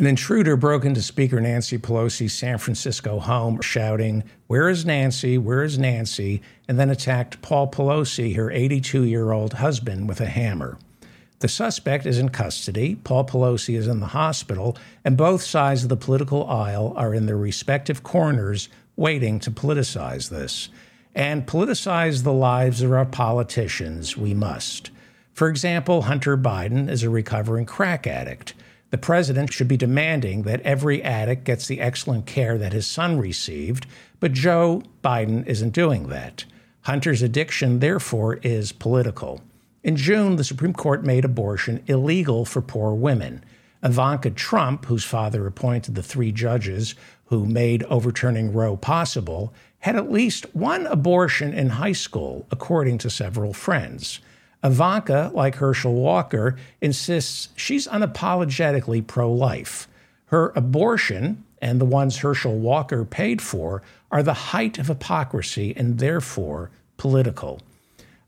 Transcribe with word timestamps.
An 0.00 0.06
intruder 0.06 0.56
broke 0.56 0.86
into 0.86 1.02
Speaker 1.02 1.42
Nancy 1.42 1.76
Pelosi's 1.76 2.32
San 2.32 2.56
Francisco 2.56 3.18
home, 3.18 3.60
shouting, 3.60 4.24
Where 4.46 4.70
is 4.70 4.86
Nancy? 4.86 5.36
Where 5.36 5.62
is 5.62 5.78
Nancy? 5.78 6.40
and 6.66 6.80
then 6.80 6.88
attacked 6.88 7.42
Paul 7.42 7.70
Pelosi, 7.70 8.34
her 8.34 8.50
82 8.50 9.04
year 9.04 9.30
old 9.30 9.52
husband, 9.52 10.08
with 10.08 10.22
a 10.22 10.26
hammer. 10.26 10.78
The 11.40 11.48
suspect 11.48 12.06
is 12.06 12.18
in 12.18 12.30
custody, 12.30 12.94
Paul 12.94 13.26
Pelosi 13.26 13.76
is 13.76 13.86
in 13.86 14.00
the 14.00 14.06
hospital, 14.06 14.74
and 15.04 15.18
both 15.18 15.42
sides 15.42 15.82
of 15.82 15.90
the 15.90 15.98
political 15.98 16.48
aisle 16.48 16.94
are 16.96 17.12
in 17.12 17.26
their 17.26 17.36
respective 17.36 18.02
corners 18.02 18.70
waiting 18.96 19.38
to 19.40 19.50
politicize 19.50 20.30
this. 20.30 20.70
And 21.14 21.46
politicize 21.46 22.22
the 22.22 22.32
lives 22.32 22.80
of 22.80 22.90
our 22.90 23.04
politicians, 23.04 24.16
we 24.16 24.32
must. 24.32 24.92
For 25.34 25.50
example, 25.50 26.02
Hunter 26.02 26.38
Biden 26.38 26.88
is 26.88 27.02
a 27.02 27.10
recovering 27.10 27.66
crack 27.66 28.06
addict. 28.06 28.54
The 28.90 28.98
president 28.98 29.52
should 29.52 29.68
be 29.68 29.76
demanding 29.76 30.42
that 30.42 30.60
every 30.62 31.02
addict 31.02 31.44
gets 31.44 31.66
the 31.66 31.80
excellent 31.80 32.26
care 32.26 32.58
that 32.58 32.72
his 32.72 32.86
son 32.86 33.18
received, 33.18 33.86
but 34.18 34.32
Joe 34.32 34.82
Biden 35.02 35.46
isn't 35.46 35.70
doing 35.70 36.08
that. 36.08 36.44
Hunter's 36.82 37.22
addiction, 37.22 37.78
therefore, 37.78 38.36
is 38.42 38.72
political. 38.72 39.40
In 39.82 39.96
June, 39.96 40.36
the 40.36 40.44
Supreme 40.44 40.72
Court 40.72 41.04
made 41.04 41.24
abortion 41.24 41.82
illegal 41.86 42.44
for 42.44 42.60
poor 42.60 42.92
women. 42.92 43.44
Ivanka 43.82 44.30
Trump, 44.30 44.86
whose 44.86 45.04
father 45.04 45.46
appointed 45.46 45.94
the 45.94 46.02
three 46.02 46.32
judges 46.32 46.94
who 47.26 47.46
made 47.46 47.84
overturning 47.84 48.52
Roe 48.52 48.76
possible, 48.76 49.54
had 49.78 49.96
at 49.96 50.10
least 50.10 50.54
one 50.54 50.86
abortion 50.86 51.54
in 51.54 51.70
high 51.70 51.92
school, 51.92 52.46
according 52.50 52.98
to 52.98 53.08
several 53.08 53.54
friends. 53.54 54.20
Ivanka, 54.62 55.30
like 55.34 55.56
Herschel 55.56 55.94
Walker, 55.94 56.56
insists 56.80 57.48
she's 57.56 57.86
unapologetically 57.88 59.06
pro 59.06 59.32
life. 59.32 59.88
Her 60.26 60.52
abortion 60.54 61.44
and 61.60 61.80
the 61.80 61.86
ones 61.86 62.18
Herschel 62.18 62.58
Walker 62.58 63.04
paid 63.04 63.40
for 63.42 63.82
are 64.10 64.22
the 64.22 64.34
height 64.34 64.78
of 64.78 64.88
hypocrisy 64.88 65.74
and 65.76 65.98
therefore 65.98 66.70
political. 66.96 67.60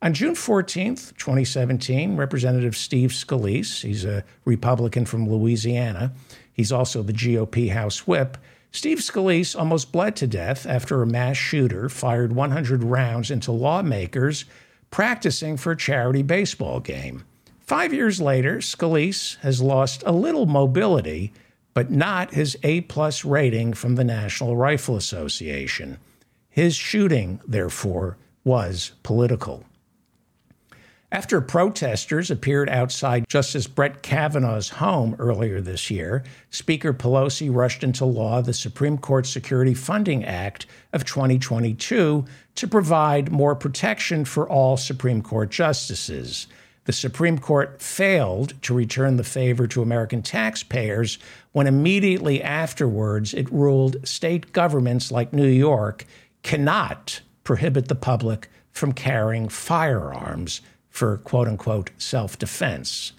On 0.00 0.12
June 0.12 0.34
14th, 0.34 1.16
2017, 1.16 2.16
Representative 2.16 2.76
Steve 2.76 3.10
Scalise, 3.10 3.82
he's 3.82 4.04
a 4.04 4.24
Republican 4.44 5.04
from 5.04 5.30
Louisiana, 5.30 6.12
he's 6.52 6.72
also 6.72 7.02
the 7.02 7.12
GOP 7.12 7.70
House 7.70 8.06
Whip. 8.06 8.36
Steve 8.72 8.98
Scalise 8.98 9.56
almost 9.56 9.92
bled 9.92 10.16
to 10.16 10.26
death 10.26 10.66
after 10.66 11.02
a 11.02 11.06
mass 11.06 11.36
shooter 11.36 11.88
fired 11.88 12.32
100 12.32 12.82
rounds 12.82 13.30
into 13.30 13.52
lawmakers 13.52 14.44
practicing 14.92 15.56
for 15.56 15.72
a 15.72 15.76
charity 15.76 16.22
baseball 16.22 16.78
game. 16.78 17.24
Five 17.60 17.92
years 17.92 18.20
later, 18.20 18.58
Scalise 18.58 19.38
has 19.38 19.60
lost 19.60 20.04
a 20.06 20.12
little 20.12 20.46
mobility, 20.46 21.32
but 21.74 21.90
not 21.90 22.34
his 22.34 22.56
A 22.62 22.82
plus 22.82 23.24
rating 23.24 23.72
from 23.72 23.96
the 23.96 24.04
National 24.04 24.54
Rifle 24.54 24.94
Association. 24.94 25.98
His 26.50 26.76
shooting, 26.76 27.40
therefore, 27.48 28.18
was 28.44 28.92
political. 29.02 29.64
After 31.12 31.42
protesters 31.42 32.30
appeared 32.30 32.70
outside 32.70 33.28
Justice 33.28 33.66
Brett 33.66 34.02
Kavanaugh's 34.02 34.70
home 34.70 35.14
earlier 35.18 35.60
this 35.60 35.90
year, 35.90 36.24
Speaker 36.48 36.94
Pelosi 36.94 37.54
rushed 37.54 37.84
into 37.84 38.06
law 38.06 38.40
the 38.40 38.54
Supreme 38.54 38.96
Court 38.96 39.26
Security 39.26 39.74
Funding 39.74 40.24
Act 40.24 40.64
of 40.90 41.04
2022 41.04 42.24
to 42.54 42.68
provide 42.68 43.32
more 43.32 43.54
protection 43.54 44.24
for 44.24 44.48
all 44.48 44.76
Supreme 44.76 45.22
Court 45.22 45.50
justices. 45.50 46.46
The 46.84 46.92
Supreme 46.92 47.38
Court 47.38 47.80
failed 47.80 48.60
to 48.62 48.74
return 48.74 49.16
the 49.16 49.24
favor 49.24 49.66
to 49.68 49.82
American 49.82 50.22
taxpayers 50.22 51.18
when 51.52 51.66
immediately 51.66 52.42
afterwards 52.42 53.32
it 53.34 53.52
ruled 53.52 54.06
state 54.06 54.52
governments 54.52 55.12
like 55.12 55.32
New 55.32 55.48
York 55.48 56.04
cannot 56.42 57.20
prohibit 57.44 57.88
the 57.88 57.94
public 57.94 58.48
from 58.72 58.92
carrying 58.92 59.48
firearms 59.48 60.60
for 60.90 61.18
quote 61.18 61.46
unquote 61.46 61.90
self 61.98 62.38
defense. 62.38 63.12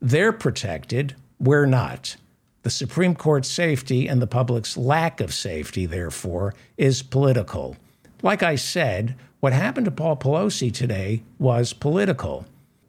They're 0.00 0.32
protected, 0.32 1.14
we're 1.38 1.66
not. 1.66 2.16
The 2.62 2.70
Supreme 2.70 3.14
Court's 3.14 3.48
safety 3.48 4.06
and 4.06 4.20
the 4.20 4.26
public's 4.26 4.76
lack 4.76 5.20
of 5.22 5.32
safety, 5.32 5.86
therefore, 5.86 6.54
is 6.76 7.02
political. 7.02 7.76
Like 8.22 8.42
I 8.42 8.56
said, 8.56 9.16
what 9.40 9.52
happened 9.52 9.86
to 9.86 9.90
Paul 9.90 10.16
Pelosi 10.16 10.72
today 10.72 11.22
was 11.38 11.72
political. 11.72 12.46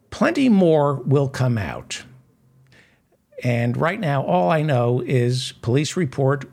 Plenty 0.09 0.49
more 0.49 0.95
will 0.95 1.29
come 1.29 1.57
out. 1.57 2.03
And 3.43 3.77
right 3.77 3.99
now, 3.99 4.23
all 4.23 4.51
I 4.51 4.61
know 4.61 5.01
is 5.05 5.53
police 5.61 5.95
report 5.95 6.45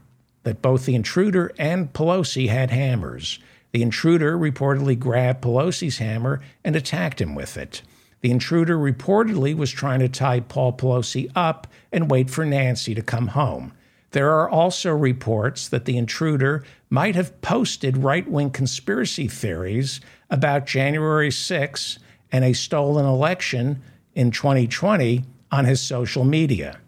that 0.44 0.62
both 0.62 0.86
the 0.86 0.94
intruder 0.94 1.52
and 1.58 1.92
Pelosi 1.92 2.48
had 2.48 2.70
hammers. 2.70 3.38
The 3.72 3.82
intruder 3.82 4.38
reportedly 4.38 4.98
grabbed 4.98 5.42
Pelosi's 5.42 5.98
hammer 5.98 6.40
and 6.64 6.74
attacked 6.74 7.20
him 7.20 7.34
with 7.34 7.56
it. 7.58 7.82
The 8.20 8.30
intruder 8.30 8.78
reportedly 8.78 9.54
was 9.54 9.70
trying 9.70 10.00
to 10.00 10.08
tie 10.08 10.40
Paul 10.40 10.72
Pelosi 10.72 11.30
up 11.34 11.66
and 11.92 12.10
wait 12.10 12.30
for 12.30 12.46
Nancy 12.46 12.94
to 12.94 13.02
come 13.02 13.28
home. 13.28 13.72
There 14.12 14.30
are 14.30 14.48
also 14.48 14.90
reports 14.92 15.68
that 15.68 15.84
the 15.84 15.98
intruder 15.98 16.64
might 16.88 17.14
have 17.14 17.40
posted 17.42 17.98
right 17.98 18.28
wing 18.28 18.50
conspiracy 18.50 19.28
theories 19.28 20.00
about 20.30 20.66
January 20.66 21.30
6 21.30 21.98
and 22.32 22.44
a 22.44 22.54
stolen 22.54 23.04
election 23.04 23.82
in 24.14 24.30
2020 24.30 25.24
on 25.52 25.64
his 25.64 25.80
social 25.80 26.24
media. 26.24 26.78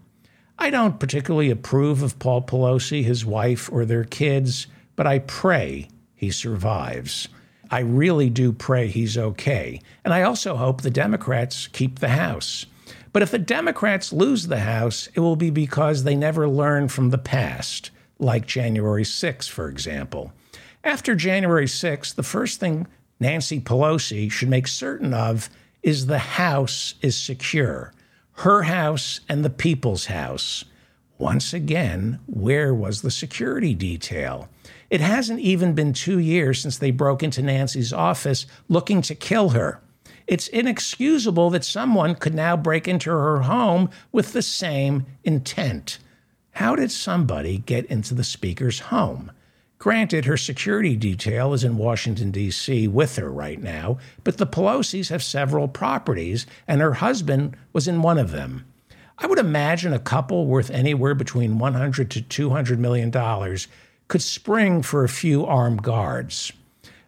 I 0.58 0.70
don't 0.70 1.00
particularly 1.00 1.50
approve 1.50 2.02
of 2.02 2.18
Paul 2.18 2.42
Pelosi, 2.42 3.02
his 3.02 3.24
wife, 3.24 3.70
or 3.72 3.84
their 3.84 4.04
kids, 4.04 4.66
but 4.96 5.06
I 5.06 5.20
pray 5.20 5.88
he 6.14 6.30
survives. 6.30 7.28
I 7.70 7.80
really 7.80 8.28
do 8.28 8.52
pray 8.52 8.88
he's 8.88 9.16
okay. 9.16 9.80
And 10.04 10.12
I 10.12 10.22
also 10.22 10.56
hope 10.56 10.82
the 10.82 10.90
Democrats 10.90 11.68
keep 11.68 12.00
the 12.00 12.08
House. 12.10 12.66
But 13.12 13.22
if 13.22 13.30
the 13.30 13.38
Democrats 13.38 14.12
lose 14.12 14.46
the 14.46 14.60
House, 14.60 15.08
it 15.14 15.20
will 15.20 15.36
be 15.36 15.50
because 15.50 16.04
they 16.04 16.14
never 16.14 16.48
learn 16.48 16.88
from 16.88 17.10
the 17.10 17.18
past, 17.18 17.90
like 18.18 18.46
January 18.46 19.04
6, 19.04 19.48
for 19.48 19.68
example. 19.68 20.32
After 20.84 21.14
January 21.14 21.66
6, 21.66 22.12
the 22.12 22.22
first 22.22 22.60
thing 22.60 22.86
Nancy 23.18 23.60
Pelosi 23.60 24.30
should 24.30 24.48
make 24.48 24.66
certain 24.66 25.12
of 25.12 25.50
is 25.82 26.06
the 26.06 26.18
House 26.18 26.94
is 27.02 27.16
secure. 27.16 27.92
Her 28.32 28.62
house 28.62 29.20
and 29.28 29.44
the 29.44 29.50
people's 29.50 30.06
house. 30.06 30.64
Once 31.18 31.52
again, 31.52 32.18
where 32.24 32.72
was 32.72 33.02
the 33.02 33.10
security 33.10 33.74
detail? 33.74 34.48
It 34.88 35.02
hasn't 35.02 35.40
even 35.40 35.74
been 35.74 35.92
two 35.92 36.18
years 36.18 36.62
since 36.62 36.78
they 36.78 36.90
broke 36.90 37.22
into 37.22 37.42
Nancy's 37.42 37.92
office 37.92 38.46
looking 38.68 39.02
to 39.02 39.14
kill 39.14 39.50
her. 39.50 39.82
It's 40.30 40.46
inexcusable 40.46 41.50
that 41.50 41.64
someone 41.64 42.14
could 42.14 42.34
now 42.34 42.56
break 42.56 42.86
into 42.86 43.10
her 43.10 43.40
home 43.40 43.90
with 44.12 44.32
the 44.32 44.42
same 44.42 45.06
intent. 45.24 45.98
How 46.52 46.76
did 46.76 46.92
somebody 46.92 47.58
get 47.58 47.84
into 47.86 48.14
the 48.14 48.22
speaker's 48.22 48.78
home? 48.78 49.32
Granted, 49.80 50.26
her 50.26 50.36
security 50.36 50.94
detail 50.94 51.52
is 51.52 51.64
in 51.64 51.76
Washington, 51.76 52.30
D.C. 52.30 52.86
with 52.86 53.16
her 53.16 53.28
right 53.28 53.60
now, 53.60 53.98
but 54.22 54.38
the 54.38 54.46
Pelosi's 54.46 55.08
have 55.08 55.24
several 55.24 55.66
properties, 55.66 56.46
and 56.68 56.80
her 56.80 56.94
husband 56.94 57.56
was 57.72 57.88
in 57.88 58.00
one 58.00 58.16
of 58.16 58.30
them. 58.30 58.64
I 59.18 59.26
would 59.26 59.40
imagine 59.40 59.92
a 59.92 59.98
couple 59.98 60.46
worth 60.46 60.70
anywhere 60.70 61.16
between 61.16 61.58
100 61.58 62.08
to 62.08 62.22
200 62.22 62.78
million 62.78 63.10
dollars 63.10 63.66
could 64.06 64.22
spring 64.22 64.82
for 64.82 65.02
a 65.02 65.08
few 65.08 65.44
armed 65.44 65.82
guards. 65.82 66.52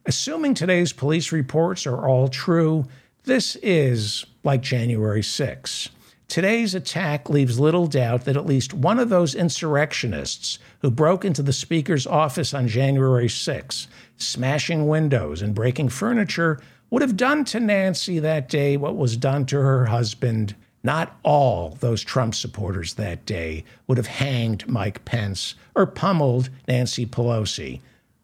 Assuming 0.06 0.54
today's 0.54 0.92
police 0.92 1.30
reports 1.30 1.86
are 1.86 2.08
all 2.08 2.26
true, 2.26 2.86
this 3.24 3.56
is 3.56 4.24
like 4.44 4.62
January 4.62 5.22
6. 5.22 5.88
Today's 6.28 6.74
attack 6.74 7.28
leaves 7.28 7.60
little 7.60 7.86
doubt 7.86 8.24
that 8.24 8.36
at 8.36 8.46
least 8.46 8.72
one 8.72 8.98
of 8.98 9.10
those 9.10 9.34
insurrectionists 9.34 10.58
who 10.80 10.90
broke 10.90 11.24
into 11.24 11.42
the 11.42 11.52
Speaker's 11.52 12.06
office 12.06 12.54
on 12.54 12.68
January 12.68 13.28
6, 13.28 13.86
smashing 14.16 14.88
windows 14.88 15.42
and 15.42 15.54
breaking 15.54 15.90
furniture, 15.90 16.60
would 16.90 17.02
have 17.02 17.16
done 17.16 17.44
to 17.44 17.60
Nancy 17.60 18.18
that 18.18 18.48
day 18.48 18.76
what 18.76 18.96
was 18.96 19.16
done 19.16 19.46
to 19.46 19.56
her 19.58 19.86
husband 19.86 20.54
not 20.82 21.18
all 21.22 21.76
those 21.80 22.02
Trump 22.02 22.34
supporters 22.34 22.94
that 22.94 23.24
day 23.24 23.64
would 23.86 23.98
have 23.98 24.06
hanged 24.06 24.68
Mike 24.68 25.04
Pence 25.04 25.54
or 25.74 25.86
pummeled 25.86 26.50
Nancy 26.66 27.06
Pelosi, 27.06 27.80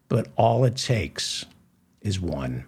but 0.08 0.28
all 0.36 0.64
it 0.64 0.76
takes 0.76 1.44
is 2.00 2.20
one. 2.20 2.64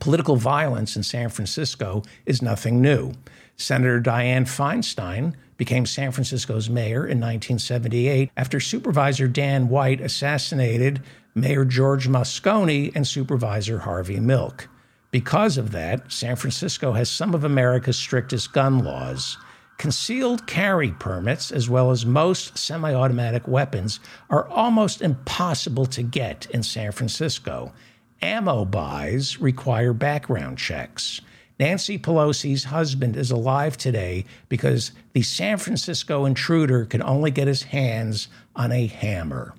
Political 0.00 0.36
violence 0.36 0.96
in 0.96 1.02
San 1.02 1.28
Francisco 1.28 2.02
is 2.24 2.42
nothing 2.42 2.80
new. 2.80 3.12
Senator 3.56 4.00
Dianne 4.00 4.46
Feinstein 4.46 5.34
became 5.56 5.86
San 5.86 6.12
Francisco's 6.12 6.70
mayor 6.70 7.00
in 7.00 7.18
1978 7.18 8.30
after 8.36 8.60
Supervisor 8.60 9.26
Dan 9.26 9.68
White 9.68 10.00
assassinated 10.00 11.02
Mayor 11.34 11.64
George 11.64 12.08
Moscone 12.08 12.92
and 12.94 13.06
Supervisor 13.06 13.80
Harvey 13.80 14.20
Milk. 14.20 14.68
Because 15.10 15.58
of 15.58 15.72
that, 15.72 16.12
San 16.12 16.36
Francisco 16.36 16.92
has 16.92 17.10
some 17.10 17.34
of 17.34 17.42
America's 17.42 17.98
strictest 17.98 18.52
gun 18.52 18.78
laws. 18.78 19.36
Concealed 19.78 20.46
carry 20.46 20.92
permits, 20.92 21.50
as 21.50 21.70
well 21.70 21.90
as 21.90 22.04
most 22.04 22.58
semi 22.58 22.92
automatic 22.92 23.46
weapons, 23.48 24.00
are 24.28 24.46
almost 24.48 25.00
impossible 25.00 25.86
to 25.86 26.02
get 26.02 26.46
in 26.50 26.62
San 26.62 26.92
Francisco. 26.92 27.72
Ammo 28.20 28.64
buys 28.64 29.40
require 29.40 29.92
background 29.92 30.58
checks. 30.58 31.20
Nancy 31.60 31.98
Pelosi's 31.98 32.64
husband 32.64 33.16
is 33.16 33.30
alive 33.30 33.76
today 33.76 34.24
because 34.48 34.92
the 35.12 35.22
San 35.22 35.58
Francisco 35.58 36.24
intruder 36.24 36.84
can 36.84 37.02
only 37.02 37.30
get 37.30 37.48
his 37.48 37.64
hands 37.64 38.28
on 38.54 38.72
a 38.72 38.86
hammer. 38.86 39.54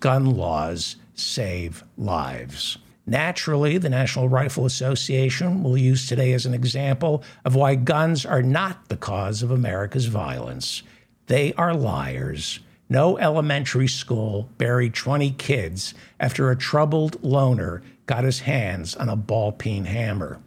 Gun 0.00 0.26
laws 0.36 0.96
save 1.14 1.84
lives. 1.96 2.78
Naturally, 3.06 3.78
the 3.78 3.88
National 3.88 4.28
Rifle 4.28 4.66
Association 4.66 5.62
will 5.62 5.76
use 5.76 6.06
today 6.06 6.32
as 6.32 6.46
an 6.46 6.54
example 6.54 7.24
of 7.44 7.54
why 7.56 7.74
guns 7.74 8.24
are 8.24 8.42
not 8.42 8.88
the 8.88 8.96
cause 8.96 9.42
of 9.42 9.50
America's 9.50 10.06
violence. 10.06 10.82
They 11.26 11.52
are 11.54 11.74
liars. 11.74 12.60
No 12.88 13.18
elementary 13.18 13.88
school 13.88 14.48
buried 14.58 14.94
20 14.94 15.30
kids 15.32 15.94
after 16.18 16.50
a 16.50 16.56
troubled 16.56 17.22
loner 17.22 17.82
got 18.10 18.24
his 18.24 18.40
hands 18.40 18.96
on 18.96 19.08
a 19.08 19.14
ball 19.14 19.52
peen 19.52 19.84
hammer. 19.84 20.40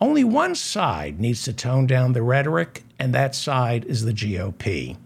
Only 0.00 0.24
one 0.24 0.54
side 0.54 1.20
needs 1.20 1.42
to 1.42 1.52
tone 1.52 1.86
down 1.86 2.14
the 2.14 2.22
rhetoric, 2.22 2.84
and 2.98 3.14
that 3.14 3.34
side 3.34 3.84
is 3.84 4.06
the 4.06 4.14
GOP. 4.14 4.96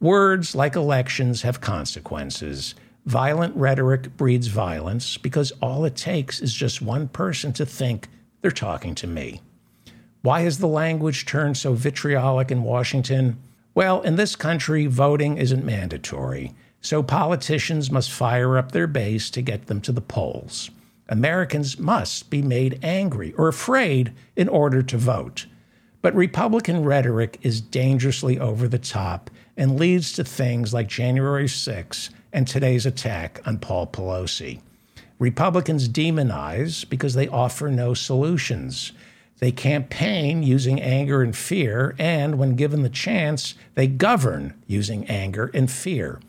Words 0.00 0.54
like 0.54 0.76
elections 0.76 1.42
have 1.42 1.60
consequences. 1.60 2.74
Violent 3.04 3.54
rhetoric 3.54 4.16
breeds 4.16 4.46
violence 4.46 5.18
because 5.18 5.52
all 5.60 5.84
it 5.84 5.94
takes 5.94 6.40
is 6.40 6.54
just 6.54 6.80
one 6.80 7.06
person 7.06 7.52
to 7.52 7.66
think 7.66 8.08
they're 8.40 8.50
talking 8.50 8.94
to 8.94 9.06
me. 9.06 9.42
Why 10.22 10.40
has 10.40 10.56
the 10.56 10.66
language 10.66 11.26
turned 11.26 11.58
so 11.58 11.74
vitriolic 11.74 12.50
in 12.50 12.62
Washington? 12.62 13.36
Well, 13.74 14.00
in 14.00 14.16
this 14.16 14.36
country, 14.36 14.86
voting 14.86 15.36
isn't 15.36 15.66
mandatory, 15.66 16.54
so 16.80 17.02
politicians 17.02 17.90
must 17.90 18.10
fire 18.10 18.56
up 18.56 18.72
their 18.72 18.86
base 18.86 19.28
to 19.28 19.42
get 19.42 19.66
them 19.66 19.82
to 19.82 19.92
the 19.92 20.00
polls. 20.00 20.70
Americans 21.08 21.78
must 21.78 22.30
be 22.30 22.42
made 22.42 22.78
angry 22.82 23.32
or 23.34 23.48
afraid 23.48 24.12
in 24.36 24.48
order 24.48 24.82
to 24.82 24.96
vote. 24.96 25.46
But 26.00 26.14
Republican 26.14 26.84
rhetoric 26.84 27.38
is 27.42 27.60
dangerously 27.60 28.38
over 28.38 28.66
the 28.66 28.78
top 28.78 29.30
and 29.56 29.78
leads 29.78 30.12
to 30.14 30.24
things 30.24 30.74
like 30.74 30.88
January 30.88 31.48
6 31.48 32.10
and 32.32 32.46
today's 32.46 32.86
attack 32.86 33.40
on 33.46 33.58
Paul 33.58 33.86
Pelosi. 33.86 34.60
Republicans 35.18 35.88
demonize 35.88 36.88
because 36.88 37.14
they 37.14 37.28
offer 37.28 37.70
no 37.70 37.94
solutions. 37.94 38.92
They 39.38 39.52
campaign 39.52 40.42
using 40.42 40.80
anger 40.80 41.22
and 41.22 41.36
fear, 41.36 41.94
and 41.98 42.38
when 42.38 42.56
given 42.56 42.82
the 42.82 42.88
chance, 42.88 43.54
they 43.74 43.86
govern 43.86 44.54
using 44.66 45.06
anger 45.06 45.50
and 45.54 45.70
fear. 45.70 46.20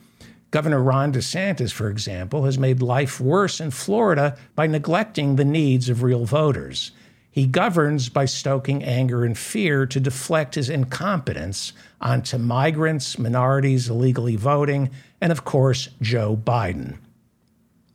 Governor 0.53 0.83
Ron 0.83 1.11
DeSantis, 1.11 1.71
for 1.71 1.89
example, 1.89 2.45
has 2.45 2.59
made 2.59 2.79
life 2.79 3.19
worse 3.19 3.59
in 3.59 3.71
Florida 3.71 4.37
by 4.53 4.67
neglecting 4.67 5.35
the 5.35 5.43
needs 5.43 5.89
of 5.89 6.03
real 6.03 6.25
voters. 6.25 6.91
He 7.31 7.47
governs 7.47 8.07
by 8.07 8.25
stoking 8.25 8.83
anger 8.83 9.25
and 9.25 9.35
fear 9.35 9.87
to 9.87 9.99
deflect 9.99 10.53
his 10.53 10.69
incompetence 10.69 11.73
onto 11.99 12.37
migrants, 12.37 13.17
minorities 13.17 13.89
illegally 13.89 14.35
voting, 14.35 14.91
and 15.19 15.31
of 15.31 15.43
course, 15.43 15.89
Joe 16.03 16.37
Biden. 16.37 16.97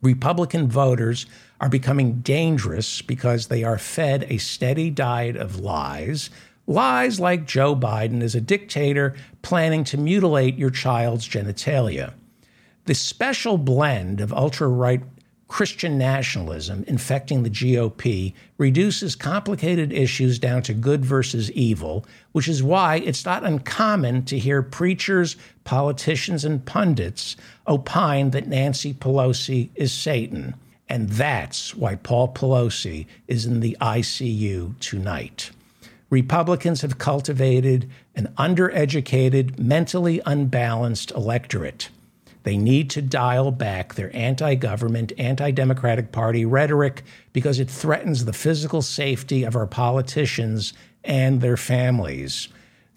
Republican 0.01 0.67
voters 0.67 1.27
are 1.61 1.69
becoming 1.69 2.19
dangerous 2.19 3.01
because 3.01 3.47
they 3.47 3.63
are 3.63 3.77
fed 3.77 4.25
a 4.27 4.37
steady 4.37 4.89
diet 4.89 5.37
of 5.37 5.61
lies. 5.61 6.29
Lies 6.67 7.21
like 7.21 7.47
Joe 7.47 7.73
Biden 7.73 8.21
is 8.21 8.35
a 8.35 8.41
dictator 8.41 9.15
planning 9.43 9.85
to 9.85 9.97
mutilate 9.97 10.57
your 10.57 10.71
child's 10.71 11.25
genitalia. 11.25 12.15
The 12.89 12.95
special 12.95 13.59
blend 13.59 14.19
of 14.19 14.33
ultra 14.33 14.67
right 14.67 15.03
Christian 15.47 15.99
nationalism 15.99 16.83
infecting 16.87 17.43
the 17.43 17.49
GOP 17.51 18.33
reduces 18.57 19.15
complicated 19.15 19.93
issues 19.93 20.39
down 20.39 20.63
to 20.63 20.73
good 20.73 21.05
versus 21.05 21.51
evil, 21.51 22.03
which 22.31 22.47
is 22.47 22.63
why 22.63 22.95
it's 22.95 23.25
not 23.25 23.43
uncommon 23.43 24.25
to 24.25 24.39
hear 24.39 24.63
preachers, 24.63 25.35
politicians, 25.65 26.43
and 26.43 26.65
pundits 26.65 27.35
opine 27.67 28.31
that 28.31 28.47
Nancy 28.47 28.95
Pelosi 28.95 29.69
is 29.75 29.93
Satan. 29.93 30.55
And 30.89 31.09
that's 31.09 31.75
why 31.75 31.93
Paul 31.93 32.33
Pelosi 32.33 33.05
is 33.27 33.45
in 33.45 33.59
the 33.59 33.77
ICU 33.79 34.79
tonight. 34.79 35.51
Republicans 36.09 36.81
have 36.81 36.97
cultivated 36.97 37.87
an 38.15 38.33
undereducated, 38.39 39.59
mentally 39.59 40.21
unbalanced 40.25 41.11
electorate. 41.11 41.89
They 42.43 42.57
need 42.57 42.89
to 42.91 43.01
dial 43.01 43.51
back 43.51 43.93
their 43.93 44.15
anti 44.15 44.55
government, 44.55 45.11
anti 45.17 45.51
democratic 45.51 46.11
party 46.11 46.45
rhetoric 46.45 47.03
because 47.33 47.59
it 47.59 47.69
threatens 47.69 48.25
the 48.25 48.33
physical 48.33 48.81
safety 48.81 49.43
of 49.43 49.55
our 49.55 49.67
politicians 49.67 50.73
and 51.03 51.41
their 51.41 51.57
families. 51.57 52.47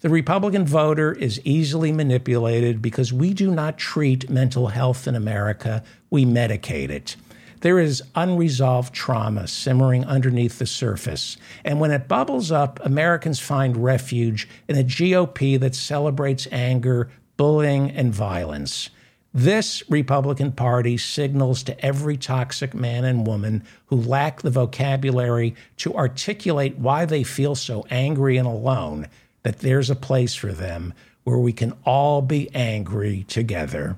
The 0.01 0.09
Republican 0.09 0.65
voter 0.65 1.13
is 1.13 1.39
easily 1.45 1.91
manipulated 1.93 2.81
because 2.81 3.13
we 3.13 3.33
do 3.33 3.51
not 3.51 3.77
treat 3.77 4.29
mental 4.29 4.67
health 4.67 5.07
in 5.07 5.15
America, 5.15 5.83
we 6.09 6.25
medicate 6.25 6.89
it. 6.89 7.15
There 7.61 7.79
is 7.79 8.03
unresolved 8.13 8.93
trauma 8.93 9.47
simmering 9.47 10.03
underneath 10.03 10.59
the 10.59 10.65
surface. 10.65 11.37
And 11.63 11.79
when 11.79 11.91
it 11.91 12.09
bubbles 12.09 12.51
up, 12.51 12.81
Americans 12.83 13.39
find 13.39 13.77
refuge 13.77 14.49
in 14.67 14.77
a 14.77 14.83
GOP 14.83 15.57
that 15.61 15.73
celebrates 15.73 16.45
anger, 16.51 17.09
bullying, 17.37 17.89
and 17.91 18.13
violence. 18.13 18.89
This 19.35 19.81
Republican 19.89 20.51
Party 20.51 20.95
signals 20.95 21.63
to 21.63 21.83
every 21.83 22.17
toxic 22.17 22.75
man 22.75 23.03
and 23.03 23.25
woman 23.25 23.63
who 23.87 23.95
lack 23.95 24.43
the 24.43 24.51
vocabulary 24.51 25.55
to 25.77 25.95
articulate 25.95 26.77
why 26.77 27.05
they 27.05 27.23
feel 27.23 27.55
so 27.55 27.83
angry 27.89 28.37
and 28.37 28.47
alone 28.47 29.07
that 29.41 29.59
there's 29.59 29.89
a 29.89 29.95
place 29.95 30.35
for 30.35 30.53
them 30.53 30.93
where 31.23 31.39
we 31.39 31.51
can 31.51 31.73
all 31.83 32.21
be 32.21 32.53
angry 32.53 33.25
together. 33.27 33.97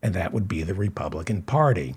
And 0.00 0.14
that 0.14 0.32
would 0.32 0.46
be 0.46 0.62
the 0.62 0.74
Republican 0.74 1.42
Party. 1.42 1.96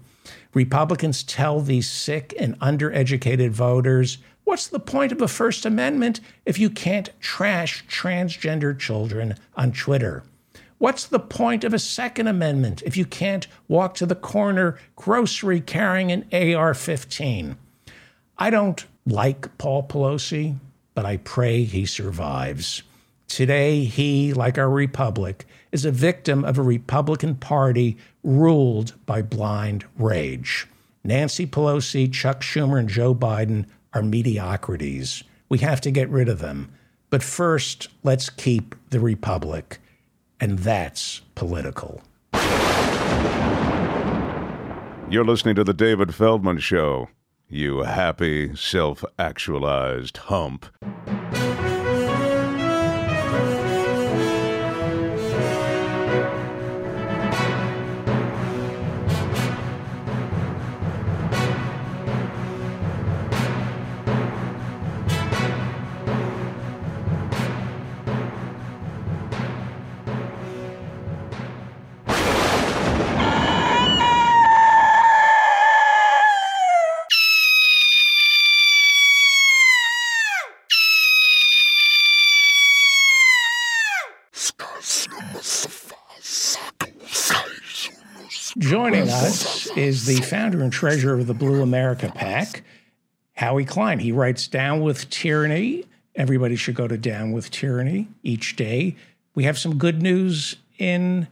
Republicans 0.56 1.22
tell 1.22 1.62
these 1.62 1.88
sick 1.88 2.34
and 2.40 2.60
undereducated 2.62 3.52
voters 3.52 4.18
what's 4.44 4.66
the 4.66 4.80
point 4.80 5.12
of 5.12 5.22
a 5.22 5.28
First 5.28 5.68
Amendment 5.68 6.20
if 6.48 6.58
you 6.58 6.72
can't 6.72 7.12
trash 7.20 7.86
transgender 7.86 8.78
children 8.78 9.36
on 9.56 9.72
Twitter? 9.72 10.24
What's 10.82 11.06
the 11.06 11.20
point 11.20 11.64
of 11.64 11.76
a 11.76 11.78
Second 11.78 12.26
Amendment 12.26 12.82
if 12.84 12.98
you 12.98 13.06
can't 13.06 13.46
walk 13.68 13.94
to 13.94 14.08
the 14.08 14.16
corner 14.16 14.80
grocery 14.96 15.62
carrying 15.62 16.12
an 16.12 16.26
AR 16.34 16.74
15? 16.74 17.56
I 18.40 18.50
don't 18.50 18.84
like 19.06 19.56
Paul 19.60 19.84
Pelosi, 19.84 20.58
but 20.96 21.06
I 21.06 21.18
pray 21.18 21.66
he 21.66 21.86
survives. 21.86 22.82
Today, 23.28 23.84
he, 23.84 24.34
like 24.34 24.58
our 24.58 24.72
republic, 24.72 25.46
is 25.72 25.86
a 25.86 25.92
victim 25.92 26.44
of 26.44 26.58
a 26.58 26.64
Republican 26.64 27.36
Party 27.36 27.96
ruled 28.24 28.96
by 29.06 29.22
blind 29.22 29.86
rage. 30.00 30.66
Nancy 31.04 31.46
Pelosi, 31.46 32.12
Chuck 32.12 32.42
Schumer, 32.42 32.80
and 32.80 32.90
Joe 32.90 33.14
Biden 33.14 33.68
are 33.94 34.02
mediocrities. 34.02 35.24
We 35.48 35.60
have 35.60 35.80
to 35.82 35.92
get 35.92 36.10
rid 36.10 36.28
of 36.28 36.40
them. 36.40 36.74
But 37.12 37.22
first, 37.22 37.88
let's 38.02 38.32
keep 38.32 38.74
the 38.90 39.00
republic 39.00 39.78
and 40.42 40.60
that's 40.60 41.22
political. 41.36 42.02
You're 45.10 45.26
listening 45.26 45.56
to 45.56 45.64
The 45.64 45.74
David 45.74 46.16
Feldman 46.16 46.60
Show, 46.60 47.10
you 47.48 47.84
happy, 47.84 48.56
self 48.56 49.06
actualized 49.20 50.18
hump. 50.18 50.66
Us 89.22 89.68
is 89.78 90.08
the 90.08 90.16
founder 90.24 90.64
and 90.64 90.74
treasurer 90.74 91.20
of 91.20 91.28
the 91.28 91.36
Blue 91.36 91.62
America 91.62 92.12
PAC, 92.14 92.64
Howie 93.36 93.66
Klein. 93.66 94.00
He 94.00 94.12
writes 94.12 94.48
Down 94.48 94.82
with 94.82 95.12
Tyranny. 95.12 95.86
Everybody 96.16 96.56
should 96.56 96.74
go 96.74 96.88
to 96.88 96.98
Down 96.98 97.32
with 97.32 97.52
Tyranny 97.52 98.08
each 98.24 98.56
day. 98.56 98.96
we 99.36 99.44
have 99.44 99.60
some 99.60 99.78
good 99.78 100.02
news 100.02 100.56
in 100.80 101.28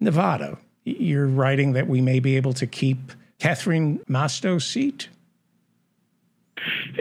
Nevada. 0.00 0.58
You're 0.84 1.26
writing 1.26 1.72
that 1.72 1.88
we 1.88 2.02
may 2.02 2.20
be 2.20 2.36
able 2.36 2.52
to 2.52 2.66
keep 2.66 3.12
Catherine 3.38 4.00
Masto's 4.06 4.66
seat. 4.66 5.08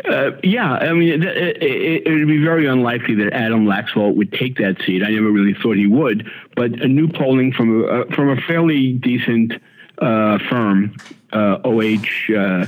Uh, 0.06 0.32
yeah, 0.42 0.72
I 0.72 0.94
mean, 0.94 1.22
it, 1.22 1.62
it, 1.62 2.08
it, 2.08 2.12
would 2.12 2.28
be 2.28 2.44
very 2.44 2.66
unlikely 2.66 3.16
that 3.16 3.34
Adam 3.34 3.66
Laxalt 3.66 4.16
would 4.16 4.32
take 4.32 4.58
that 4.58 4.78
seat. 4.86 5.04
I 5.04 5.10
never 5.10 5.32
really 5.32 5.54
thought 5.54 5.76
he 5.76 5.88
would, 5.88 6.30
but 6.56 6.72
a 6.82 6.88
new 6.88 7.10
polling 7.10 7.52
from 7.52 7.84
a, 7.84 8.06
from 8.08 8.30
a 8.30 8.38
fairly 8.42 8.94
decent 8.94 9.54
uh, 10.04 10.38
firm, 10.50 10.96
uh, 11.32 11.60
OH. 11.64 12.68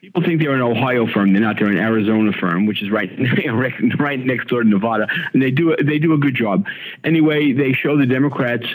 People 0.00 0.22
think 0.22 0.40
they're 0.40 0.54
an 0.54 0.62
Ohio 0.62 1.06
firm. 1.06 1.32
They're 1.32 1.42
not. 1.42 1.58
They're 1.58 1.68
an 1.68 1.76
Arizona 1.76 2.32
firm, 2.32 2.66
which 2.66 2.82
is 2.82 2.90
right 2.98 3.10
right 3.98 4.18
next 4.18 4.48
door 4.48 4.62
to 4.62 4.68
Nevada, 4.68 5.06
and 5.32 5.42
they 5.42 5.50
do 5.50 5.76
they 5.76 5.98
do 5.98 6.14
a 6.14 6.18
good 6.18 6.34
job. 6.34 6.66
Anyway, 7.04 7.52
they 7.52 7.72
show 7.74 7.98
the 7.98 8.06
Democrats 8.06 8.66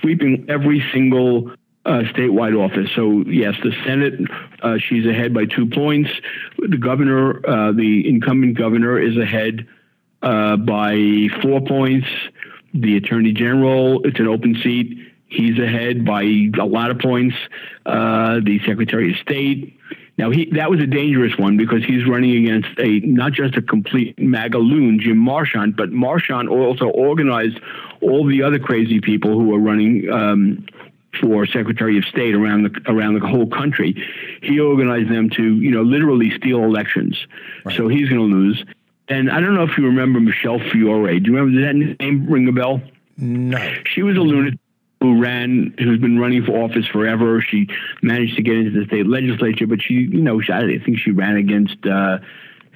sweeping 0.00 0.46
every 0.48 0.84
single 0.92 1.52
uh, 1.84 2.02
statewide 2.12 2.58
office. 2.58 2.90
So 2.94 3.24
yes, 3.26 3.54
the 3.62 3.72
Senate, 3.84 4.20
uh, 4.62 4.78
she's 4.78 5.06
ahead 5.06 5.32
by 5.32 5.46
two 5.46 5.66
points. 5.66 6.10
The 6.58 6.76
governor, 6.76 7.40
uh, 7.48 7.72
the 7.72 8.08
incumbent 8.08 8.58
governor, 8.58 8.98
is 9.00 9.16
ahead 9.16 9.66
uh, 10.22 10.56
by 10.56 11.28
four 11.40 11.60
points. 11.62 12.06
The 12.74 12.96
attorney 12.98 13.32
general, 13.32 14.02
it's 14.04 14.20
an 14.20 14.28
open 14.28 14.60
seat. 14.62 14.98
He's 15.28 15.58
ahead 15.58 16.04
by 16.04 16.22
a 16.22 16.64
lot 16.64 16.90
of 16.90 16.98
points. 16.98 17.36
Uh, 17.84 18.40
the 18.42 18.60
secretary 18.66 19.12
of 19.12 19.18
state. 19.18 19.78
Now 20.16 20.30
he 20.30 20.46
that 20.52 20.68
was 20.68 20.80
a 20.80 20.86
dangerous 20.86 21.38
one 21.38 21.56
because 21.56 21.84
he's 21.84 22.06
running 22.06 22.44
against 22.44 22.78
a 22.78 23.00
not 23.00 23.32
just 23.32 23.56
a 23.56 23.62
complete 23.62 24.18
MAGA 24.18 24.58
loon, 24.58 24.98
Jim 25.00 25.16
Marchant, 25.16 25.76
but 25.76 25.92
Marchant 25.92 26.48
also 26.48 26.86
organized 26.86 27.60
all 28.00 28.26
the 28.26 28.42
other 28.42 28.58
crazy 28.58 29.00
people 29.00 29.38
who 29.38 29.54
are 29.54 29.60
running 29.60 30.10
um, 30.10 30.66
for 31.20 31.46
Secretary 31.46 31.98
of 31.98 32.04
State 32.04 32.34
around 32.34 32.64
the 32.64 32.80
around 32.90 33.14
the 33.14 33.26
whole 33.26 33.46
country. 33.46 33.94
He 34.42 34.58
organized 34.58 35.10
them 35.10 35.30
to, 35.30 35.42
you 35.42 35.70
know, 35.70 35.82
literally 35.82 36.30
steal 36.36 36.64
elections. 36.64 37.16
Right. 37.64 37.76
So 37.76 37.88
he's 37.88 38.08
going 38.08 38.28
to 38.28 38.36
lose. 38.36 38.64
And 39.08 39.30
I 39.30 39.40
don't 39.40 39.54
know 39.54 39.62
if 39.62 39.78
you 39.78 39.86
remember 39.86 40.20
Michele 40.20 40.58
Fiore. 40.58 41.18
Do 41.20 41.30
you 41.30 41.36
remember 41.36 41.60
that 41.62 41.96
name 42.00 42.26
ring 42.28 42.48
a 42.48 42.52
bell? 42.52 42.82
No. 43.16 43.58
She 43.86 44.02
was 44.02 44.16
a 44.16 44.20
lunatic 44.20 44.58
who 45.00 45.20
ran, 45.20 45.74
who's 45.78 46.00
been 46.00 46.18
running 46.18 46.44
for 46.44 46.62
office 46.62 46.86
forever. 46.86 47.40
She 47.40 47.68
managed 48.02 48.36
to 48.36 48.42
get 48.42 48.56
into 48.56 48.78
the 48.80 48.86
state 48.86 49.06
legislature, 49.06 49.66
but 49.66 49.80
she, 49.82 49.94
you 49.94 50.20
know, 50.20 50.40
I 50.48 50.78
think 50.84 50.98
she 50.98 51.10
ran 51.10 51.36
against. 51.36 51.86
Uh, 51.86 52.18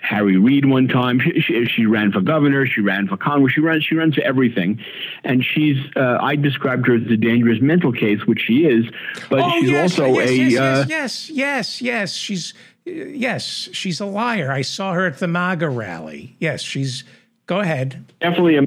Harry 0.02 0.36
Reid 0.36 0.66
one 0.66 0.88
time. 0.88 1.20
She, 1.20 1.40
she, 1.40 1.64
she, 1.66 1.86
ran 1.86 2.10
for 2.10 2.20
governor. 2.20 2.66
She 2.66 2.80
ran 2.80 3.06
for 3.06 3.16
Congress. 3.16 3.54
She 3.54 3.60
runs. 3.60 3.84
She 3.84 3.94
runs 3.94 4.16
for 4.16 4.22
everything, 4.22 4.80
and 5.22 5.44
she's. 5.44 5.78
Uh, 5.94 6.18
I 6.20 6.36
described 6.36 6.86
her 6.88 6.96
as 6.96 7.02
a 7.02 7.16
dangerous 7.16 7.60
mental 7.60 7.92
case, 7.92 8.26
which 8.26 8.40
she 8.40 8.66
is. 8.66 8.84
But 9.30 9.40
oh, 9.40 9.60
she's 9.60 9.70
yes, 9.70 9.98
also 9.98 10.14
yes, 10.14 10.28
a. 10.28 10.36
Yes, 10.36 10.58
uh, 10.58 10.86
yes, 10.88 11.30
yes, 11.30 11.82
yes. 11.82 12.12
She's. 12.14 12.54
Yes, 12.84 13.68
she's 13.72 14.00
a 14.00 14.06
liar. 14.06 14.50
I 14.50 14.62
saw 14.62 14.92
her 14.92 15.06
at 15.06 15.20
the 15.20 15.28
MAGA 15.28 15.70
rally. 15.70 16.34
Yes, 16.40 16.62
she's. 16.62 17.04
Go 17.46 17.60
ahead. 17.60 18.04
Definitely 18.20 18.56
a 18.56 18.62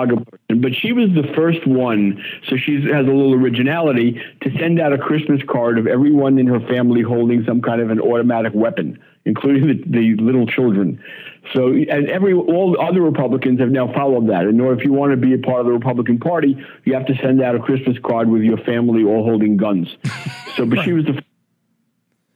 MAGA 0.00 0.24
person, 0.24 0.60
but 0.60 0.74
she 0.74 0.92
was 0.92 1.10
the 1.10 1.32
first 1.34 1.66
one, 1.66 2.24
so 2.48 2.56
she 2.56 2.76
has 2.82 3.06
a 3.06 3.10
little 3.10 3.34
originality 3.34 4.20
to 4.42 4.58
send 4.58 4.80
out 4.80 4.92
a 4.92 4.98
Christmas 4.98 5.40
card 5.48 5.78
of 5.78 5.86
everyone 5.86 6.38
in 6.38 6.46
her 6.46 6.60
family 6.60 7.02
holding 7.02 7.44
some 7.44 7.62
kind 7.62 7.80
of 7.80 7.90
an 7.90 8.00
automatic 8.00 8.52
weapon 8.54 8.98
including 9.24 9.66
the, 9.66 9.98
the 9.98 10.22
little 10.22 10.46
children. 10.46 11.02
So, 11.54 11.68
and 11.68 12.08
every 12.08 12.34
all 12.34 12.76
other 12.80 13.00
Republicans 13.00 13.60
have 13.60 13.70
now 13.70 13.92
followed 13.92 14.28
that. 14.28 14.44
And 14.44 14.60
if 14.78 14.84
you 14.84 14.92
want 14.92 15.12
to 15.12 15.16
be 15.16 15.34
a 15.34 15.38
part 15.38 15.60
of 15.60 15.66
the 15.66 15.72
Republican 15.72 16.18
Party, 16.18 16.56
you 16.84 16.94
have 16.94 17.06
to 17.06 17.16
send 17.16 17.42
out 17.42 17.54
a 17.54 17.58
Christmas 17.58 17.96
card 18.04 18.28
with 18.28 18.42
your 18.42 18.58
family 18.58 19.04
all 19.04 19.24
holding 19.24 19.56
guns. 19.56 19.88
So, 20.56 20.66
but 20.66 20.82
she 20.82 20.92
was 20.92 21.04
the. 21.04 21.22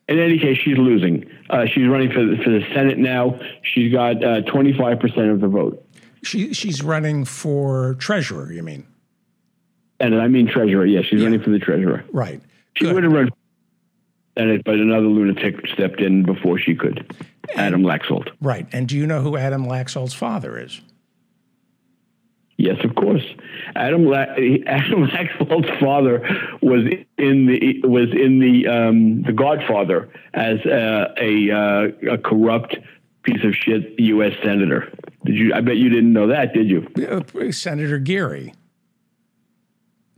In 0.06 0.20
any 0.20 0.38
case, 0.38 0.56
she's 0.58 0.78
losing. 0.78 1.28
Uh, 1.50 1.66
she's 1.66 1.88
running 1.88 2.12
for 2.12 2.24
the, 2.24 2.36
for 2.36 2.48
the 2.48 2.64
Senate 2.72 2.96
now. 2.96 3.40
She's 3.62 3.92
got 3.92 4.22
uh, 4.22 4.42
twenty 4.42 4.72
five 4.72 5.00
percent 5.00 5.30
of 5.30 5.40
the 5.40 5.48
vote. 5.48 5.83
She 6.24 6.52
she's 6.54 6.82
running 6.82 7.24
for 7.24 7.94
treasurer. 7.94 8.52
You 8.52 8.62
mean? 8.62 8.86
And 10.00 10.20
I 10.20 10.28
mean 10.28 10.46
treasurer. 10.46 10.84
Yes, 10.84 11.04
she's 11.06 11.20
yeah. 11.20 11.26
running 11.26 11.42
for 11.42 11.50
the 11.50 11.58
treasurer. 11.58 12.04
Right. 12.12 12.40
She 12.76 12.86
would 12.86 13.04
have 13.04 13.12
run 13.12 13.30
Senate, 14.36 14.62
but 14.64 14.74
another 14.74 15.06
lunatic 15.06 15.66
stepped 15.68 16.00
in 16.00 16.24
before 16.24 16.58
she 16.58 16.74
could. 16.74 17.14
Adam 17.54 17.82
Laxalt. 17.82 18.30
Right. 18.40 18.66
And 18.72 18.88
do 18.88 18.96
you 18.96 19.06
know 19.06 19.20
who 19.20 19.36
Adam 19.36 19.66
Laxalt's 19.66 20.14
father 20.14 20.58
is? 20.58 20.80
Yes, 22.56 22.84
of 22.84 22.94
course. 22.94 23.24
Adam 23.74 24.06
La- 24.06 24.34
Adam 24.66 25.06
Laxalt's 25.08 25.80
father 25.80 26.20
was 26.62 26.84
in 27.18 27.46
the 27.46 27.80
was 27.84 28.10
in 28.12 28.38
the 28.38 28.66
um, 28.68 29.22
the 29.22 29.32
Godfather 29.32 30.08
as 30.32 30.58
a 30.64 31.12
a, 31.20 31.50
uh, 31.50 32.14
a 32.14 32.18
corrupt 32.18 32.76
piece 33.22 33.42
of 33.44 33.54
shit 33.54 33.98
U.S. 33.98 34.34
senator. 34.42 34.92
Did 35.24 35.36
you? 35.36 35.54
I 35.54 35.60
bet 35.60 35.76
you 35.76 35.88
didn't 35.88 36.12
know 36.12 36.26
that, 36.28 36.52
did 36.52 36.68
you? 36.68 36.86
Uh, 37.08 37.50
senator 37.50 37.98
Geary. 37.98 38.52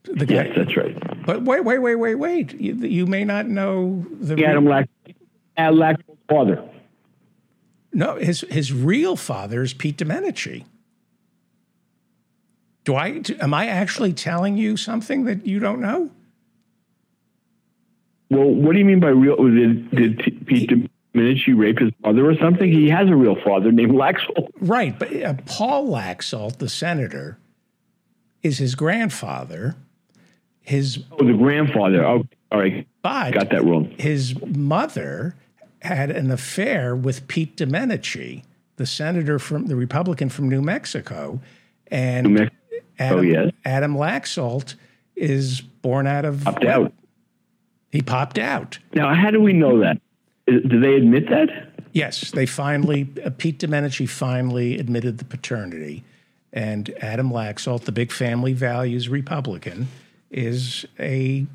The 0.05 0.27
guy. 0.27 0.35
Yes, 0.35 0.53
that's 0.57 0.77
right. 0.77 1.27
But 1.27 1.43
wait, 1.43 1.65
wait, 1.65 1.79
wait, 1.79 1.97
wait, 1.97 2.15
wait. 2.15 2.61
You, 2.61 2.75
you 2.75 3.07
may 3.07 3.25
not 3.25 3.47
know 3.47 4.05
the 4.21 4.45
Adam 4.45 4.65
Lack, 4.65 4.89
Lack's 5.59 6.03
father. 6.29 6.63
No, 7.93 8.17
his 8.17 8.43
his 8.51 8.73
real 8.73 9.17
father 9.17 9.63
is 9.63 9.73
Pete 9.73 9.97
Domenici. 9.97 10.65
Do 12.85 12.95
I? 12.95 13.23
Am 13.41 13.55
I 13.55 13.67
actually 13.67 14.13
telling 14.13 14.57
you 14.57 14.77
something 14.77 15.25
that 15.25 15.47
you 15.47 15.59
don't 15.59 15.81
know? 15.81 16.11
Well, 18.31 18.49
what 18.49 18.73
do 18.73 18.79
you 18.79 18.85
mean 18.85 19.01
by 19.01 19.09
real? 19.09 19.37
Did, 19.37 19.91
did 19.91 20.47
Pete 20.47 20.86
Domenici 21.17 21.57
raped 21.57 21.81
his 21.81 21.93
mother 22.03 22.29
or 22.29 22.37
something? 22.37 22.71
He 22.71 22.89
has 22.91 23.09
a 23.09 23.17
real 23.17 23.37
father 23.45 23.73
named 23.73 23.93
Laxalt. 23.93 24.49
Right, 24.61 24.99
but 24.99 25.15
uh, 25.23 25.35
Paul 25.47 25.89
Laxalt, 25.89 26.59
the 26.59 26.69
senator, 26.69 27.39
is 28.43 28.59
his 28.59 28.75
grandfather 28.75 29.77
his 30.67 31.05
oh, 31.13 31.25
the 31.25 31.33
grandfather. 31.33 32.05
Oh, 32.05 32.25
all 32.53 32.59
right. 32.59 32.87
But 33.01 33.33
got 33.33 33.51
that 33.51 33.65
wrong. 33.65 33.95
His 33.99 34.35
mother 34.43 35.37
had 35.81 36.11
an 36.11 36.31
affair 36.31 36.95
with 36.95 37.29
Pete 37.29 37.57
Domenici, 37.57 38.43
the 38.75 38.85
senator 38.85 39.39
from 39.39 39.67
the 39.67 39.77
Republican 39.77 40.29
from 40.29 40.49
New 40.49 40.61
Mexico, 40.61 41.41
and 41.87 42.27
New 42.27 42.35
Mexico. 42.35 42.57
Adam, 42.99 43.19
oh, 43.19 43.23
yes. 43.23 43.53
Adam 43.65 43.95
Laxalt 43.95 44.75
is 45.15 45.61
born 45.61 46.07
out 46.07 46.25
of 46.25 46.43
popped 46.43 46.65
out. 46.65 46.93
He 47.93 48.03
popped 48.03 48.39
out. 48.39 48.79
Now, 48.93 49.15
how 49.15 49.31
do 49.31 49.41
we 49.41 49.53
know 49.53 49.79
that? 49.81 50.01
Do 50.47 50.81
they 50.81 50.95
admit 50.95 51.29
that? 51.31 51.49
Yes, 51.93 52.31
they 52.31 52.47
finally. 52.47 53.09
Uh, 53.25 53.31
Pete 53.31 53.59
Domenici 53.59 54.09
finally 54.09 54.79
admitted 54.79 55.19
the 55.19 55.25
paternity, 55.25 56.05
and 56.53 56.93
Adam 57.01 57.31
Laxalt, 57.31 57.83
the 57.83 57.93
big 57.93 58.13
family 58.13 58.53
values 58.53 59.09
Republican, 59.09 59.89
is 60.31 60.87
a 61.01 61.47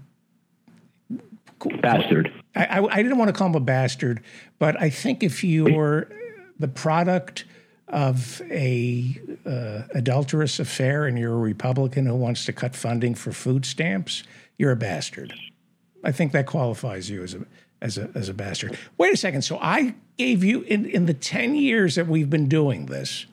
bastard. 1.82 2.34
I, 2.56 2.66
I, 2.66 2.96
I, 2.96 3.04
didn't 3.04 3.18
want 3.18 3.30
to 3.30 3.34
call 3.34 3.48
him 3.48 3.56
a 3.56 3.60
bastard, 3.60 4.24
but 4.60 4.82
I 4.82 4.90
think 4.90 5.24
if 5.24 5.44
you're 5.44 6.10
the 6.60 6.68
product 6.68 7.46
of 7.88 8.42
a 8.50 9.20
uh, 9.46 9.84
adulterous 9.94 10.60
affair 10.60 11.06
and 11.06 11.20
you're 11.20 11.34
a 11.34 11.38
Republican 11.38 12.06
who 12.06 12.16
wants 12.16 12.46
to 12.46 12.54
cut 12.54 12.76
funding 12.76 13.16
for 13.16 13.32
food 13.32 13.66
stamps, 13.66 14.24
you're 14.58 14.72
a 14.72 14.76
bastard. 14.76 15.34
I 16.04 16.12
think 16.12 16.32
that 16.32 16.48
qualifies 16.48 17.10
you 17.10 17.24
as 17.24 17.36
a 17.36 17.46
as 17.82 17.98
a 17.98 18.10
as 18.14 18.30
a 18.30 18.34
bastard. 18.34 18.78
Wait 18.98 19.14
a 19.14 19.18
second. 19.18 19.42
So 19.42 19.58
I 19.60 19.96
gave 20.18 20.44
you 20.44 20.62
in 20.62 20.86
in 20.86 21.06
the 21.06 21.14
ten 21.14 21.56
years 21.56 21.96
that 21.96 22.08
we've 22.08 22.30
been 22.30 22.48
doing 22.48 22.86
this, 22.86 23.26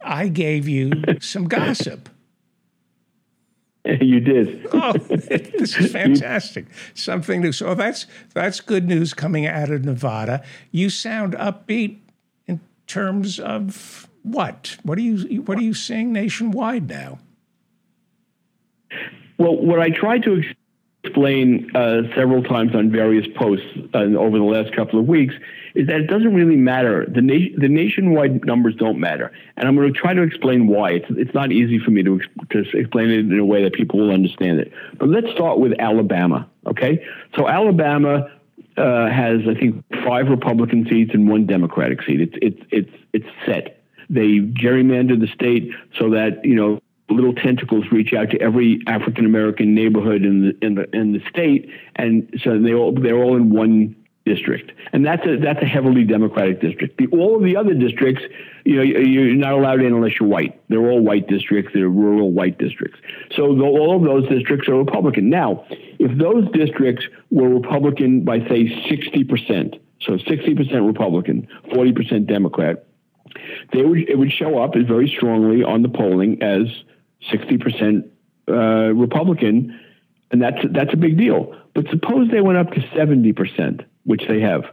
I 0.00 0.28
gave 0.28 0.68
you 0.68 0.92
some 1.20 1.44
gossip. 1.48 2.08
you 3.84 4.20
did. 4.20 4.68
oh, 4.72 4.92
this 5.08 5.76
is 5.78 5.90
fantastic. 5.90 6.66
Something 6.94 7.40
new. 7.42 7.52
So 7.52 7.74
that's 7.74 8.06
that's 8.34 8.60
good 8.60 8.86
news 8.86 9.14
coming 9.14 9.46
out 9.46 9.70
of 9.70 9.84
Nevada. 9.84 10.44
You 10.70 10.90
sound 10.90 11.34
upbeat 11.34 11.98
in 12.46 12.60
terms 12.86 13.40
of 13.40 14.08
what? 14.22 14.76
What 14.82 14.98
are 14.98 15.02
you 15.02 15.42
what 15.42 15.58
are 15.58 15.62
you 15.62 15.74
seeing 15.74 16.12
nationwide 16.12 16.88
now? 16.88 17.18
Well, 19.38 19.56
what 19.56 19.80
I 19.80 19.90
tried 19.90 20.24
to 20.24 20.42
explain 21.08 21.70
uh, 21.74 22.02
several 22.14 22.42
times 22.42 22.74
on 22.74 22.90
various 22.90 23.26
posts 23.36 23.66
uh, 23.94 23.98
over 23.98 24.38
the 24.38 24.44
last 24.44 24.74
couple 24.74 25.00
of 25.00 25.06
weeks 25.06 25.34
is 25.74 25.86
that 25.86 26.00
it 26.00 26.06
doesn't 26.06 26.34
really 26.34 26.56
matter. 26.56 27.06
The, 27.06 27.20
na- 27.22 27.54
the 27.56 27.68
nationwide 27.68 28.44
numbers 28.44 28.74
don't 28.76 28.98
matter. 28.98 29.32
And 29.56 29.66
I'm 29.66 29.76
going 29.76 29.92
to 29.92 29.98
try 29.98 30.14
to 30.14 30.22
explain 30.22 30.66
why. 30.66 30.92
It's, 30.92 31.06
it's 31.10 31.34
not 31.34 31.52
easy 31.52 31.78
for 31.78 31.90
me 31.90 32.02
to, 32.02 32.20
to 32.50 32.64
explain 32.76 33.10
it 33.10 33.20
in 33.20 33.38
a 33.38 33.44
way 33.44 33.62
that 33.62 33.72
people 33.72 34.00
will 34.00 34.10
understand 34.10 34.60
it. 34.60 34.72
But 34.98 35.08
let's 35.08 35.30
start 35.32 35.58
with 35.58 35.72
Alabama, 35.78 36.48
okay? 36.66 37.04
So 37.36 37.48
Alabama 37.48 38.30
uh, 38.76 39.08
has, 39.08 39.40
I 39.48 39.54
think, 39.54 39.84
five 40.04 40.28
Republican 40.28 40.86
seats 40.88 41.12
and 41.14 41.28
one 41.28 41.46
Democratic 41.46 42.02
seat. 42.02 42.20
It's, 42.20 42.34
it's, 42.42 42.62
it's, 42.70 42.94
it's 43.12 43.26
set. 43.46 43.82
They 44.10 44.38
gerrymandered 44.38 45.20
the 45.20 45.28
state 45.28 45.70
so 45.98 46.10
that, 46.10 46.44
you 46.44 46.54
know, 46.54 46.80
little 47.10 47.34
tentacles 47.34 47.84
reach 47.90 48.12
out 48.12 48.30
to 48.30 48.40
every 48.40 48.80
African 48.86 49.24
American 49.24 49.74
neighborhood 49.74 50.24
in 50.24 50.42
the 50.42 50.66
in 50.66 50.74
the 50.74 50.96
in 50.96 51.12
the 51.12 51.20
state, 51.28 51.70
and 51.96 52.28
so 52.42 52.58
they 52.58 52.74
all 52.74 52.92
they're 52.92 53.22
all 53.22 53.36
in 53.36 53.50
one 53.50 53.96
district, 54.24 54.72
and 54.92 55.04
that's 55.04 55.24
a 55.26 55.38
that's 55.38 55.62
a 55.62 55.64
heavily 55.64 56.04
Democratic 56.04 56.60
district. 56.60 56.98
The, 56.98 57.06
all 57.08 57.36
of 57.36 57.42
the 57.42 57.56
other 57.56 57.74
districts, 57.74 58.22
you 58.64 58.76
know, 58.76 58.82
you're 58.82 59.34
not 59.34 59.52
allowed 59.52 59.80
in 59.80 59.94
unless 59.94 60.20
you're 60.20 60.28
white. 60.28 60.60
They're 60.68 60.86
all 60.90 61.00
white 61.00 61.28
districts. 61.28 61.72
They're 61.72 61.88
rural 61.88 62.30
white 62.32 62.58
districts. 62.58 62.98
So 63.34 63.54
the, 63.54 63.62
all 63.62 63.96
of 63.96 64.02
those 64.02 64.28
districts 64.28 64.68
are 64.68 64.76
Republican. 64.76 65.30
Now, 65.30 65.64
if 65.98 66.16
those 66.18 66.50
districts 66.52 67.06
were 67.30 67.48
Republican 67.48 68.24
by 68.24 68.40
say 68.48 68.68
sixty 68.88 69.24
percent, 69.24 69.76
so 70.00 70.18
sixty 70.18 70.54
percent 70.54 70.82
Republican, 70.82 71.48
forty 71.74 71.92
percent 71.92 72.26
Democrat, 72.26 72.84
they 73.72 73.82
would 73.82 74.08
it 74.08 74.18
would 74.18 74.32
show 74.32 74.58
up 74.62 74.74
very 74.74 75.08
strongly 75.08 75.62
on 75.62 75.82
the 75.82 75.88
polling 75.88 76.42
as 76.42 76.66
sixty 77.30 77.58
percent 77.58 78.06
uh, 78.48 78.92
Republican, 78.94 79.78
and 80.30 80.42
that's 80.42 80.58
that's 80.70 80.92
a 80.92 80.96
big 80.96 81.16
deal. 81.16 81.54
But 81.74 81.86
suppose 81.90 82.30
they 82.30 82.40
went 82.40 82.58
up 82.58 82.72
to 82.72 82.80
seventy 82.96 83.32
percent 83.32 83.82
which 84.04 84.22
they 84.26 84.40
have. 84.40 84.64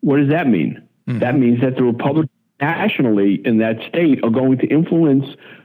What 0.00 0.18
does 0.18 0.28
that 0.28 0.46
mean? 0.46 0.86
Mm-hmm. 1.08 1.18
That 1.18 1.36
means 1.36 1.60
that 1.60 1.76
the 1.76 1.82
Republicans 1.82 2.30
nationally 2.60 3.40
in 3.44 3.58
that 3.58 3.76
state 3.88 4.22
are 4.22 4.30
going 4.30 4.58
to 4.58 4.66
influence 4.66 5.24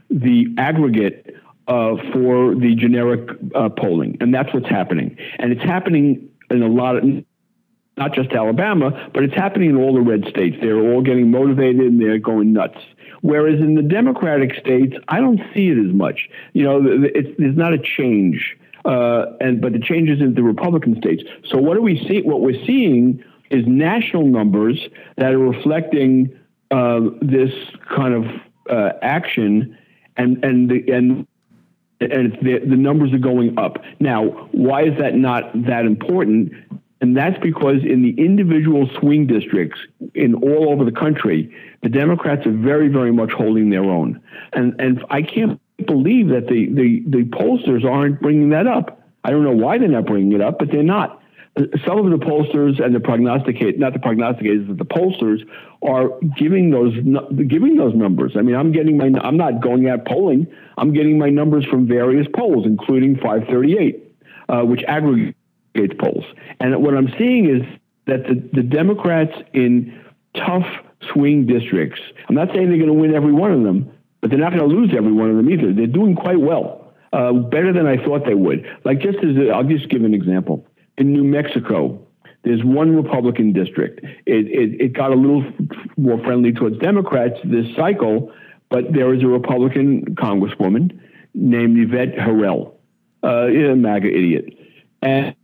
the 0.10 0.48
aggregate 0.58 1.36
uh, 1.68 1.96
for 2.12 2.56
the 2.56 2.74
generic 2.76 3.30
uh, 3.54 3.70
polling, 3.70 4.18
and 4.22 4.34
that's 4.34 4.52
what's 4.54 4.70
happening. 4.70 5.18
And 5.38 5.52
it's 5.52 5.64
happening 5.64 6.30
in 6.50 6.64
a 6.64 6.68
lot 6.68 6.96
of 6.98 7.04
not 8.00 8.14
just 8.14 8.32
Alabama, 8.32 9.10
but 9.14 9.24
it's 9.24 9.36
happening 9.36 9.70
in 9.70 9.76
all 9.76 9.94
the 9.94 10.02
red 10.02 10.26
states. 10.30 10.58
They're 10.62 10.80
all 10.80 11.02
getting 11.02 11.30
motivated 11.30 11.82
and 11.82 12.02
they're 12.02 12.18
going 12.18 12.54
nuts. 12.54 12.80
Whereas 13.22 13.60
in 13.60 13.76
the 13.76 13.84
Democratic 13.84 14.56
states, 14.56 14.96
I 15.10 15.20
don't 15.20 15.42
see 15.54 15.68
it 15.68 15.78
as 15.78 15.94
much. 15.94 16.30
You 16.54 16.64
know, 16.64 16.82
it's, 16.86 17.30
there's 17.38 17.58
not 17.58 17.74
a 17.74 17.78
change 17.78 18.58
uh, 18.86 19.26
and 19.42 19.62
but 19.62 19.74
the 19.74 19.80
changes 19.80 20.22
in 20.22 20.34
the 20.34 20.44
Republican 20.44 20.96
states. 20.98 21.24
So 21.50 21.58
what 21.58 21.76
do 21.76 21.82
we 21.82 22.06
see? 22.08 22.22
What 22.22 22.42
we're 22.42 22.66
seeing 22.66 23.24
is 23.50 23.66
national 23.68 24.26
numbers 24.26 24.80
that 25.18 25.34
are 25.34 25.38
reflecting 25.38 26.38
uh, 26.72 27.02
this 27.22 27.52
kind 27.94 28.14
of 28.14 28.26
uh, 28.70 28.94
action, 29.02 29.78
and 30.18 30.44
and 30.44 30.70
the, 30.70 30.92
and 30.92 31.28
and 32.00 32.38
the, 32.42 32.60
the 32.60 32.78
numbers 32.78 33.14
are 33.14 33.20
going 33.20 33.58
up. 33.58 33.84
Now, 34.00 34.26
why 34.52 34.84
is 34.84 34.98
that 35.00 35.16
not 35.16 35.52
that 35.66 35.86
important? 35.86 36.54
And 37.02 37.16
that's 37.16 37.40
because 37.40 37.78
in 37.84 38.02
the 38.04 38.14
individual 38.18 38.90
swing 39.00 39.26
districts 39.26 39.80
in 40.16 40.36
all 40.36 40.70
over 40.70 40.84
the 40.84 40.92
country, 40.92 41.54
the 41.82 41.90
Democrats 41.90 42.46
are 42.46 42.52
very, 42.52 42.90
very 42.90 43.14
much 43.14 43.32
holding 43.32 43.70
their 43.70 43.86
own. 43.86 44.22
And 44.52 44.80
and 44.80 45.04
I 45.10 45.22
can't 45.22 45.62
believe 45.86 46.30
that 46.30 46.48
the, 46.48 46.68
the, 46.68 47.04
the 47.08 47.24
pollsters 47.24 47.86
aren't 47.86 48.22
bringing 48.22 48.50
that 48.50 48.68
up. 48.68 49.02
I 49.24 49.32
don't 49.32 49.44
know 49.44 49.56
why 49.56 49.78
they're 49.78 49.88
not 49.88 50.06
bringing 50.06 50.34
it 50.34 50.42
up, 50.42 50.60
but 50.60 50.70
they're 50.72 50.84
not. 50.84 51.22
Some 51.86 52.00
of 52.00 52.10
the 52.10 52.26
pollsters 52.26 52.84
and 52.84 52.96
the 52.96 53.00
prognosticators, 53.00 53.78
not 53.78 53.94
the 53.94 54.00
prognosticators, 54.00 54.68
but 54.68 54.78
the 54.78 54.86
pollsters 54.86 55.40
are 55.82 56.10
giving 56.38 56.70
those 56.70 56.94
giving 57.48 57.76
those 57.76 57.94
numbers. 57.96 58.34
I 58.38 58.42
mean, 58.42 58.56
I'm 58.56 58.72
getting 58.72 58.98
my 58.98 59.12
I'm 59.22 59.36
not 59.36 59.62
going 59.62 59.90
out 59.90 60.06
polling. 60.06 60.48
I'm 60.78 60.94
getting 60.94 61.18
my 61.18 61.30
numbers 61.30 61.66
from 61.66 61.88
various 61.88 62.28
polls, 62.34 62.66
including 62.66 63.16
538, 63.16 64.16
uh, 64.48 64.62
which 64.62 64.84
polls. 65.88 66.26
And 66.60 66.82
what 66.84 66.96
I'm 66.96 67.12
seeing 67.18 67.50
is 67.50 67.62
that 68.06 68.24
the, 68.28 68.36
the 68.54 68.64
Democrats 68.64 69.34
in 69.54 70.00
tough 70.36 70.66
swing 71.14 71.46
districts. 71.46 72.02
I'm 72.28 72.36
not 72.36 72.50
saying 72.50 72.70
they're 72.70 72.78
going 72.78 72.88
to 72.88 72.94
win 72.94 73.14
every 73.14 73.32
one 73.32 73.52
of 73.52 73.64
them, 73.64 73.92
but 74.22 74.30
they're 74.30 74.40
not 74.40 74.54
going 74.54 74.68
to 74.68 74.76
lose 74.76 74.92
every 74.96 75.12
one 75.12 75.30
of 75.30 75.38
them 75.38 75.50
either. 75.50 75.74
They're 75.74 75.88
doing 75.88 76.16
quite 76.16 76.40
well, 76.40 76.94
uh, 77.14 77.34
better 77.34 77.72
than 77.74 77.88
I 77.88 78.04
thought 78.04 78.26
they 78.26 78.36
would. 78.36 78.66
Like 78.84 79.00
just 79.00 79.18
as 79.20 79.36
i 79.54 79.58
will 79.58 79.64
just 79.64 79.90
give 79.90 80.04
an 80.04 80.14
example. 80.14 80.66
In 80.98 81.14
New 81.14 81.24
Mexico, 81.24 82.06
there's 82.44 82.64
one 82.64 82.96
Republican 82.96 83.54
district. 83.54 84.04
It, 84.26 84.48
it, 84.48 84.82
it 84.82 84.94
got 84.94 85.12
a 85.12 85.16
little 85.16 85.44
more 85.98 86.22
friendly 86.24 86.52
towards 86.52 86.78
Democrats 86.80 87.36
this 87.44 87.66
cycle, 87.76 88.32
but 88.70 88.94
there 88.94 89.14
is 89.14 89.24
a 89.24 89.28
Republican 89.28 90.16
congresswoman 90.16 91.00
named 91.34 91.78
Yvette 91.78 92.16
Herrell, 92.16 92.74
uh, 93.24 93.48
a 93.48 93.76
MAGA 93.76 94.08
idiot, 94.08 94.54
and 95.02 95.36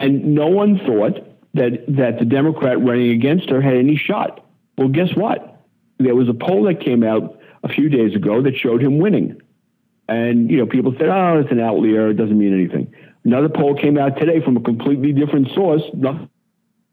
and 0.00 0.34
no 0.34 0.46
one 0.46 0.78
thought 0.78 1.18
that 1.54 1.84
that 1.88 2.18
the 2.18 2.24
Democrat 2.24 2.82
running 2.82 3.10
against 3.10 3.50
her 3.50 3.60
had 3.60 3.74
any 3.74 3.96
shot. 3.96 4.44
Well, 4.76 4.88
guess 4.88 5.14
what? 5.14 5.64
There 5.98 6.14
was 6.14 6.28
a 6.28 6.34
poll 6.34 6.64
that 6.64 6.80
came 6.80 7.02
out 7.02 7.40
a 7.64 7.68
few 7.68 7.88
days 7.88 8.14
ago 8.14 8.42
that 8.42 8.56
showed 8.56 8.82
him 8.82 8.98
winning. 8.98 9.40
And, 10.08 10.50
you 10.50 10.58
know, 10.58 10.66
people 10.66 10.94
said, 10.98 11.08
oh, 11.08 11.40
it's 11.40 11.50
an 11.50 11.60
outlier. 11.60 12.10
It 12.10 12.14
doesn't 12.14 12.38
mean 12.38 12.54
anything. 12.54 12.94
Another 13.24 13.48
poll 13.48 13.74
came 13.74 13.98
out 13.98 14.18
today 14.18 14.40
from 14.42 14.56
a 14.56 14.60
completely 14.60 15.12
different 15.12 15.48
source, 15.54 15.82
nothing 15.92 16.28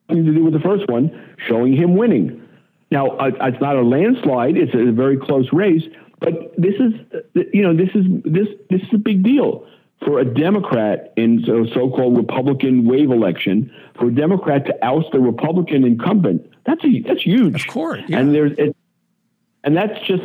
to 0.10 0.34
do 0.34 0.44
with 0.44 0.54
the 0.54 0.60
first 0.60 0.90
one, 0.90 1.12
showing 1.48 1.74
him 1.74 1.96
winning. 1.96 2.42
Now, 2.92 3.18
it's 3.20 3.62
not 3.62 3.76
a 3.76 3.84
landslide. 3.84 4.58
It's 4.58 4.74
a 4.74 4.92
very 4.92 5.18
close 5.18 5.48
race. 5.54 5.84
But 6.20 6.34
this 6.58 6.74
is, 6.76 6.94
you 7.54 7.62
know, 7.62 7.76
this 7.76 7.90
is 7.94 8.06
this 8.24 8.48
this 8.70 8.82
is 8.82 8.88
a 8.94 8.98
big 8.98 9.24
deal 9.24 9.68
for 10.04 10.20
a 10.20 10.26
Democrat 10.26 11.14
in 11.16 11.40
a 11.44 11.68
so-called 11.74 12.18
Republican 12.18 12.86
wave 12.86 13.12
election. 13.12 13.72
For 13.98 14.08
a 14.08 14.12
Democrat 14.12 14.66
to 14.66 14.86
oust 14.86 15.14
a 15.14 15.20
Republican 15.20 15.84
incumbent, 15.86 16.52
that's 16.66 16.84
a, 16.84 17.02
that's 17.02 17.22
huge. 17.22 17.62
Of 17.62 17.68
course, 17.68 18.02
yeah. 18.08 18.20
and 18.20 18.36
there's 18.36 18.58
it, 18.58 18.76
and 19.64 19.76
that's 19.76 20.00
just 20.06 20.24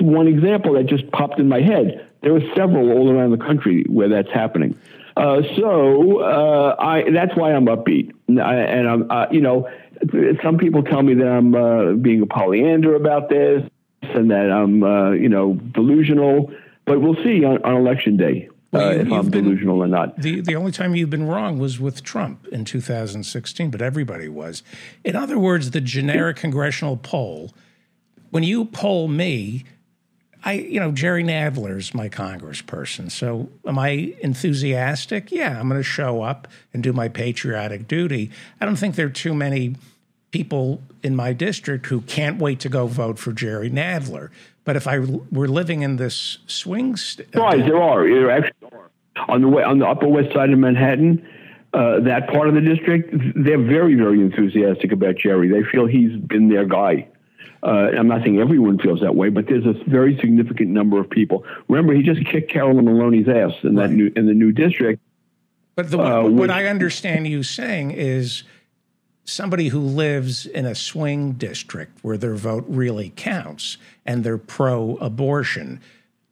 one 0.00 0.26
example 0.26 0.74
that 0.74 0.86
just 0.86 1.10
popped 1.10 1.38
in 1.38 1.48
my 1.48 1.60
head. 1.60 2.08
There 2.22 2.34
are 2.34 2.54
several 2.54 2.90
all 2.90 3.10
around 3.10 3.32
the 3.32 3.44
country 3.44 3.84
where 3.88 4.08
that's 4.08 4.30
happening. 4.30 4.78
Uh, 5.16 5.42
so 5.56 6.20
uh, 6.20 6.76
I, 6.78 7.10
that's 7.10 7.36
why 7.36 7.52
I'm 7.52 7.66
upbeat. 7.66 8.12
And, 8.28 8.40
I, 8.40 8.54
am 8.56 9.10
uh, 9.10 9.26
you 9.30 9.40
know, 9.40 9.68
some 10.42 10.58
people 10.58 10.82
tell 10.82 11.02
me 11.02 11.14
that 11.14 11.26
I'm 11.26 11.54
uh, 11.54 11.92
being 11.92 12.22
a 12.22 12.26
Pollyanna 12.26 12.92
about 12.92 13.28
this 13.28 13.68
and 14.02 14.30
that 14.30 14.50
I'm, 14.50 14.82
uh, 14.82 15.10
you 15.10 15.28
know, 15.28 15.54
delusional. 15.54 16.52
But 16.84 17.00
we'll 17.00 17.22
see 17.22 17.44
on, 17.44 17.62
on 17.64 17.76
election 17.76 18.16
day. 18.16 18.48
Well, 18.72 18.88
uh, 18.88 18.92
if 18.92 19.12
I'm 19.12 19.28
been, 19.28 19.44
delusional 19.44 19.82
or 19.82 19.86
not. 19.86 20.16
The 20.16 20.40
the 20.40 20.56
only 20.56 20.72
time 20.72 20.94
you've 20.94 21.10
been 21.10 21.26
wrong 21.26 21.58
was 21.58 21.78
with 21.78 22.02
Trump 22.02 22.46
in 22.48 22.64
2016, 22.64 23.70
but 23.70 23.82
everybody 23.82 24.28
was. 24.28 24.62
In 25.04 25.14
other 25.14 25.38
words, 25.38 25.70
the 25.72 25.80
generic 25.80 26.38
congressional 26.38 26.96
poll, 26.96 27.52
when 28.30 28.42
you 28.42 28.64
poll 28.64 29.08
me, 29.08 29.64
I, 30.44 30.54
you 30.54 30.80
know, 30.80 30.90
Jerry 30.90 31.22
Nadler's 31.22 31.94
my 31.94 32.08
congressperson. 32.08 33.10
So 33.10 33.50
am 33.66 33.78
I 33.78 34.14
enthusiastic? 34.22 35.30
Yeah, 35.30 35.60
I'm 35.60 35.68
going 35.68 35.78
to 35.78 35.84
show 35.84 36.22
up 36.22 36.48
and 36.72 36.82
do 36.82 36.92
my 36.92 37.08
patriotic 37.08 37.86
duty. 37.86 38.30
I 38.60 38.64
don't 38.64 38.76
think 38.76 38.96
there 38.96 39.06
are 39.06 39.10
too 39.10 39.34
many 39.34 39.76
people 40.32 40.80
in 41.02 41.14
my 41.14 41.32
district 41.32 41.86
who 41.86 42.00
can't 42.02 42.40
wait 42.40 42.58
to 42.60 42.68
go 42.68 42.86
vote 42.86 43.18
for 43.18 43.32
Jerry 43.32 43.70
Nadler. 43.70 44.30
But 44.64 44.76
if 44.76 44.88
I 44.88 44.98
were 44.98 45.48
living 45.48 45.82
in 45.82 45.96
this 45.96 46.38
swing, 46.46 46.96
st- 46.96 47.28
right, 47.34 47.64
there 47.64 47.80
are. 47.80 48.08
There 48.08 48.30
actually 48.30 48.68
are. 48.72 48.90
on 49.28 49.42
the 49.42 49.48
way 49.48 49.62
on 49.62 49.78
the 49.78 49.86
Upper 49.86 50.08
West 50.08 50.32
Side 50.32 50.50
of 50.50 50.58
Manhattan. 50.58 51.26
Uh, 51.72 52.00
that 52.00 52.28
part 52.28 52.48
of 52.48 52.54
the 52.54 52.60
district, 52.60 53.14
they're 53.34 53.62
very, 53.62 53.94
very 53.94 54.20
enthusiastic 54.20 54.92
about 54.92 55.16
Jerry. 55.16 55.48
They 55.48 55.62
feel 55.62 55.86
he's 55.86 56.14
been 56.18 56.50
their 56.50 56.66
guy. 56.66 57.08
Uh, 57.62 57.90
I'm 57.96 58.08
not 58.08 58.22
saying 58.22 58.40
everyone 58.40 58.78
feels 58.78 59.00
that 59.00 59.14
way, 59.14 59.30
but 59.30 59.46
there's 59.46 59.64
a 59.64 59.72
very 59.88 60.18
significant 60.18 60.68
number 60.68 61.00
of 61.00 61.08
people. 61.08 61.46
Remember, 61.68 61.94
he 61.94 62.02
just 62.02 62.26
kicked 62.26 62.50
Carolyn 62.50 62.84
Maloney's 62.84 63.26
ass 63.26 63.52
in 63.62 63.76
right. 63.76 63.88
that 63.88 63.94
new 63.94 64.12
in 64.16 64.26
the 64.26 64.34
new 64.34 64.52
district. 64.52 65.00
But 65.74 65.90
the, 65.90 65.98
uh, 65.98 66.22
what 66.24 66.32
which, 66.32 66.50
I 66.50 66.66
understand 66.66 67.26
you 67.26 67.42
saying 67.42 67.92
is 67.92 68.42
somebody 69.24 69.68
who 69.68 69.80
lives 69.80 70.46
in 70.46 70.66
a 70.66 70.74
swing 70.74 71.32
district 71.32 71.98
where 72.02 72.16
their 72.16 72.34
vote 72.34 72.64
really 72.66 73.12
counts 73.14 73.76
and 74.04 74.24
they're 74.24 74.38
pro-abortion, 74.38 75.80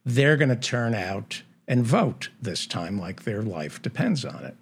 they're 0.04 0.36
going 0.36 0.48
to 0.48 0.56
turn 0.56 0.94
out 0.94 1.42
and 1.68 1.84
vote 1.84 2.30
this 2.42 2.66
time 2.66 2.98
like 2.98 3.22
their 3.22 3.42
life 3.42 3.80
depends 3.80 4.24
on 4.24 4.44
it. 4.44 4.56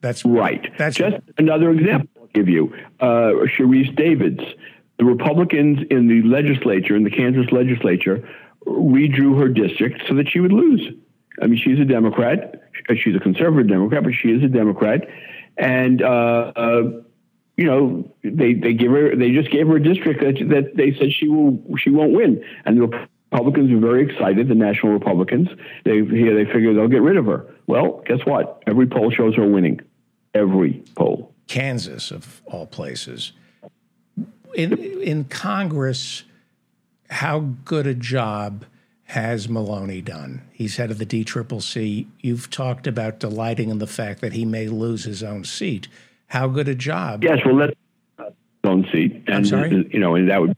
That's 0.00 0.24
right. 0.24 0.72
That's 0.78 0.96
just 0.96 1.16
another 1.38 1.70
example 1.70 2.08
I'll 2.20 2.26
give 2.28 2.48
you. 2.48 2.72
Uh, 3.00 3.46
Sharice 3.56 3.94
Davids 3.96 4.42
the 4.98 5.04
Republicans 5.04 5.78
in 5.90 6.08
the 6.08 6.22
legislature, 6.22 6.96
in 6.96 7.04
the 7.04 7.10
Kansas 7.10 7.50
legislature, 7.52 8.28
redrew 8.66 9.38
her 9.38 9.48
district 9.48 10.02
so 10.08 10.14
that 10.14 10.28
she 10.28 10.40
would 10.40 10.52
lose. 10.52 10.92
I 11.40 11.46
mean, 11.46 11.58
she's 11.58 11.78
a 11.78 11.84
Democrat. 11.84 12.62
She's 12.96 13.14
a 13.14 13.20
conservative 13.20 13.68
Democrat, 13.68 14.02
but 14.02 14.12
she 14.12 14.30
is 14.30 14.42
a 14.42 14.48
Democrat. 14.48 15.08
And, 15.56 16.02
uh, 16.02 16.52
uh, 16.56 16.82
you 17.58 17.64
know, 17.64 18.10
they, 18.22 18.54
they 18.54 18.72
give 18.72 18.90
her, 18.92 19.14
they 19.14 19.32
just 19.32 19.50
gave 19.50 19.66
her 19.66 19.76
a 19.76 19.82
district 19.82 20.20
that, 20.20 20.48
that 20.48 20.76
they 20.76 20.94
said 20.98 21.12
she 21.12 21.28
will, 21.28 21.62
she 21.76 21.90
won't 21.90 22.12
win. 22.12 22.42
And 22.64 22.78
the 22.78 23.08
Republicans 23.30 23.70
are 23.70 23.78
very 23.78 24.10
excited, 24.10 24.48
the 24.48 24.54
national 24.54 24.92
Republicans. 24.92 25.48
They, 25.84 26.02
here 26.04 26.34
they 26.34 26.50
figure 26.50 26.72
they'll 26.72 26.88
get 26.88 27.02
rid 27.02 27.18
of 27.18 27.26
her. 27.26 27.44
Well, 27.66 28.02
guess 28.06 28.20
what? 28.24 28.62
Every 28.66 28.86
poll 28.86 29.10
shows 29.10 29.36
her 29.36 29.46
winning. 29.46 29.80
Every 30.32 30.82
poll. 30.94 31.34
Kansas, 31.46 32.10
of 32.10 32.40
all 32.46 32.66
places 32.66 33.32
in 34.54 34.72
in 35.02 35.24
Congress, 35.24 36.24
how 37.10 37.40
good 37.64 37.86
a 37.86 37.94
job 37.94 38.64
has 39.04 39.48
Maloney 39.48 40.00
done? 40.00 40.42
He's 40.52 40.76
head 40.76 40.90
of 40.90 40.98
the 40.98 41.06
DCCC. 41.06 42.06
You've 42.20 42.50
talked 42.50 42.86
about 42.86 43.20
delighting 43.20 43.70
in 43.70 43.78
the 43.78 43.86
fact 43.86 44.20
that 44.20 44.32
he 44.32 44.44
may 44.44 44.68
lose 44.68 45.04
his 45.04 45.22
own 45.22 45.44
seat. 45.44 45.88
How 46.28 46.46
good 46.46 46.68
a 46.68 46.74
job? 46.74 47.24
Yes, 47.24 47.40
well, 47.44 47.56
let's 47.56 47.74
uh, 48.18 48.30
own 48.64 48.86
seat, 48.92 49.24
and 49.26 49.36
I'm 49.36 49.44
sorry? 49.44 49.70
Uh, 49.70 49.88
you 49.90 49.98
know, 49.98 50.14
and 50.14 50.28
that 50.30 50.40
would. 50.40 50.56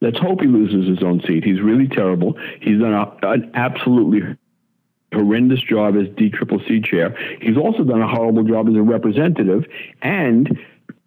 Let's 0.00 0.18
hope 0.18 0.40
he 0.40 0.48
loses 0.48 0.88
his 0.88 1.00
own 1.04 1.20
seat. 1.28 1.44
He's 1.44 1.60
really 1.60 1.86
terrible. 1.86 2.36
He's 2.60 2.80
done 2.80 2.92
a, 2.92 3.16
an 3.22 3.52
absolutely 3.54 4.36
horrendous 5.12 5.60
job 5.60 5.94
as 5.96 6.08
DCCC 6.08 6.84
chair. 6.84 7.16
He's 7.40 7.56
also 7.56 7.84
done 7.84 8.02
a 8.02 8.08
horrible 8.08 8.42
job 8.42 8.68
as 8.68 8.74
a 8.74 8.82
representative, 8.82 9.64
and 10.00 10.58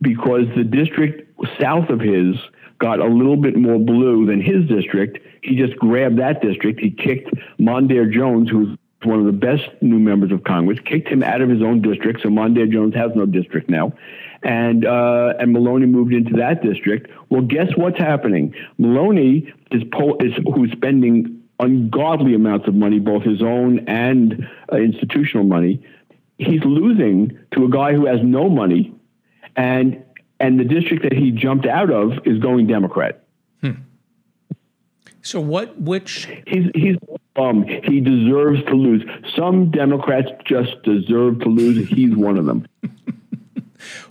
because 0.02 0.46
the 0.56 0.64
district 0.64 1.30
south 1.60 1.90
of 1.90 2.00
his 2.00 2.36
got 2.80 3.00
a 3.00 3.08
little 3.08 3.38
bit 3.38 3.58
more 3.58 3.80
blue 3.80 4.26
than 4.26 4.42
his 4.42 4.68
district, 4.68 5.20
he 5.42 5.56
just 5.56 5.78
grabbed 5.78 6.20
that 6.20 6.42
district. 6.42 6.80
He 6.80 6.92
kicked 6.92 7.30
Mondaire 7.60 8.12
Jones, 8.12 8.50
who's 8.50 8.78
one 9.06 9.20
of 9.20 9.26
the 9.26 9.32
best 9.32 9.70
new 9.82 10.00
members 10.00 10.32
of 10.32 10.44
Congress, 10.44 10.80
kicked 10.86 11.08
him 11.08 11.24
out 11.24 11.42
of 11.42 11.50
his 11.50 11.62
own 11.62 11.82
district. 11.82 12.22
So 12.22 12.30
Mondaire 12.30 12.72
Jones 12.72 12.96
has 12.96 13.12
no 13.16 13.26
district 13.26 13.70
now, 13.70 13.94
and 14.44 14.86
uh, 14.86 15.34
and 15.40 15.54
Maloney 15.54 15.86
moved 15.86 16.14
into 16.14 16.36
that 16.38 16.62
district. 16.62 17.10
Well, 17.30 17.42
guess 17.42 17.76
what's 17.76 17.98
happening? 17.98 18.54
Maloney 18.78 19.54
is, 19.72 19.84
po- 19.92 20.18
is 20.20 20.34
who's 20.54 20.72
spending 20.72 21.44
ungodly 21.60 22.34
amounts 22.34 22.68
of 22.68 22.76
money, 22.76 23.00
both 23.00 23.24
his 23.24 23.42
own 23.42 23.88
and 23.88 24.48
uh, 24.72 24.78
institutional 24.78 25.46
money. 25.46 25.82
He's 26.38 26.64
losing 26.64 27.38
to 27.52 27.66
a 27.66 27.70
guy 27.70 27.94
who 27.94 28.06
has 28.06 28.20
no 28.24 28.50
money, 28.50 28.94
and 29.56 30.04
and 30.40 30.60
the 30.60 30.66
district 30.66 31.04
that 31.04 31.14
he 31.14 31.32
jumped 31.32 31.66
out 31.66 31.90
of 31.90 32.26
is 32.26 32.40
going 32.40 32.68
Democrat. 32.68 33.25
So 35.26 35.42
what? 35.42 35.82
Which? 35.82 36.28
He's 36.46 36.70
he's 36.76 36.98
um 37.36 37.66
he 37.66 38.00
deserves 38.00 38.64
to 38.66 38.76
lose. 38.76 39.04
Some 39.36 39.72
Democrats 39.72 40.30
just 40.46 40.82
deserve 40.84 41.40
to 41.40 41.50
lose. 41.50 41.90
He's 41.90 42.16
one 42.16 42.38
of 42.38 42.46
them. 42.46 42.68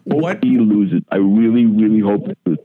What 0.05 0.45
he 0.45 0.59
loses? 0.59 1.03
I 1.11 1.17
really 1.17 1.67
really 1.67 1.99
hope. 2.01 2.27
He 2.27 2.35
loses. 2.47 2.65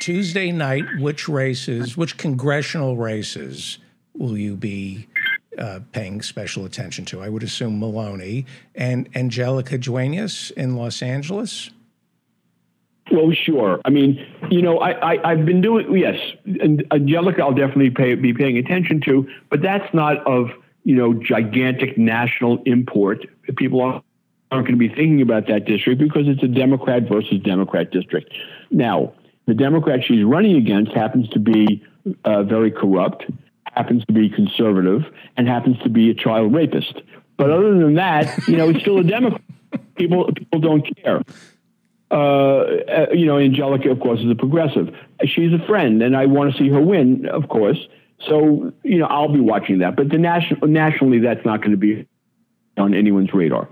Tuesday 0.00 0.52
night? 0.52 0.84
Which 0.98 1.28
races? 1.28 1.96
Which 1.96 2.16
congressional 2.18 2.96
races 2.96 3.78
will 4.14 4.36
you 4.36 4.54
be 4.54 5.08
uh, 5.58 5.80
paying 5.90 6.22
special 6.22 6.64
attention 6.64 7.04
to? 7.06 7.22
I 7.22 7.28
would 7.28 7.42
assume 7.42 7.80
Maloney 7.80 8.46
and 8.74 9.08
Angelica 9.16 9.78
Duenas 9.78 10.52
in 10.56 10.76
Los 10.76 11.02
Angeles. 11.02 11.70
Well, 13.10 13.30
sure. 13.32 13.80
I 13.84 13.90
mean, 13.90 14.24
you 14.50 14.62
know, 14.62 14.78
I, 14.78 15.22
I 15.22 15.36
have 15.36 15.46
been 15.46 15.60
doing 15.60 15.96
yes, 15.96 16.18
and 16.44 16.84
Angelica, 16.92 17.42
I'll 17.42 17.54
definitely 17.54 17.90
pay, 17.90 18.14
be 18.16 18.34
paying 18.34 18.58
attention 18.58 19.00
to, 19.02 19.28
but 19.48 19.62
that's 19.62 19.92
not 19.94 20.26
of 20.26 20.50
you 20.82 20.96
know 20.96 21.14
gigantic 21.14 21.96
national 21.96 22.62
import. 22.66 23.24
People 23.56 23.80
aren't, 23.80 24.04
aren't 24.50 24.66
going 24.66 24.78
to 24.78 24.88
be 24.88 24.88
thinking 24.88 25.22
about 25.22 25.46
that 25.46 25.66
district 25.66 26.00
because 26.00 26.26
it's 26.26 26.42
a 26.42 26.48
Democrat 26.48 27.08
versus 27.08 27.40
Democrat 27.42 27.92
district. 27.92 28.32
Now, 28.70 29.12
the 29.46 29.54
Democrat 29.54 30.00
she's 30.04 30.24
running 30.24 30.56
against 30.56 30.92
happens 30.92 31.28
to 31.28 31.38
be 31.38 31.84
uh, 32.24 32.42
very 32.42 32.72
corrupt, 32.72 33.24
happens 33.72 34.04
to 34.06 34.12
be 34.12 34.28
conservative, 34.28 35.02
and 35.36 35.46
happens 35.46 35.78
to 35.84 35.88
be 35.88 36.10
a 36.10 36.14
child 36.14 36.52
rapist. 36.52 37.02
But 37.36 37.50
other 37.50 37.78
than 37.78 37.94
that, 37.94 38.48
you 38.48 38.56
know, 38.56 38.70
it's 38.70 38.80
still 38.80 38.98
a 38.98 39.04
Democrat. 39.04 39.42
People 39.94 40.32
people 40.32 40.60
don't 40.60 40.84
care 40.96 41.22
uh, 42.10 42.14
uh, 42.14 43.06
you 43.12 43.26
know, 43.26 43.38
Angelica, 43.38 43.90
of 43.90 44.00
course, 44.00 44.20
is 44.20 44.30
a 44.30 44.34
progressive. 44.34 44.94
She's 45.24 45.52
a 45.52 45.64
friend, 45.66 46.02
and 46.02 46.16
I 46.16 46.26
want 46.26 46.52
to 46.52 46.58
see 46.58 46.68
her 46.68 46.80
win, 46.80 47.26
of 47.26 47.48
course. 47.48 47.78
So, 48.20 48.72
you 48.82 48.98
know, 48.98 49.06
I'll 49.06 49.32
be 49.32 49.40
watching 49.40 49.78
that. 49.78 49.96
But 49.96 50.10
the 50.10 50.18
national, 50.18 50.68
nationally, 50.68 51.18
that's 51.18 51.44
not 51.44 51.60
going 51.60 51.72
to 51.72 51.76
be 51.76 52.06
on 52.78 52.94
anyone's 52.94 53.32
radar, 53.34 53.68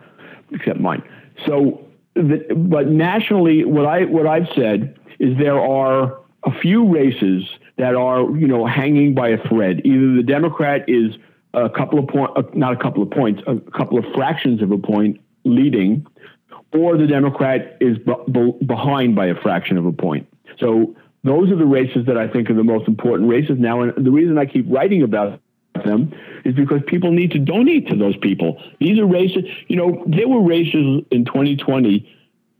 except 0.53 0.81
mine. 0.81 1.03
So, 1.47 1.87
the, 2.15 2.45
but 2.57 2.89
nationally, 2.89 3.65
what 3.65 3.87
I 3.87 4.05
what 4.05 4.27
I've 4.27 4.49
said 4.55 4.99
is 5.19 5.39
there 5.39 5.59
are 5.59 6.19
a 6.45 6.61
few 6.61 6.93
races 6.93 7.45
that 7.79 7.95
are, 7.95 8.23
you 8.37 8.47
know, 8.47 8.67
hanging 8.67 9.15
by 9.15 9.29
a 9.29 9.49
thread. 9.49 9.83
Either 9.85 10.15
the 10.15 10.23
Democrat 10.23 10.85
is 10.89 11.17
a 11.55 11.71
couple 11.71 11.99
of 11.99 12.09
points, 12.09 12.33
uh, 12.37 12.43
not 12.55 12.73
a 12.73 12.77
couple 12.77 13.03
of 13.03 13.11
points, 13.11 13.43
a 13.47 13.57
couple 13.71 13.99
of 13.99 14.05
fractions 14.15 14.61
of 14.61 14.71
a 14.71 14.79
point 14.79 15.21
leading 15.45 16.07
or 16.75 16.97
the 16.97 17.07
Democrat 17.07 17.77
is 17.81 17.99
b- 17.99 18.53
behind 18.67 19.15
by 19.15 19.27
a 19.27 19.35
fraction 19.35 19.79
of 19.79 19.87
a 19.87 19.93
point. 19.93 20.27
So 20.59 20.95
those 21.23 21.51
are 21.51 21.57
the 21.57 21.67
races 21.67 22.07
that 22.07 22.19
I 22.19 22.29
think 22.29 22.51
are 22.51 22.55
the 22.55 22.65
most 22.65 22.89
important 22.89 23.29
races 23.29 23.57
now. 23.59 23.81
And 23.81 24.05
the 24.05 24.11
reason 24.11 24.39
I 24.39 24.47
keep 24.47 24.67
writing 24.69 25.03
about 25.03 25.41
them 25.85 26.13
is 26.45 26.55
because 26.55 26.81
people 26.87 27.13
need 27.13 27.31
to 27.33 27.39
donate 27.39 27.89
to 27.89 27.97
those 27.97 28.17
people. 28.17 28.63
These 28.81 28.99
are 28.99 29.07
races, 29.07 29.45
you 29.69 29.77
know, 29.77 30.03
there 30.07 30.29
were 30.29 30.43
races 30.43 31.05
in 31.11 31.25
2020 31.25 32.09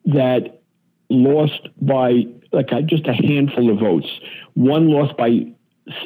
that 0.07 0.63
lost 1.11 1.69
by 1.81 2.25
like 2.53 2.69
just 2.87 3.07
a 3.07 3.13
handful 3.13 3.71
of 3.71 3.79
votes. 3.79 4.09
One 4.55 4.89
lost 4.89 5.17
by, 5.17 5.47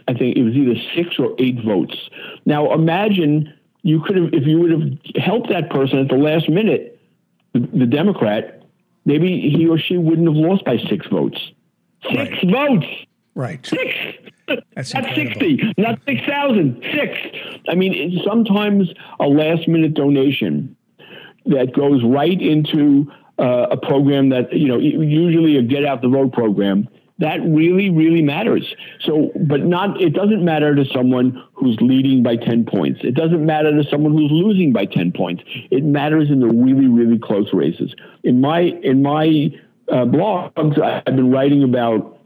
I 0.08 0.14
think 0.14 0.36
it 0.36 0.42
was 0.42 0.54
either 0.54 0.80
six 0.94 1.18
or 1.18 1.34
eight 1.38 1.62
votes. 1.64 2.08
Now 2.46 2.72
imagine 2.72 3.52
you 3.82 4.00
could 4.00 4.16
have, 4.16 4.34
if 4.34 4.46
you 4.46 4.58
would 4.60 4.70
have 4.70 5.22
helped 5.22 5.50
that 5.50 5.70
person 5.70 5.98
at 5.98 6.08
the 6.08 6.16
last 6.16 6.48
minute, 6.48 6.97
the, 7.58 7.86
Democrat, 7.86 8.62
maybe 9.04 9.50
he 9.54 9.66
or 9.68 9.78
she 9.78 9.96
wouldn't 9.96 10.28
have 10.28 10.36
lost 10.36 10.64
by 10.64 10.78
six 10.88 11.06
votes. 11.08 11.38
Six 12.02 12.16
Right. 12.16 12.50
votes. 12.50 12.86
Right. 13.34 13.66
Six. 13.66 13.94
That's 14.74 14.94
not 14.94 15.04
incredible. 15.16 15.40
60, 15.40 15.74
not 15.78 15.98
6,000, 16.06 16.82
six. 16.92 17.14
I 17.68 17.74
mean, 17.74 18.20
sometimes 18.26 18.88
a 19.20 19.26
last 19.26 19.68
minute 19.68 19.94
donation 19.94 20.74
that 21.46 21.72
goes 21.72 22.02
right 22.04 22.40
into 22.40 23.10
uh, 23.38 23.66
a 23.70 23.76
program 23.76 24.30
that, 24.30 24.52
you 24.52 24.66
know, 24.68 24.78
usually 24.78 25.56
a 25.56 25.62
get 25.62 25.84
out 25.84 26.02
the 26.02 26.08
vote 26.08 26.32
program. 26.32 26.88
That 27.18 27.40
really, 27.42 27.90
really 27.90 28.22
matters. 28.22 28.74
So, 29.00 29.32
but 29.34 29.64
not, 29.64 30.00
it 30.00 30.10
doesn't 30.10 30.44
matter 30.44 30.74
to 30.74 30.84
someone 30.94 31.42
who's 31.54 31.76
leading 31.80 32.22
by 32.22 32.36
10 32.36 32.64
points. 32.64 33.00
It 33.02 33.14
doesn't 33.14 33.44
matter 33.44 33.70
to 33.70 33.88
someone 33.90 34.12
who's 34.12 34.30
losing 34.30 34.72
by 34.72 34.84
10 34.84 35.12
points. 35.12 35.42
It 35.70 35.82
matters 35.84 36.30
in 36.30 36.38
the 36.40 36.46
really, 36.46 36.86
really 36.86 37.18
close 37.18 37.52
races. 37.52 37.92
In 38.22 38.40
my, 38.40 38.60
in 38.60 39.02
my 39.02 39.50
uh, 39.90 40.04
blogs, 40.04 40.80
I've 40.80 41.04
been 41.16 41.32
writing 41.32 41.64
about 41.64 42.20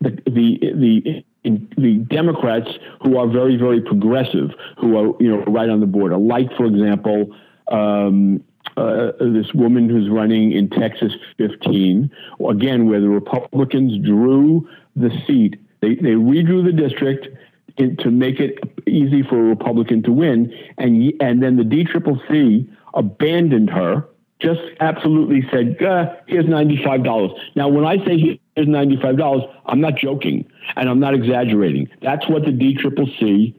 the, 0.00 0.10
the, 0.24 0.58
the, 0.74 1.24
in 1.44 1.68
the 1.76 1.98
Democrats 2.14 2.68
who 3.02 3.16
are 3.18 3.28
very, 3.28 3.56
very 3.56 3.80
progressive, 3.80 4.50
who 4.78 4.96
are 4.96 5.22
you 5.22 5.28
know 5.28 5.44
right 5.44 5.68
on 5.68 5.80
the 5.80 5.86
border. 5.86 6.16
Like, 6.16 6.48
for 6.56 6.66
example, 6.66 7.34
um, 7.70 8.44
uh, 8.78 9.12
this 9.20 9.52
woman 9.54 9.88
who's 9.88 10.08
running 10.08 10.52
in 10.52 10.70
Texas 10.70 11.12
15, 11.36 12.10
again, 12.48 12.88
where 12.88 13.00
the 13.00 13.08
Republicans 13.08 14.04
drew 14.06 14.68
the 14.94 15.10
seat. 15.26 15.60
They, 15.80 15.94
they 15.96 16.14
redrew 16.14 16.64
the 16.64 16.72
district 16.72 17.28
in, 17.76 17.96
to 17.98 18.10
make 18.10 18.40
it 18.40 18.58
easy 18.86 19.22
for 19.22 19.38
a 19.38 19.42
Republican 19.42 20.02
to 20.04 20.12
win, 20.12 20.52
and 20.76 21.12
and 21.20 21.42
then 21.42 21.56
the 21.56 21.62
DCCC 21.62 22.68
abandoned 22.94 23.70
her. 23.70 24.06
Just 24.40 24.60
absolutely 24.80 25.48
said, 25.50 25.82
uh, 25.82 26.14
"Here's 26.26 26.46
ninety-five 26.46 27.04
dollars." 27.04 27.32
Now, 27.54 27.68
when 27.68 27.84
I 27.84 28.04
say 28.04 28.40
here's 28.54 28.68
ninety-five 28.68 29.16
dollars, 29.16 29.42
I'm 29.66 29.80
not 29.80 29.96
joking 29.96 30.48
and 30.76 30.88
I'm 30.88 31.00
not 31.00 31.14
exaggerating. 31.14 31.88
That's 32.02 32.28
what 32.28 32.44
the 32.44 32.52
DCCC 32.52 33.54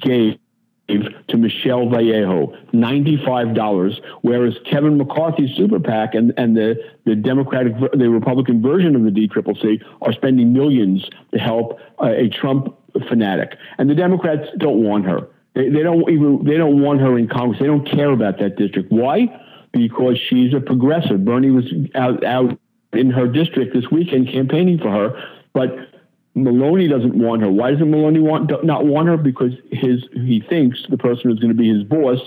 gave 0.00 0.38
to 0.88 1.36
Michelle 1.36 1.88
Vallejo, 1.88 2.54
$95, 2.74 4.00
whereas 4.20 4.54
Kevin 4.70 4.98
McCarthy's 4.98 5.56
super 5.56 5.80
PAC 5.80 6.14
and, 6.14 6.34
and 6.36 6.56
the, 6.56 6.76
the 7.06 7.14
Democratic, 7.14 7.72
the 7.94 8.10
Republican 8.10 8.60
version 8.60 8.94
of 8.94 9.02
the 9.02 9.10
DCCC 9.10 9.82
are 10.02 10.12
spending 10.12 10.52
millions 10.52 11.08
to 11.32 11.38
help 11.38 11.80
uh, 12.02 12.08
a 12.08 12.28
Trump 12.28 12.76
fanatic. 13.08 13.56
And 13.78 13.88
the 13.88 13.94
Democrats 13.94 14.48
don't 14.58 14.82
want 14.82 15.06
her. 15.06 15.28
They, 15.54 15.70
they 15.70 15.82
don't 15.82 16.10
even, 16.10 16.44
they 16.44 16.58
don't 16.58 16.82
want 16.82 17.00
her 17.00 17.16
in 17.16 17.28
Congress. 17.28 17.60
They 17.60 17.66
don't 17.66 17.88
care 17.88 18.10
about 18.10 18.38
that 18.40 18.56
district. 18.56 18.92
Why? 18.92 19.40
Because 19.72 20.18
she's 20.18 20.52
a 20.52 20.60
progressive. 20.60 21.24
Bernie 21.24 21.50
was 21.50 21.72
out, 21.94 22.22
out 22.24 22.58
in 22.92 23.10
her 23.10 23.26
district 23.26 23.74
this 23.74 23.90
weekend 23.90 24.28
campaigning 24.28 24.78
for 24.78 24.90
her, 24.90 25.22
but 25.54 25.70
Maloney 26.34 26.88
doesn't 26.88 27.14
want 27.14 27.42
her. 27.42 27.50
Why 27.50 27.70
doesn't 27.70 27.90
Maloney 27.90 28.20
want 28.20 28.50
not 28.64 28.84
want 28.86 29.08
her? 29.08 29.16
Because 29.16 29.52
his 29.70 30.04
he 30.12 30.40
thinks 30.48 30.84
the 30.90 30.98
person 30.98 31.30
who's 31.30 31.38
going 31.38 31.52
to 31.52 31.56
be 31.56 31.68
his 31.68 31.84
boss, 31.84 32.18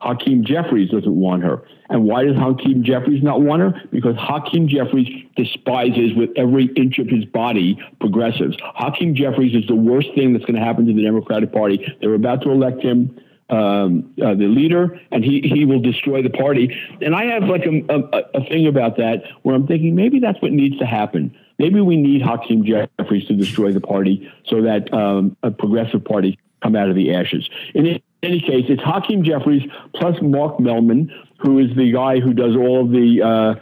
Hakeem 0.00 0.44
Jeffries, 0.44 0.90
doesn't 0.90 1.16
want 1.16 1.42
her. 1.42 1.62
And 1.88 2.04
why 2.04 2.24
does 2.24 2.36
Hakeem 2.36 2.84
Jeffries 2.84 3.22
not 3.22 3.42
want 3.42 3.62
her? 3.62 3.82
Because 3.90 4.16
Hakeem 4.16 4.68
Jeffries 4.68 5.08
despises 5.36 6.14
with 6.14 6.30
every 6.36 6.66
inch 6.76 6.98
of 6.98 7.08
his 7.08 7.24
body 7.24 7.78
progressives. 8.00 8.56
Hakeem 8.74 9.14
Jeffries 9.14 9.54
is 9.54 9.66
the 9.66 9.74
worst 9.74 10.08
thing 10.14 10.32
that's 10.32 10.44
going 10.44 10.58
to 10.58 10.64
happen 10.64 10.86
to 10.86 10.92
the 10.92 11.02
Democratic 11.02 11.52
Party. 11.52 11.84
They're 12.00 12.14
about 12.14 12.42
to 12.42 12.50
elect 12.50 12.82
him 12.82 13.18
um, 13.48 14.12
uh, 14.22 14.34
the 14.34 14.46
leader, 14.46 15.00
and 15.10 15.24
he 15.24 15.40
he 15.40 15.64
will 15.64 15.80
destroy 15.80 16.22
the 16.22 16.30
party. 16.30 16.76
And 17.00 17.14
I 17.14 17.26
have 17.26 17.44
like 17.44 17.64
a, 17.66 17.82
a, 17.88 18.40
a 18.40 18.44
thing 18.44 18.66
about 18.66 18.96
that 18.96 19.22
where 19.42 19.54
I'm 19.54 19.66
thinking 19.66 19.94
maybe 19.94 20.20
that's 20.20 20.40
what 20.40 20.52
needs 20.52 20.78
to 20.78 20.86
happen. 20.86 21.36
Maybe 21.58 21.80
we 21.80 21.96
need 21.96 22.22
Hakeem 22.22 22.64
Jeffries 22.64 23.26
to 23.26 23.34
destroy 23.34 23.72
the 23.72 23.80
party 23.80 24.30
so 24.46 24.62
that 24.62 24.92
um, 24.92 25.36
a 25.42 25.50
progressive 25.50 26.04
party 26.04 26.38
come 26.62 26.76
out 26.76 26.88
of 26.88 26.94
the 26.94 27.14
ashes. 27.14 27.48
In 27.74 28.00
any 28.22 28.40
case, 28.40 28.66
it's 28.68 28.82
Hakeem 28.82 29.22
Jeffries 29.22 29.62
plus 29.94 30.16
Mark 30.20 30.58
Mellman, 30.58 31.10
who 31.38 31.58
is 31.58 31.74
the 31.76 31.92
guy 31.92 32.20
who 32.20 32.32
does 32.32 32.56
all 32.56 32.84
of 32.84 32.90
the 32.90 33.22
uh, 33.22 33.54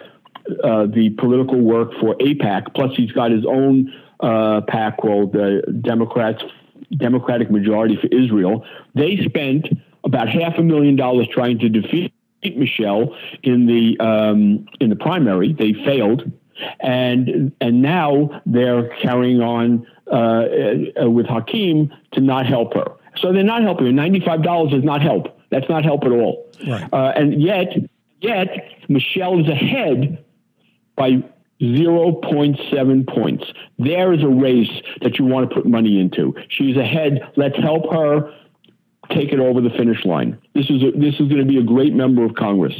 uh, 0.62 0.86
the 0.86 1.10
political 1.18 1.60
work 1.60 1.92
for 2.00 2.14
AIPAC. 2.16 2.74
Plus, 2.74 2.94
he's 2.96 3.12
got 3.12 3.30
his 3.30 3.46
own 3.46 3.92
uh, 4.20 4.60
PAC 4.68 4.98
called 4.98 5.32
the 5.32 5.62
Democrats 5.80 6.42
Democratic 6.96 7.50
Majority 7.50 7.96
for 7.96 8.08
Israel. 8.08 8.64
They 8.94 9.16
spent 9.24 9.68
about 10.04 10.28
half 10.28 10.58
a 10.58 10.62
million 10.62 10.96
dollars 10.96 11.28
trying 11.32 11.58
to 11.60 11.68
defeat 11.68 12.12
Michelle 12.42 13.16
in 13.42 13.66
the 13.66 13.98
um, 14.00 14.66
in 14.80 14.90
the 14.90 14.96
primary. 14.96 15.52
They 15.52 15.72
failed, 15.72 16.30
and 16.80 17.52
and 17.60 17.82
now 17.82 18.42
they're 18.46 18.88
carrying 18.96 19.40
on 19.40 19.86
uh, 20.10 20.44
uh, 21.02 21.10
with 21.10 21.26
Hakeem 21.26 21.92
to 22.12 22.20
not 22.20 22.46
help 22.46 22.74
her. 22.74 22.92
So 23.16 23.32
they're 23.32 23.42
not 23.42 23.62
helping 23.62 23.86
her. 23.86 23.92
Ninety-five 23.92 24.42
dollars 24.42 24.72
is 24.72 24.84
not 24.84 25.02
help. 25.02 25.38
That's 25.50 25.68
not 25.68 25.84
help 25.84 26.04
at 26.04 26.12
all. 26.12 26.50
Right. 26.66 26.92
Uh, 26.92 27.12
and 27.16 27.40
yet, 27.40 27.68
yet 28.20 28.48
Michelle 28.88 29.38
is 29.40 29.48
ahead 29.48 30.24
by 30.96 31.22
0.7 31.60 33.06
points. 33.08 33.44
There 33.78 34.12
is 34.12 34.22
a 34.22 34.28
race 34.28 34.82
that 35.02 35.18
you 35.18 35.24
want 35.24 35.48
to 35.48 35.54
put 35.54 35.66
money 35.66 36.00
into. 36.00 36.34
She's 36.48 36.76
ahead. 36.76 37.20
Let's 37.36 37.56
help 37.56 37.92
her 37.92 38.34
take 39.10 39.32
it 39.32 39.38
over 39.38 39.60
the 39.60 39.70
finish 39.70 40.04
line. 40.04 40.38
This 40.54 40.70
is 40.70 40.82
a, 40.82 40.90
this 40.92 41.14
is 41.14 41.28
going 41.28 41.38
to 41.38 41.44
be 41.44 41.58
a 41.58 41.62
great 41.62 41.94
member 41.94 42.24
of 42.24 42.34
Congress, 42.34 42.74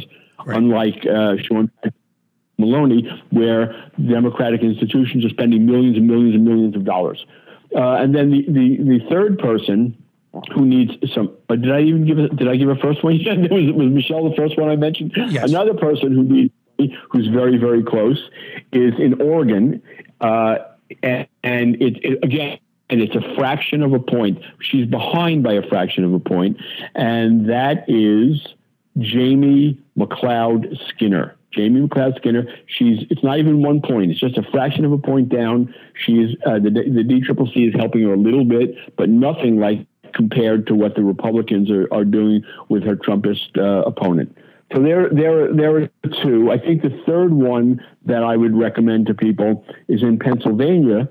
right. 0.45 0.57
unlike 0.57 1.05
uh, 1.05 1.35
Sean 1.37 1.71
Maloney, 2.57 3.09
where 3.31 3.89
Democratic 4.03 4.61
institutions 4.61 5.25
are 5.25 5.29
spending 5.29 5.65
millions 5.65 5.97
and 5.97 6.07
millions 6.07 6.35
and 6.35 6.45
millions 6.45 6.75
of 6.75 6.85
dollars. 6.85 7.25
Uh, 7.75 7.95
and 7.95 8.15
then 8.15 8.31
the, 8.31 8.45
the, 8.47 8.77
the 8.77 9.05
third 9.09 9.37
person 9.39 9.97
who 10.53 10.65
needs 10.65 10.93
some. 11.13 11.35
But 11.47 11.61
did 11.61 11.71
I 11.71 11.81
even 11.81 12.05
give? 12.05 12.17
A, 12.17 12.29
did 12.29 12.47
I 12.47 12.55
give 12.55 12.69
a 12.69 12.75
first 12.75 13.03
one? 13.03 13.15
Yeah, 13.19 13.35
was, 13.35 13.71
was 13.73 13.87
Michelle 13.89 14.29
the 14.29 14.35
first 14.35 14.57
one 14.57 14.69
I 14.69 14.75
mentioned? 14.75 15.13
Yes. 15.15 15.49
Another 15.49 15.73
person 15.73 16.13
who 16.13 16.23
needs 16.23 16.53
who's 17.09 17.27
very 17.27 17.57
very 17.57 17.83
close 17.83 18.29
is 18.71 18.93
in 18.99 19.21
Oregon, 19.21 19.81
uh, 20.21 20.57
and, 21.01 21.27
and 21.43 21.81
it, 21.81 22.03
it 22.03 22.23
again. 22.23 22.59
And 22.87 23.01
it's 23.01 23.15
a 23.15 23.35
fraction 23.35 23.81
of 23.81 23.93
a 23.93 23.99
point. 23.99 24.43
She's 24.61 24.85
behind 24.85 25.41
by 25.41 25.53
a 25.53 25.67
fraction 25.67 26.03
of 26.03 26.13
a 26.13 26.19
point, 26.19 26.57
and 26.93 27.49
that 27.49 27.85
is 27.87 28.45
Jamie 28.99 29.79
McLeod 29.97 30.77
Skinner. 30.89 31.35
Jamie 31.55 31.87
McLeod 31.87 32.17
Skinner. 32.17 32.45
She's 32.67 33.05
it's 33.09 33.23
not 33.23 33.39
even 33.39 33.61
one 33.61 33.81
point. 33.81 34.11
It's 34.11 34.19
just 34.19 34.37
a 34.37 34.43
fraction 34.51 34.85
of 34.85 34.91
a 34.91 34.97
point 34.97 35.29
down. 35.29 35.73
She's 36.05 36.35
uh, 36.45 36.59
the 36.59 36.69
the 36.69 37.03
DCCC 37.03 37.69
is 37.69 37.75
helping 37.75 38.03
her 38.03 38.13
a 38.13 38.17
little 38.17 38.45
bit, 38.45 38.75
but 38.97 39.09
nothing 39.09 39.59
like 39.59 39.85
compared 40.13 40.65
to 40.67 40.75
what 40.75 40.95
the 40.95 41.03
Republicans 41.03 41.69
are, 41.69 41.87
are 41.93 42.05
doing 42.05 42.43
with 42.69 42.83
her 42.83 42.95
Trumpist 42.95 43.57
uh, 43.57 43.85
opponent. 43.85 44.35
So 44.73 44.81
there, 44.81 45.09
there, 45.09 45.53
there 45.53 45.75
are 45.77 45.89
two. 46.23 46.51
I 46.51 46.57
think 46.57 46.81
the 46.81 47.01
third 47.05 47.33
one 47.33 47.85
that 48.05 48.23
I 48.23 48.35
would 48.35 48.57
recommend 48.57 49.05
to 49.07 49.13
people 49.13 49.63
is 49.87 50.01
in 50.01 50.17
Pennsylvania, 50.17 51.09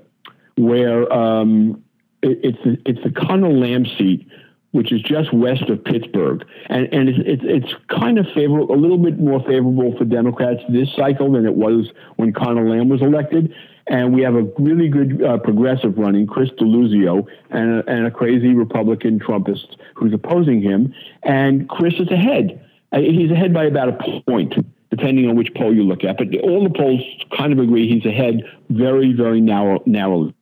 where 0.57 1.11
um, 1.13 1.81
it, 2.21 2.39
it's 2.43 2.57
the, 2.65 2.77
it's 2.85 3.03
the 3.03 3.11
Conor 3.11 3.51
Lamb 3.51 3.85
seat, 3.97 4.27
which 4.75 4.91
is 4.91 5.01
just 5.01 5.33
west 5.33 5.69
of 5.69 5.81
Pittsburgh, 5.83 6.45
and 6.67 6.93
and 6.93 7.07
it's, 7.07 7.19
it's, 7.25 7.43
it's 7.45 7.73
kind 7.87 8.19
of 8.19 8.25
favorable, 8.35 8.75
a 8.75 8.75
little 8.75 8.97
bit 8.97 9.17
more 9.17 9.39
favorable 9.39 9.97
for 9.97 10.03
Democrats 10.03 10.61
this 10.67 10.89
cycle 10.93 11.31
than 11.31 11.45
it 11.45 11.55
was 11.55 11.89
when 12.17 12.33
Conor 12.33 12.69
Lamb 12.69 12.89
was 12.89 13.01
elected. 13.01 13.53
And 13.87 14.13
we 14.13 14.23
have 14.23 14.35
a 14.35 14.41
really 14.57 14.89
good 14.89 15.23
uh, 15.23 15.37
progressive 15.37 15.97
running, 15.97 16.27
Chris 16.27 16.49
Deluzio, 16.59 17.25
and 17.51 17.79
a, 17.79 17.89
and 17.89 18.07
a 18.07 18.11
crazy 18.11 18.53
Republican 18.53 19.19
Trumpist 19.19 19.77
who's 19.93 20.11
opposing 20.11 20.61
him. 20.61 20.93
And 21.23 21.69
Chris 21.69 21.93
is 21.99 22.09
ahead. 22.09 22.61
Uh, 22.91 22.99
he's 22.99 23.31
ahead 23.31 23.53
by 23.53 23.65
about 23.65 23.89
a 23.89 24.21
point, 24.27 24.55
depending 24.89 25.29
on 25.29 25.35
which 25.35 25.53
poll 25.53 25.73
you 25.73 25.83
look 25.83 26.03
at. 26.03 26.17
But 26.17 26.35
all 26.41 26.63
the 26.63 26.73
polls 26.75 27.01
kind 27.37 27.53
of 27.53 27.59
agree 27.59 27.87
he's 27.87 28.05
ahead 28.05 28.41
very, 28.69 29.13
very 29.13 29.39
narrow, 29.39 29.81
narrowly. 29.85 30.33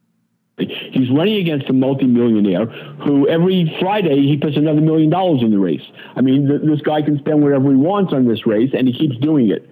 He's 0.57 1.09
running 1.09 1.37
against 1.37 1.67
a 1.69 1.73
multimillionaire 1.73 2.67
who 2.67 3.27
every 3.27 3.75
Friday 3.79 4.21
he 4.21 4.37
puts 4.37 4.55
another 4.55 4.81
million 4.81 5.09
dollars 5.09 5.41
in 5.41 5.49
the 5.49 5.57
race. 5.57 5.81
I 6.15 6.21
mean, 6.21 6.47
th- 6.47 6.61
this 6.63 6.81
guy 6.81 7.01
can 7.01 7.17
spend 7.17 7.41
whatever 7.41 7.69
he 7.71 7.75
wants 7.75 8.13
on 8.13 8.27
this 8.27 8.45
race, 8.45 8.69
and 8.77 8.87
he 8.87 8.93
keeps 8.93 9.17
doing 9.17 9.49
it. 9.49 9.67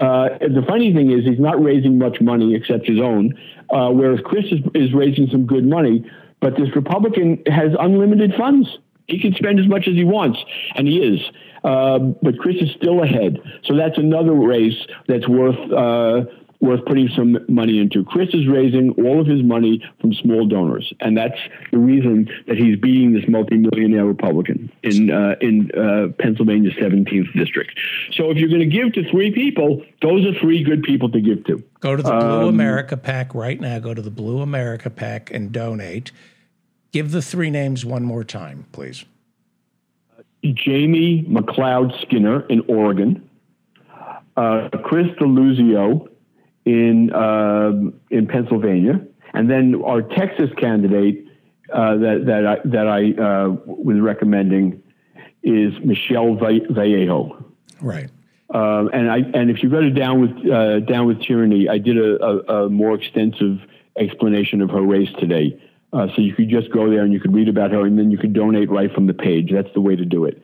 Uh, 0.00 0.30
the 0.40 0.64
funny 0.66 0.92
thing 0.92 1.12
is, 1.12 1.24
he's 1.24 1.38
not 1.38 1.62
raising 1.62 1.98
much 1.98 2.20
money 2.20 2.56
except 2.56 2.86
his 2.86 2.98
own, 2.98 3.38
uh, 3.70 3.90
whereas 3.90 4.18
Chris 4.24 4.46
is, 4.46 4.58
is 4.74 4.92
raising 4.92 5.28
some 5.30 5.46
good 5.46 5.64
money. 5.64 6.04
But 6.40 6.56
this 6.56 6.74
Republican 6.74 7.42
has 7.46 7.70
unlimited 7.78 8.34
funds. 8.36 8.68
He 9.06 9.20
can 9.20 9.34
spend 9.34 9.60
as 9.60 9.68
much 9.68 9.86
as 9.86 9.94
he 9.94 10.04
wants, 10.04 10.38
and 10.74 10.88
he 10.88 10.98
is. 10.98 11.20
Uh, 11.62 11.98
but 12.22 12.38
Chris 12.38 12.56
is 12.56 12.70
still 12.76 13.02
ahead. 13.02 13.38
So 13.64 13.76
that's 13.76 13.98
another 13.98 14.32
race 14.32 14.86
that's 15.06 15.28
worth 15.28 15.58
uh, 15.72 16.24
worth 16.64 16.84
putting 16.86 17.08
some 17.08 17.38
money 17.48 17.78
into. 17.78 18.04
Chris 18.04 18.30
is 18.32 18.48
raising 18.48 18.90
all 18.92 19.20
of 19.20 19.26
his 19.26 19.42
money 19.42 19.84
from 20.00 20.14
small 20.14 20.46
donors, 20.46 20.92
and 21.00 21.16
that's 21.16 21.38
the 21.70 21.78
reason 21.78 22.28
that 22.46 22.56
he's 22.56 22.78
beating 22.78 23.12
this 23.12 23.24
multimillionaire 23.28 24.06
Republican 24.06 24.72
in 24.82 25.10
uh, 25.10 25.36
in 25.40 25.70
uh, 25.72 26.08
Pennsylvania's 26.18 26.74
17th 26.74 27.32
district. 27.34 27.78
So 28.12 28.30
if 28.30 28.38
you're 28.38 28.48
going 28.48 28.68
to 28.68 28.76
give 28.76 28.94
to 28.94 29.08
three 29.10 29.30
people, 29.30 29.82
those 30.00 30.24
are 30.26 30.32
three 30.40 30.62
good 30.64 30.82
people 30.82 31.10
to 31.10 31.20
give 31.20 31.44
to. 31.44 31.62
Go 31.80 31.96
to 31.96 32.02
the 32.02 32.10
Blue 32.10 32.42
um, 32.42 32.48
America 32.48 32.96
PAC 32.96 33.34
right 33.34 33.60
now. 33.60 33.78
Go 33.78 33.92
to 33.92 34.02
the 34.02 34.10
Blue 34.10 34.40
America 34.40 34.88
PAC 34.88 35.30
and 35.30 35.52
donate. 35.52 36.12
Give 36.92 37.10
the 37.10 37.22
three 37.22 37.50
names 37.50 37.84
one 37.84 38.04
more 38.04 38.24
time, 38.24 38.66
please. 38.72 39.04
Jamie 40.42 41.24
McLeod 41.24 42.00
Skinner 42.02 42.46
in 42.48 42.62
Oregon, 42.68 43.28
uh, 44.36 44.68
Chris 44.84 45.06
Deluzio 45.18 46.08
in 46.64 47.12
uh, 47.12 47.72
in 48.10 48.26
Pennsylvania, 48.26 49.00
and 49.32 49.50
then 49.50 49.82
our 49.84 50.02
Texas 50.02 50.50
candidate 50.58 51.26
uh, 51.72 51.96
that 51.96 52.24
that 52.26 52.46
I, 52.46 52.56
that 52.64 52.86
I 52.86 53.12
uh, 53.12 53.48
was 53.66 54.00
recommending 54.00 54.82
is 55.42 55.72
Michelle 55.84 56.36
Vallejo. 56.36 57.44
Right. 57.80 58.10
Um, 58.50 58.90
and 58.92 59.10
I 59.10 59.18
and 59.34 59.50
if 59.50 59.62
you 59.62 59.68
go 59.68 59.80
to 59.80 59.90
down 59.90 60.20
with 60.20 60.50
uh, 60.50 60.80
down 60.80 61.06
with 61.06 61.22
tyranny, 61.22 61.68
I 61.68 61.78
did 61.78 61.98
a, 61.98 62.22
a, 62.24 62.64
a, 62.64 62.70
more 62.70 62.94
extensive 62.94 63.58
explanation 63.98 64.60
of 64.60 64.70
her 64.70 64.82
race 64.82 65.10
today. 65.18 65.60
Uh, 65.92 66.08
so 66.14 66.22
you 66.22 66.34
could 66.34 66.48
just 66.48 66.72
go 66.72 66.90
there 66.90 67.02
and 67.02 67.12
you 67.12 67.20
could 67.20 67.32
read 67.32 67.48
about 67.48 67.70
her, 67.70 67.86
and 67.86 67.98
then 67.98 68.10
you 68.10 68.18
could 68.18 68.32
donate 68.32 68.68
right 68.70 68.92
from 68.92 69.06
the 69.06 69.14
page. 69.14 69.50
That's 69.52 69.72
the 69.74 69.80
way 69.80 69.96
to 69.96 70.04
do 70.04 70.24
it. 70.24 70.42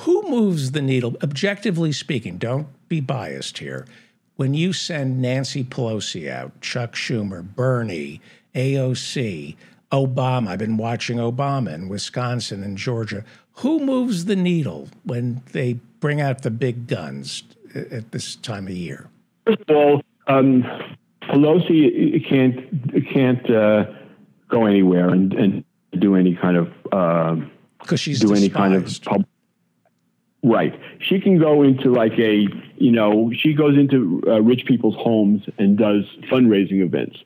Who 0.00 0.28
moves 0.28 0.72
the 0.72 0.82
needle, 0.82 1.16
objectively 1.22 1.92
speaking? 1.92 2.36
Don't 2.36 2.68
be 2.88 3.00
biased 3.00 3.58
here 3.58 3.86
when 4.36 4.54
you 4.54 4.72
send 4.72 5.20
Nancy 5.20 5.64
Pelosi 5.64 6.30
out, 6.30 6.60
Chuck 6.60 6.94
Schumer, 6.94 7.42
Bernie, 7.42 8.20
AOC, 8.54 9.56
Obama, 9.92 10.48
I've 10.48 10.58
been 10.58 10.76
watching 10.76 11.18
Obama 11.18 11.74
in 11.74 11.88
Wisconsin 11.88 12.62
and 12.62 12.76
Georgia. 12.76 13.24
Who 13.56 13.80
moves 13.80 14.26
the 14.26 14.36
needle 14.36 14.88
when 15.04 15.42
they 15.52 15.74
bring 16.00 16.20
out 16.20 16.42
the 16.42 16.50
big 16.50 16.86
guns 16.86 17.44
at 17.74 18.12
this 18.12 18.36
time 18.36 18.66
of 18.66 18.74
year? 18.74 19.08
First 19.46 19.62
of 19.68 19.76
all, 19.76 20.02
um, 20.26 20.64
Pelosi 21.22 22.24
can't 22.28 23.08
can't 23.08 23.50
uh, 23.50 23.86
go 24.48 24.66
anywhere 24.66 25.08
and, 25.10 25.32
and, 25.34 25.64
do 25.98 26.14
any 26.14 26.34
kind 26.34 26.58
of 26.58 26.70
because 26.82 27.92
uh, 27.92 27.96
she's 27.96 28.20
do 28.20 28.28
despised. 28.28 28.42
any 28.42 28.50
kind 28.50 28.74
of 28.74 29.00
pub- 29.02 29.24
Right. 30.42 30.78
She 31.00 31.20
can 31.20 31.38
go 31.38 31.62
into 31.62 31.92
like 31.92 32.12
a, 32.18 32.46
you 32.76 32.92
know, 32.92 33.32
she 33.36 33.52
goes 33.52 33.76
into 33.76 34.22
uh, 34.26 34.40
rich 34.42 34.64
people's 34.66 34.94
homes 34.96 35.42
and 35.58 35.76
does 35.76 36.04
fundraising 36.30 36.84
events. 36.84 37.16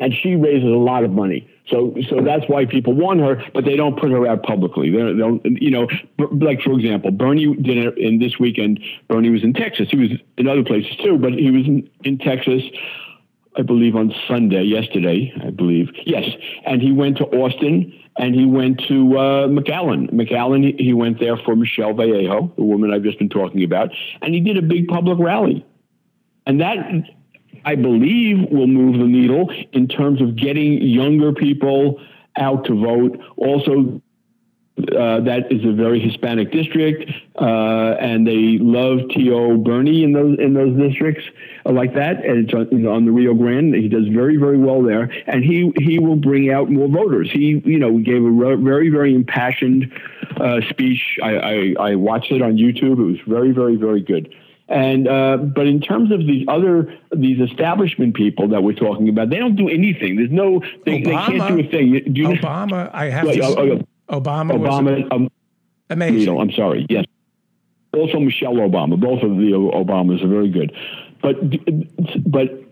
And 0.00 0.14
she 0.14 0.36
raises 0.36 0.64
a 0.64 0.76
lot 0.76 1.02
of 1.02 1.10
money. 1.10 1.48
So, 1.66 1.94
so 2.08 2.20
that's 2.22 2.44
why 2.48 2.66
people 2.66 2.94
want 2.94 3.20
her, 3.20 3.42
but 3.52 3.64
they 3.64 3.74
don't 3.74 3.98
put 3.98 4.10
her 4.10 4.26
out 4.26 4.42
publicly. 4.42 4.90
They 4.90 4.98
don't, 4.98 5.44
you 5.44 5.70
know, 5.70 5.88
like 6.30 6.62
for 6.62 6.72
example, 6.72 7.10
Bernie 7.10 7.54
did 7.56 7.78
it 7.78 7.98
in 7.98 8.20
this 8.20 8.38
weekend. 8.38 8.80
Bernie 9.08 9.30
was 9.30 9.42
in 9.42 9.54
Texas. 9.54 9.88
He 9.90 9.96
was 9.96 10.10
in 10.36 10.46
other 10.46 10.62
places 10.62 10.96
too, 10.98 11.18
but 11.18 11.32
he 11.32 11.50
was 11.50 11.66
in, 11.66 11.90
in 12.04 12.18
Texas, 12.18 12.62
I 13.56 13.62
believe 13.62 13.96
on 13.96 14.14
Sunday, 14.28 14.62
yesterday, 14.62 15.32
I 15.44 15.50
believe. 15.50 15.88
Yes. 16.04 16.24
And 16.64 16.80
he 16.80 16.92
went 16.92 17.16
to 17.18 17.24
Austin 17.24 17.92
and 18.16 18.34
he 18.34 18.44
went 18.44 18.80
to 18.88 19.18
uh, 19.18 19.48
McAllen. 19.48 20.12
McAllen, 20.12 20.64
he, 20.64 20.84
he 20.84 20.92
went 20.92 21.20
there 21.20 21.36
for 21.36 21.56
Michelle 21.56 21.94
Vallejo, 21.94 22.52
the 22.56 22.62
woman 22.64 22.92
I've 22.92 23.02
just 23.02 23.18
been 23.18 23.28
talking 23.28 23.64
about, 23.64 23.90
and 24.22 24.34
he 24.34 24.40
did 24.40 24.56
a 24.56 24.62
big 24.62 24.88
public 24.88 25.18
rally. 25.18 25.64
And 26.46 26.60
that, 26.60 26.78
I 27.64 27.74
believe, 27.74 28.48
will 28.50 28.66
move 28.66 28.98
the 28.98 29.06
needle 29.06 29.52
in 29.72 29.86
terms 29.88 30.20
of 30.20 30.36
getting 30.36 30.82
younger 30.82 31.32
people 31.32 32.00
out 32.36 32.64
to 32.66 32.74
vote. 32.74 33.18
Also, 33.36 34.00
uh, 34.78 35.20
that 35.20 35.50
is 35.50 35.64
a 35.64 35.72
very 35.72 36.00
Hispanic 36.00 36.52
district, 36.52 37.10
uh, 37.40 37.96
and 38.00 38.26
they 38.26 38.58
love 38.58 38.98
Tío 39.10 39.62
Bernie 39.62 40.04
in 40.04 40.12
those 40.12 40.38
in 40.38 40.54
those 40.54 40.76
districts 40.76 41.24
uh, 41.66 41.72
like 41.72 41.94
that. 41.94 42.24
And 42.24 42.44
it's 42.44 42.54
on, 42.54 42.86
on, 42.86 43.04
the 43.04 43.12
Rio 43.12 43.34
Grande. 43.34 43.74
He 43.74 43.88
does 43.88 44.08
very 44.08 44.36
very 44.36 44.58
well 44.58 44.82
there, 44.82 45.10
and 45.26 45.44
he 45.44 45.72
he 45.78 45.98
will 45.98 46.16
bring 46.16 46.50
out 46.50 46.70
more 46.70 46.88
voters. 46.88 47.30
He 47.30 47.62
you 47.64 47.78
know 47.78 47.98
gave 47.98 48.24
a 48.24 48.56
very 48.56 48.88
very 48.88 49.14
impassioned 49.14 49.92
uh, 50.36 50.60
speech. 50.68 51.18
I, 51.22 51.36
I, 51.36 51.74
I 51.80 51.94
watched 51.94 52.30
it 52.30 52.42
on 52.42 52.56
YouTube. 52.56 52.98
It 53.00 53.12
was 53.12 53.20
very 53.26 53.52
very 53.52 53.76
very 53.76 54.00
good. 54.00 54.34
And 54.68 55.08
uh, 55.08 55.38
but 55.38 55.66
in 55.66 55.80
terms 55.80 56.12
of 56.12 56.20
these 56.20 56.44
other 56.46 56.92
these 57.16 57.40
establishment 57.40 58.14
people 58.14 58.48
that 58.48 58.62
we're 58.62 58.74
talking 58.74 59.08
about, 59.08 59.30
they 59.30 59.38
don't 59.38 59.56
do 59.56 59.68
anything. 59.68 60.16
There's 60.16 60.30
no 60.30 60.60
they, 60.84 61.00
Obama, 61.00 61.04
they 61.04 61.38
can't 61.38 61.48
do 61.48 61.60
a 61.60 61.70
thing. 61.70 62.12
Do 62.12 62.20
you 62.20 62.28
Obama, 62.28 62.90
I 62.92 63.06
have 63.06 63.32
to. 63.32 63.42
Uh, 63.42 63.82
Obama. 64.10 64.52
Obama. 64.52 65.12
Um, 65.12 65.30
amazing. 65.90 66.38
I'm 66.38 66.52
sorry. 66.52 66.86
Yes. 66.88 67.04
Also, 67.92 68.20
Michelle 68.20 68.54
Obama. 68.54 68.98
Both 68.98 69.22
of 69.22 69.36
the 69.36 69.52
Obamas 69.52 70.22
are 70.24 70.28
very 70.28 70.50
good. 70.50 70.74
But 71.22 71.36
but 72.30 72.64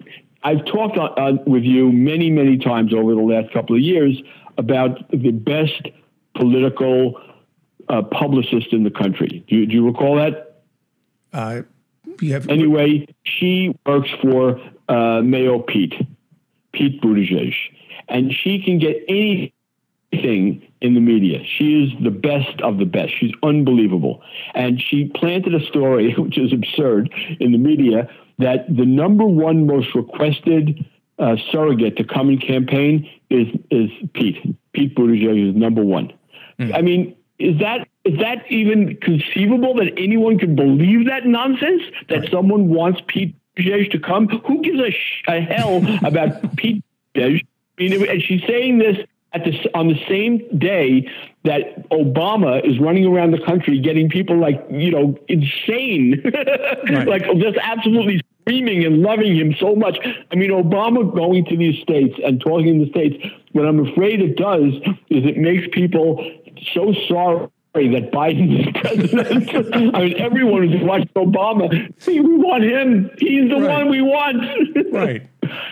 I've 0.42 0.64
talked 0.66 0.96
on, 0.96 1.18
uh, 1.18 1.42
with 1.46 1.64
you 1.64 1.90
many 1.92 2.31
many 2.31 2.59
times 2.59 2.94
over 2.94 3.14
the 3.14 3.20
last 3.20 3.53
couple 3.53 3.77
of 3.77 3.83
years 3.83 4.20
about 4.59 5.11
the 5.11 5.33
best 5.33 5.88
political 6.35 7.20
uh, 7.88 8.03
publicist 8.03 8.72
in 8.72 8.85
the 8.85 8.90
country. 8.90 9.44
Do 9.49 9.57
you, 9.57 9.66
do 9.66 9.75
you 9.75 9.87
recall 9.87 10.16
that? 10.16 10.62
Uh, 11.33 11.62
have, 12.31 12.49
anyway, 12.49 13.07
she 13.25 13.75
works 13.85 14.09
for 14.22 14.61
uh, 14.88 15.20
Mayo 15.22 15.59
Pete, 15.61 15.94
Pete 16.72 17.01
Buttigieg, 17.03 17.55
and 18.09 18.33
she 18.33 18.62
can 18.62 18.79
get 18.79 18.96
any 19.09 19.53
thing 20.11 20.66
in 20.81 20.95
the 20.95 21.01
media. 21.01 21.40
She 21.45 21.85
is 21.85 21.92
the 22.03 22.11
best 22.11 22.61
of 22.61 22.79
the 22.79 22.85
best. 22.85 23.12
She's 23.19 23.33
unbelievable. 23.42 24.23
And 24.55 24.81
she 24.81 25.11
planted 25.14 25.55
a 25.55 25.64
story, 25.66 26.14
which 26.19 26.38
is 26.38 26.53
absurd, 26.53 27.12
in 27.40 27.53
the 27.53 27.59
media 27.59 28.09
that 28.38 28.66
the 28.69 28.85
number 28.85 29.25
one 29.25 29.66
most 29.66 29.95
requested 29.95 30.85
uh, 31.19 31.37
surrogate 31.51 31.97
to 31.97 32.05
come 32.05 32.29
and 32.29 32.40
campaign 32.40 33.09
is 33.31 33.49
is 33.71 33.90
Pete. 34.12 34.37
Pete 34.75 34.95
Buttigieg 34.95 35.51
is 35.51 35.57
number 35.57 35.83
one. 35.83 36.12
Mm. 36.59 36.77
I 36.77 36.83
mean, 36.83 37.16
is 37.38 37.59
that 37.61 37.88
is 38.05 38.19
that 38.19 38.45
even 38.51 38.97
conceivable 38.97 39.75
that 39.77 39.95
anyone 39.97 40.38
could 40.38 40.55
believe 40.55 41.07
that 41.07 41.27
nonsense? 41.27 41.83
That 42.09 42.21
right. 42.21 42.31
someone 42.31 42.69
wants 42.69 43.01
Pete 43.07 43.35
Buttigieg 43.57 43.90
to 43.92 43.99
come? 43.99 44.29
Who 44.29 44.62
gives 44.62 44.79
a, 44.79 44.90
sh- 44.90 45.23
a 45.27 45.40
hell 45.40 45.83
about 46.05 46.57
Pete 46.57 46.85
Buttigieg? 47.14 47.47
I 47.79 47.83
mean, 47.83 48.09
and 48.09 48.23
she's 48.23 48.42
saying 48.47 48.79
this 48.79 48.99
at 49.37 49.44
the, 49.44 49.70
on 49.75 49.88
the 49.88 49.99
same 50.09 50.42
day 50.59 51.09
that 51.44 51.88
Obama 51.90 52.64
is 52.68 52.79
running 52.81 53.07
around 53.07 53.33
the 53.33 53.40
country 53.40 53.79
getting 53.79 54.09
people 54.09 54.38
like, 54.38 54.64
you 54.70 54.90
know, 54.90 55.18
insane, 55.29 56.22
right. 56.90 57.07
like 57.07 57.22
just 57.38 57.59
absolutely 57.61 58.20
screaming 58.42 58.85
and 58.85 59.03
loving 59.03 59.37
him 59.37 59.55
so 59.59 59.75
much. 59.75 59.99
I 60.31 60.35
mean, 60.37 60.51
Obama 60.51 61.14
going 61.14 61.44
to 61.46 61.57
these 61.57 61.81
states 61.83 62.18
and 62.25 62.40
talking 62.40 62.68
in 62.68 62.79
the 62.81 62.90
states, 62.90 63.25
what 63.53 63.66
I'm 63.66 63.87
afraid 63.87 64.20
it 64.20 64.37
does 64.37 64.72
is 65.11 65.25
it 65.25 65.37
makes 65.37 65.66
people 65.72 66.31
so 66.72 66.94
sorry 67.09 67.49
that 67.75 68.11
Biden 68.11 68.61
is 68.61 68.72
president. 68.81 69.94
I 69.94 70.01
mean, 70.01 70.16
everyone 70.18 70.68
who's 70.68 70.83
watched 70.83 71.12
Obama, 71.14 71.92
see, 72.01 72.20
we 72.20 72.37
want 72.37 72.64
him. 72.64 73.11
He's 73.18 73.51
the 73.51 73.57
right. 73.57 73.85
one 73.85 73.90
we 73.90 74.01
want. 74.01 74.92
right. 74.92 75.29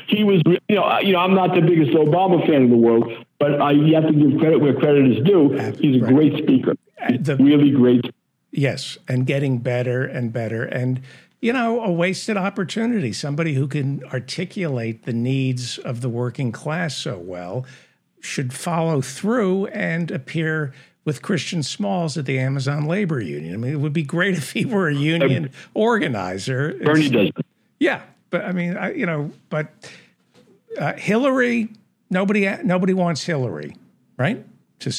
He 0.07 0.23
was, 0.23 0.43
you 0.47 0.77
know, 0.77 0.99
you 1.01 1.13
know, 1.13 1.21
I'm 1.21 1.35
not 1.35 1.55
the 1.55 1.63
biggest 1.63 1.93
Obama 1.93 2.45
fan 2.47 2.63
in 2.63 2.71
the 2.71 2.77
world, 2.77 3.11
but 3.39 3.61
I 3.61 3.73
you 3.73 3.95
have 3.95 4.07
to 4.07 4.13
give 4.13 4.39
credit 4.39 4.61
where 4.61 4.75
credit 4.75 5.11
is 5.11 5.25
due. 5.25 5.51
He's 5.79 6.01
a 6.01 6.05
right. 6.05 6.15
great 6.15 6.43
speaker. 6.43 6.75
The, 7.21 7.37
really 7.37 7.71
great. 7.71 8.13
Yes, 8.51 8.97
and 9.09 9.27
getting 9.27 9.59
better 9.59 10.05
and 10.05 10.33
better. 10.33 10.65
And 10.65 11.03
you 11.41 11.53
know, 11.53 11.83
a 11.83 11.93
wasted 11.93 12.39
opportunity. 12.39 13.13
Somebody 13.13 13.55
who 13.55 13.69
can 13.69 14.03
articulate 14.05 15.05
the 15.05 15.13
needs 15.13 15.79
of 15.79 16.01
the 16.01 16.09
working 16.09 16.53
class 16.53 16.97
so 16.97 17.19
well 17.19 17.67
should 18.21 18.55
follow 18.55 19.03
through 19.03 19.67
and 19.67 20.11
appear 20.11 20.73
with 21.05 21.21
Christian 21.21 21.63
Smalls 21.63 22.17
at 22.17 22.25
the 22.25 22.39
Amazon 22.39 22.87
Labor 22.87 23.21
Union. 23.21 23.53
I 23.53 23.57
mean, 23.59 23.73
it 23.73 23.81
would 23.81 23.93
be 23.93 24.03
great 24.03 24.35
if 24.39 24.53
he 24.53 24.65
were 24.65 24.89
a 24.89 24.95
union 24.95 25.51
organizer. 25.75 26.79
Bernie 26.83 27.11
does. 27.11 27.31
Yeah, 27.79 28.03
but 28.31 28.45
I 28.45 28.53
mean, 28.53 28.77
I, 28.77 28.95
you 28.95 29.05
know, 29.05 29.31
but 29.51 29.69
uh, 30.79 30.95
Hillary 30.95 31.69
Nobody, 32.15 32.49
nobody 32.63 32.95
wants 32.95 33.25
Hillary, 33.25 33.77
right? 34.17 34.47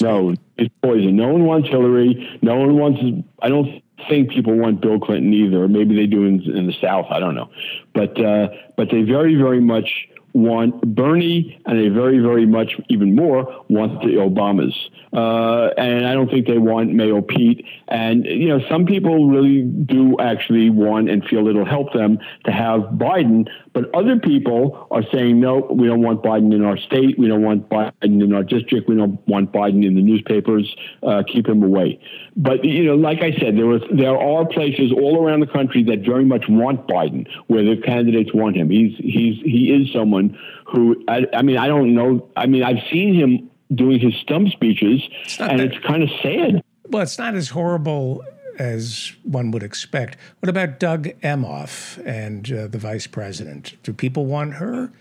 No, 0.02 0.36
it's 0.58 0.74
poison. 0.84 1.16
No 1.16 1.30
one 1.30 1.46
wants 1.46 1.70
Hillary. 1.70 2.40
No 2.42 2.58
one 2.58 2.78
wants. 2.78 3.00
I 3.42 3.48
don't 3.48 3.82
think 4.10 4.32
people 4.32 4.54
want 4.54 4.82
Bill 4.82 5.00
Clinton 5.00 5.34
either. 5.34 5.70
Maybe 5.70 5.96
they 5.96 6.08
do 6.08 6.26
in, 6.26 6.42
in 6.42 6.68
the 6.68 6.76
South. 6.82 7.06
I 7.10 7.20
don't 7.20 7.36
know, 7.36 7.50
but 7.94 8.20
uh, 8.22 8.50
but 8.76 8.90
they 8.92 9.04
very 9.04 9.36
very 9.36 9.62
much 9.62 10.10
want 10.36 10.82
Bernie, 10.94 11.58
and 11.66 11.80
they 11.80 11.88
very, 11.88 12.20
very 12.20 12.46
much, 12.46 12.76
even 12.90 13.16
more, 13.16 13.64
want 13.70 14.02
the 14.02 14.16
Obamas. 14.18 14.74
Uh, 15.14 15.74
and 15.78 16.06
I 16.06 16.14
don't 16.14 16.30
think 16.30 16.46
they 16.46 16.58
want 16.58 16.92
Mayo 16.92 17.22
Pete. 17.22 17.66
And, 17.88 18.26
you 18.26 18.50
know, 18.50 18.60
some 18.68 18.86
people 18.86 19.30
really 19.30 19.62
do 19.62 20.20
actually 20.20 20.70
want 20.70 21.10
and 21.10 21.24
feel 21.24 21.48
it'll 21.48 21.64
help 21.64 21.94
them 21.94 22.20
to 22.44 22.52
have 22.52 22.82
Biden. 22.82 23.48
But 23.76 23.94
other 23.94 24.18
people 24.18 24.88
are 24.90 25.04
saying, 25.14 25.40
no, 25.40 25.60
we 25.70 25.88
don't 25.88 26.02
want 26.02 26.24
Biden 26.24 26.52
in 26.56 26.64
our 26.64 26.78
state. 26.78 27.20
We 27.20 27.28
don't 27.28 27.44
want 27.44 27.70
Biden 27.70 28.24
in 28.24 28.34
our 28.34 28.44
district. 28.44 28.90
We 28.90 28.96
don't 28.96 29.20
want 29.28 29.52
Biden 29.52 29.86
in 29.86 29.94
the 29.94 30.02
newspapers. 30.02 30.76
Uh, 31.04 31.22
keep 31.28 31.48
him 31.48 31.62
away. 31.62 32.00
But, 32.36 32.66
you 32.66 32.86
know, 32.86 32.96
like 32.96 33.22
I 33.22 33.32
said, 33.38 33.58
there, 33.58 33.68
was, 33.68 33.84
there 33.92 34.18
are 34.18 34.46
places 34.48 34.92
all 34.92 35.24
around 35.24 35.42
the 35.42 35.48
country 35.48 35.84
that 35.84 36.00
very 36.00 36.26
much 36.26 36.46
want 36.50 36.88
Biden, 36.88 37.28
where 37.46 37.64
the 37.64 37.80
candidates 37.82 38.34
want 38.34 38.56
him. 38.56 38.70
He's, 38.70 38.96
he's, 38.98 39.42
he 39.44 39.72
is 39.72 39.94
someone 39.94 40.38
who 40.66 41.04
I, 41.08 41.26
I 41.34 41.42
mean 41.42 41.58
I 41.58 41.68
don't 41.68 41.94
know. 41.94 42.30
I 42.36 42.48
mean 42.48 42.64
I've 42.64 42.84
seen 42.92 43.14
him 43.14 43.50
doing 43.74 44.00
his 44.00 44.16
stump 44.16 44.50
speeches, 44.50 45.02
it's 45.24 45.40
and 45.40 45.60
that, 45.60 45.74
it's 45.74 45.86
kind 45.86 46.04
of 46.04 46.10
sad. 46.22 46.64
Well, 46.88 47.04
it's 47.04 47.18
not 47.18 47.36
as 47.36 47.50
horrible 47.50 48.24
as 48.58 49.14
one 49.24 49.52
would 49.52 49.64
expect. 49.64 50.18
What 50.40 50.50
about 50.50 50.80
Doug 50.80 51.08
Emhoff 51.22 52.04
and 52.06 52.52
uh, 52.52 52.68
the 52.68 52.78
vice 52.78 53.08
president? 53.08 53.76
Do 53.84 53.94
people 53.94 54.26
want 54.26 54.56
her? 54.56 54.92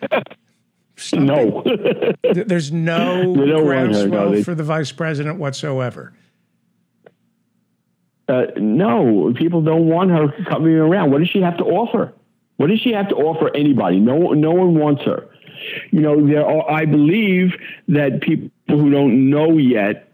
no. 1.12 1.62
There's 2.22 2.72
no 2.72 3.34
groundswell 3.34 4.30
no, 4.30 4.42
for 4.42 4.54
the 4.54 4.64
vice 4.64 4.92
president 4.92 5.38
whatsoever. 5.38 6.12
Uh, 8.26 8.46
no, 8.56 9.32
people 9.36 9.60
don't 9.60 9.86
want 9.86 10.10
her 10.10 10.32
coming 10.48 10.74
around. 10.74 11.10
What 11.10 11.18
does 11.18 11.28
she 11.28 11.42
have 11.42 11.58
to 11.58 11.64
offer? 11.64 12.12
What 12.56 12.68
does 12.68 12.80
she 12.80 12.92
have 12.92 13.08
to 13.08 13.16
offer 13.16 13.54
anybody? 13.54 13.98
No, 13.98 14.32
no 14.32 14.52
one 14.52 14.78
wants 14.78 15.02
her. 15.02 15.28
You 15.90 16.00
know, 16.00 16.26
there 16.26 16.46
are, 16.46 16.70
I 16.70 16.86
believe 16.86 17.52
that 17.88 18.20
people 18.22 18.50
who 18.68 18.90
don't 18.90 19.28
know 19.30 19.58
yet 19.58 20.13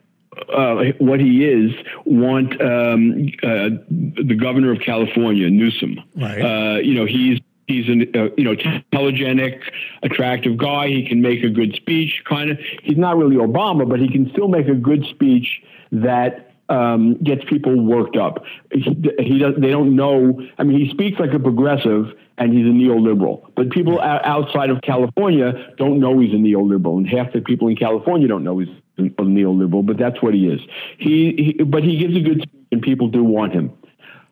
uh, 0.52 0.84
what 0.98 1.20
he 1.20 1.44
is 1.44 1.72
want 2.04 2.60
um, 2.60 3.28
uh, 3.42 3.70
the 3.88 4.36
governor 4.40 4.72
of 4.72 4.80
California, 4.80 5.50
Newsom. 5.50 5.98
Right. 6.16 6.40
Uh, 6.40 6.78
you 6.78 6.94
know, 6.94 7.04
he's 7.04 7.40
he's 7.66 7.88
an 7.88 8.02
uh, 8.14 8.28
you 8.36 8.44
know 8.44 8.54
telegenic, 8.92 9.60
attractive 10.02 10.56
guy. 10.56 10.88
He 10.88 11.06
can 11.06 11.20
make 11.20 11.42
a 11.42 11.50
good 11.50 11.74
speech. 11.74 12.22
Kind 12.28 12.50
of, 12.50 12.58
he's 12.82 12.98
not 12.98 13.16
really 13.16 13.36
Obama, 13.36 13.88
but 13.88 13.98
he 13.98 14.08
can 14.08 14.30
still 14.30 14.48
make 14.48 14.68
a 14.68 14.74
good 14.74 15.04
speech 15.06 15.62
that 15.92 16.52
um, 16.68 17.14
gets 17.22 17.44
people 17.44 17.84
worked 17.84 18.16
up. 18.16 18.44
He, 18.72 18.82
he 19.18 19.38
does, 19.38 19.54
they 19.58 19.70
don't 19.70 19.96
know. 19.96 20.40
I 20.58 20.62
mean, 20.62 20.78
he 20.78 20.90
speaks 20.90 21.18
like 21.18 21.32
a 21.32 21.40
progressive, 21.40 22.14
and 22.38 22.52
he's 22.52 22.66
a 22.66 22.70
neoliberal. 22.70 23.50
But 23.56 23.70
people 23.70 24.00
outside 24.00 24.70
of 24.70 24.80
California 24.82 25.74
don't 25.76 25.98
know 25.98 26.18
he's 26.20 26.32
a 26.32 26.36
neoliberal, 26.36 26.98
and 26.98 27.08
half 27.08 27.32
the 27.32 27.40
people 27.40 27.68
in 27.68 27.76
California 27.76 28.28
don't 28.28 28.44
know 28.44 28.58
he's 28.58 28.68
a 29.06 29.22
neoliberal. 29.22 29.84
But 29.84 29.98
that's 29.98 30.22
what 30.22 30.34
he 30.34 30.48
is. 30.48 30.60
He, 30.98 31.54
he 31.58 31.64
but 31.64 31.82
he 31.82 31.98
gives 31.98 32.16
a 32.16 32.20
good 32.20 32.42
speech, 32.42 32.66
and 32.72 32.82
people 32.82 33.08
do 33.08 33.24
want 33.24 33.52
him. 33.52 33.72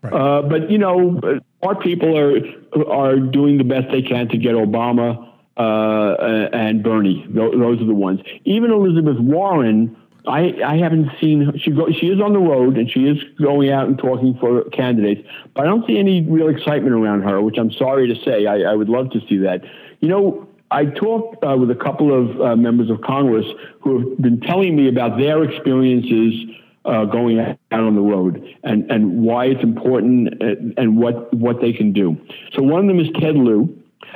Right. 0.03 0.13
Uh, 0.13 0.43
but 0.43 0.71
you 0.71 0.79
know, 0.79 1.21
our 1.63 1.75
people 1.75 2.17
are 2.17 2.39
are 2.89 3.17
doing 3.17 3.59
the 3.59 3.65
best 3.65 3.91
they 3.91 4.03
can 4.03 4.29
to 4.29 4.39
get 4.39 4.55
Obama 4.55 5.29
uh, 5.57 6.49
and 6.53 6.83
Bernie. 6.83 7.27
Those 7.29 7.81
are 7.81 7.85
the 7.85 7.95
ones. 7.95 8.21
Even 8.45 8.71
Elizabeth 8.71 9.19
Warren 9.19 9.97
I, 10.29 10.55
I 10.65 10.77
haven't 10.77 11.11
seen 11.21 11.53
she 11.59 11.71
go. 11.71 11.91
She 11.91 12.09
is 12.09 12.21
on 12.21 12.33
the 12.33 12.39
road 12.39 12.77
and 12.77 12.91
she 12.91 13.05
is 13.05 13.19
going 13.41 13.71
out 13.71 13.87
and 13.87 13.99
talking 13.99 14.37
for 14.39 14.65
candidates, 14.71 15.27
but 15.55 15.65
I 15.65 15.67
don't 15.67 15.87
see 15.87 15.99
any 15.99 16.23
real 16.23 16.49
excitement 16.49 16.95
around 16.95 17.23
her, 17.23 17.41
which 17.41 17.57
I'm 17.59 17.73
sorry 17.73 18.09
to 18.13 18.23
say. 18.23 18.47
I, 18.47 18.73
I 18.73 18.75
would 18.75 18.89
love 18.89 19.11
to 19.13 19.21
see 19.29 19.39
that. 19.39 19.63
You 20.01 20.09
know, 20.09 20.48
I 20.71 20.85
talked 20.87 21.43
uh, 21.45 21.57
with 21.57 21.71
a 21.71 21.75
couple 21.75 22.13
of 22.13 22.41
uh, 22.41 22.57
members 22.57 22.91
of 22.91 23.01
Congress 23.01 23.47
who 23.81 23.99
have 23.99 24.19
been 24.19 24.41
telling 24.41 24.77
me 24.77 24.89
about 24.89 25.19
their 25.19 25.43
experiences 25.43 26.35
uh, 26.85 27.05
going 27.05 27.39
out 27.39 27.59
on 27.71 27.95
the 27.95 28.01
road 28.01 28.43
and, 28.65 28.91
and 28.91 29.23
why 29.23 29.47
it's 29.47 29.63
important 29.63 30.43
and, 30.43 30.73
uh, 30.73 30.81
and 30.81 30.97
what 30.97 31.33
what 31.35 31.61
they 31.61 31.73
can 31.73 31.93
do. 31.93 32.17
So 32.55 32.63
one 32.63 32.81
of 32.81 32.87
them 32.87 33.01
is 33.01 33.09
Ted 33.21 33.37
Lieu. 33.37 33.75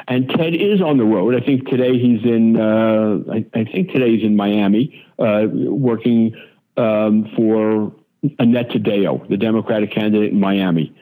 And 0.09 0.29
Ted 0.29 0.55
is 0.55 0.81
on 0.81 0.97
the 0.97 1.05
road. 1.05 1.35
I 1.35 1.45
think 1.45 1.69
today 1.69 1.99
he's 1.99 2.25
in. 2.25 2.59
Uh, 2.59 3.19
I, 3.31 3.45
I, 3.55 3.65
think 3.65 3.91
today 3.93 4.17
he's 4.17 4.25
in 4.25 4.35
Miami, 4.35 5.05
uh, 5.19 5.45
working 5.53 6.35
um, 6.77 7.31
for 7.37 7.93
Annette 8.39 8.71
Taddeo, 8.71 9.29
the 9.29 9.37
Democratic 9.37 9.93
candidate 9.93 10.33
in 10.33 10.41
Miami. 10.41 10.95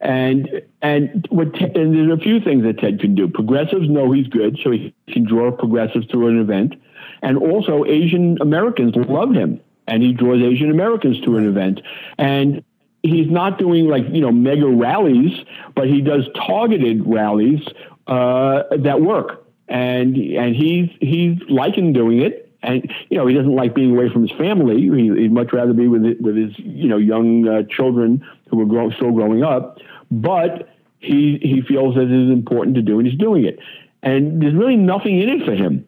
And 0.00 0.62
and 0.80 1.26
what 1.30 1.60
and 1.60 1.94
there's 1.94 2.18
a 2.18 2.22
few 2.22 2.40
things 2.40 2.62
that 2.62 2.78
Ted 2.78 3.00
can 3.00 3.14
do. 3.16 3.26
Progressives 3.26 3.88
know 3.88 4.12
he's 4.12 4.28
good, 4.28 4.58
so 4.62 4.70
he 4.70 4.94
can 5.08 5.24
draw 5.24 5.50
progressives 5.50 6.06
to 6.08 6.28
an 6.28 6.38
event, 6.38 6.74
and 7.20 7.36
also 7.36 7.84
Asian 7.84 8.38
Americans 8.40 8.94
love 8.94 9.32
him, 9.32 9.60
and 9.88 10.02
he 10.02 10.12
draws 10.12 10.40
Asian 10.40 10.70
Americans 10.70 11.20
to 11.22 11.36
an 11.36 11.48
event. 11.48 11.80
And 12.16 12.62
he's 13.02 13.30
not 13.30 13.58
doing 13.58 13.88
like 13.88 14.04
you 14.10 14.20
know 14.20 14.32
mega 14.32 14.68
rallies, 14.68 15.32
but 15.74 15.88
he 15.88 16.00
does 16.00 16.28
targeted 16.34 17.06
rallies 17.06 17.60
uh, 18.06 18.62
that 18.78 19.00
work, 19.00 19.44
and 19.68 20.16
and 20.16 20.54
he's 20.54 20.90
he's 21.00 21.38
liking 21.48 21.92
doing 21.92 22.20
it. 22.20 22.44
And 22.60 22.92
you 23.08 23.16
know 23.16 23.26
he 23.26 23.34
doesn't 23.34 23.54
like 23.54 23.74
being 23.74 23.92
away 23.92 24.10
from 24.10 24.26
his 24.26 24.36
family. 24.36 24.80
He, 24.80 25.10
would 25.10 25.32
much 25.32 25.52
rather 25.52 25.72
be 25.72 25.86
with 25.86 26.02
with 26.20 26.36
his 26.36 26.58
you 26.58 26.88
know 26.88 26.96
young 26.96 27.46
uh, 27.46 27.62
children 27.64 28.24
who 28.48 28.60
are 28.60 28.66
grow, 28.66 28.90
still 28.90 29.12
growing 29.12 29.42
up. 29.42 29.78
But 30.10 30.68
he 30.98 31.38
he 31.42 31.62
feels 31.62 31.94
that 31.94 32.02
it 32.02 32.10
is 32.10 32.30
important 32.30 32.76
to 32.76 32.82
do, 32.82 32.98
and 32.98 33.08
he's 33.08 33.18
doing 33.18 33.44
it. 33.44 33.58
And 34.02 34.42
there's 34.42 34.54
really 34.54 34.76
nothing 34.76 35.20
in 35.20 35.28
it 35.28 35.44
for 35.44 35.54
him. 35.54 35.86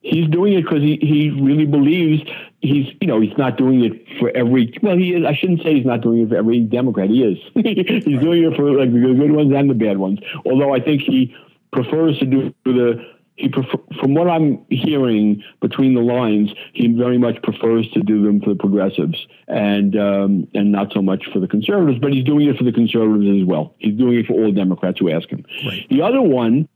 He's 0.00 0.28
doing 0.28 0.52
it 0.52 0.62
because 0.62 0.82
he, 0.82 0.98
he 1.02 1.30
really 1.30 1.66
believes 1.66 2.22
he's 2.60 2.86
you 3.00 3.06
know 3.06 3.20
he's 3.20 3.36
not 3.36 3.56
doing 3.56 3.84
it 3.84 4.06
for 4.18 4.30
every 4.36 4.72
well 4.82 4.96
he 4.96 5.14
is 5.14 5.24
I 5.24 5.34
shouldn't 5.34 5.62
say 5.62 5.74
he's 5.74 5.86
not 5.86 6.00
doing 6.00 6.22
it 6.22 6.28
for 6.28 6.36
every 6.36 6.60
Democrat 6.60 7.10
he 7.10 7.22
is 7.22 7.38
he's 7.54 8.20
doing 8.20 8.44
it 8.44 8.56
for 8.56 8.70
like 8.72 8.92
the 8.92 9.00
good 9.00 9.32
ones 9.32 9.52
and 9.54 9.70
the 9.70 9.74
bad 9.74 9.98
ones 9.98 10.20
although 10.44 10.74
I 10.74 10.80
think 10.80 11.02
he 11.02 11.34
prefers 11.72 12.18
to 12.18 12.26
do 12.26 12.54
the 12.64 13.04
he 13.36 13.48
prefer, 13.48 13.78
from 14.00 14.14
what 14.14 14.28
I'm 14.28 14.64
hearing 14.70 15.42
between 15.60 15.94
the 15.94 16.00
lines, 16.00 16.50
he 16.72 16.88
very 16.88 17.18
much 17.18 17.40
prefers 17.42 17.88
to 17.90 18.00
do 18.00 18.22
them 18.22 18.40
for 18.40 18.50
the 18.50 18.56
progressives 18.56 19.26
and 19.46 19.94
um, 19.96 20.48
and 20.54 20.72
not 20.72 20.92
so 20.92 21.02
much 21.02 21.26
for 21.32 21.38
the 21.38 21.46
conservatives. 21.46 21.98
But 22.00 22.12
he's 22.12 22.24
doing 22.24 22.48
it 22.48 22.56
for 22.56 22.64
the 22.64 22.72
conservatives 22.72 23.42
as 23.42 23.46
well. 23.46 23.74
He's 23.78 23.96
doing 23.96 24.18
it 24.18 24.26
for 24.26 24.32
all 24.32 24.52
Democrats 24.52 24.98
who 24.98 25.10
ask 25.10 25.28
him. 25.28 25.44
Right. 25.66 25.86
The 25.90 26.02
other 26.02 26.22
one 26.22 26.68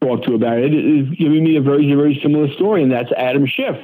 talked 0.00 0.26
to 0.26 0.34
about 0.34 0.58
it 0.58 0.74
is 0.74 1.08
giving 1.16 1.44
me 1.44 1.56
a 1.56 1.60
very 1.60 1.92
very 1.94 2.18
similar 2.20 2.52
story, 2.52 2.82
and 2.82 2.90
that's 2.90 3.12
Adam 3.16 3.46
Schiff. 3.46 3.76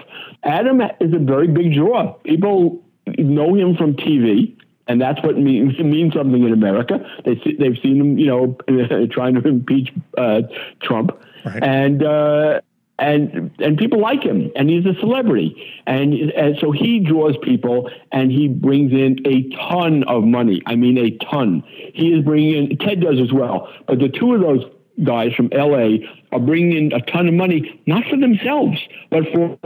Adam 0.43 0.81
is 1.01 1.13
a 1.15 1.19
very 1.19 1.47
big 1.49 1.75
draw. 1.75 2.15
People 2.25 2.83
know 3.17 3.55
him 3.55 3.77
from 3.77 3.95
TV 3.95 4.57
and 4.87 5.01
that's 5.01 5.23
what 5.23 5.37
means 5.39 5.79
means 5.79 6.15
something 6.15 6.45
in 6.45 6.53
America. 6.53 6.99
They 7.25 7.35
they've 7.59 7.79
seen 7.83 8.01
him, 8.01 8.19
you 8.19 8.27
know, 8.27 8.59
trying 9.11 9.35
to 9.35 9.49
impeach 9.49 9.93
uh, 10.19 10.43
Trump, 10.83 11.13
right. 11.45 11.63
and 11.63 12.03
uh, 12.03 12.61
and 12.99 13.51
and 13.59 13.77
people 13.77 14.01
like 14.01 14.23
him, 14.23 14.51
and 14.55 14.71
he's 14.71 14.87
a 14.87 14.95
celebrity, 15.01 15.83
and 15.87 16.15
and 16.15 16.57
so 16.61 16.71
he 16.71 17.01
draws 17.01 17.37
people, 17.43 17.91
and 18.13 18.31
he 18.31 18.49
brings 18.49 18.93
in 18.93 19.19
a 19.27 19.49
ton 19.57 20.05
of 20.05 20.25
money. 20.25 20.63
I 20.67 20.77
mean, 20.77 20.99
a 20.99 21.11
ton. 21.25 21.65
He 21.67 22.13
is 22.13 22.25
bringing 22.25 22.71
in. 22.71 22.79
Ted 22.79 23.01
does 23.01 23.21
as 23.21 23.33
well, 23.33 23.73
but 23.87 23.99
the 23.99 24.09
two 24.09 24.35
of 24.35 24.41
those 24.41 24.65
guys 25.03 25.35
from 25.35 25.49
L.A. 25.53 26.09
are 26.31 26.39
bringing 26.39 26.77
in 26.77 26.93
a 26.93 27.01
ton 27.01 27.27
of 27.27 27.35
money, 27.35 27.83
not 27.87 28.05
for 28.05 28.17
themselves, 28.17 28.79
but 29.11 29.25
for 29.33 29.59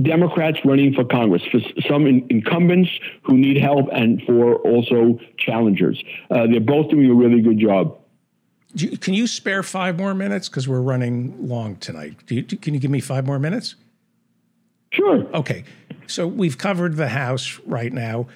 Democrats 0.00 0.58
running 0.64 0.94
for 0.94 1.04
Congress, 1.04 1.42
for 1.50 1.58
some 1.88 2.06
in, 2.06 2.26
incumbents 2.28 2.90
who 3.22 3.36
need 3.36 3.56
help, 3.56 3.88
and 3.92 4.22
for 4.22 4.56
also 4.56 5.18
challengers. 5.38 6.02
Uh, 6.30 6.46
they're 6.46 6.60
both 6.60 6.90
doing 6.90 7.10
a 7.10 7.14
really 7.14 7.40
good 7.40 7.58
job. 7.58 7.98
You, 8.76 8.98
can 8.98 9.14
you 9.14 9.26
spare 9.26 9.62
five 9.62 9.96
more 9.96 10.12
minutes 10.12 10.50
because 10.50 10.68
we're 10.68 10.82
running 10.82 11.48
long 11.48 11.76
tonight? 11.76 12.16
You, 12.28 12.42
can 12.42 12.74
you 12.74 12.80
give 12.80 12.90
me 12.90 13.00
five 13.00 13.24
more 13.26 13.38
minutes? 13.38 13.74
Sure. 14.90 15.26
Okay. 15.34 15.64
So 16.06 16.26
we've 16.26 16.58
covered 16.58 16.96
the 16.96 17.08
House 17.08 17.58
right 17.64 17.90
now. 17.90 18.26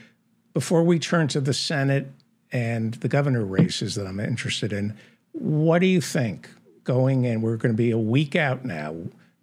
Before 0.55 0.83
we 0.83 0.99
turn 0.99 1.29
to 1.29 1.43
the 1.43 1.53
Senate 1.53 2.07
and 2.53 2.95
the 2.95 3.09
governor 3.09 3.45
races 3.45 3.97
that 3.97 4.07
I'm 4.07 4.19
interested 4.19 4.73
in, 4.73 4.97
what 5.33 5.81
do 5.81 5.87
you 5.87 6.01
think 6.01 6.49
going 6.85 7.27
in? 7.27 7.43
We're 7.43 7.59
going 7.59 7.75
to 7.75 7.77
be 7.77 7.91
a 7.91 7.99
week 7.99 8.35
out 8.35 8.65
now. 8.65 8.97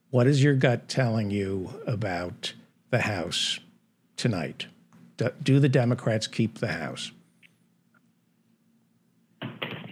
What 0.09 0.25
is 0.25 0.43
your 0.43 0.55
gut 0.55 0.89
telling 0.89 1.29
you 1.29 1.79
about 1.85 2.53
the 2.89 3.01
House 3.01 3.59
tonight? 4.15 4.65
Do, 5.17 5.29
do 5.43 5.59
the 5.59 5.69
Democrats 5.69 6.25
keep 6.25 6.57
the 6.57 6.69
House? 6.69 7.11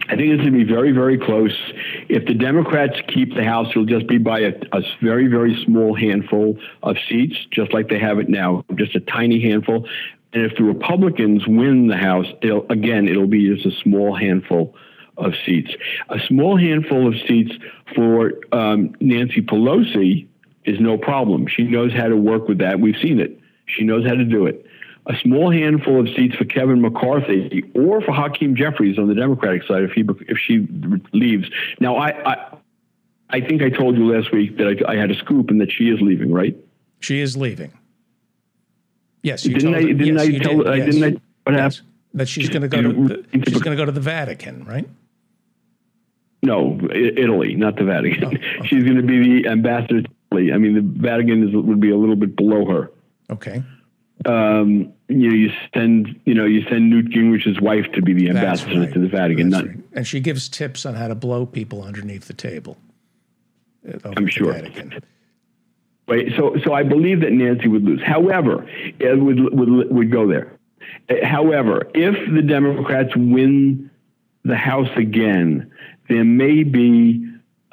I 0.08 0.14
think 0.14 0.30
it's 0.30 0.40
going 0.40 0.52
to 0.52 0.64
be 0.64 0.64
very, 0.64 0.92
very 0.92 1.18
close. 1.18 1.52
If 2.08 2.26
the 2.26 2.34
Democrats 2.34 2.94
keep 3.08 3.34
the 3.34 3.42
House, 3.42 3.68
it'll 3.70 3.86
just 3.86 4.06
be 4.06 4.18
by 4.18 4.40
a, 4.40 4.52
a, 4.72 4.82
very, 5.02 5.26
very 5.26 5.60
small 5.64 5.96
handful 5.96 6.58
of 6.82 6.96
seats, 7.08 7.36
just 7.50 7.72
like 7.72 7.88
they 7.88 7.98
have 7.98 8.18
it 8.18 8.28
now, 8.28 8.64
just 8.76 8.94
a 8.94 9.00
tiny 9.00 9.40
handful. 9.40 9.88
And 10.32 10.44
if 10.44 10.56
the 10.56 10.62
Republicans 10.62 11.46
win 11.46 11.88
the 11.88 11.96
House, 11.96 12.26
it'll, 12.42 12.66
again, 12.70 13.08
it'll 13.08 13.26
be 13.26 13.52
just 13.52 13.66
a 13.66 13.80
small 13.82 14.14
handful 14.14 14.76
of 15.16 15.32
seats. 15.44 15.72
A 16.10 16.20
small 16.28 16.56
handful 16.56 17.08
of 17.08 17.14
seats 17.26 17.52
for 17.94 18.34
um, 18.52 18.94
Nancy 19.00 19.42
Pelosi 19.42 20.28
is 20.64 20.78
no 20.78 20.98
problem. 20.98 21.46
She 21.48 21.64
knows 21.64 21.92
how 21.92 22.08
to 22.08 22.16
work 22.16 22.48
with 22.48 22.58
that. 22.58 22.80
We've 22.80 22.98
seen 23.00 23.18
it. 23.18 23.40
She 23.66 23.82
knows 23.82 24.06
how 24.06 24.14
to 24.14 24.24
do 24.24 24.46
it. 24.46 24.65
A 25.08 25.14
small 25.22 25.52
handful 25.52 26.00
of 26.00 26.08
seats 26.16 26.34
for 26.34 26.44
Kevin 26.44 26.80
McCarthy 26.80 27.64
or 27.74 28.00
for 28.00 28.12
Hakeem 28.12 28.56
Jeffries 28.56 28.98
on 28.98 29.06
the 29.06 29.14
Democratic 29.14 29.62
side 29.62 29.84
if 29.84 29.92
he 29.92 30.04
if 30.26 30.36
she 30.38 30.66
leaves. 31.12 31.48
Now, 31.78 31.96
I 31.96 32.32
I, 32.32 32.56
I 33.30 33.40
think 33.40 33.62
I 33.62 33.70
told 33.70 33.96
you 33.96 34.12
last 34.12 34.32
week 34.32 34.56
that 34.58 34.84
I, 34.86 34.92
I, 34.92 34.96
had 34.96 35.10
a 35.10 35.16
scoop 35.16 35.50
and 35.50 35.60
that 35.60 35.70
she 35.70 35.90
is 35.90 36.00
leaving, 36.00 36.32
right? 36.32 36.56
She 37.00 37.20
is 37.20 37.36
leaving. 37.36 37.72
Yes, 39.22 39.44
you 39.44 39.54
didn't 39.54 39.74
I? 39.74 39.82
Didn't 39.82 40.18
yes, 40.18 40.22
I 40.22 40.38
tell? 40.38 40.58
Did. 40.58 40.66
Uh, 40.66 40.70
I 40.70 40.78
didn't. 40.80 41.04
I, 41.04 41.20
what 41.44 41.56
yes. 41.56 41.76
happened? 41.76 41.92
That 42.14 42.28
she's 42.28 42.48
going 42.48 42.62
to 42.62 42.68
go 42.68 42.82
to 42.82 43.08
the, 43.08 43.24
she's 43.32 43.60
going 43.60 43.76
to 43.76 43.80
go 43.80 43.84
to 43.84 43.92
the 43.92 44.00
Vatican, 44.00 44.64
right? 44.64 44.88
No, 46.42 46.78
Italy, 46.92 47.54
not 47.54 47.76
the 47.76 47.84
Vatican. 47.84 48.24
Oh, 48.24 48.28
okay. 48.28 48.66
She's 48.68 48.84
going 48.84 48.96
to 48.96 49.02
be 49.02 49.42
the 49.42 49.48
ambassador 49.48 50.02
to 50.02 50.08
Italy. 50.30 50.52
I 50.52 50.58
mean, 50.58 50.74
the 50.74 51.00
Vatican 51.02 51.48
is, 51.48 51.54
would 51.54 51.80
be 51.80 51.90
a 51.90 51.96
little 51.96 52.16
bit 52.16 52.36
below 52.36 52.64
her. 52.66 52.90
Okay. 53.30 53.62
Um, 54.24 54.92
you 55.08 55.28
know, 55.28 55.34
you 55.34 55.52
send, 55.74 56.18
you 56.24 56.34
know, 56.34 56.46
you 56.46 56.62
send 56.68 56.90
Newt 56.90 57.10
Gingrich's 57.10 57.60
wife 57.60 57.90
to 57.92 58.02
be 58.02 58.12
the 58.12 58.30
ambassador 58.30 58.80
right. 58.80 58.92
to 58.92 58.98
the 58.98 59.08
Vatican. 59.08 59.50
Not, 59.50 59.66
right. 59.66 59.76
And 59.92 60.06
she 60.06 60.20
gives 60.20 60.48
tips 60.48 60.86
on 60.86 60.94
how 60.94 61.08
to 61.08 61.14
blow 61.14 61.46
people 61.46 61.82
underneath 61.82 62.26
the 62.26 62.32
table. 62.32 62.78
I'm 64.04 64.26
sure. 64.26 64.52
Vatican. 64.52 65.00
Wait, 66.08 66.32
so 66.36 66.56
so 66.64 66.72
I 66.72 66.82
believe 66.82 67.20
that 67.20 67.32
Nancy 67.32 67.68
would 67.68 67.84
lose. 67.84 68.00
However, 68.02 68.68
it 68.98 69.20
would 69.20 69.52
would 69.52 69.90
would 69.90 70.10
go 70.10 70.26
there. 70.26 70.52
However, 71.22 71.88
if 71.94 72.14
the 72.32 72.42
Democrats 72.42 73.14
win 73.16 73.90
the 74.44 74.56
House 74.56 74.88
again, 74.96 75.70
there 76.08 76.24
may 76.24 76.62
be 76.62 77.28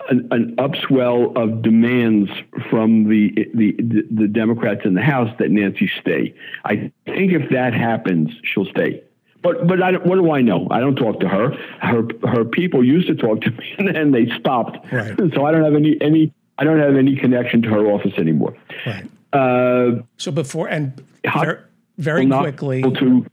an, 0.10 0.28
an, 0.32 0.56
upswell 0.58 1.36
of 1.36 1.62
demands 1.62 2.30
from 2.70 3.10
the, 3.10 3.50
the 3.54 3.72
the 4.12 4.28
Democrats 4.28 4.82
in 4.86 4.94
the 4.94 5.02
House 5.02 5.30
that 5.40 5.52
Nancy 5.52 5.90
stay. 6.02 6.36
I 6.66 6.92
think 7.06 7.32
if 7.32 7.50
that 7.52 7.74
happens, 7.74 8.32
she'll 8.44 8.66
stay. 8.66 9.04
But 9.42 9.68
but 9.68 9.82
I, 9.82 9.94
what 9.94 10.16
do 10.16 10.32
I 10.32 10.42
know? 10.42 10.68
I 10.72 10.80
don't 10.80 10.96
talk 10.96 11.20
to 11.20 11.28
her. 11.28 11.52
Her 11.80 12.04
her 12.28 12.46
people 12.46 12.84
used 12.84 13.08
to 13.08 13.16
talk 13.16 13.42
to 13.42 13.52
me, 13.52 13.76
and 13.78 13.96
then 13.96 14.12
they 14.12 14.28
stopped. 14.40 14.78
Right. 14.92 15.18
So 15.34 15.46
I 15.46 15.52
don't 15.52 15.64
have 15.64 15.76
any 15.76 15.98
any 16.02 16.34
I 16.58 16.64
don't 16.64 16.80
have 16.80 16.96
any 16.96 17.16
connection 17.16 17.62
to 17.64 17.70
her 17.70 17.86
office 17.88 18.14
anymore. 18.18 18.56
Right. 18.86 19.06
Uh, 19.34 20.04
so 20.18 20.32
before 20.32 20.68
and 20.68 21.04
very, 21.24 21.58
very 21.98 22.28
quickly 22.28 22.84
to 22.84 23.26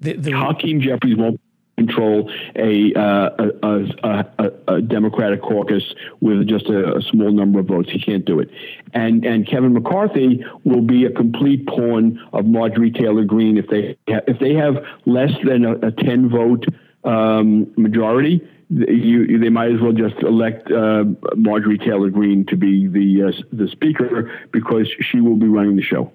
the, 0.00 0.12
the 0.12 0.32
Hakeem 0.32 0.80
Jeffries 0.80 1.16
won't 1.16 1.40
control 1.76 2.30
a, 2.56 2.92
uh, 2.94 3.30
a, 3.62 4.24
a, 4.38 4.52
a, 4.68 4.80
Democratic 4.82 5.42
caucus 5.42 5.82
with 6.20 6.46
just 6.46 6.66
a, 6.66 7.02
small 7.10 7.32
number 7.32 7.60
of 7.60 7.66
votes. 7.66 7.90
He 7.90 8.00
can't 8.00 8.24
do 8.24 8.40
it. 8.40 8.50
And 8.92 9.24
and 9.24 9.46
Kevin 9.46 9.72
McCarthy 9.72 10.44
will 10.64 10.80
be 10.80 11.04
a 11.04 11.10
complete 11.10 11.66
pawn 11.66 12.20
of 12.32 12.46
Marjorie 12.46 12.90
Taylor 12.90 13.24
Greene 13.24 13.58
if 13.58 13.66
they 13.68 13.96
if 14.06 14.38
they 14.38 14.54
have 14.54 14.76
less 15.04 15.32
than 15.44 15.64
a, 15.64 15.90
ten 15.90 16.28
vote 16.28 16.64
um, 17.04 17.72
majority. 17.76 18.46
You, 18.70 19.38
they 19.38 19.50
might 19.50 19.72
as 19.72 19.80
well 19.80 19.92
just 19.92 20.16
elect 20.22 20.70
uh, 20.70 21.04
Marjorie 21.36 21.78
Taylor 21.78 22.10
Greene 22.10 22.46
to 22.46 22.56
be 22.56 22.86
the 22.86 23.28
uh, 23.28 23.42
the 23.52 23.68
speaker 23.68 24.32
because 24.52 24.88
she 25.00 25.20
will 25.20 25.36
be 25.36 25.48
running 25.48 25.76
the 25.76 25.82
show. 25.82 26.12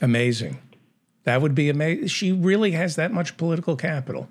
Amazing. 0.00 0.58
That 1.24 1.40
would 1.40 1.54
be 1.54 1.68
amazing. 1.68 2.08
She 2.08 2.32
really 2.32 2.72
has 2.72 2.96
that 2.96 3.12
much 3.12 3.36
political 3.36 3.76
capital. 3.76 4.28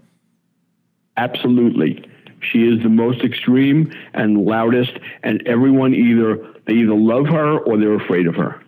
Absolutely. 1.17 2.03
She 2.41 2.67
is 2.67 2.81
the 2.81 2.89
most 2.89 3.21
extreme 3.23 3.93
and 4.13 4.45
loudest, 4.45 4.93
and 5.23 5.45
everyone 5.47 5.93
either 5.93 6.37
they 6.65 6.73
either 6.73 6.95
love 6.95 7.27
her 7.27 7.59
or 7.59 7.77
they're 7.77 7.95
afraid 7.95 8.27
of 8.27 8.35
her. 8.35 8.61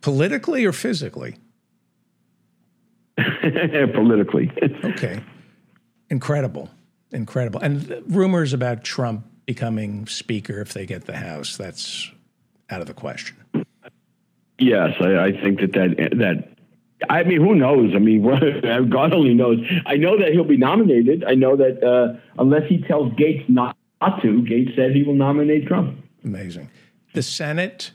Politically 0.00 0.64
or 0.64 0.72
physically? 0.72 1.36
Politically. 3.16 4.50
okay. 4.84 5.22
Incredible. 6.10 6.70
Incredible. 7.12 7.60
And 7.60 8.02
rumors 8.06 8.52
about 8.52 8.84
Trump 8.84 9.26
becoming 9.46 10.06
speaker 10.06 10.60
if 10.60 10.72
they 10.72 10.86
get 10.86 11.04
the 11.04 11.16
House, 11.16 11.56
that's 11.56 12.10
out 12.70 12.80
of 12.80 12.86
the 12.86 12.94
question. 12.94 13.36
Yes, 14.58 14.94
I, 15.00 15.16
I 15.16 15.32
think 15.32 15.60
that 15.60 15.72
that 15.72 16.18
that 16.18 16.51
I 17.08 17.22
mean, 17.24 17.40
who 17.40 17.54
knows? 17.54 17.92
I 17.94 17.98
mean, 17.98 18.22
God 18.90 19.12
only 19.12 19.34
knows. 19.34 19.58
I 19.86 19.96
know 19.96 20.18
that 20.18 20.32
he'll 20.32 20.44
be 20.44 20.56
nominated. 20.56 21.24
I 21.24 21.34
know 21.34 21.56
that 21.56 21.82
uh, 21.82 22.18
unless 22.38 22.68
he 22.68 22.82
tells 22.82 23.12
Gates 23.14 23.44
not, 23.48 23.76
not 24.00 24.22
to, 24.22 24.42
Gates 24.42 24.72
said 24.76 24.94
he 24.94 25.02
will 25.02 25.14
nominate 25.14 25.66
Trump. 25.66 25.98
Amazing. 26.24 26.70
The 27.14 27.22
Senate. 27.22 27.92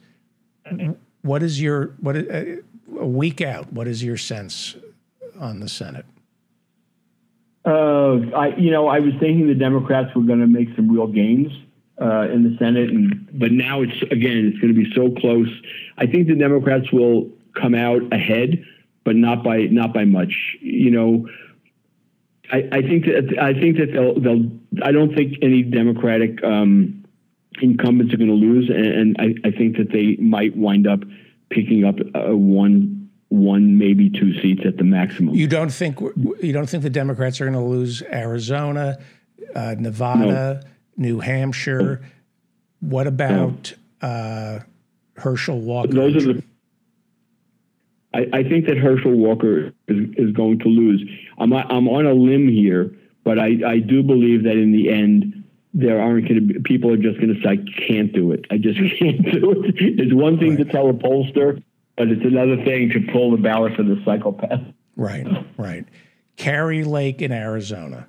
What 1.22 1.44
is 1.44 1.62
your 1.62 1.96
what? 2.00 2.16
Uh, 2.16 2.44
a 3.00 3.06
week 3.06 3.42
out. 3.42 3.72
What 3.72 3.88
is 3.88 4.04
your 4.04 4.18
sense 4.18 4.76
on 5.40 5.60
the 5.60 5.70
Senate? 5.70 6.06
Uh, 7.66 8.20
I, 8.36 8.56
you 8.58 8.72
know, 8.72 8.88
I 8.88 9.00
was 9.00 9.14
thinking 9.20 9.48
the 9.48 9.56
Democrats 9.56 10.16
were 10.16 10.22
going 10.22 10.40
to 10.40 10.48
make 10.48 10.70
some 10.76 10.90
real 10.90 11.08
gains 11.08 11.52
uh, 12.02 12.30
in 12.32 12.44
the 12.44 12.58
Senate, 12.58 12.90
and 12.90 13.28
but 13.34 13.52
now 13.52 13.82
it's 13.82 14.02
again, 14.04 14.48
it's 14.48 14.60
going 14.60 14.74
to 14.74 14.80
be 14.80 14.92
so 14.94 15.12
close. 15.20 15.50
I 15.98 16.06
think 16.06 16.28
the 16.28 16.36
Democrats 16.36 16.92
will 16.92 17.30
come 17.56 17.76
out 17.76 18.02
ahead 18.14 18.64
but 19.08 19.16
not 19.16 19.42
by 19.42 19.60
not 19.72 19.94
by 19.94 20.04
much. 20.04 20.58
You 20.60 20.92
know, 20.92 21.30
I, 22.52 22.68
I 22.74 22.82
think 22.82 23.06
that 23.06 23.38
I 23.42 23.54
think 23.54 23.78
that 23.78 23.94
they'll 23.94 24.20
they'll. 24.20 24.52
I 24.84 24.92
don't 24.92 25.16
think 25.16 25.38
any 25.42 25.64
Democratic 25.64 26.44
um, 26.44 27.06
incumbents 27.62 28.14
are 28.14 28.18
going 28.18 28.30
to 28.30 28.36
lose, 28.36 28.70
and, 28.70 28.86
and 28.86 29.16
I, 29.18 29.48
I, 29.48 29.52
think 29.52 29.78
that 29.78 29.94
they 29.94 30.18
might 30.18 30.58
wind 30.58 30.88
up 30.88 31.00
picking 31.50 31.86
up 31.86 31.96
a 32.16 32.36
one 32.36 33.10
one 33.30 33.78
maybe 33.78 34.10
two 34.10 34.34
seats 34.42 34.64
at 34.66 34.76
the 34.76 34.84
maximum. 34.84 35.34
You 35.34 35.48
don't 35.48 35.72
think 35.72 36.02
you 36.02 36.52
don't 36.52 36.70
think 36.70 36.84
the 36.84 36.90
Democrats 36.90 37.40
are 37.40 37.50
going 37.50 37.54
to 37.54 37.62
lose 37.62 38.02
Arizona, 38.12 38.98
uh, 39.56 39.76
Nevada, 39.80 40.26
no. 40.26 40.62
New 40.98 41.20
Hampshire. 41.22 42.02
What 42.82 43.08
about 43.08 43.74
no. 44.02 44.08
uh, 44.10 44.60
Herschel 45.16 45.62
Walker? 45.62 45.94
Those 45.94 46.28
are 46.28 46.34
the 46.34 46.44
I, 48.14 48.28
I 48.34 48.44
think 48.44 48.68
that 48.68 48.78
Herschel 48.78 49.14
Walker 49.14 49.74
is, 49.88 50.10
is 50.18 50.32
going 50.32 50.60
to 50.60 50.68
lose. 50.68 51.04
I'm, 51.38 51.54
I'm 51.54 51.88
on 51.88 52.06
a 52.06 52.14
limb 52.14 52.48
here, 52.48 52.96
but 53.24 53.38
I, 53.40 53.58
I 53.66 53.80
do 53.80 54.04
believe 54.04 54.44
that 54.44 54.58
in 54.58 54.72
the 54.72 54.90
end, 54.90 55.44
there 55.74 56.02
aren't 56.02 56.28
going 56.28 56.48
to 56.48 56.54
be 56.54 56.60
people 56.62 56.92
are 56.92 56.98
just 56.98 57.20
going 57.20 57.34
to 57.34 57.42
say, 57.42 57.50
I 57.50 57.88
can't 57.88 58.12
do 58.14 58.32
it. 58.32 58.46
I 58.50 58.58
just 58.58 58.80
can't 59.00 59.24
do 59.24 59.64
it. 59.64 59.76
It's 59.78 60.14
one 60.14 60.40
thing 60.40 60.56
right. 60.56 60.60
to 60.60 60.66
tell 60.66 60.90
a 60.90 60.94
pollster, 60.94 61.62
but 61.96 62.08
it's 62.08 62.24
another 62.24 62.58
thing 62.64 62.90
to 62.92 63.12
pull 63.12 63.32
the 63.32 63.38
ballot 63.38 63.76
for 63.76 63.84
the 63.84 64.02
psychopath. 64.06 64.62
Right, 64.96 65.28
right. 65.58 65.86
Kari 66.38 66.84
Lake 66.84 67.22
in 67.22 67.32
Arizona. 67.32 68.08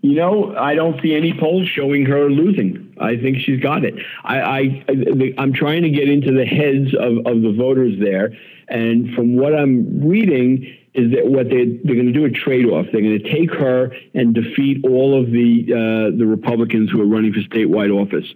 You 0.00 0.14
know, 0.14 0.54
I 0.56 0.74
don't 0.74 1.00
see 1.02 1.14
any 1.16 1.32
polls 1.32 1.68
showing 1.68 2.06
her 2.06 2.30
losing. 2.30 2.94
I 3.00 3.16
think 3.16 3.38
she's 3.38 3.60
got 3.60 3.84
it. 3.84 3.94
I, 4.22 4.40
I 4.40 5.34
I'm 5.38 5.52
trying 5.52 5.82
to 5.82 5.90
get 5.90 6.08
into 6.08 6.32
the 6.32 6.44
heads 6.44 6.94
of, 6.94 7.26
of 7.26 7.42
the 7.42 7.52
voters 7.56 7.98
there, 8.00 8.32
and 8.68 9.12
from 9.14 9.36
what 9.36 9.54
I'm 9.54 10.06
reading, 10.06 10.72
is 10.94 11.12
that 11.12 11.26
what 11.26 11.48
they 11.48 11.64
they're 11.84 11.94
going 11.94 12.06
to 12.06 12.12
do 12.12 12.24
a 12.24 12.30
trade 12.30 12.66
off. 12.66 12.86
They're 12.92 13.00
going 13.00 13.18
to 13.18 13.32
take 13.32 13.52
her 13.54 13.92
and 14.14 14.34
defeat 14.34 14.84
all 14.84 15.20
of 15.20 15.30
the 15.30 15.66
uh, 15.72 16.16
the 16.16 16.26
Republicans 16.26 16.90
who 16.90 17.00
are 17.00 17.06
running 17.06 17.32
for 17.32 17.40
statewide 17.40 17.90
office. 17.90 18.26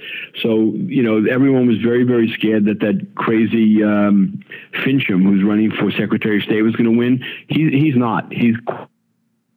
So 0.42 0.72
you 0.74 1.02
know 1.02 1.24
everyone 1.30 1.66
was 1.66 1.78
very 1.78 2.04
very 2.04 2.32
scared 2.32 2.64
that 2.66 2.80
that 2.80 3.14
crazy 3.14 3.82
um, 3.84 4.42
Finchem, 4.74 5.22
who's 5.22 5.44
running 5.44 5.70
for 5.70 5.90
Secretary 5.92 6.38
of 6.38 6.42
State, 6.42 6.62
was 6.62 6.74
going 6.74 6.90
to 6.90 6.98
win. 6.98 7.24
He, 7.48 7.70
he's 7.70 7.96
not. 7.96 8.32
He's 8.32 8.56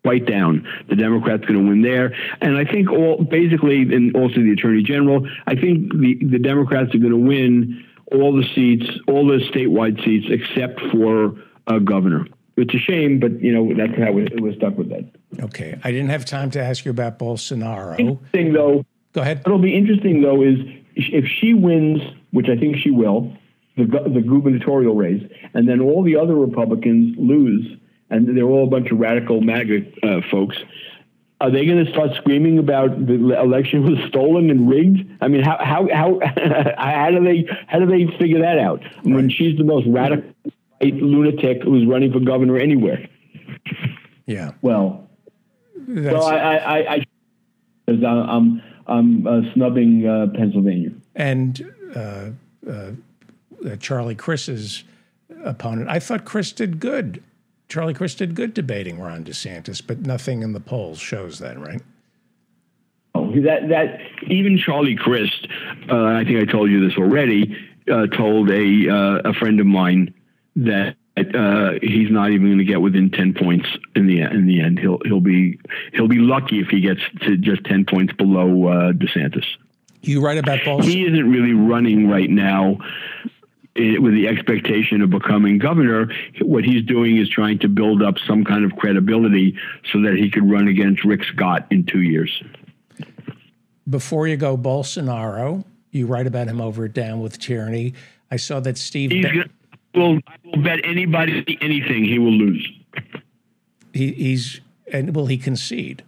quite 0.06 0.28
down. 0.28 0.68
The 0.88 0.96
Democrats 0.96 1.46
going 1.46 1.60
to 1.64 1.68
win 1.68 1.82
there, 1.82 2.16
and 2.40 2.56
I 2.58 2.64
think 2.64 2.92
all 2.92 3.24
basically, 3.24 3.82
and 3.82 4.16
also 4.16 4.36
the 4.36 4.52
Attorney 4.52 4.84
General. 4.84 5.28
I 5.48 5.56
think 5.56 5.92
the 5.94 6.20
the 6.22 6.38
Democrats 6.38 6.94
are 6.94 7.00
going 7.00 7.12
to 7.12 7.18
win 7.18 7.84
all 8.12 8.32
the 8.36 8.48
seats, 8.54 8.86
all 9.08 9.26
the 9.26 9.40
statewide 9.52 10.04
seats, 10.06 10.28
except 10.30 10.80
for 10.92 11.34
a 11.66 11.80
governor. 11.80 12.28
It's 12.56 12.74
a 12.76 12.78
shame, 12.78 13.20
but 13.20 13.42
you 13.42 13.52
know 13.52 13.74
that's 13.76 13.98
how 13.98 14.16
it, 14.20 14.40
was 14.40 14.56
stuck 14.58 14.78
with 14.78 14.90
that. 14.90 15.10
Okay, 15.42 15.76
I 15.84 15.90
didn't 15.90 16.10
have 16.10 16.24
time 16.24 16.52
to 16.52 16.62
ask 16.62 16.86
you 16.86 16.92
about 16.92 17.18
Bolsonaro. 17.18 18.00
Interesting 18.00 18.54
though. 18.54 18.86
Go 19.14 19.22
ahead. 19.22 19.40
What'll 19.40 19.58
be 19.58 19.76
interesting 19.76 20.22
though 20.22 20.44
is 20.44 20.60
if 20.96 21.26
she 21.26 21.56
wins, 21.56 22.00
which 22.30 22.48
I 22.48 22.58
think 22.58 22.78
she 22.78 22.92
will, 22.92 23.36
the 23.76 23.86
the 23.86 24.22
gubernatorial 24.22 24.94
race, 24.94 25.24
and 25.56 25.68
then 25.68 25.82
all 25.82 26.04
the 26.04 26.16
other 26.16 26.36
Republicans 26.36 27.16
lose 27.18 27.76
and 28.10 28.38
they're 28.38 28.44
all 28.44 28.66
a 28.66 28.70
bunch 28.70 28.92
of 28.92 29.00
radical 29.00 29.42
MAGA 29.42 29.86
uh, 30.04 30.22
folks. 30.30 30.58
Are 31.42 31.52
they 31.52 31.66
going 31.66 31.84
to 31.84 31.92
start 31.92 32.12
screaming 32.16 32.60
about 32.60 33.06
the 33.06 33.40
election 33.40 33.84
was 33.84 34.00
stolen 34.08 34.50
and 34.50 34.70
rigged? 34.70 35.06
I 35.22 35.28
mean, 35.28 35.44
how 35.44 35.58
how 35.60 35.88
how 35.94 36.20
how 36.78 37.12
do 37.12 37.24
they 37.24 37.48
how 37.68 37.80
do 37.80 37.86
they 37.86 38.06
figure 38.18 38.40
that 38.40 38.58
out 38.58 38.82
when 39.04 39.30
she's 39.30 39.58
the 39.58 39.66
most 39.66 39.86
radical 39.88 40.32
lunatic 40.82 41.64
who's 41.64 41.86
running 41.86 42.14
for 42.14 42.20
governor 42.20 42.58
anywhere? 42.58 43.08
Yeah. 44.26 44.52
Well, 44.62 45.08
That's... 45.76 46.14
well, 46.14 46.26
I 46.26 46.36
I, 46.36 46.78
I, 46.78 47.06
I 47.90 47.96
I'm 47.96 48.62
I'm 48.88 49.28
uh, 49.28 49.42
snubbing 49.54 50.08
uh, 50.08 50.28
Pennsylvania 50.34 50.92
and 51.16 51.70
uh, 51.96 52.30
uh, 52.70 52.92
Charlie 53.80 54.16
Crist's 54.16 54.84
opponent. 55.44 55.90
I 55.90 56.00
thought 56.00 56.24
Crist 56.24 56.56
did 56.58 56.80
good. 56.80 57.22
Charlie 57.68 57.94
Crist 57.94 58.20
did 58.20 58.36
good 58.36 58.54
debating 58.54 59.00
Ron 59.00 59.24
DeSantis, 59.24 59.82
but 59.86 60.02
nothing 60.02 60.44
in 60.44 60.54
the 60.54 60.60
polls 60.60 61.00
shows 61.00 61.40
that, 61.40 61.60
right? 61.60 61.82
Oh, 63.16 63.32
that 63.42 63.70
that 63.70 64.00
even 64.28 64.58
Charlie 64.58 64.96
Crist, 64.96 65.48
uh, 65.90 65.96
I 65.96 66.24
think 66.26 66.48
I 66.48 66.52
told 66.52 66.70
you 66.70 66.88
this 66.88 66.98
already, 66.98 67.58
uh, 67.92 68.08
told 68.08 68.52
a 68.52 68.90
uh, 68.90 69.30
a 69.30 69.34
friend 69.34 69.60
of 69.60 69.66
mine 69.66 70.14
that 70.58 70.96
uh, 71.18 71.74
he's 71.82 72.12
not 72.12 72.32
even 72.32 72.48
going 72.48 72.58
to 72.58 72.66
get 72.66 72.82
within 72.82 73.10
ten 73.10 73.34
points 73.34 73.68
in 73.96 74.06
the 74.06 74.22
in 74.22 74.48
the 74.48 74.62
end. 74.62 74.80
He'll 74.80 75.00
he'll 75.06 75.22
be 75.22 75.60
he'll 75.94 76.08
be 76.10 76.20
lucky 76.20 76.60
if 76.60 76.68
he 76.68 76.82
gets 76.82 77.02
to 77.22 77.38
just 77.38 77.64
ten 77.64 77.86
points 77.86 78.14
below 78.14 78.68
uh, 78.68 78.92
DeSantis. 78.92 79.46
You 80.02 80.22
write 80.22 80.38
about 80.38 80.62
polls. 80.62 80.86
He 80.86 81.06
isn't 81.06 81.32
really 81.32 81.54
running 81.54 82.08
right 82.10 82.30
now 82.30 82.78
with 83.76 84.14
the 84.14 84.28
expectation 84.28 85.02
of 85.02 85.10
becoming 85.10 85.58
governor, 85.58 86.08
what 86.42 86.64
he's 86.64 86.84
doing 86.86 87.18
is 87.18 87.30
trying 87.30 87.60
to 87.60 87.68
build 87.68 88.02
up 88.02 88.16
some 88.26 88.46
kind 88.46 88.64
of 88.64 88.76
credibility 88.78 89.58
so 89.92 90.02
that 90.02 90.16
he 90.16 90.30
could 90.30 90.50
run 90.50 90.68
against 90.68 91.04
Rick 91.04 91.24
Scott 91.26 91.68
in 91.72 91.86
two 91.86 92.02
years. 92.02 92.42
Before 93.90 94.28
you 94.28 94.38
go, 94.38 94.58
Bolsonaro, 94.58 95.66
you 95.92 96.08
write 96.08 96.26
about 96.26 96.48
him 96.48 96.62
over 96.62 96.86
at 96.86 96.94
Down 96.94 97.20
with 97.20 97.38
Tyranny. 97.38 97.94
I 98.32 98.38
saw 98.38 98.62
that 98.62 98.78
Steve. 98.78 99.12
He's 99.12 99.26
gonna, 99.26 99.46
will, 99.94 100.20
I 100.28 100.36
will 100.44 100.64
bet 100.64 100.80
anybody 100.84 101.58
anything 101.62 102.06
he 102.06 102.18
will 102.18 102.32
lose. 102.32 102.68
He, 103.94 104.14
he's 104.14 104.62
and 104.92 105.14
will 105.14 105.28
he 105.28 105.38
concede? 105.38 106.04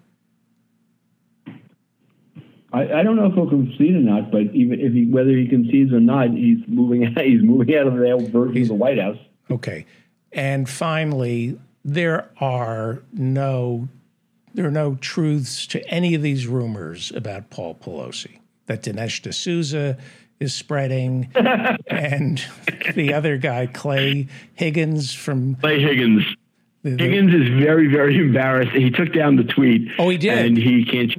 I, 2.74 2.99
I 2.99 3.03
don't 3.03 3.15
know 3.15 3.28
if 3.28 3.34
he'll 3.34 3.49
concede 3.49 3.95
or 3.95 3.99
not, 3.99 4.32
but 4.32 4.41
even 4.53 4.80
if 4.80 4.93
he, 4.93 5.05
whether 5.05 5.32
he 5.32 5.47
concedes 5.47 5.93
or 5.93 5.99
not, 5.99 6.32
he's 6.32 6.59
moving. 6.68 7.05
out, 7.05 7.22
He's 7.24 7.41
moving 7.41 7.76
out 7.76 7.88
of 7.88 7.93
the 7.93 8.30
version 8.32 8.61
of 8.61 8.68
the 8.68 8.74
White 8.74 8.99
House. 8.99 9.18
Okay, 9.49 9.86
and 10.32 10.70
finally, 10.70 11.57
there 11.86 12.30
are 12.39 13.03
no 13.13 13.88
there 14.53 14.65
are 14.65 14.72
no 14.72 14.95
truths 14.95 15.68
to 15.68 15.88
any 15.88 16.15
of 16.15 16.22
these 16.22 16.47
rumors 16.47 17.11
about 17.15 17.49
Paul 17.49 17.76
Pelosi. 17.76 18.39
That 18.65 18.84
Dinesh 18.84 19.22
D'Souza 19.22 19.97
is 20.39 20.53
spreading, 20.53 21.30
and 21.88 22.43
the 22.95 23.13
other 23.13 23.38
guy, 23.38 23.68
Clay 23.68 24.28
Higgins 24.55 25.13
from 25.13 25.55
Clay 25.55 25.80
Higgins. 25.80 26.24
The, 26.84 26.95
the, 26.95 27.03
Higgins 27.03 27.34
is 27.34 27.63
very, 27.63 27.88
very 27.88 28.18
embarrassed. 28.18 28.74
He 28.74 28.91
took 28.91 29.13
down 29.13 29.36
the 29.36 29.43
tweet. 29.43 29.89
Oh, 29.97 30.09
he 30.09 30.18
did, 30.18 30.38
and 30.38 30.57
he 30.57 30.84
can't 30.84 31.13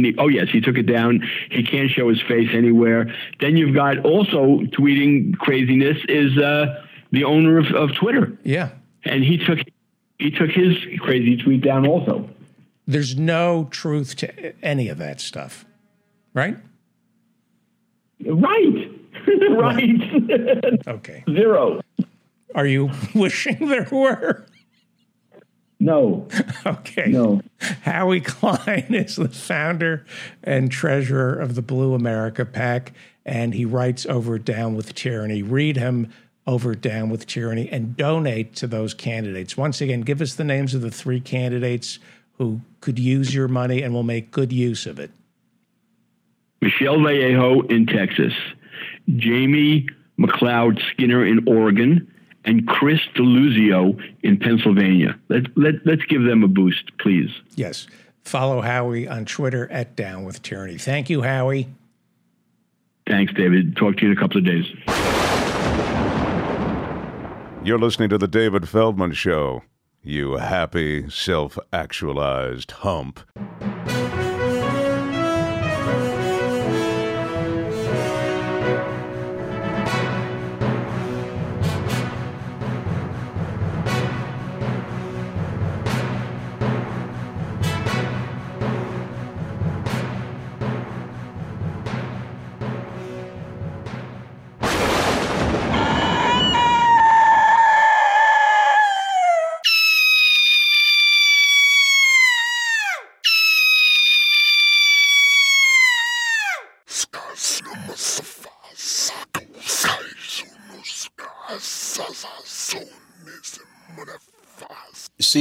and 0.00 0.06
he, 0.06 0.14
oh 0.18 0.28
yes, 0.28 0.48
he 0.50 0.60
took 0.60 0.78
it 0.78 0.86
down. 0.86 1.22
He 1.50 1.62
can't 1.62 1.90
show 1.90 2.08
his 2.08 2.20
face 2.22 2.48
anywhere. 2.54 3.14
Then 3.40 3.56
you've 3.56 3.74
got 3.74 3.98
also 3.98 4.60
tweeting 4.78 5.36
craziness 5.36 5.98
is 6.08 6.38
uh, 6.38 6.82
the 7.12 7.24
owner 7.24 7.58
of, 7.58 7.66
of 7.74 7.94
Twitter. 7.94 8.38
Yeah, 8.42 8.70
and 9.04 9.22
he 9.22 9.36
took 9.36 9.58
he 10.18 10.30
took 10.30 10.50
his 10.50 10.76
crazy 11.00 11.36
tweet 11.36 11.62
down 11.62 11.86
also. 11.86 12.28
There's 12.86 13.16
no 13.16 13.68
truth 13.70 14.16
to 14.16 14.64
any 14.64 14.88
of 14.88 14.98
that 14.98 15.20
stuff, 15.20 15.66
right? 16.32 16.56
Right, 18.24 18.90
right. 19.50 20.88
okay. 20.88 21.24
Zero. 21.30 21.82
Are 22.54 22.66
you 22.66 22.90
wishing 23.14 23.68
there 23.68 23.88
were? 23.92 24.46
No. 25.80 26.28
Okay. 26.66 27.06
No. 27.06 27.40
Howie 27.82 28.20
Klein 28.24 28.88
is 28.90 29.16
the 29.16 29.28
founder 29.28 30.04
and 30.44 30.70
treasurer 30.70 31.32
of 31.32 31.54
the 31.54 31.62
Blue 31.62 31.94
America 31.94 32.44
PAC, 32.44 32.92
and 33.24 33.54
he 33.54 33.64
writes 33.64 34.04
over 34.04 34.38
Down 34.38 34.76
with 34.76 34.94
Tyranny. 34.94 35.42
Read 35.42 35.78
him 35.78 36.12
over 36.46 36.74
Down 36.74 37.08
with 37.08 37.26
Tyranny 37.26 37.68
and 37.70 37.96
donate 37.96 38.54
to 38.56 38.66
those 38.66 38.92
candidates. 38.92 39.56
Once 39.56 39.80
again, 39.80 40.02
give 40.02 40.20
us 40.20 40.34
the 40.34 40.44
names 40.44 40.74
of 40.74 40.82
the 40.82 40.90
three 40.90 41.20
candidates 41.20 41.98
who 42.36 42.60
could 42.80 42.98
use 42.98 43.34
your 43.34 43.48
money 43.48 43.82
and 43.82 43.94
will 43.94 44.02
make 44.02 44.30
good 44.30 44.52
use 44.52 44.86
of 44.86 44.98
it. 44.98 45.10
Michelle 46.60 47.02
Vallejo 47.02 47.62
in 47.68 47.86
Texas, 47.86 48.34
Jamie 49.16 49.88
McLeod 50.18 50.82
Skinner 50.90 51.24
in 51.24 51.48
Oregon, 51.48 52.09
and 52.44 52.66
Chris 52.66 53.00
Deluzio 53.14 54.00
in 54.22 54.38
Pennsylvania. 54.38 55.18
Let, 55.28 55.56
let, 55.56 55.74
let's 55.84 56.04
give 56.04 56.22
them 56.22 56.42
a 56.42 56.48
boost, 56.48 56.96
please. 56.98 57.30
Yes. 57.54 57.86
Follow 58.24 58.60
Howie 58.60 59.08
on 59.08 59.24
Twitter 59.24 59.70
at 59.70 59.96
Down 59.96 60.24
with 60.24 60.42
Tyranny. 60.42 60.78
Thank 60.78 61.10
you, 61.10 61.22
Howie. 61.22 61.68
Thanks, 63.06 63.32
David. 63.32 63.76
Talk 63.76 63.96
to 63.96 64.02
you 64.02 64.12
in 64.12 64.16
a 64.16 64.20
couple 64.20 64.38
of 64.38 64.44
days. 64.44 64.66
You're 67.62 67.78
listening 67.78 68.08
to 68.10 68.18
The 68.18 68.28
David 68.28 68.68
Feldman 68.68 69.12
Show. 69.12 69.62
You 70.02 70.36
happy, 70.36 71.10
self 71.10 71.58
actualized 71.72 72.70
hump. 72.70 73.20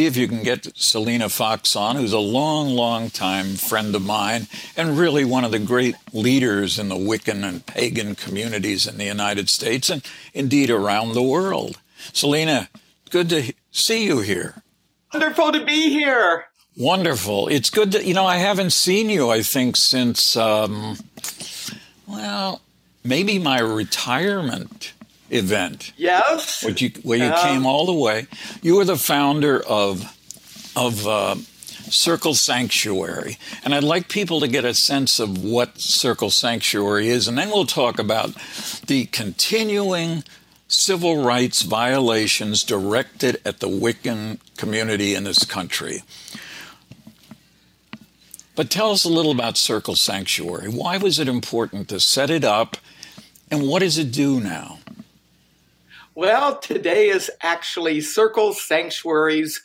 If 0.09 0.17
you 0.17 0.27
can 0.27 0.41
get 0.41 0.75
Selena 0.75 1.29
Fox 1.29 1.75
on, 1.75 1.95
who's 1.95 2.13
a 2.13 2.19
long, 2.19 2.69
long 2.69 3.11
time 3.11 3.53
friend 3.53 3.93
of 3.93 4.03
mine 4.03 4.47
and 4.75 4.97
really 4.97 5.23
one 5.23 5.43
of 5.43 5.51
the 5.51 5.59
great 5.59 5.93
leaders 6.11 6.79
in 6.79 6.89
the 6.89 6.95
Wiccan 6.95 7.47
and 7.47 7.63
pagan 7.63 8.15
communities 8.15 8.87
in 8.87 8.97
the 8.97 9.05
United 9.05 9.51
States 9.51 9.87
and 9.87 10.03
indeed 10.33 10.71
around 10.71 11.13
the 11.13 11.21
world. 11.21 11.77
Selena, 12.11 12.69
good 13.11 13.29
to 13.29 13.53
see 13.69 14.03
you 14.03 14.21
here. 14.21 14.63
Wonderful 15.13 15.51
to 15.51 15.63
be 15.63 15.89
here. 15.89 16.45
Wonderful. 16.75 17.47
It's 17.47 17.69
good 17.69 17.91
to, 17.91 18.03
you 18.03 18.15
know, 18.15 18.25
I 18.25 18.37
haven't 18.37 18.71
seen 18.71 19.11
you, 19.11 19.29
I 19.29 19.43
think, 19.43 19.75
since, 19.77 20.35
um, 20.35 20.97
well, 22.07 22.61
maybe 23.03 23.37
my 23.37 23.59
retirement 23.59 24.93
event. 25.29 25.93
Yes. 25.97 26.63
Which 26.63 26.81
you, 26.81 26.91
where 27.03 27.17
you 27.17 27.33
came 27.41 27.65
all 27.65 27.85
the 27.85 27.93
way. 27.93 28.27
You 28.61 28.75
were 28.75 28.85
the 28.85 28.97
founder 28.97 29.61
of 29.61 30.15
of 30.75 31.07
uh, 31.07 31.35
Circle 31.91 32.35
Sanctuary, 32.35 33.37
and 33.63 33.73
I'd 33.73 33.83
like 33.83 34.09
people 34.09 34.39
to 34.39 34.47
get 34.47 34.63
a 34.63 34.73
sense 34.73 35.19
of 35.19 35.43
what 35.43 35.79
Circle 35.79 36.29
Sanctuary 36.29 37.09
is, 37.09 37.27
and 37.27 37.37
then 37.37 37.49
we'll 37.49 37.65
talk 37.65 37.99
about 37.99 38.35
the 38.85 39.05
continuing 39.05 40.23
civil 40.67 41.23
rights 41.23 41.63
violations 41.63 42.63
directed 42.63 43.41
at 43.43 43.59
the 43.59 43.67
Wiccan 43.67 44.39
community 44.55 45.15
in 45.15 45.23
this 45.23 45.43
country. 45.45 46.03
But 48.55 48.69
tell 48.69 48.91
us 48.91 49.05
a 49.05 49.09
little 49.09 49.31
about 49.31 49.57
Circle 49.57 49.95
Sanctuary. 49.95 50.69
Why 50.69 50.97
was 50.97 51.17
it 51.17 51.27
important 51.27 51.87
to 51.89 51.99
set 51.99 52.29
it 52.29 52.43
up, 52.43 52.77
and 53.49 53.67
what 53.67 53.79
does 53.79 53.97
it 53.97 54.11
do 54.11 54.39
now? 54.39 54.78
Well, 56.15 56.57
today 56.57 57.09
is 57.09 57.29
actually 57.41 58.01
Circle 58.01 58.53
Sanctuary's 58.53 59.61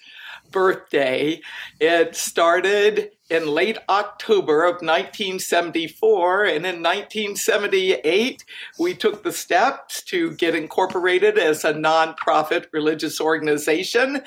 birthday. 0.50 1.40
It 1.80 2.14
started 2.14 3.10
in 3.30 3.48
late 3.48 3.78
October 3.88 4.64
of 4.64 4.74
1974, 4.74 6.44
and 6.44 6.66
in 6.66 6.82
1978, 6.82 8.44
we 8.78 8.94
took 8.94 9.24
the 9.24 9.32
steps 9.32 10.02
to 10.02 10.32
get 10.32 10.54
incorporated 10.54 11.38
as 11.38 11.64
a 11.64 11.72
nonprofit 11.72 12.66
religious 12.72 13.22
organization. 13.22 14.20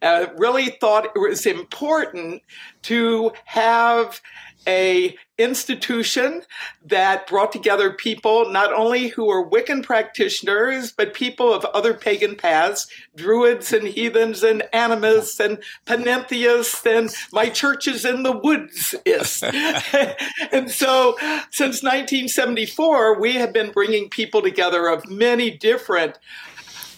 Uh, 0.00 0.26
really 0.38 0.70
thought 0.80 1.06
it 1.16 1.18
was 1.18 1.44
important 1.44 2.42
to 2.82 3.32
have 3.44 4.20
a 4.66 5.16
institution 5.38 6.42
that 6.84 7.26
brought 7.26 7.52
together 7.52 7.92
people 7.92 8.50
not 8.50 8.72
only 8.72 9.08
who 9.08 9.26
were 9.26 9.48
Wiccan 9.48 9.82
practitioners, 9.82 10.92
but 10.92 11.12
people 11.12 11.52
of 11.52 11.64
other 11.66 11.92
pagan 11.92 12.36
paths, 12.36 12.86
druids 13.14 13.72
and 13.72 13.86
heathens 13.86 14.42
and 14.42 14.62
animists 14.72 15.38
and 15.38 15.58
panentheists 15.84 16.86
and 16.86 17.14
my 17.32 17.48
church 17.48 17.86
is 17.86 18.04
in 18.04 18.22
the 18.22 18.36
woods 18.36 18.94
is. 19.04 19.42
and 20.52 20.70
so 20.70 21.16
since 21.50 21.82
1974, 21.82 23.20
we 23.20 23.34
have 23.34 23.52
been 23.52 23.72
bringing 23.72 24.08
people 24.08 24.40
together 24.40 24.88
of 24.88 25.08
many 25.10 25.50
different 25.50 26.18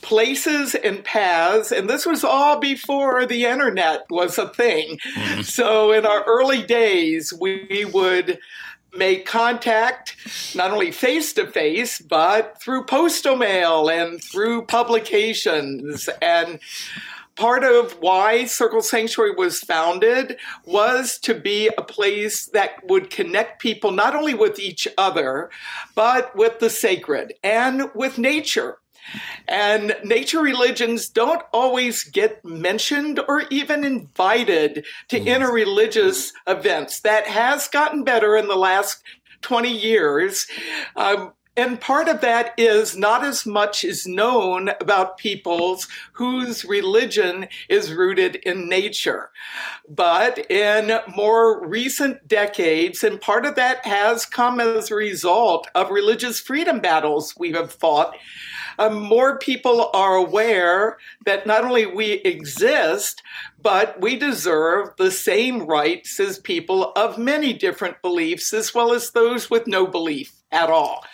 places 0.08 0.74
and 0.74 1.04
paths, 1.04 1.70
and 1.70 1.88
this 1.88 2.06
was 2.06 2.24
all 2.24 2.58
before 2.58 3.26
the 3.26 3.44
internet 3.44 4.06
was 4.08 4.38
a 4.38 4.48
thing. 4.48 4.98
Mm-hmm. 5.14 5.42
So 5.42 5.92
in 5.92 6.06
our 6.06 6.24
early 6.24 6.62
days, 6.62 7.30
we 7.38 7.86
would 7.92 8.38
make 8.96 9.26
contact 9.26 10.16
not 10.54 10.70
only 10.70 10.92
face 10.92 11.34
to 11.34 11.46
face, 11.46 12.00
but 12.00 12.58
through 12.58 12.86
postal 12.86 13.36
mail 13.36 13.90
and 13.90 14.24
through 14.24 14.62
publications. 14.62 16.08
And 16.22 16.58
part 17.36 17.62
of 17.62 17.92
why 18.00 18.46
Circle 18.46 18.80
Sanctuary 18.80 19.34
was 19.34 19.60
founded 19.60 20.38
was 20.64 21.18
to 21.18 21.34
be 21.34 21.68
a 21.76 21.82
place 21.82 22.46
that 22.46 22.76
would 22.88 23.10
connect 23.10 23.60
people 23.60 23.90
not 23.90 24.16
only 24.16 24.32
with 24.32 24.58
each 24.58 24.88
other, 24.96 25.50
but 25.94 26.34
with 26.34 26.60
the 26.60 26.70
sacred 26.70 27.34
and 27.44 27.90
with 27.94 28.16
nature. 28.16 28.78
And 29.46 29.96
nature 30.04 30.40
religions 30.40 31.08
don't 31.08 31.42
always 31.52 32.04
get 32.04 32.44
mentioned 32.44 33.20
or 33.28 33.44
even 33.50 33.84
invited 33.84 34.84
to 35.08 35.20
mm. 35.20 35.26
interreligious 35.26 36.32
events. 36.46 37.00
That 37.00 37.26
has 37.26 37.68
gotten 37.68 38.04
better 38.04 38.36
in 38.36 38.48
the 38.48 38.56
last 38.56 39.02
20 39.42 39.70
years. 39.70 40.46
Um, 40.96 41.32
and 41.58 41.80
part 41.80 42.08
of 42.08 42.20
that 42.20 42.54
is 42.56 42.96
not 42.96 43.24
as 43.24 43.44
much 43.44 43.82
is 43.82 44.06
known 44.06 44.70
about 44.80 45.18
peoples 45.18 45.88
whose 46.12 46.64
religion 46.64 47.48
is 47.68 47.92
rooted 47.92 48.36
in 48.36 48.68
nature. 48.68 49.30
But 49.88 50.48
in 50.48 51.00
more 51.16 51.66
recent 51.66 52.28
decades, 52.28 53.02
and 53.02 53.20
part 53.20 53.44
of 53.44 53.56
that 53.56 53.84
has 53.84 54.24
come 54.24 54.60
as 54.60 54.92
a 54.92 54.94
result 54.94 55.68
of 55.74 55.90
religious 55.90 56.38
freedom 56.38 56.78
battles 56.78 57.34
we 57.36 57.50
have 57.52 57.72
fought 57.72 58.14
um, 58.78 59.00
more 59.00 59.38
people 59.38 59.90
are 59.92 60.14
aware 60.14 60.98
that 61.26 61.48
not 61.48 61.64
only 61.64 61.84
we 61.84 62.12
exist, 62.12 63.24
but 63.60 64.00
we 64.00 64.16
deserve 64.16 64.90
the 64.96 65.10
same 65.10 65.66
rights 65.66 66.20
as 66.20 66.38
people 66.38 66.92
of 66.94 67.18
many 67.18 67.52
different 67.52 68.00
beliefs, 68.02 68.52
as 68.52 68.72
well 68.72 68.92
as 68.92 69.10
those 69.10 69.50
with 69.50 69.66
no 69.66 69.84
belief 69.84 70.37
at 70.50 70.70
all. 70.70 71.04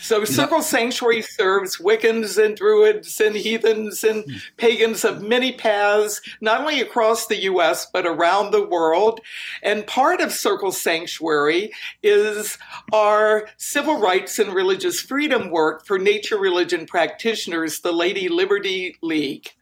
So 0.00 0.24
Circle 0.24 0.62
Sanctuary 0.62 1.20
serves 1.20 1.76
Wiccans 1.76 2.42
and 2.42 2.56
Druids 2.56 3.20
and 3.20 3.36
heathens 3.36 4.02
and 4.02 4.24
hmm. 4.24 4.36
pagans 4.56 5.04
of 5.04 5.22
many 5.22 5.52
paths, 5.52 6.22
not 6.40 6.60
only 6.62 6.80
across 6.80 7.26
the 7.26 7.42
US, 7.42 7.84
but 7.84 8.06
around 8.06 8.50
the 8.50 8.66
world. 8.66 9.20
And 9.62 9.86
part 9.86 10.20
of 10.20 10.32
Circle 10.32 10.72
Sanctuary 10.72 11.72
is 12.02 12.56
our 12.92 13.48
civil 13.58 14.00
rights 14.00 14.38
and 14.38 14.54
religious 14.54 15.00
freedom 15.00 15.50
work 15.50 15.84
for 15.84 15.98
nature 15.98 16.38
religion 16.38 16.86
practitioners, 16.86 17.80
the 17.80 17.92
Lady 17.92 18.28
Liberty 18.30 18.96
League. 19.02 19.52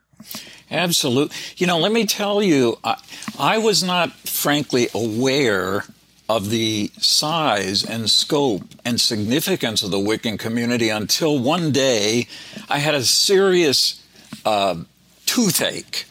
Absolutely. 0.71 1.37
You 1.57 1.67
know, 1.67 1.79
let 1.79 1.93
me 1.93 2.07
tell 2.07 2.43
you, 2.43 2.79
I, 2.85 3.01
I 3.39 3.59
was 3.59 3.83
not 3.83 4.13
frankly 4.13 4.89
aware 4.95 5.85
of 6.29 6.51
the 6.51 6.91
size 6.99 7.85
and 7.85 8.11
scope 8.11 8.63
and 8.85 9.01
significance 9.01 9.83
of 9.83 9.91
the 9.91 9.99
Wiccan 9.99 10.39
community 10.39 10.89
until 10.89 11.39
one 11.39 11.71
day 11.71 12.27
I 12.69 12.79
had 12.79 12.95
a 12.95 13.05
serious 13.05 14.03
uh, 14.45 14.77
toothache. 15.25 16.07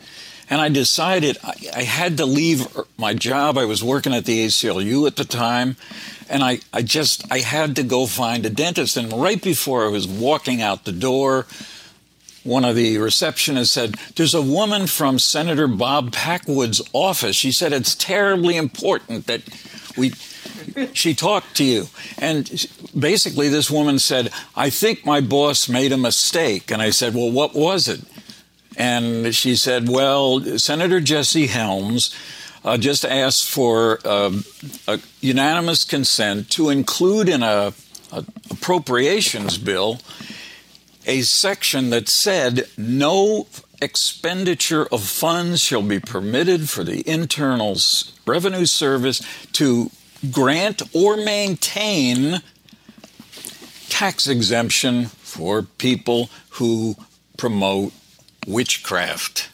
And 0.50 0.62
I 0.62 0.70
decided 0.70 1.38
I, 1.44 1.54
I, 1.76 1.84
had 1.84 2.18
to 2.18 2.26
leave 2.26 2.68
my 2.98 3.16
job. 3.16 3.58
I 3.58 3.66
was 3.66 3.84
working 3.84 4.14
at 4.14 4.26
the 4.26 4.46
ACLU 4.46 5.08
at 5.08 5.16
the 5.16 5.26
time. 5.26 5.76
And 6.30 6.44
I, 6.44 6.60
I 6.72 6.84
just, 6.84 7.30
I 7.32 7.40
had 7.40 7.76
to 7.78 7.84
go 7.84 8.06
find 8.06 8.46
a 8.46 8.50
dentist. 8.52 8.96
And 8.96 9.12
right 9.12 9.42
before 9.42 9.86
I 9.86 9.90
was 9.90 10.08
walking 10.08 10.62
out 10.62 10.86
the 10.86 10.92
door, 10.92 11.48
one 12.44 12.64
of 12.64 12.76
the 12.76 12.98
receptionists 12.98 13.70
said, 13.70 13.96
There's 14.16 14.36
a 14.36 14.42
woman 14.42 14.86
from 14.86 15.18
Senator 15.18 15.68
Bob 15.68 16.12
Packwood's 16.12 16.82
office. 16.94 17.36
She 17.36 17.52
said 17.52 17.74
it's 17.74 17.96
terribly 17.96 18.56
important 18.56 19.26
that 19.26 19.42
we 19.98 20.14
she 20.94 21.14
talked 21.14 21.56
to 21.58 21.64
you 21.64 21.88
and 22.18 22.68
basically, 22.98 23.50
this 23.50 23.70
woman 23.70 24.00
said, 24.00 24.32
I 24.56 24.70
think 24.70 25.06
my 25.06 25.22
boss 25.22 25.68
made 25.70 25.92
a 25.92 25.98
mistake. 25.98 26.72
And 26.72 26.82
I 26.82 26.90
said, 26.90 27.14
Well, 27.14 27.32
what 27.32 27.54
was 27.54 27.88
it? 27.88 28.02
And 28.78 29.34
she 29.34 29.56
said, 29.56 29.90
Well, 29.90 30.42
Senator 30.58 31.00
Jesse 31.00 31.48
Helms 31.48 32.16
uh, 32.64 32.78
just 32.78 33.06
asked 33.06 33.46
for 33.46 34.00
uh, 34.06 34.32
a 34.88 35.00
unanimous 35.22 35.84
consent 35.84 36.50
to 36.52 36.70
include 36.70 37.30
in 37.30 37.44
a, 37.44 37.74
a 38.12 38.26
appropriations 38.52 39.58
bill 39.58 40.00
a 41.08 41.22
section 41.22 41.92
that 41.92 42.10
said 42.10 42.68
no 42.78 43.46
expenditure 43.82 44.86
of 44.92 45.04
funds 45.04 45.62
shall 45.62 45.82
be 45.82 46.00
permitted 46.00 46.70
for 46.70 46.84
the 46.84 47.08
Internal 47.08 47.78
Revenue 48.26 48.66
Service 48.66 49.22
to 49.54 49.92
grant 50.32 50.82
or 50.94 51.18
maintain 51.18 52.42
tax 53.90 54.28
exemption 54.28 55.06
for 55.06 55.62
people 55.62 56.30
who 56.52 56.96
promote 57.38 57.94
witchcraft. 58.48 59.50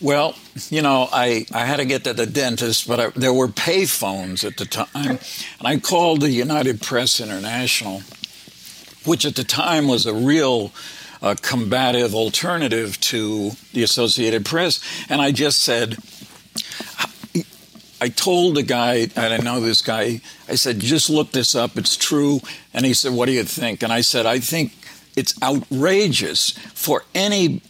Well, 0.00 0.36
you 0.70 0.80
know, 0.80 1.08
I, 1.12 1.46
I 1.52 1.64
had 1.64 1.76
to 1.76 1.84
get 1.84 2.04
to 2.04 2.12
the 2.12 2.26
dentist, 2.26 2.86
but 2.86 3.00
I, 3.00 3.08
there 3.10 3.32
were 3.32 3.48
pay 3.48 3.84
phones 3.84 4.44
at 4.44 4.56
the 4.56 4.64
time. 4.64 5.18
And 5.58 5.66
I 5.66 5.78
called 5.78 6.20
the 6.20 6.30
United 6.30 6.80
Press 6.80 7.20
International, 7.20 8.02
which 9.04 9.24
at 9.24 9.34
the 9.34 9.44
time 9.44 9.88
was 9.88 10.06
a 10.06 10.14
real 10.14 10.72
uh, 11.22 11.34
combative 11.40 12.14
alternative 12.14 13.00
to 13.00 13.52
the 13.72 13.82
Associated 13.82 14.44
Press. 14.44 14.80
And 15.08 15.20
I 15.20 15.32
just 15.32 15.60
said, 15.60 15.96
I 18.00 18.08
told 18.08 18.56
the 18.56 18.62
guy, 18.62 19.08
and 19.16 19.34
I 19.34 19.38
know 19.38 19.60
this 19.60 19.82
guy, 19.82 20.20
I 20.48 20.54
said, 20.54 20.78
just 20.78 21.10
look 21.10 21.32
this 21.32 21.54
up, 21.54 21.76
it's 21.76 21.96
true. 21.96 22.40
And 22.72 22.86
he 22.86 22.94
said, 22.94 23.12
What 23.12 23.26
do 23.26 23.32
you 23.32 23.44
think? 23.44 23.82
And 23.82 23.92
I 23.92 24.02
said, 24.02 24.24
I 24.24 24.38
think 24.38 24.72
it's 25.16 25.40
outrageous 25.42 26.50
for 26.74 27.04
any 27.14 27.60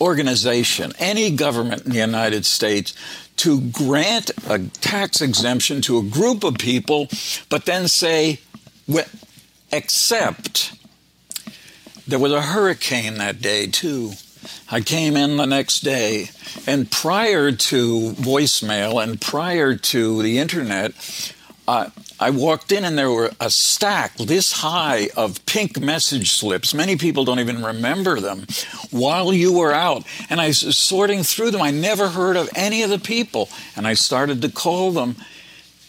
organization, 0.00 0.92
any 0.98 1.30
government 1.30 1.84
in 1.84 1.92
the 1.92 1.98
United 1.98 2.46
States 2.46 2.94
to 3.36 3.60
grant 3.60 4.30
a 4.48 4.58
tax 4.80 5.20
exemption 5.20 5.80
to 5.82 5.98
a 5.98 6.02
group 6.02 6.44
of 6.44 6.56
people, 6.56 7.08
but 7.48 7.66
then 7.66 7.88
say, 7.88 8.40
except 9.70 10.72
there 12.06 12.18
was 12.18 12.32
a 12.32 12.42
hurricane 12.42 13.14
that 13.14 13.40
day, 13.40 13.66
too. 13.66 14.12
I 14.70 14.80
came 14.80 15.16
in 15.16 15.36
the 15.36 15.46
next 15.46 15.80
day, 15.80 16.30
and 16.66 16.90
prior 16.90 17.50
to 17.52 18.10
voicemail 18.12 19.02
and 19.02 19.20
prior 19.20 19.74
to 19.74 20.22
the 20.22 20.38
internet, 20.38 20.92
uh, 21.66 21.88
I 22.20 22.30
walked 22.30 22.72
in 22.72 22.84
and 22.84 22.96
there 22.96 23.10
were 23.10 23.30
a 23.40 23.50
stack 23.50 24.16
this 24.16 24.52
high 24.52 25.08
of 25.16 25.44
pink 25.46 25.80
message 25.80 26.32
slips. 26.32 26.74
Many 26.74 26.96
people 26.96 27.24
don't 27.24 27.40
even 27.40 27.62
remember 27.62 28.20
them 28.20 28.46
while 28.90 29.32
you 29.32 29.52
were 29.52 29.72
out. 29.72 30.04
And 30.30 30.40
I 30.40 30.48
was 30.48 30.78
sorting 30.78 31.22
through 31.22 31.50
them. 31.50 31.62
I 31.62 31.70
never 31.70 32.08
heard 32.08 32.36
of 32.36 32.48
any 32.54 32.82
of 32.82 32.90
the 32.90 32.98
people. 32.98 33.48
And 33.76 33.86
I 33.86 33.94
started 33.94 34.42
to 34.42 34.50
call 34.50 34.92
them, 34.92 35.16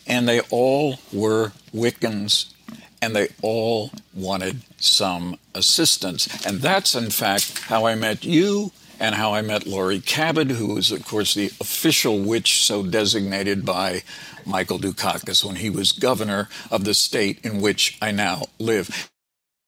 and 0.08 0.28
they 0.28 0.40
all 0.50 1.00
were 1.12 1.52
Wiccans. 1.74 2.55
And 3.02 3.16
they 3.16 3.30
all 3.42 3.92
wanted 4.14 4.62
some 4.78 5.38
assistance. 5.54 6.28
And 6.46 6.60
that's, 6.60 6.96
in 6.96 7.12
fact, 7.12 7.60
how 7.60 7.86
I 7.86 7.96
met 7.96 8.24
you 8.24 8.72
and 9.00 9.16
how 9.16 9.34
I 9.34 9.42
met 9.42 9.68
Laurie 9.68 10.00
Cabot, 10.00 10.52
who 10.52 10.78
is, 10.78 10.92
of 10.92 11.06
course, 11.06 11.34
the 11.34 11.48
official 11.60 12.20
witch 12.20 12.64
so 12.64 12.84
designated 12.84 13.66
by 13.66 14.04
Michael 14.46 14.80
Dukakis 14.80 15.44
when 15.44 15.58
he 15.58 15.70
was 15.70 15.92
governor 15.92 16.50
of 16.72 16.86
the 16.86 16.94
state 16.94 17.40
in 17.44 17.62
which 17.62 17.98
I 18.02 18.12
now 18.12 18.44
live. 18.60 19.10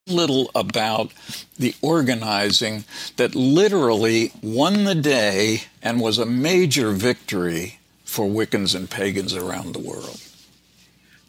Little 0.07 0.49
about 0.55 1.11
the 1.59 1.75
organizing 1.81 2.85
that 3.17 3.35
literally 3.35 4.31
won 4.41 4.85
the 4.85 4.95
day 4.95 5.63
and 5.83 5.99
was 5.99 6.17
a 6.17 6.25
major 6.25 6.91
victory 6.91 7.79
for 8.05 8.25
Wiccans 8.25 8.73
and 8.73 8.89
pagans 8.89 9.35
around 9.35 9.73
the 9.73 9.79
world. 9.79 10.21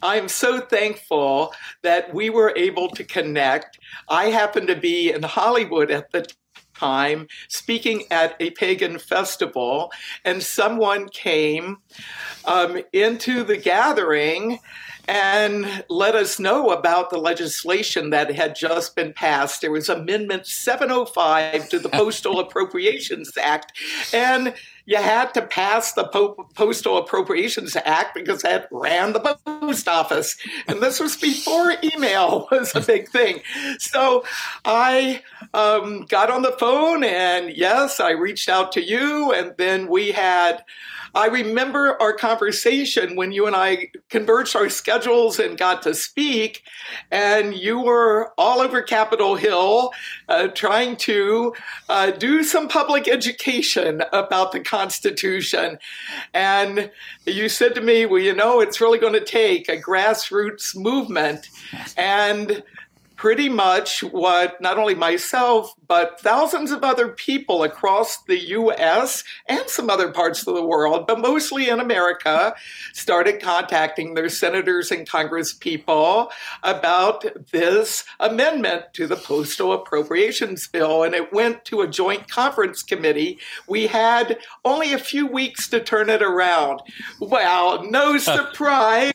I'm 0.02 0.28
so 0.28 0.60
thankful 0.60 1.52
that 1.82 2.14
we 2.14 2.30
were 2.30 2.52
able 2.56 2.88
to 2.90 3.04
connect. 3.04 3.78
I 4.08 4.26
happened 4.26 4.68
to 4.68 4.76
be 4.76 5.12
in 5.12 5.22
Hollywood 5.22 5.90
at 5.90 6.12
the 6.12 6.26
time 6.74 7.26
speaking 7.48 8.04
at 8.10 8.36
a 8.40 8.50
pagan 8.50 8.98
festival, 8.98 9.90
and 10.24 10.42
someone 10.42 11.08
came 11.08 11.78
um, 12.44 12.80
into 12.92 13.42
the 13.42 13.56
gathering 13.56 14.60
and 15.08 15.84
let 15.88 16.14
us 16.14 16.38
know 16.38 16.68
about 16.68 17.08
the 17.08 17.16
legislation 17.16 18.10
that 18.10 18.30
had 18.30 18.54
just 18.54 18.94
been 18.94 19.12
passed. 19.14 19.62
There 19.62 19.70
was 19.70 19.88
Amendment 19.88 20.46
705 20.46 21.68
to 21.70 21.78
the 21.78 21.88
Postal 21.92 22.40
Appropriations 22.40 23.32
Act. 23.38 23.72
And 24.12 24.52
you 24.88 24.96
had 24.96 25.34
to 25.34 25.42
pass 25.42 25.92
the 25.92 26.04
po- 26.04 26.48
Postal 26.54 26.96
Appropriations 26.96 27.76
Act 27.76 28.14
because 28.14 28.40
that 28.40 28.68
ran 28.70 29.12
the 29.12 29.20
post 29.20 29.86
office. 29.86 30.34
And 30.66 30.80
this 30.80 30.98
was 30.98 31.14
before 31.14 31.74
email 31.84 32.48
was 32.50 32.74
a 32.74 32.80
big 32.80 33.10
thing. 33.10 33.42
So 33.78 34.24
I 34.64 35.22
um, 35.52 36.06
got 36.06 36.30
on 36.30 36.40
the 36.40 36.52
phone 36.52 37.04
and 37.04 37.54
yes, 37.54 38.00
I 38.00 38.12
reached 38.12 38.48
out 38.48 38.72
to 38.72 38.82
you. 38.82 39.30
And 39.30 39.52
then 39.58 39.88
we 39.88 40.10
had 40.10 40.64
I 41.14 41.26
remember 41.26 42.00
our 42.00 42.12
conversation 42.12 43.16
when 43.16 43.32
you 43.32 43.46
and 43.46 43.56
I 43.56 43.90
converged 44.08 44.54
our 44.56 44.68
schedules 44.68 45.38
and 45.38 45.58
got 45.58 45.82
to 45.82 45.94
speak, 45.94 46.62
and 47.10 47.54
you 47.54 47.80
were 47.80 48.32
all 48.36 48.60
over 48.60 48.82
Capitol 48.82 49.36
Hill 49.36 49.92
uh, 50.28 50.48
trying 50.48 50.96
to 50.96 51.54
uh, 51.88 52.10
do 52.10 52.42
some 52.42 52.68
public 52.68 53.08
education 53.08 54.02
about 54.12 54.52
the 54.52 54.60
Constitution. 54.60 55.78
And 56.34 56.90
you 57.26 57.48
said 57.48 57.74
to 57.74 57.80
me, 57.80 58.06
Well, 58.06 58.22
you 58.22 58.34
know, 58.34 58.60
it's 58.60 58.80
really 58.80 58.98
going 58.98 59.14
to 59.14 59.24
take 59.24 59.68
a 59.68 59.80
grassroots 59.80 60.76
movement. 60.76 61.48
And 61.96 62.62
pretty 63.18 63.48
much 63.48 64.04
what 64.04 64.60
not 64.60 64.78
only 64.78 64.94
myself, 64.94 65.74
but 65.88 66.20
thousands 66.20 66.70
of 66.70 66.84
other 66.84 67.08
people 67.08 67.64
across 67.64 68.22
the 68.22 68.38
US 68.50 69.24
and 69.46 69.68
some 69.68 69.90
other 69.90 70.12
parts 70.12 70.46
of 70.46 70.54
the 70.54 70.64
world, 70.64 71.04
but 71.08 71.18
mostly 71.18 71.68
in 71.68 71.80
America, 71.80 72.54
started 72.92 73.42
contacting 73.42 74.14
their 74.14 74.28
senators 74.28 74.92
and 74.92 75.08
Congress 75.08 75.52
people 75.52 76.30
about 76.62 77.24
this 77.50 78.04
amendment 78.20 78.84
to 78.92 79.08
the 79.08 79.16
Postal 79.16 79.72
Appropriations 79.72 80.68
Bill. 80.68 81.02
And 81.02 81.12
it 81.12 81.32
went 81.32 81.64
to 81.66 81.80
a 81.80 81.88
joint 81.88 82.30
conference 82.30 82.84
committee. 82.84 83.38
We 83.66 83.88
had 83.88 84.38
only 84.64 84.92
a 84.92 84.98
few 84.98 85.26
weeks 85.26 85.68
to 85.70 85.80
turn 85.80 86.08
it 86.08 86.22
around. 86.22 86.82
Well, 87.18 87.82
no 87.82 88.16
surprise, 88.18 89.12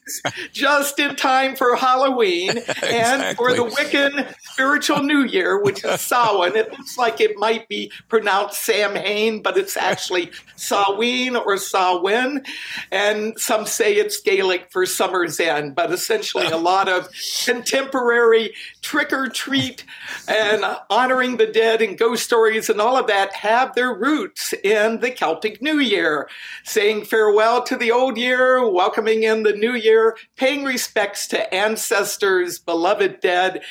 just 0.51 0.99
in 0.99 1.15
time 1.15 1.55
for 1.55 1.77
Halloween 1.77 2.49
and 2.49 2.59
exactly. 2.59 3.35
for 3.35 3.53
the 3.53 3.63
Wiccan 3.93 4.33
spiritual 4.41 5.03
new 5.03 5.23
year, 5.23 5.61
which 5.61 5.83
is 5.83 6.01
Samhain. 6.13 6.55
It 6.55 6.71
looks 6.71 6.97
like 6.97 7.21
it 7.21 7.37
might 7.37 7.67
be 7.67 7.91
pronounced 8.09 8.63
Samhain, 8.63 9.41
but 9.41 9.57
it's 9.57 9.77
actually 9.77 10.31
Samhain 10.55 11.35
or 11.35 11.57
Samhain. 11.57 12.43
And 12.91 13.39
some 13.39 13.65
say 13.65 13.95
it's 13.95 14.19
Gaelic 14.21 14.71
for 14.71 14.85
summer's 14.85 15.39
end, 15.39 15.75
but 15.75 15.91
essentially 15.91 16.47
a 16.47 16.57
lot 16.57 16.89
of 16.89 17.09
contemporary 17.45 18.53
trick 18.81 19.13
or 19.13 19.27
treat 19.29 19.85
and 20.27 20.63
honoring 20.89 21.37
the 21.37 21.47
dead 21.47 21.81
and 21.81 21.97
ghost 21.97 22.23
stories 22.23 22.69
and 22.69 22.81
all 22.81 22.97
of 22.97 23.07
that 23.07 23.33
have 23.33 23.75
their 23.75 23.93
roots 23.93 24.53
in 24.63 24.99
the 24.99 25.11
Celtic 25.11 25.61
New 25.61 25.79
Year, 25.79 26.27
saying 26.63 27.05
farewell 27.05 27.63
to 27.63 27.75
the 27.75 27.91
old 27.91 28.17
year, 28.17 28.67
welcoming 28.69 29.23
in 29.23 29.43
the 29.43 29.53
new 29.53 29.73
year, 29.73 30.17
paying 30.35 30.63
respects 30.63 31.27
to 31.27 31.53
ancestors, 31.53 32.59
beloved 32.59 33.19
dead. 33.19 33.63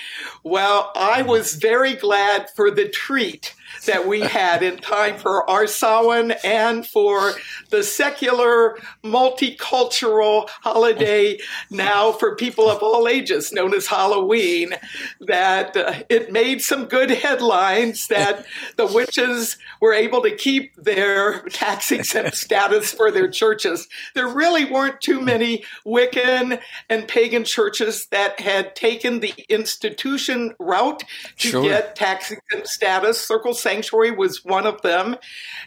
Well, 0.43 0.93
I 0.95 1.23
was 1.23 1.55
very 1.55 1.95
glad 1.95 2.51
for 2.51 2.71
the 2.71 2.89
treat 2.89 3.55
that 3.87 4.07
we 4.07 4.21
had 4.21 4.63
in 4.63 4.77
time 4.79 5.19
for 5.19 5.49
our 5.49 5.67
Samhain 5.67 6.33
and 6.45 6.87
for 6.87 7.33
the 7.71 7.83
secular 7.83 8.79
multicultural 9.03 10.49
holiday 10.49 11.39
now 11.71 12.13
for 12.13 12.37
people 12.37 12.69
of 12.69 12.83
all 12.83 13.09
ages 13.09 13.53
known 13.53 13.75
as 13.75 13.87
Halloween 13.87 14.75
that 15.21 15.77
uh, 15.77 15.95
it 16.09 16.33
made 16.33 16.63
some 16.63 16.87
good 16.87 17.11
headlines 17.11 18.07
that 18.09 18.45
the 18.77 18.87
witches 18.87 19.57
were 19.81 19.93
able 19.93 20.23
to 20.23 20.35
keep 20.35 20.75
their 20.77 21.41
tax 21.49 21.91
exempt 21.93 22.37
status 22.37 22.93
for 22.93 23.11
their 23.11 23.29
churches. 23.29 23.89
There 24.15 24.29
really 24.29 24.65
weren't 24.65 25.01
too 25.01 25.21
many 25.21 25.65
Wiccan 25.85 26.61
and 26.89 27.09
pagan 27.09 27.45
churches 27.45 28.07
that 28.07 28.41
had 28.41 28.77
taken 28.77 29.21
the 29.21 29.35
institution 29.49 30.55
route 30.59 31.03
to 31.39 31.49
sure. 31.49 31.63
get 31.63 31.97
tax 31.97 32.31
exempt 32.31 32.69
status. 32.69 33.21
Circle 33.21 33.55
Sanctuary 33.73 34.11
was 34.11 34.45
one 34.45 34.67
of 34.67 34.83
them. 34.83 35.17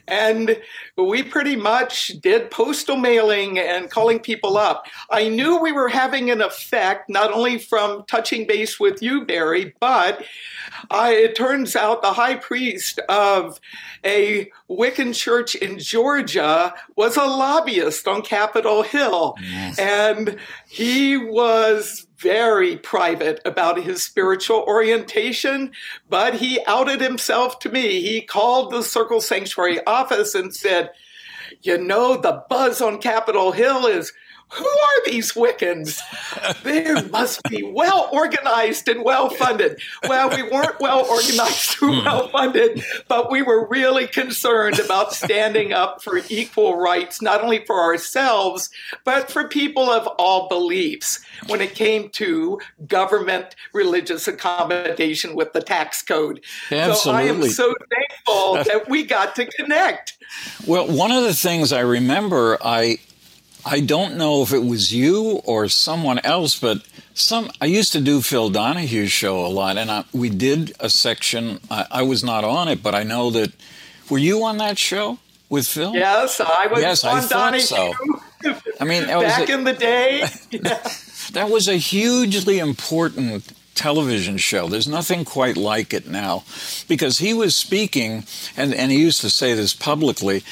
And 0.08 0.62
we 0.96 1.24
pretty 1.24 1.56
much 1.56 2.10
did 2.22 2.52
postal 2.52 2.98
mailing 2.98 3.58
and 3.58 3.90
calling 3.90 4.20
people 4.20 4.58
up. 4.58 4.86
I 5.10 5.28
knew 5.28 5.60
we 5.60 5.72
were 5.72 5.90
having 5.90 6.30
an 6.30 6.42
effect, 6.42 7.10
not 7.10 7.34
only 7.34 7.58
from 7.58 8.04
touching 8.06 8.46
base 8.46 8.80
with 8.80 9.02
you, 9.02 9.26
Barry, 9.26 9.74
but 9.80 10.24
uh, 10.92 11.10
it 11.12 11.36
turns 11.36 11.76
out 11.76 12.04
the 12.04 12.14
high 12.14 12.36
priest 12.36 13.00
of 13.10 13.60
a 14.06 14.52
Wiccan 14.70 15.16
church 15.16 15.56
in 15.56 15.80
Georgia 15.80 16.76
was 16.96 17.18
a 17.18 17.24
lobbyist 17.24 18.08
on 18.08 18.22
Capitol 18.22 18.84
Hill. 18.84 19.36
Yes. 19.42 19.80
And 19.80 20.38
he 20.70 21.18
was 21.18 22.05
very 22.18 22.78
private 22.78 23.42
about 23.46 23.82
his 23.82 24.04
spiritual 24.04 24.64
orientation, 24.68 25.72
but 26.10 26.36
he 26.36 26.60
outed 26.66 27.02
himself 27.02 27.60
to 27.60 27.70
me. 27.70 28.02
He 28.02 28.22
called 28.22 28.72
the 28.72 28.84
Circle 28.84 29.22
Sanctuary 29.22 29.86
office 29.86 30.36
and 30.36 30.56
said, 30.56 30.92
You 31.62 31.78
know, 31.78 32.18
the 32.18 32.44
buzz 32.50 32.82
on 32.82 33.02
Capitol 33.02 33.52
Hill 33.52 33.86
is 33.86 34.14
who 34.50 34.66
are 34.66 35.06
these 35.06 35.34
Wiccans? 35.34 36.00
They 36.64 37.02
must 37.10 37.44
be 37.44 37.64
well 37.64 38.10
organized 38.12 38.88
and 38.88 39.04
well 39.04 39.30
funded. 39.30 39.80
Well, 40.08 40.30
we 40.30 40.44
weren't 40.44 40.80
well 40.80 41.06
organized 41.06 41.82
or 41.82 41.90
hmm. 41.90 42.06
well 42.06 42.28
funded, 42.30 42.84
but 43.08 43.32
we 43.32 43.42
were 43.42 43.68
really 43.68 44.08
concerned 44.08 44.80
about 44.80 45.14
standing 45.14 45.74
up 45.74 46.02
for 46.04 46.22
equal 46.30 46.78
rights, 46.78 47.22
not 47.22 47.44
only 47.44 47.66
for 47.66 47.82
ourselves, 47.82 48.70
but 49.04 49.32
for 49.32 49.48
people 49.48 49.90
of 49.90 50.08
all 50.20 50.48
beliefs 50.48 51.24
when 51.48 51.62
it 51.62 51.76
came 51.76 52.10
to 52.10 52.60
government 52.88 53.56
religious 53.74 54.28
accommodation 54.28 55.36
with 55.36 55.54
the 55.54 55.62
tax 55.62 56.02
code. 56.02 56.44
Absolutely. 56.72 56.96
So 56.96 57.12
I 57.12 57.22
am 57.24 57.44
so 57.50 57.74
thankful 57.90 58.64
that 58.64 58.90
we 58.90 59.04
got 59.04 59.36
to 59.36 59.46
connect. 59.46 60.18
Well, 60.66 60.88
one 60.88 61.12
of 61.12 61.24
the 61.24 61.34
things 61.34 61.74
I 61.74 61.82
remember, 61.82 62.58
I 62.64 63.00
I 63.66 63.80
don't 63.80 64.16
know 64.16 64.44
if 64.44 64.54
it 64.54 64.64
was 64.64 64.94
you 64.94 65.42
or 65.44 65.68
someone 65.68 66.20
else, 66.20 66.58
but 66.58 66.86
some 67.16 67.50
I 67.60 67.66
used 67.66 67.94
to 67.94 68.02
do 68.02 68.22
Phil 68.22 68.52
Donahue's 68.52 69.12
show 69.12 69.44
a 69.44 69.48
lot, 69.48 69.78
and 69.78 69.90
I, 69.90 70.04
we 70.14 70.30
did 70.30 70.74
a 70.80 70.90
section. 70.90 71.60
I, 71.72 71.88
I, 71.90 72.02
was 72.04 72.24
not 72.24 72.44
on 72.44 72.68
it, 72.68 72.84
but 72.84 72.94
I 72.94 73.04
know 73.04 73.32
that. 73.32 73.52
Were 74.08 74.20
you 74.20 74.44
on 74.44 74.58
that 74.58 74.78
show 74.78 75.18
with 75.50 75.66
Phil? 75.66 75.96
Yes, 75.96 76.40
I 76.40 76.68
was. 76.68 76.82
Yes, 76.82 77.04
I 77.04 77.22
thought 77.22 77.54
Donahue. 77.54 77.60
so. 77.62 77.94
I 78.80 78.86
mean, 78.86 79.08
back 79.08 79.50
a, 79.50 79.54
in 79.54 79.64
the 79.64 79.74
day, 79.74 80.28
that 81.32 81.50
was 81.50 81.68
a 81.68 81.78
hugely 81.78 82.60
important 82.60 83.52
television 83.76 84.38
show. 84.38 84.68
There's 84.68 84.88
nothing 84.88 85.26
quite 85.26 85.58
like 85.58 85.94
it 85.94 86.08
now 86.08 86.44
because 86.88 87.20
he 87.20 87.34
was 87.34 87.56
speaking, 87.56 88.24
and, 88.58 88.74
and 88.74 88.92
he 88.92 89.00
used 89.00 89.22
to 89.22 89.30
say 89.30 89.54
this 89.54 89.74
publicly 89.74 90.44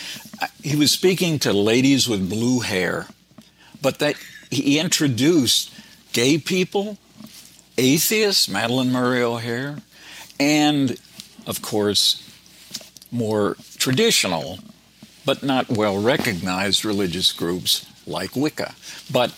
he 0.61 0.75
was 0.75 0.91
speaking 0.91 1.39
to 1.39 1.53
ladies 1.53 2.07
with 2.07 2.29
blue 2.29 2.61
hair, 2.61 3.07
but 3.81 3.99
that 3.99 4.15
he 4.49 4.79
introduced 4.79 5.73
gay 6.11 6.37
people, 6.37 6.97
atheists, 7.77 8.47
Madalyn 8.47 8.89
Murray 8.89 9.21
O'Hair, 9.21 9.77
and 10.39 10.97
of 11.45 11.61
course, 11.61 12.19
more 13.11 13.55
traditional 13.77 14.59
but 15.25 15.43
not 15.43 15.69
well 15.69 16.01
recognized 16.01 16.83
religious 16.83 17.31
groups 17.31 17.85
like 18.05 18.35
Wicca. 18.35 18.75
But 19.11 19.31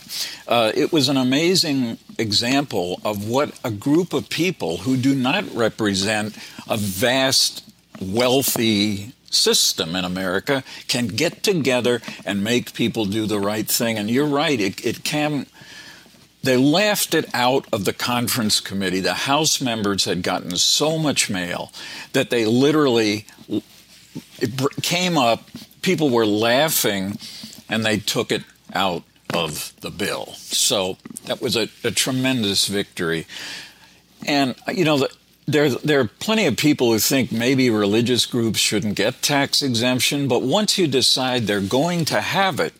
uh, 0.47 0.71
it 0.73 0.91
was 0.91 1.09
an 1.09 1.17
amazing 1.17 1.99
example 2.17 2.99
of 3.03 3.27
what 3.27 3.59
a 3.63 3.71
group 3.71 4.13
of 4.13 4.29
people 4.29 4.77
who 4.77 4.97
do 4.97 5.15
not 5.15 5.43
represent 5.53 6.35
a 6.67 6.77
vast, 6.77 7.63
wealthy 8.01 9.13
system 9.29 9.95
in 9.95 10.05
America 10.05 10.63
can 10.87 11.07
get 11.07 11.43
together 11.43 12.01
and 12.25 12.43
make 12.43 12.73
people 12.73 13.05
do 13.05 13.25
the 13.25 13.39
right 13.39 13.67
thing. 13.67 13.97
And 13.97 14.09
you're 14.09 14.25
right, 14.25 14.59
it, 14.59 14.85
it 14.85 15.03
can. 15.03 15.47
They 16.43 16.57
laughed 16.57 17.15
it 17.15 17.25
out 17.33 17.65
of 17.73 17.85
the 17.85 17.93
conference 17.93 18.59
committee. 18.59 18.99
The 18.99 19.13
House 19.13 19.59
members 19.59 20.05
had 20.05 20.21
gotten 20.21 20.55
so 20.57 20.99
much 20.99 21.27
mail 21.27 21.71
that 22.13 22.29
they 22.29 22.45
literally 22.45 23.25
it 24.39 24.81
came 24.81 25.17
up. 25.17 25.49
People 25.81 26.09
were 26.09 26.25
laughing, 26.25 27.17
and 27.69 27.85
they 27.85 27.97
took 27.97 28.31
it 28.31 28.43
out 28.73 29.03
of 29.33 29.73
the 29.81 29.91
bill. 29.91 30.33
So 30.35 30.97
that 31.25 31.41
was 31.41 31.55
a, 31.55 31.69
a 31.83 31.91
tremendous 31.91 32.67
victory. 32.67 33.25
And 34.27 34.55
you 34.73 34.85
know, 34.85 34.97
the, 34.97 35.09
there, 35.45 35.69
there 35.69 35.99
are 35.99 36.07
plenty 36.07 36.45
of 36.45 36.57
people 36.57 36.91
who 36.91 36.99
think 36.99 37.31
maybe 37.31 37.69
religious 37.69 38.25
groups 38.25 38.59
shouldn't 38.59 38.95
get 38.95 39.21
tax 39.21 39.61
exemption, 39.61 40.27
but 40.27 40.41
once 40.41 40.77
you 40.77 40.87
decide 40.87 41.43
they're 41.43 41.61
going 41.61 42.05
to 42.05 42.21
have 42.21 42.59
it, 42.59 42.73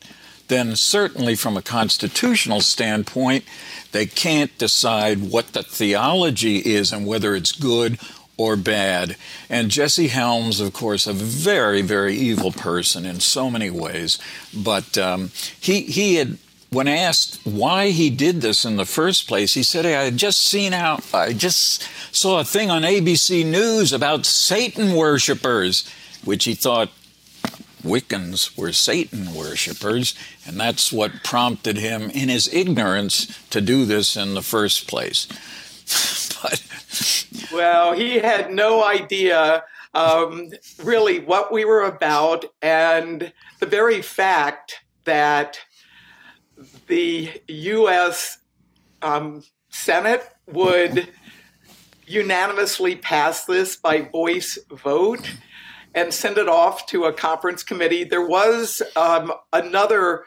then 0.47 0.75
certainly 0.75 1.35
from 1.35 1.57
a 1.57 1.61
constitutional 1.61 2.61
standpoint, 2.61 3.43
they 3.91 4.05
can't 4.05 4.55
decide 4.57 5.31
what 5.31 5.53
the 5.53 5.63
theology 5.63 6.57
is 6.57 6.91
and 6.91 7.05
whether 7.05 7.35
it's 7.35 7.51
good 7.51 7.99
or 8.37 8.55
bad. 8.55 9.15
And 9.49 9.71
Jesse 9.71 10.07
Helms, 10.07 10.59
of 10.59 10.73
course, 10.73 11.07
a 11.07 11.13
very, 11.13 11.81
very 11.81 12.15
evil 12.15 12.51
person 12.51 13.05
in 13.05 13.19
so 13.19 13.49
many 13.49 13.69
ways, 13.69 14.19
but 14.53 14.97
um, 14.97 15.31
he 15.59 15.81
he 15.81 16.15
had 16.15 16.37
when 16.75 16.87
asked 16.89 17.39
why 17.45 17.91
he 17.91 18.09
did 18.09 18.41
this 18.41 18.65
in 18.65 18.75
the 18.75 18.85
first 18.85 19.27
place, 19.29 19.53
he 19.53 19.63
said, 19.63 19.85
hey, 19.85 19.95
I 19.95 20.03
had 20.05 20.17
just 20.17 20.41
seen 20.41 20.73
how, 20.73 20.99
I 21.13 21.31
just 21.31 21.87
saw 22.11 22.39
a 22.39 22.43
thing 22.43 22.69
on 22.69 22.81
ABC 22.81 23.45
News 23.45 23.93
about 23.93 24.25
Satan 24.25 24.93
worshippers, 24.93 25.89
which 26.25 26.43
he 26.43 26.53
thought 26.53 26.91
Wiccans 27.81 28.57
were 28.57 28.73
Satan 28.73 29.33
worshippers, 29.33 30.15
and 30.45 30.59
that's 30.59 30.91
what 30.91 31.23
prompted 31.23 31.77
him, 31.77 32.09
in 32.09 32.29
his 32.29 32.51
ignorance, 32.53 33.39
to 33.51 33.61
do 33.61 33.85
this 33.85 34.17
in 34.17 34.33
the 34.33 34.41
first 34.41 34.87
place. 34.87 35.27
but 36.41 37.49
well, 37.51 37.93
he 37.93 38.19
had 38.19 38.51
no 38.51 38.83
idea 38.83 39.63
um, 39.93 40.51
really 40.83 41.19
what 41.19 41.51
we 41.51 41.65
were 41.65 41.83
about, 41.83 42.45
and 42.61 43.31
the 43.59 43.65
very 43.65 44.01
fact 44.01 44.81
that 45.05 45.59
the 46.87 47.31
U.S. 47.47 48.39
Um, 49.01 49.43
Senate 49.69 50.23
would 50.47 51.09
unanimously 52.05 52.95
pass 52.95 53.45
this 53.45 53.75
by 53.75 54.01
voice 54.01 54.57
vote 54.69 55.31
and 55.93 56.13
send 56.13 56.37
it 56.37 56.49
off 56.49 56.85
to 56.87 57.05
a 57.05 57.13
conference 57.13 57.63
committee. 57.63 58.03
There 58.03 58.25
was 58.25 58.81
um, 58.95 59.31
another 59.53 60.25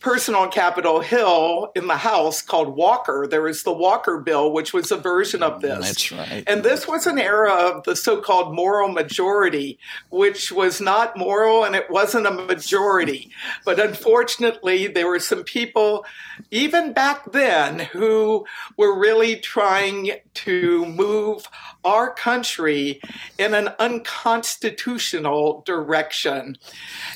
person 0.00 0.34
on 0.34 0.50
Capitol 0.50 1.00
Hill 1.00 1.72
in 1.74 1.86
the 1.88 1.96
House 1.96 2.40
called 2.40 2.76
Walker. 2.76 3.26
There 3.28 3.42
was 3.42 3.62
the 3.62 3.72
Walker 3.72 4.18
bill, 4.18 4.52
which 4.52 4.72
was 4.72 4.92
a 4.92 4.96
version 4.96 5.42
of 5.42 5.60
this. 5.60 5.84
That's 5.84 6.12
right. 6.12 6.44
And 6.46 6.62
this 6.62 6.86
was 6.86 7.06
an 7.06 7.18
era 7.18 7.52
of 7.52 7.84
the 7.84 7.96
so 7.96 8.20
called 8.20 8.54
moral 8.54 8.88
majority, 8.88 9.78
which 10.10 10.52
was 10.52 10.80
not 10.80 11.16
moral 11.16 11.64
and 11.64 11.74
it 11.74 11.90
wasn't 11.90 12.26
a 12.26 12.30
majority. 12.30 13.30
But 13.64 13.80
unfortunately, 13.80 14.86
there 14.86 15.08
were 15.08 15.20
some 15.20 15.42
people, 15.42 16.04
even 16.50 16.92
back 16.92 17.32
then, 17.32 17.80
who 17.80 18.46
were 18.76 18.98
really 18.98 19.36
trying 19.36 20.12
to 20.34 20.86
move 20.86 21.48
our 21.84 22.12
country 22.12 23.00
in 23.38 23.54
an 23.54 23.68
unconstitutional 23.78 25.62
direction. 25.64 26.56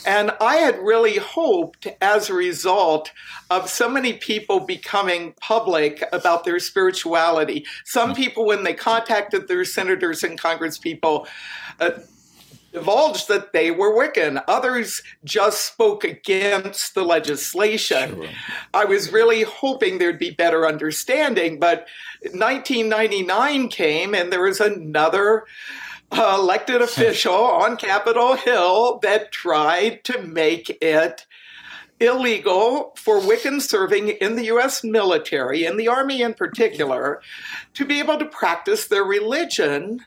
And 0.06 0.30
I 0.40 0.56
had 0.56 0.78
really 0.78 1.18
hoped 1.18 1.86
as 2.00 2.30
a 2.30 2.34
result 2.34 3.10
of 3.50 3.68
so 3.68 3.88
many 3.88 4.14
people 4.14 4.60
becoming 4.60 5.34
public 5.40 6.02
about 6.12 6.44
their 6.44 6.58
spirituality. 6.58 7.66
Some 7.84 8.14
people, 8.14 8.46
when 8.46 8.64
they 8.64 8.74
contacted 8.74 9.48
their 9.48 9.64
senators 9.64 10.22
and 10.22 10.40
congresspeople, 10.40 11.26
uh, 11.80 11.90
divulged 12.72 13.28
that 13.28 13.52
they 13.52 13.70
were 13.70 13.94
Wiccan. 13.94 14.42
Others 14.48 15.02
just 15.24 15.64
spoke 15.64 16.04
against 16.04 16.94
the 16.94 17.04
legislation. 17.04 18.16
Sure. 18.16 18.28
I 18.74 18.84
was 18.84 19.12
really 19.12 19.42
hoping 19.42 19.98
there'd 19.98 20.18
be 20.18 20.30
better 20.30 20.66
understanding, 20.66 21.58
but 21.58 21.86
1999 22.22 23.68
came 23.68 24.14
and 24.14 24.32
there 24.32 24.42
was 24.42 24.60
another 24.60 25.44
uh, 26.10 26.36
elected 26.38 26.80
official 26.82 27.34
on 27.34 27.76
Capitol 27.76 28.36
Hill 28.36 28.98
that 29.00 29.32
tried 29.32 30.04
to 30.04 30.22
make 30.22 30.78
it 30.82 31.26
illegal 32.00 32.92
for 32.96 33.20
Wiccans 33.20 33.62
serving 33.62 34.08
in 34.08 34.34
the 34.34 34.46
U.S. 34.46 34.82
military, 34.82 35.64
in 35.64 35.76
the 35.76 35.88
Army 35.88 36.22
in 36.22 36.34
particular, 36.34 37.22
to 37.74 37.84
be 37.84 38.00
able 38.00 38.18
to 38.18 38.24
practice 38.24 38.88
their 38.88 39.04
religion 39.04 40.04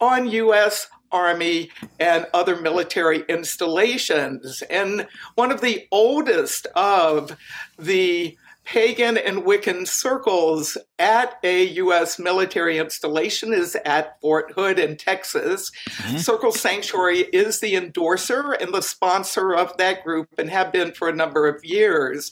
on 0.00 0.28
U.S. 0.28 0.88
Army 1.12 1.70
and 2.00 2.26
other 2.34 2.56
military 2.56 3.24
installations. 3.28 4.62
And 4.70 5.06
one 5.34 5.52
of 5.52 5.60
the 5.60 5.86
oldest 5.90 6.66
of 6.74 7.36
the 7.78 8.36
pagan 8.64 9.16
and 9.16 9.42
Wiccan 9.42 9.86
circles 9.86 10.78
at 10.98 11.38
a 11.42 11.64
U.S. 11.64 12.18
military 12.18 12.78
installation 12.78 13.52
is 13.52 13.76
at 13.84 14.20
Fort 14.20 14.52
Hood 14.52 14.78
in 14.78 14.96
Texas. 14.96 15.70
Mm-hmm. 15.88 16.18
Circle 16.18 16.52
Sanctuary 16.52 17.20
is 17.32 17.60
the 17.60 17.74
endorser 17.74 18.52
and 18.52 18.72
the 18.72 18.82
sponsor 18.82 19.54
of 19.54 19.76
that 19.78 20.04
group 20.04 20.28
and 20.38 20.48
have 20.48 20.72
been 20.72 20.92
for 20.92 21.08
a 21.08 21.14
number 21.14 21.48
of 21.48 21.64
years. 21.64 22.30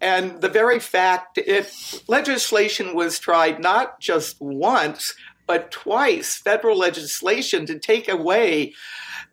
And 0.00 0.40
the 0.40 0.48
very 0.48 0.80
fact 0.80 1.36
it 1.36 2.02
legislation 2.08 2.94
was 2.94 3.18
tried 3.18 3.60
not 3.60 4.00
just 4.00 4.40
once, 4.40 5.14
but 5.50 5.72
twice, 5.72 6.36
federal 6.36 6.78
legislation 6.78 7.66
to 7.66 7.76
take 7.76 8.08
away 8.08 8.72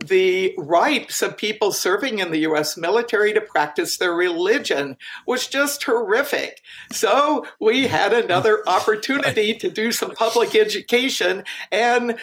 the 0.04 0.54
rights 0.58 1.22
of 1.22 1.38
people 1.38 1.72
serving 1.72 2.20
in 2.20 2.30
the 2.30 2.40
U.S. 2.40 2.78
military 2.78 3.34
to 3.34 3.42
practice 3.42 3.98
their 3.98 4.14
religion 4.14 4.98
was 5.26 5.48
just 5.48 5.84
horrific. 5.84 6.62
So 6.92 7.48
we 7.60 7.88
had 7.88 8.14
another 8.14 8.62
opportunity 8.68 9.56
to 9.56 9.70
do 9.70 9.92
some 9.92 10.12
public 10.12 10.56
education 10.56 11.44
and 11.72 12.18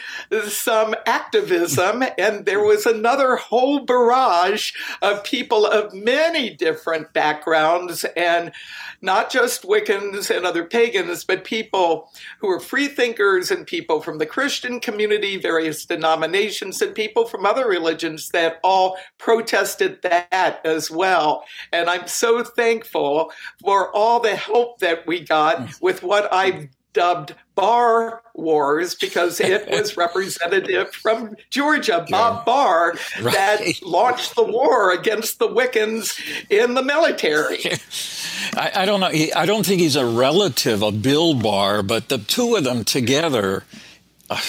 some 0.49 0.95
activism. 1.07 2.05
And 2.17 2.47
there 2.47 2.63
was 2.63 2.87
another 2.87 3.37
whole 3.37 3.81
barrage 3.81 4.73
of 5.03 5.25
people 5.25 5.67
of 5.67 5.93
many 5.93 6.51
different 6.51 7.13
backgrounds 7.13 8.05
and 8.17 8.53
not 9.01 9.31
just 9.31 9.65
Wiccans 9.65 10.35
and 10.35 10.47
other 10.47 10.65
pagans, 10.65 11.25
but 11.25 11.45
people 11.45 12.11
who 12.39 12.47
were 12.47 12.61
free 12.61 12.89
thinkers 12.89 13.51
and 13.51 13.67
people 13.67 13.84
from 14.01 14.19
the 14.19 14.27
Christian 14.27 14.81
community, 14.81 15.37
various 15.37 15.85
denominations, 15.87 16.81
and 16.83 16.95
people 16.95 17.27
from 17.27 17.47
other 17.47 17.69
religions 17.69 18.29
that 18.31 18.59
all 18.65 18.97
protested 19.19 20.03
that 20.03 20.61
as 20.65 20.91
well. 20.91 21.45
And 21.73 21.89
I'm 21.89 22.07
so 22.07 22.43
thankful 22.43 23.33
for 23.61 23.95
all 23.95 24.21
the 24.21 24.37
help 24.37 24.79
that 24.81 25.07
we 25.07 25.21
got 25.21 25.81
with 25.81 26.03
what 26.03 26.33
I've 26.33 26.69
dubbed 26.95 27.35
Bar 27.55 28.23
Wars 28.35 28.95
because 28.95 29.41
it 29.41 29.69
was 29.71 29.97
representative 29.97 30.93
from 30.95 31.37
Georgia, 31.51 32.07
Bob 32.09 32.39
yeah. 32.39 32.43
Barr, 32.45 32.95
right. 33.21 33.35
that 33.35 33.83
launched 33.83 34.35
the 34.35 34.43
war 34.43 34.93
against 34.93 35.39
the 35.39 35.49
Wiccans 35.49 36.19
in 36.49 36.75
the 36.75 36.83
military. 36.83 37.65
I, 38.57 38.83
I, 38.83 38.87
don't 38.87 39.01
know. 39.01 39.11
I 39.37 39.47
don't 39.47 39.67
think 39.67 39.81
he's 39.81 39.97
a 39.97 40.07
relative 40.07 40.83
of 40.83 41.03
Bill 41.03 41.35
Barr, 41.35 41.83
but 41.83 42.09
the 42.09 42.19
two 42.19 42.57
of 42.57 42.65
them 42.65 42.85
together, 42.85 43.65
uh, 44.31 44.41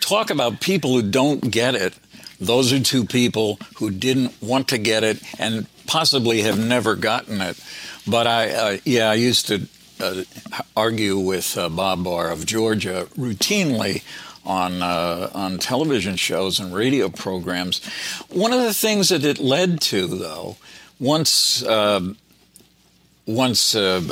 talk 0.00 0.30
about 0.30 0.60
people 0.60 0.92
who 0.92 1.02
don't 1.02 1.50
get 1.50 1.74
it. 1.74 1.94
Those 2.40 2.72
are 2.72 2.80
two 2.80 3.04
people 3.04 3.58
who 3.76 3.90
didn't 3.90 4.40
want 4.40 4.68
to 4.68 4.78
get 4.78 5.04
it 5.04 5.22
and 5.38 5.66
possibly 5.86 6.40
have 6.42 6.58
never 6.58 6.94
gotten 6.94 7.40
it. 7.40 7.62
But 8.06 8.26
I, 8.26 8.50
uh, 8.50 8.76
yeah, 8.84 9.10
I 9.10 9.14
used 9.14 9.48
to 9.48 9.68
uh, 10.00 10.24
argue 10.76 11.18
with 11.18 11.56
uh, 11.56 11.68
Bob 11.68 12.04
Barr 12.04 12.30
of 12.30 12.46
Georgia 12.46 13.08
routinely 13.16 14.02
on 14.44 14.82
uh, 14.82 15.30
on 15.34 15.58
television 15.58 16.16
shows 16.16 16.58
and 16.58 16.74
radio 16.74 17.08
programs. 17.08 17.84
One 18.30 18.52
of 18.52 18.62
the 18.62 18.74
things 18.74 19.10
that 19.10 19.24
it 19.24 19.38
led 19.38 19.80
to, 19.82 20.06
though, 20.06 20.56
once 20.98 21.62
uh, 21.62 22.14
once 23.26 23.74
uh, 23.74 24.02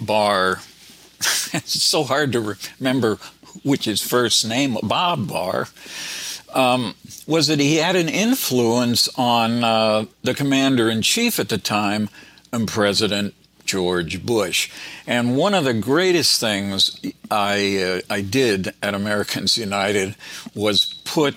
Barr, 0.00 0.60
it's 1.52 1.82
so 1.82 2.04
hard 2.04 2.32
to 2.32 2.56
remember 2.78 3.18
which 3.62 3.84
his 3.84 4.00
first 4.00 4.46
name, 4.46 4.76
Bob 4.82 5.28
Barr. 5.28 5.68
Um, 6.52 6.94
was 7.26 7.48
that 7.48 7.58
he 7.58 7.76
had 7.76 7.96
an 7.96 8.08
influence 8.08 9.08
on 9.18 9.64
uh, 9.64 10.04
the 10.22 10.34
commander 10.34 10.88
in 10.88 11.02
chief 11.02 11.40
at 11.40 11.48
the 11.48 11.58
time, 11.58 12.08
and 12.52 12.68
President 12.68 13.34
George 13.64 14.24
Bush. 14.24 14.70
And 15.06 15.36
one 15.36 15.54
of 15.54 15.64
the 15.64 15.74
greatest 15.74 16.40
things 16.40 17.00
I, 17.30 18.02
uh, 18.08 18.12
I 18.12 18.20
did 18.20 18.74
at 18.82 18.94
Americans 18.94 19.58
United 19.58 20.16
was 20.54 21.00
put 21.04 21.36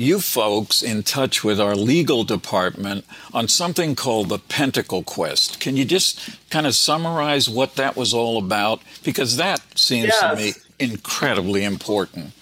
you 0.00 0.18
folks 0.18 0.82
in 0.82 1.02
touch 1.02 1.44
with 1.44 1.60
our 1.60 1.76
legal 1.76 2.24
department 2.24 3.04
on 3.34 3.46
something 3.48 3.94
called 3.94 4.30
the 4.30 4.38
Pentacle 4.38 5.02
Quest. 5.02 5.60
Can 5.60 5.76
you 5.76 5.84
just 5.84 6.38
kind 6.48 6.66
of 6.66 6.74
summarize 6.74 7.50
what 7.50 7.74
that 7.74 7.96
was 7.96 8.14
all 8.14 8.38
about? 8.38 8.80
Because 9.04 9.36
that 9.36 9.60
seems 9.78 10.06
yes. 10.06 10.20
to 10.20 10.36
me 10.36 10.52
incredibly 10.78 11.64
important. 11.64 12.32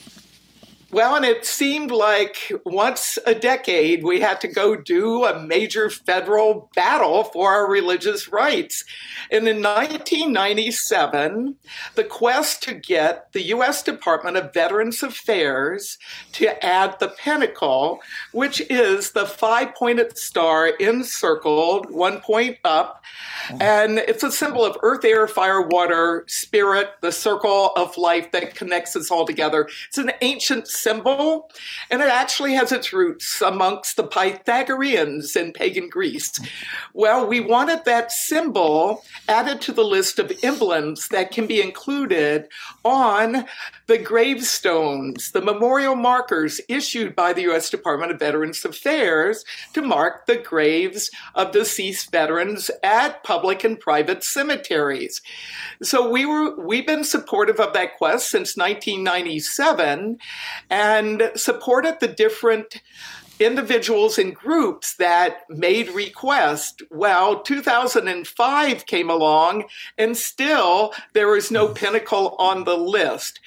Well, 0.91 1.16
and 1.16 1.24
it 1.24 1.45
seemed 1.45 1.91
like 1.91 2.51
once 2.64 3.18
a 3.26 3.34
decade 3.34 4.03
we 4.03 4.20
had 4.20 4.41
to 4.41 4.49
go 4.49 4.74
do 4.74 5.26
a 5.26 5.39
major 5.39 5.91
federal 5.91 6.70
battle 6.74 7.24
for 7.24 7.53
our 7.53 7.70
religious 7.70 8.28
rights. 8.28 8.84
And 9.30 9.47
in 9.47 9.57
1997, 9.57 11.57
the 11.95 12.05
quest 12.05 12.62
to 12.62 12.72
get 12.72 13.30
the 13.32 13.43
U.S. 13.49 13.82
Department 13.82 14.39
of 14.39 14.55
Veterans 14.55 15.03
Affairs 15.03 15.99
to 16.32 16.64
add 16.64 16.99
the 17.01 17.09
pentacle, 17.09 17.99
which 18.32 18.62
is 18.70 19.11
the 19.11 19.26
five 19.26 19.74
pointed 19.74 20.16
star 20.16 20.68
encircled, 20.68 21.91
one 21.91 22.20
point 22.20 22.57
up. 22.64 23.05
And 23.61 23.99
it's 23.99 24.22
a 24.22 24.32
symbol 24.32 24.64
of 24.64 24.78
earth, 24.82 25.05
air, 25.05 25.28
fire, 25.28 25.61
water, 25.61 26.24
spirit, 26.28 26.93
the 27.03 27.12
circle 27.12 27.72
of 27.76 27.99
life 27.99 28.32
that 28.32 28.55
connects 28.55 28.97
us 28.97 29.11
all 29.11 29.26
together. 29.26 29.68
It's 29.89 29.99
an 29.99 30.12
ancient 30.22 30.66
symbol, 30.82 31.50
and 31.90 32.00
it 32.02 32.08
actually 32.08 32.54
has 32.54 32.72
its 32.72 32.92
roots 32.92 33.40
amongst 33.40 33.96
the 33.96 34.04
Pythagoreans 34.04 35.36
in 35.36 35.52
pagan 35.52 35.88
Greece. 35.88 36.38
Well, 36.94 37.26
we 37.26 37.40
wanted 37.40 37.84
that 37.84 38.12
symbol 38.12 39.02
added 39.28 39.60
to 39.62 39.72
the 39.72 39.84
list 39.84 40.18
of 40.18 40.32
emblems 40.42 41.08
that 41.08 41.30
can 41.30 41.46
be 41.46 41.60
included 41.60 42.48
on 42.84 43.46
the 43.86 43.98
gravestones, 43.98 45.30
the 45.32 45.40
memorial 45.40 45.96
markers 45.96 46.60
issued 46.68 47.16
by 47.16 47.32
the 47.32 47.42
U.S. 47.42 47.70
Department 47.70 48.12
of 48.12 48.18
Veterans 48.18 48.64
Affairs 48.64 49.44
to 49.72 49.82
mark 49.82 50.26
the 50.26 50.36
graves 50.36 51.10
of 51.34 51.52
deceased 51.52 52.10
veterans 52.12 52.70
at 52.82 53.22
public 53.24 53.64
and 53.64 53.80
private 53.80 54.22
cemeteries. 54.22 55.20
So 55.82 56.10
we 56.10 56.26
were 56.26 56.58
we've 56.58 56.86
been 56.86 57.04
supportive 57.04 57.60
of 57.60 57.72
that 57.72 57.96
quest 57.96 58.30
since 58.30 58.56
1997 58.56 60.18
and 60.70 61.30
supported 61.34 61.98
the 62.00 62.08
different 62.08 62.82
individuals 63.41 64.18
and 64.18 64.34
groups 64.34 64.95
that 64.97 65.49
made 65.49 65.89
requests. 65.91 66.82
Well, 66.91 67.41
2005 67.41 68.86
came 68.86 69.11
along 69.11 69.64
and 69.97 70.16
still 70.16 70.93
there 71.12 71.36
is 71.36 71.51
no 71.51 71.68
pentacle 71.68 72.34
on 72.39 72.64
the 72.64 72.76
list. 72.76 73.41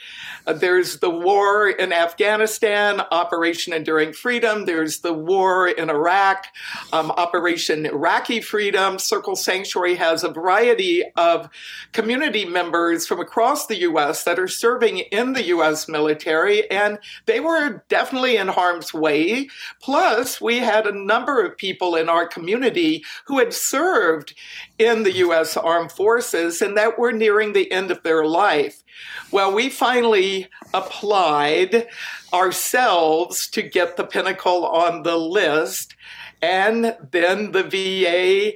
Uh, 0.47 0.53
there's 0.53 0.99
the 0.99 1.09
war 1.09 1.69
in 1.69 1.93
Afghanistan, 1.93 3.01
Operation 3.11 3.73
Enduring 3.73 4.13
Freedom. 4.13 4.65
There's 4.65 4.99
the 4.99 5.13
war 5.13 5.67
in 5.67 5.89
Iraq, 5.89 6.47
um, 6.91 7.11
Operation 7.11 7.85
Iraqi 7.85 8.41
Freedom. 8.41 8.97
Circle 8.97 9.35
Sanctuary 9.35 9.95
has 9.95 10.23
a 10.23 10.29
variety 10.29 11.03
of 11.15 11.49
community 11.91 12.45
members 12.45 13.05
from 13.05 13.19
across 13.19 13.67
the 13.67 13.79
U.S. 13.81 14.23
that 14.23 14.39
are 14.39 14.47
serving 14.47 14.99
in 14.99 15.33
the 15.33 15.43
U.S. 15.45 15.87
military, 15.87 16.69
and 16.71 16.97
they 17.25 17.39
were 17.39 17.83
definitely 17.89 18.37
in 18.37 18.47
harm's 18.47 18.93
way. 18.93 19.49
Plus, 19.81 20.39
we 20.39 20.59
had 20.59 20.85
a 20.85 20.97
number 20.97 21.43
of 21.43 21.57
people 21.57 21.95
in 21.95 22.07
our 22.07 22.27
community 22.27 23.03
who 23.25 23.39
had 23.39 23.53
served 23.53 24.35
in 24.77 25.03
the 25.03 25.13
U.S. 25.13 25.57
Armed 25.57 25.91
Forces 25.91 26.61
and 26.61 26.77
that 26.77 26.99
were 26.99 27.11
nearing 27.11 27.53
the 27.53 27.71
end 27.71 27.89
of 27.89 28.03
their 28.03 28.25
life. 28.25 28.83
Well, 29.31 29.53
we 29.53 29.69
finally 29.69 30.47
applied 30.73 31.87
ourselves 32.31 33.47
to 33.49 33.61
get 33.61 33.97
the 33.97 34.05
pentacle 34.05 34.65
on 34.65 35.03
the 35.03 35.17
list. 35.17 35.95
And 36.41 36.95
then 37.11 37.51
the 37.51 37.63
VA 37.63 38.53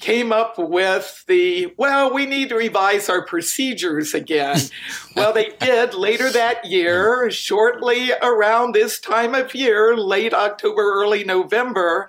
came 0.00 0.32
up 0.32 0.58
with 0.58 1.24
the, 1.26 1.74
well, 1.76 2.12
we 2.12 2.26
need 2.26 2.50
to 2.50 2.56
revise 2.56 3.08
our 3.08 3.24
procedures 3.24 4.14
again. 4.14 4.58
well, 5.16 5.32
they 5.32 5.50
did 5.60 5.94
later 5.94 6.30
that 6.30 6.64
year, 6.64 7.30
shortly 7.30 8.12
around 8.22 8.74
this 8.74 9.00
time 9.00 9.34
of 9.34 9.54
year, 9.54 9.96
late 9.96 10.34
October, 10.34 10.82
early 10.82 11.24
November. 11.24 12.08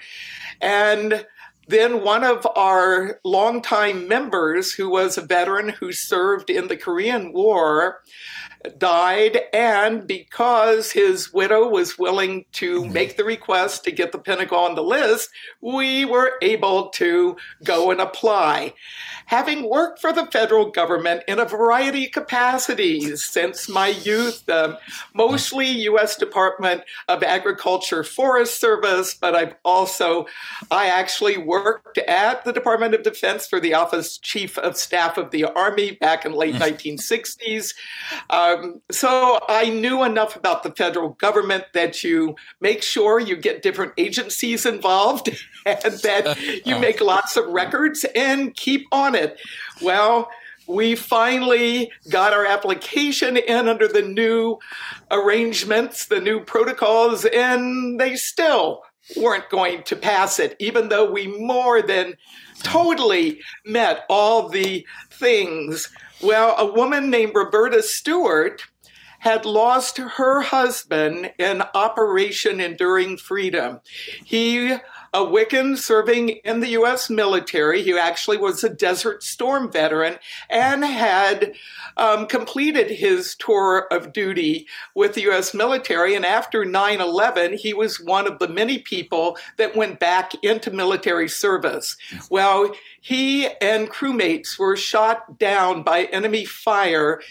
And 0.61 1.25
then 1.67 2.01
one 2.01 2.23
of 2.23 2.47
our 2.55 3.19
longtime 3.23 4.07
members, 4.07 4.73
who 4.73 4.89
was 4.89 5.17
a 5.17 5.21
veteran 5.21 5.69
who 5.69 5.91
served 5.91 6.49
in 6.49 6.67
the 6.67 6.77
Korean 6.77 7.33
War, 7.33 8.01
died, 8.77 9.39
and 9.53 10.07
because 10.07 10.91
his 10.91 11.33
widow 11.33 11.67
was 11.67 11.97
willing 11.97 12.45
to 12.53 12.81
mm-hmm. 12.81 12.93
make 12.93 13.17
the 13.17 13.23
request 13.23 13.83
to 13.83 13.91
get 13.91 14.11
the 14.11 14.19
pentacle 14.19 14.57
on 14.57 14.75
the 14.75 14.83
list, 14.83 15.29
we 15.61 16.05
were 16.05 16.33
able 16.41 16.89
to 16.89 17.37
go 17.63 17.91
and 17.91 18.01
apply. 18.01 18.73
Having 19.25 19.69
worked 19.69 19.99
for 19.99 20.13
the 20.13 20.25
federal 20.27 20.71
government 20.71 21.23
in 21.27 21.39
a 21.39 21.45
variety 21.45 22.05
of 22.05 22.11
capacities 22.11 23.25
since 23.25 23.67
my 23.67 23.87
youth, 23.87 24.47
um, 24.49 24.77
mostly 25.13 25.67
U.S. 25.67 26.15
Department 26.15 26.83
of 27.07 27.23
Agriculture 27.23 28.03
Forest 28.03 28.59
Service, 28.59 29.13
but 29.13 29.35
I've 29.35 29.55
also, 29.65 30.27
I 30.71 30.87
actually 30.87 31.37
worked 31.37 31.97
at 31.97 32.45
the 32.45 32.53
Department 32.53 32.93
of 32.93 33.03
Defense 33.03 33.47
for 33.47 33.59
the 33.59 33.73
Office 33.73 34.17
Chief 34.17 34.57
of 34.57 34.77
Staff 34.77 35.17
of 35.17 35.31
the 35.31 35.45
Army 35.45 35.91
back 35.91 36.25
in 36.25 36.33
late 36.33 36.55
mm-hmm. 36.55 36.63
1960s. 36.63 37.73
Um, 38.47 38.81
so 38.91 39.39
I 39.47 39.69
knew 39.69 40.03
enough 40.03 40.35
about 40.35 40.63
the 40.63 40.71
federal 40.71 41.09
government 41.09 41.65
that 41.73 42.03
you 42.03 42.35
make 42.61 42.83
sure 42.83 43.19
you 43.19 43.35
get 43.35 43.61
different 43.61 43.93
agencies 43.97 44.65
involved 44.65 45.29
and 45.65 45.93
that 46.03 46.37
you 46.65 46.77
make 46.79 47.01
lots 47.01 47.37
of 47.37 47.47
records 47.47 48.05
and 48.15 48.55
keep 48.55 48.85
on 48.91 49.15
it. 49.15 49.39
Well, 49.81 50.29
we 50.67 50.95
finally 50.95 51.91
got 52.09 52.33
our 52.33 52.45
application 52.45 53.37
in 53.37 53.67
under 53.69 53.87
the 53.87 54.01
new 54.01 54.59
arrangements, 55.09 56.07
the 56.07 56.19
new 56.19 56.41
protocols, 56.41 57.25
and 57.25 57.99
they 57.99 58.15
still 58.15 58.83
weren't 59.15 59.49
going 59.49 59.83
to 59.83 59.95
pass 59.95 60.39
it, 60.39 60.57
even 60.59 60.89
though 60.89 61.09
we 61.09 61.27
more 61.27 61.81
than 61.81 62.15
totally 62.63 63.39
met 63.65 64.03
all 64.09 64.49
the 64.49 64.85
things. 65.09 65.89
Well, 66.21 66.55
a 66.57 66.65
woman 66.65 67.09
named 67.09 67.33
Roberta 67.35 67.83
Stewart 67.83 68.63
had 69.19 69.45
lost 69.45 69.97
her 69.97 70.41
husband 70.41 71.31
in 71.37 71.61
Operation 71.73 72.59
Enduring 72.59 73.17
Freedom. 73.17 73.81
He 74.23 74.75
a 75.13 75.19
Wiccan 75.19 75.77
serving 75.77 76.29
in 76.29 76.59
the 76.59 76.69
U.S. 76.69 77.09
military. 77.09 77.81
He 77.81 77.97
actually 77.97 78.37
was 78.37 78.63
a 78.63 78.69
Desert 78.69 79.23
Storm 79.23 79.71
veteran 79.71 80.17
and 80.49 80.83
had 80.83 81.53
um, 81.97 82.27
completed 82.27 82.89
his 82.89 83.35
tour 83.35 83.87
of 83.91 84.13
duty 84.13 84.67
with 84.95 85.13
the 85.13 85.21
U.S. 85.21 85.53
military. 85.53 86.15
And 86.15 86.25
after 86.25 86.65
9 86.65 87.01
11, 87.01 87.57
he 87.57 87.73
was 87.73 87.99
one 87.99 88.27
of 88.27 88.39
the 88.39 88.47
many 88.47 88.79
people 88.79 89.37
that 89.57 89.75
went 89.75 89.99
back 89.99 90.33
into 90.43 90.71
military 90.71 91.29
service. 91.29 91.97
Well, 92.29 92.73
he 93.01 93.47
and 93.61 93.89
crewmates 93.89 94.59
were 94.59 94.75
shot 94.75 95.39
down 95.39 95.83
by 95.83 96.03
enemy 96.05 96.45
fire 96.45 97.21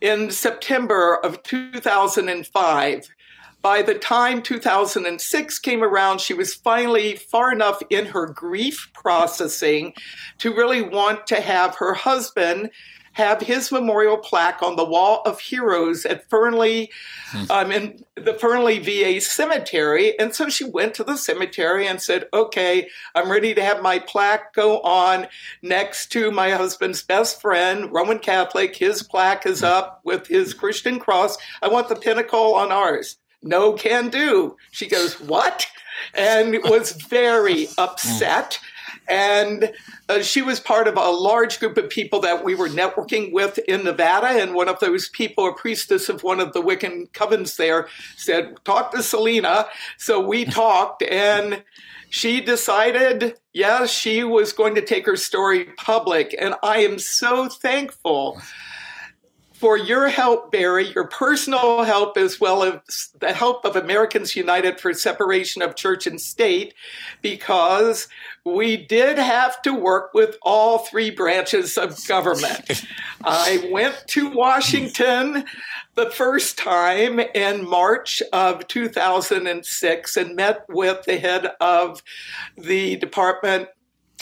in 0.00 0.30
September 0.30 1.16
of 1.16 1.42
2005 1.42 3.10
by 3.62 3.82
the 3.82 3.94
time 3.94 4.42
2006 4.42 5.58
came 5.58 5.82
around, 5.82 6.20
she 6.20 6.34
was 6.34 6.54
finally 6.54 7.16
far 7.16 7.52
enough 7.52 7.82
in 7.90 8.06
her 8.06 8.26
grief 8.26 8.90
processing 8.94 9.92
to 10.38 10.54
really 10.54 10.82
want 10.82 11.26
to 11.28 11.40
have 11.40 11.76
her 11.76 11.94
husband 11.94 12.70
have 13.12 13.40
his 13.40 13.72
memorial 13.72 14.16
plaque 14.16 14.62
on 14.62 14.76
the 14.76 14.84
wall 14.84 15.22
of 15.26 15.40
heroes 15.40 16.06
at 16.06 16.28
Fernley, 16.30 16.90
hmm. 17.30 17.50
um, 17.50 17.72
in 17.72 18.04
the 18.14 18.34
Fernley 18.34 18.78
VA 18.78 19.20
cemetery. 19.20 20.18
And 20.18 20.34
so 20.34 20.48
she 20.48 20.64
went 20.64 20.94
to 20.94 21.04
the 21.04 21.16
cemetery 21.16 21.86
and 21.86 22.00
said, 22.00 22.28
okay, 22.32 22.88
I'm 23.14 23.30
ready 23.30 23.52
to 23.54 23.62
have 23.62 23.82
my 23.82 23.98
plaque 23.98 24.54
go 24.54 24.80
on 24.82 25.26
next 25.60 26.12
to 26.12 26.30
my 26.30 26.50
husband's 26.50 27.02
best 27.02 27.40
friend, 27.40 27.92
Roman 27.92 28.20
Catholic. 28.20 28.76
His 28.76 29.02
plaque 29.02 29.44
is 29.44 29.60
hmm. 29.60 29.66
up 29.66 30.00
with 30.04 30.28
his 30.28 30.54
Christian 30.54 30.98
cross. 30.98 31.36
I 31.62 31.68
want 31.68 31.88
the 31.88 31.96
pentacle 31.96 32.54
on 32.54 32.70
ours 32.70 33.16
no 33.42 33.72
can 33.72 34.08
do. 34.08 34.56
She 34.70 34.88
goes, 34.88 35.20
What? 35.20 35.66
And 36.14 36.58
was 36.64 36.92
very 36.92 37.68
upset. 37.78 38.58
And 39.08 39.72
uh, 40.08 40.22
she 40.22 40.40
was 40.40 40.60
part 40.60 40.86
of 40.86 40.96
a 40.96 41.10
large 41.10 41.58
group 41.58 41.76
of 41.76 41.90
people 41.90 42.20
that 42.20 42.44
we 42.44 42.54
were 42.54 42.68
networking 42.68 43.32
with 43.32 43.58
in 43.58 43.84
Nevada. 43.84 44.28
And 44.28 44.54
one 44.54 44.68
of 44.68 44.78
those 44.78 45.08
people, 45.08 45.48
a 45.48 45.54
priestess 45.54 46.08
of 46.08 46.22
one 46.22 46.38
of 46.38 46.52
the 46.52 46.62
Wiccan 46.62 47.10
covens 47.10 47.56
there, 47.56 47.88
said, 48.16 48.56
Talk 48.64 48.92
to 48.92 49.02
Selena. 49.02 49.66
So 49.98 50.24
we 50.24 50.44
talked, 50.44 51.02
and 51.02 51.64
she 52.08 52.40
decided, 52.40 53.36
yes, 53.52 53.90
she 53.90 54.24
was 54.24 54.52
going 54.52 54.74
to 54.74 54.84
take 54.84 55.06
her 55.06 55.16
story 55.16 55.66
public. 55.76 56.34
And 56.38 56.54
I 56.62 56.78
am 56.80 56.98
so 56.98 57.48
thankful 57.48 58.40
for 59.60 59.76
your 59.76 60.08
help, 60.08 60.50
Barry, 60.50 60.90
your 60.94 61.06
personal 61.06 61.82
help, 61.82 62.16
as 62.16 62.40
well 62.40 62.62
as 62.62 63.10
the 63.18 63.34
help 63.34 63.66
of 63.66 63.76
Americans 63.76 64.34
United 64.34 64.80
for 64.80 64.94
Separation 64.94 65.60
of 65.60 65.76
Church 65.76 66.06
and 66.06 66.18
State, 66.18 66.72
because 67.20 68.08
we 68.42 68.78
did 68.78 69.18
have 69.18 69.60
to 69.60 69.74
work 69.74 70.14
with 70.14 70.38
all 70.40 70.78
three 70.78 71.10
branches 71.10 71.76
of 71.76 71.94
government. 72.08 72.86
I 73.24 73.68
went 73.70 74.02
to 74.08 74.30
Washington 74.30 75.44
the 75.94 76.10
first 76.10 76.56
time 76.56 77.20
in 77.20 77.68
March 77.68 78.22
of 78.32 78.66
2006 78.66 80.16
and 80.16 80.36
met 80.36 80.64
with 80.70 81.04
the 81.04 81.18
head 81.18 81.50
of 81.60 82.02
the 82.56 82.96
Department 82.96 83.68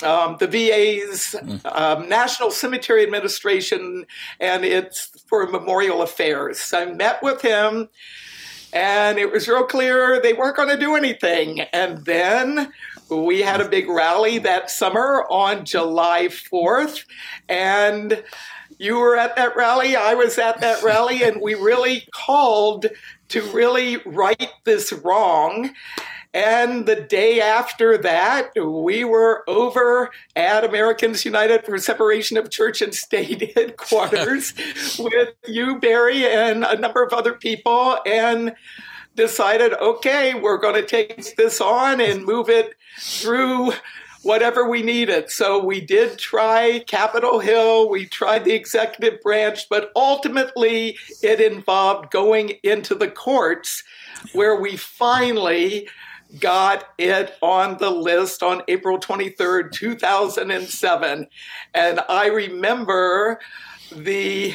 um, 0.02 0.36
the 0.38 0.46
VA's 0.46 1.34
um, 1.64 2.08
National 2.08 2.50
Cemetery 2.50 3.02
Administration, 3.02 4.06
and 4.40 4.64
it's 4.64 5.06
for 5.26 5.46
memorial 5.46 6.02
affairs. 6.02 6.60
So 6.60 6.80
I 6.80 6.92
met 6.92 7.22
with 7.22 7.42
him, 7.42 7.88
and 8.72 9.18
it 9.18 9.32
was 9.32 9.48
real 9.48 9.64
clear 9.64 10.20
they 10.20 10.32
weren't 10.32 10.56
going 10.56 10.68
to 10.68 10.76
do 10.76 10.94
anything. 10.94 11.60
And 11.60 12.04
then 12.04 12.72
we 13.10 13.40
had 13.40 13.60
a 13.60 13.68
big 13.68 13.88
rally 13.88 14.38
that 14.38 14.70
summer 14.70 15.24
on 15.30 15.64
July 15.64 16.26
4th, 16.28 17.04
and 17.48 18.22
you 18.78 18.98
were 18.98 19.16
at 19.16 19.36
that 19.36 19.56
rally, 19.56 19.96
I 19.96 20.14
was 20.14 20.38
at 20.38 20.60
that 20.60 20.82
rally, 20.82 21.22
and 21.22 21.40
we 21.40 21.54
really 21.54 22.06
called 22.12 22.86
to 23.28 23.42
really 23.52 23.96
right 24.06 24.48
this 24.64 24.92
wrong. 24.92 25.70
And 26.38 26.86
the 26.86 26.94
day 26.94 27.40
after 27.40 27.98
that, 27.98 28.52
we 28.54 29.02
were 29.02 29.42
over 29.48 30.12
at 30.36 30.62
Americans 30.62 31.24
United 31.24 31.64
for 31.64 31.76
Separation 31.78 32.36
of 32.36 32.48
Church 32.48 32.80
and 32.80 32.94
State 32.94 33.52
headquarters 33.56 34.54
with 35.00 35.34
you, 35.48 35.80
Barry, 35.80 36.24
and 36.24 36.62
a 36.62 36.78
number 36.78 37.02
of 37.02 37.12
other 37.12 37.32
people, 37.32 37.98
and 38.06 38.54
decided, 39.16 39.72
okay, 39.80 40.34
we're 40.34 40.58
going 40.58 40.76
to 40.76 40.86
take 40.86 41.34
this 41.34 41.60
on 41.60 42.00
and 42.00 42.24
move 42.24 42.48
it 42.48 42.76
through 43.00 43.72
whatever 44.22 44.68
we 44.68 44.84
needed. 44.84 45.32
So 45.32 45.64
we 45.64 45.80
did 45.80 46.20
try 46.20 46.84
Capitol 46.86 47.40
Hill, 47.40 47.88
we 47.90 48.06
tried 48.06 48.44
the 48.44 48.54
executive 48.54 49.20
branch, 49.22 49.68
but 49.68 49.90
ultimately 49.96 50.98
it 51.20 51.40
involved 51.40 52.12
going 52.12 52.50
into 52.62 52.94
the 52.94 53.10
courts 53.10 53.82
where 54.34 54.54
we 54.54 54.76
finally 54.76 55.88
got 56.40 56.84
it 56.98 57.34
on 57.40 57.78
the 57.78 57.90
list 57.90 58.42
on 58.42 58.62
April 58.68 58.98
23rd, 58.98 59.72
2007. 59.72 61.26
And 61.74 62.00
I 62.08 62.26
remember 62.26 63.40
the 63.90 64.54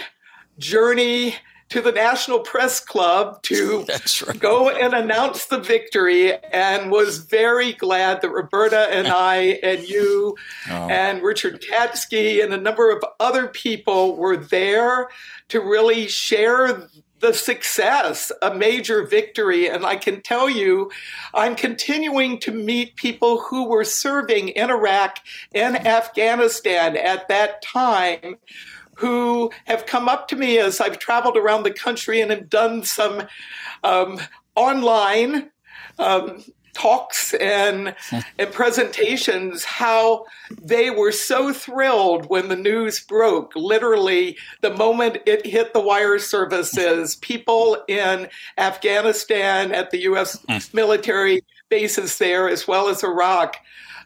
journey 0.57 1.35
to 1.73 1.81
the 1.81 1.91
National 1.91 2.39
Press 2.39 2.79
Club 2.79 3.41
to 3.43 3.83
right. 4.27 4.39
go 4.39 4.69
and 4.69 4.93
announce 4.93 5.45
the 5.45 5.57
victory 5.57 6.31
and 6.51 6.91
was 6.91 7.17
very 7.17 7.73
glad 7.73 8.21
that 8.21 8.29
Roberta 8.29 8.89
and 8.91 9.07
I 9.11 9.59
and 9.63 9.81
you 9.81 10.35
oh. 10.69 10.87
and 10.89 11.23
Richard 11.23 11.61
Katskee 11.63 12.43
and 12.43 12.53
a 12.53 12.57
number 12.57 12.91
of 12.91 13.03
other 13.19 13.47
people 13.47 14.15
were 14.17 14.37
there 14.37 15.09
to 15.49 15.61
really 15.61 16.07
share 16.07 16.89
the 17.23 17.33
success, 17.33 18.33
a 18.41 18.53
major 18.53 19.07
victory. 19.07 19.69
And 19.69 19.85
I 19.85 19.95
can 19.95 20.21
tell 20.21 20.49
you, 20.49 20.91
I'm 21.33 21.55
continuing 21.55 22.37
to 22.39 22.51
meet 22.51 22.97
people 22.97 23.39
who 23.39 23.69
were 23.69 23.85
serving 23.85 24.49
in 24.49 24.69
Iraq 24.69 25.19
and 25.55 25.87
Afghanistan 25.87 26.97
at 26.97 27.29
that 27.29 27.61
time 27.61 28.35
who 28.97 29.51
have 29.65 29.85
come 29.85 30.09
up 30.09 30.27
to 30.27 30.35
me 30.35 30.59
as 30.59 30.81
I've 30.81 30.99
traveled 30.99 31.37
around 31.37 31.63
the 31.63 31.71
country 31.71 32.19
and 32.19 32.29
have 32.29 32.49
done 32.49 32.83
some 32.83 33.23
um, 33.85 34.19
online 34.55 35.49
um, 35.97 36.43
talks 36.73 37.33
and, 37.35 37.95
and 38.11 38.51
presentations 38.51 39.63
how 39.63 40.25
they 40.61 40.89
were 40.89 41.11
so 41.11 41.53
thrilled 41.53 42.29
when 42.29 42.49
the 42.49 42.55
news 42.55 42.99
broke. 42.99 43.53
Literally, 43.55 44.37
the 44.61 44.75
moment 44.75 45.17
it 45.25 45.45
hit 45.45 45.73
the 45.73 45.79
wire 45.79 46.19
services, 46.19 47.15
people 47.17 47.83
in 47.87 48.27
Afghanistan 48.57 49.71
at 49.71 49.91
the 49.91 50.01
U.S. 50.01 50.43
Hmm. 50.49 50.57
military 50.75 51.41
bases 51.69 52.17
there, 52.17 52.49
as 52.49 52.67
well 52.67 52.87
as 52.87 53.03
Iraq, 53.03 53.57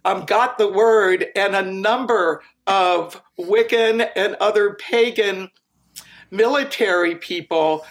um, 0.06 0.26
got 0.26 0.58
the 0.58 0.72
word, 0.72 1.26
and 1.36 1.56
a 1.56 1.62
number 1.62 2.42
of 2.66 3.22
Wiccan 3.40 4.10
and 4.16 4.36
other 4.36 4.76
pagan 4.76 5.50
military 6.32 7.16
people 7.16 7.86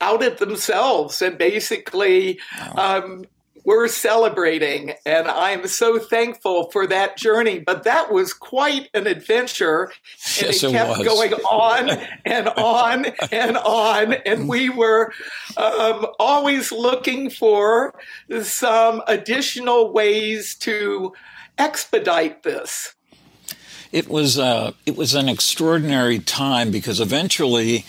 outed 0.00 0.38
themselves 0.38 1.20
and 1.20 1.36
basically 1.36 2.38
um, 2.76 3.24
we're 3.64 3.88
celebrating 3.88 4.92
and 5.04 5.28
i'm 5.28 5.66
so 5.66 5.98
thankful 5.98 6.70
for 6.70 6.86
that 6.86 7.16
journey. 7.16 7.58
But 7.58 7.84
that 7.84 8.12
was 8.12 8.32
quite 8.32 8.88
an 8.94 9.06
adventure 9.06 9.84
and 9.84 10.48
Yes, 10.48 10.62
it 10.62 10.72
kept 10.72 11.04
going 11.04 11.32
on 11.32 11.90
and 12.24 12.48
on 12.48 13.06
and 13.32 13.56
on. 13.56 14.12
And 14.12 14.48
we 14.48 14.68
were 14.68 15.12
um, 15.56 16.06
always 16.18 16.72
looking 16.72 17.30
for 17.30 17.94
some 18.42 19.02
additional 19.06 19.92
ways 19.92 20.54
to 20.56 21.12
expedite 21.58 22.42
this. 22.42 22.94
It 23.92 24.08
was 24.08 24.38
uh, 24.38 24.72
it 24.86 24.96
was 24.96 25.14
an 25.14 25.28
extraordinary 25.28 26.20
time 26.20 26.70
because 26.70 27.00
eventually 27.00 27.84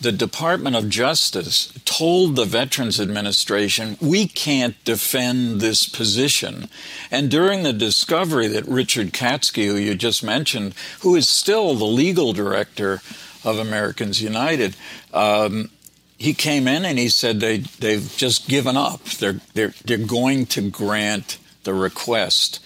the 0.00 0.12
Department 0.12 0.76
of 0.76 0.88
Justice 0.88 1.72
told 1.84 2.36
the 2.36 2.44
Veterans 2.44 3.00
Administration 3.00 3.96
we 4.00 4.26
can't 4.26 4.82
defend 4.84 5.60
this 5.60 5.88
position, 5.88 6.68
and 7.10 7.30
during 7.30 7.62
the 7.62 7.72
discovery 7.72 8.46
that 8.48 8.66
Richard 8.66 9.12
Katskee, 9.12 9.66
who 9.66 9.76
you 9.76 9.94
just 9.94 10.22
mentioned, 10.22 10.74
who 11.00 11.16
is 11.16 11.28
still 11.28 11.74
the 11.74 11.84
legal 11.84 12.32
director 12.32 13.00
of 13.44 13.58
Americans 13.58 14.20
United. 14.20 14.76
Um, 15.14 15.70
he 16.18 16.34
came 16.34 16.66
in 16.66 16.84
and 16.84 16.98
he 16.98 17.08
said 17.08 17.40
they 17.40 17.58
they've 17.58 18.12
just 18.16 18.48
given 18.48 18.76
up. 18.76 19.04
They're 19.04 19.40
they're 19.54 19.74
they're 19.84 19.98
going 19.98 20.46
to 20.46 20.70
grant 20.70 21.38
the 21.64 21.74
request. 21.74 22.60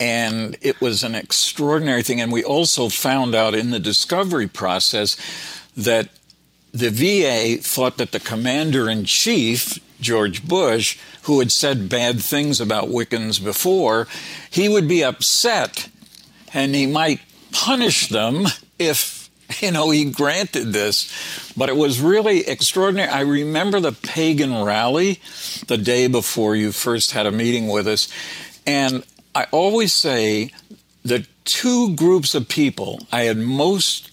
And 0.00 0.56
it 0.60 0.80
was 0.80 1.02
an 1.04 1.14
extraordinary 1.14 2.02
thing. 2.02 2.20
And 2.20 2.32
we 2.32 2.42
also 2.42 2.88
found 2.88 3.34
out 3.34 3.54
in 3.54 3.70
the 3.70 3.78
discovery 3.78 4.48
process 4.48 5.16
that 5.76 6.08
the 6.72 6.90
VA 6.90 7.62
thought 7.62 7.98
that 7.98 8.12
the 8.12 8.20
commander 8.20 8.88
in 8.88 9.04
chief, 9.04 9.78
George 10.00 10.46
Bush, 10.46 10.98
who 11.22 11.38
had 11.38 11.52
said 11.52 11.88
bad 11.88 12.20
things 12.20 12.60
about 12.60 12.88
Wiccans 12.88 13.42
before, 13.42 14.08
he 14.50 14.68
would 14.68 14.88
be 14.88 15.04
upset 15.04 15.88
and 16.54 16.74
he 16.74 16.86
might 16.86 17.20
punish 17.52 18.08
them 18.08 18.46
if 18.78 19.30
you 19.60 19.70
know 19.70 19.90
he 19.90 20.10
granted 20.10 20.72
this. 20.72 21.52
But 21.56 21.68
it 21.68 21.76
was 21.76 22.00
really 22.00 22.46
extraordinary. 22.48 23.08
I 23.08 23.20
remember 23.20 23.80
the 23.80 23.92
pagan 23.92 24.62
rally 24.64 25.20
the 25.66 25.78
day 25.78 26.06
before 26.06 26.56
you 26.56 26.72
first 26.72 27.12
had 27.12 27.26
a 27.26 27.32
meeting 27.32 27.68
with 27.68 27.86
us. 27.86 28.08
And 28.66 29.04
i 29.34 29.46
always 29.50 29.92
say 29.92 30.50
the 31.04 31.26
two 31.44 31.94
groups 31.96 32.34
of 32.34 32.48
people 32.48 33.00
i 33.10 33.22
had 33.22 33.36
most 33.36 34.11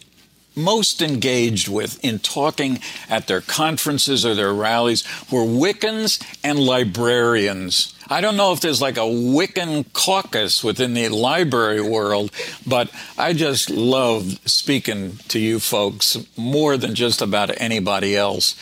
most 0.60 1.02
engaged 1.02 1.68
with 1.68 2.04
in 2.04 2.20
talking 2.20 2.80
at 3.10 3.28
their 3.28 3.42
conferences 3.42 4.26
or 4.26 4.36
their 4.36 4.54
rallies 4.54 5.04
were 5.32 5.42
Wiccans 5.42 6.22
and 6.44 6.60
librarians. 6.60 7.94
I 8.08 8.22
don't 8.22 8.38
know 8.38 8.54
if 8.54 8.62
there's 8.62 8.82
like 8.82 8.98
a 8.98 9.02
Wiccan 9.02 9.92
caucus 9.94 10.64
within 10.64 10.94
the 10.94 11.10
library 11.10 11.82
world, 11.82 12.32
but 12.66 12.92
I 13.18 13.34
just 13.34 13.70
love 13.70 14.40
speaking 14.50 15.18
to 15.28 15.40
you 15.40 15.60
folks 15.60 16.18
more 16.36 16.76
than 16.76 16.96
just 16.96 17.22
about 17.22 17.60
anybody 17.62 18.18
else. 18.18 18.56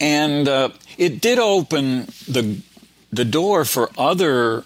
And 0.00 0.48
uh, 0.48 0.70
it 0.98 1.20
did 1.20 1.38
open 1.38 2.06
the 2.28 2.60
the 3.10 3.24
door 3.24 3.64
for 3.64 3.90
other 3.96 4.64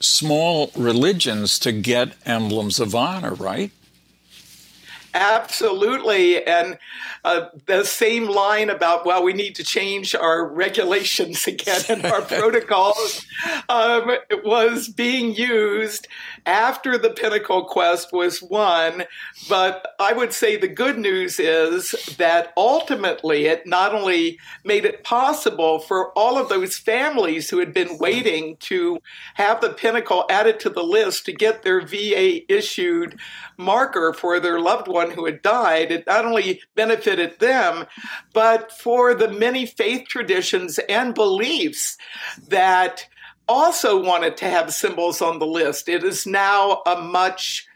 small 0.00 0.70
religions 0.76 1.58
to 1.58 1.72
get 1.72 2.14
emblems 2.26 2.78
of 2.78 2.94
honor, 2.94 3.34
right? 3.34 3.72
Absolutely. 5.14 6.44
And 6.44 6.78
uh, 7.24 7.46
the 7.66 7.84
same 7.84 8.28
line 8.28 8.70
about, 8.70 9.04
well, 9.04 9.22
we 9.22 9.32
need 9.32 9.54
to 9.56 9.64
change 9.64 10.14
our 10.14 10.46
regulations 10.46 11.46
again 11.46 11.82
and 11.88 12.04
our 12.06 12.22
protocols 12.22 13.24
um, 13.68 14.10
was 14.44 14.88
being 14.88 15.34
used 15.34 16.06
after 16.46 16.98
the 16.98 17.10
Pentacle 17.10 17.64
Quest 17.64 18.12
was 18.12 18.42
won. 18.42 19.04
But 19.48 19.94
I 19.98 20.12
would 20.12 20.32
say 20.32 20.56
the 20.56 20.68
good 20.68 20.98
news 20.98 21.38
is 21.38 21.90
that 22.18 22.52
ultimately 22.56 23.46
it 23.46 23.66
not 23.66 23.94
only 23.94 24.38
made 24.64 24.84
it 24.84 25.04
possible 25.04 25.78
for 25.78 26.12
all 26.18 26.38
of 26.38 26.48
those 26.48 26.76
families 26.76 27.50
who 27.50 27.58
had 27.58 27.72
been 27.72 27.98
waiting 27.98 28.56
to 28.60 28.98
have 29.34 29.60
the 29.60 29.72
pentacle 29.72 30.24
added 30.30 30.60
to 30.60 30.70
the 30.70 30.82
list 30.82 31.26
to 31.26 31.32
get 31.32 31.62
their 31.62 31.86
VA 31.86 32.40
issued 32.52 33.18
marker 33.56 34.12
for 34.12 34.40
their 34.40 34.60
loved 34.60 34.88
one 34.88 35.10
who 35.10 35.24
had 35.26 35.42
died, 35.42 35.92
it 35.92 36.06
not 36.06 36.24
only 36.24 36.60
benefited 36.74 37.38
them, 37.38 37.86
but 38.32 38.72
for 38.72 39.14
the 39.14 39.28
many 39.28 39.66
faith 39.66 40.08
traditions 40.08 40.78
and 40.88 41.14
beliefs 41.14 41.96
that 42.48 43.06
also 43.50 44.00
wanted 44.00 44.36
to 44.36 44.44
have 44.44 44.72
symbols 44.72 45.20
on 45.20 45.40
the 45.40 45.46
list. 45.46 45.88
It 45.88 46.04
is 46.04 46.24
now 46.24 46.82
a 46.86 47.02
much 47.02 47.66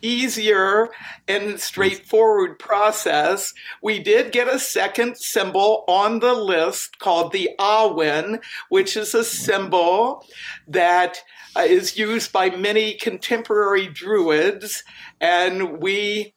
easier 0.00 0.88
and 1.28 1.60
straightforward 1.60 2.58
process. 2.58 3.52
We 3.82 3.98
did 3.98 4.32
get 4.32 4.48
a 4.48 4.58
second 4.58 5.18
symbol 5.18 5.84
on 5.86 6.20
the 6.20 6.32
list 6.32 6.98
called 7.00 7.32
the 7.32 7.50
Awen, 7.58 8.40
which 8.70 8.96
is 8.96 9.14
a 9.14 9.22
symbol 9.22 10.24
that 10.66 11.18
uh, 11.54 11.66
used 11.98 12.32
by 12.32 12.48
many 12.48 12.94
contemporary 12.94 13.88
druids, 13.88 14.82
and 15.20 15.80
we 15.80 16.32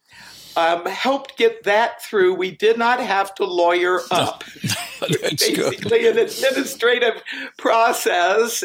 um, 0.56 0.86
helped 0.86 1.38
get 1.38 1.64
that 1.64 2.02
through. 2.02 2.36
We 2.36 2.52
did 2.52 2.78
not 2.78 3.00
have 3.00 3.34
to 3.36 3.46
lawyer 3.46 4.02
up. 4.12 4.44
Good. 5.00 5.38
Basically, 5.38 6.08
an 6.08 6.18
administrative 6.18 7.22
process. 7.58 8.64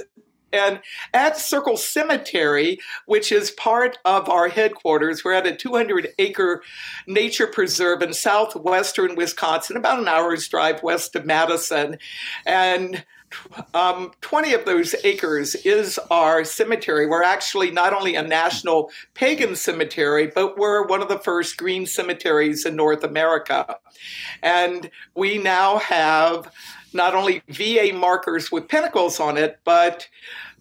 And 0.53 0.81
at 1.13 1.37
Circle 1.37 1.77
Cemetery, 1.77 2.79
which 3.07 3.33
is 3.33 3.51
part 3.51 3.99
of 4.05 4.29
our 4.29 4.49
headquarters, 4.49 5.25
we're 5.25 5.35
at 5.35 5.47
a 5.47 5.55
200 5.55 6.09
acre 6.19 6.63
nature 7.07 7.47
preserve 7.47 8.03
in 8.03 8.15
southwestern 8.15 9.15
Wisconsin, 9.15 9.77
about 9.77 9.99
an 9.99 10.09
hour's 10.09 10.49
drive 10.49 10.83
west 10.83 11.15
of 11.17 11.27
Madison. 11.27 11.99
And 12.47 13.05
um, 13.75 14.13
20 14.21 14.55
of 14.55 14.65
those 14.65 14.95
acres 15.05 15.55
is 15.55 15.99
our 16.11 16.45
cemetery. 16.45 17.07
We're 17.07 17.23
actually 17.23 17.71
not 17.71 17.93
only 17.93 18.15
a 18.15 18.23
national 18.23 18.91
pagan 19.15 19.57
cemetery, 19.57 20.27
but 20.27 20.59
we're 20.59 20.87
one 20.87 21.03
of 21.03 21.09
the 21.09 21.19
first 21.19 21.57
green 21.57 21.87
cemeteries 21.87 22.65
in 22.65 22.77
North 22.77 23.05
America. 23.05 23.79
And 24.43 24.91
we 25.15 25.39
now 25.39 25.79
have 25.79 26.53
not 26.93 27.15
only 27.15 27.43
VA 27.49 27.93
markers 27.95 28.51
with 28.51 28.69
pentacles 28.69 29.21
on 29.21 29.37
it, 29.37 29.61
but 29.65 30.09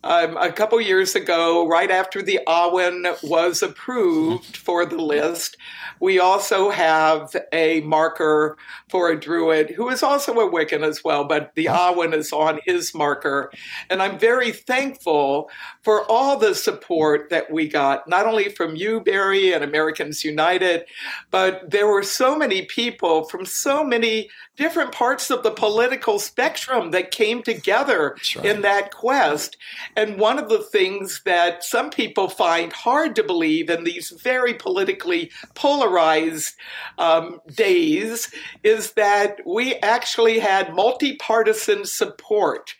um, 0.03 0.37
a 0.37 0.51
couple 0.51 0.79
years 0.79 1.15
ago, 1.15 1.67
right 1.67 1.89
after 1.89 2.21
the 2.21 2.39
Awen 2.47 3.05
was 3.23 3.63
approved 3.63 4.55
for 4.57 4.85
the 4.85 4.97
list, 4.97 5.57
we 5.99 6.19
also 6.19 6.69
have 6.69 7.35
a 7.51 7.81
marker 7.81 8.57
for 8.89 9.09
a 9.09 9.19
druid 9.19 9.71
who 9.71 9.89
is 9.89 10.03
also 10.03 10.33
a 10.33 10.49
Wiccan 10.49 10.83
as 10.83 11.03
well, 11.03 11.23
but 11.23 11.51
the 11.55 11.65
Awen 11.65 12.13
is 12.13 12.31
on 12.31 12.59
his 12.65 12.93
marker. 12.93 13.51
And 13.89 14.01
I'm 14.01 14.19
very 14.19 14.51
thankful 14.51 15.49
for 15.81 16.09
all 16.09 16.37
the 16.37 16.53
support 16.53 17.29
that 17.29 17.51
we 17.51 17.67
got, 17.67 18.07
not 18.07 18.25
only 18.25 18.49
from 18.49 18.75
you, 18.75 19.01
Barry, 19.01 19.53
and 19.53 19.63
Americans 19.63 20.23
United, 20.23 20.85
but 21.31 21.69
there 21.69 21.87
were 21.87 22.03
so 22.03 22.37
many 22.37 22.65
people 22.65 23.23
from 23.25 23.45
so 23.45 23.83
many 23.83 24.29
different 24.57 24.91
parts 24.91 25.29
of 25.29 25.43
the 25.43 25.51
political 25.51 26.19
spectrum 26.19 26.91
that 26.91 27.11
came 27.11 27.43
together 27.43 28.17
right. 28.35 28.45
in 28.45 28.61
that 28.61 28.93
quest. 28.93 29.55
And 29.97 30.19
one 30.19 30.37
of 30.37 30.47
the 30.47 30.59
things 30.59 31.23
that 31.25 31.63
some 31.63 31.89
people 31.89 32.29
find 32.29 32.71
hard 32.71 33.15
to 33.15 33.23
believe 33.23 33.67
in 33.67 33.83
these 33.83 34.11
very 34.11 34.53
politically 34.53 35.31
polarized 35.55 36.53
um, 36.99 37.41
days 37.55 38.31
is 38.61 38.91
that 38.91 39.39
we 39.43 39.73
actually 39.77 40.37
had 40.37 40.75
multi-partisan 40.75 41.85
support. 41.85 42.75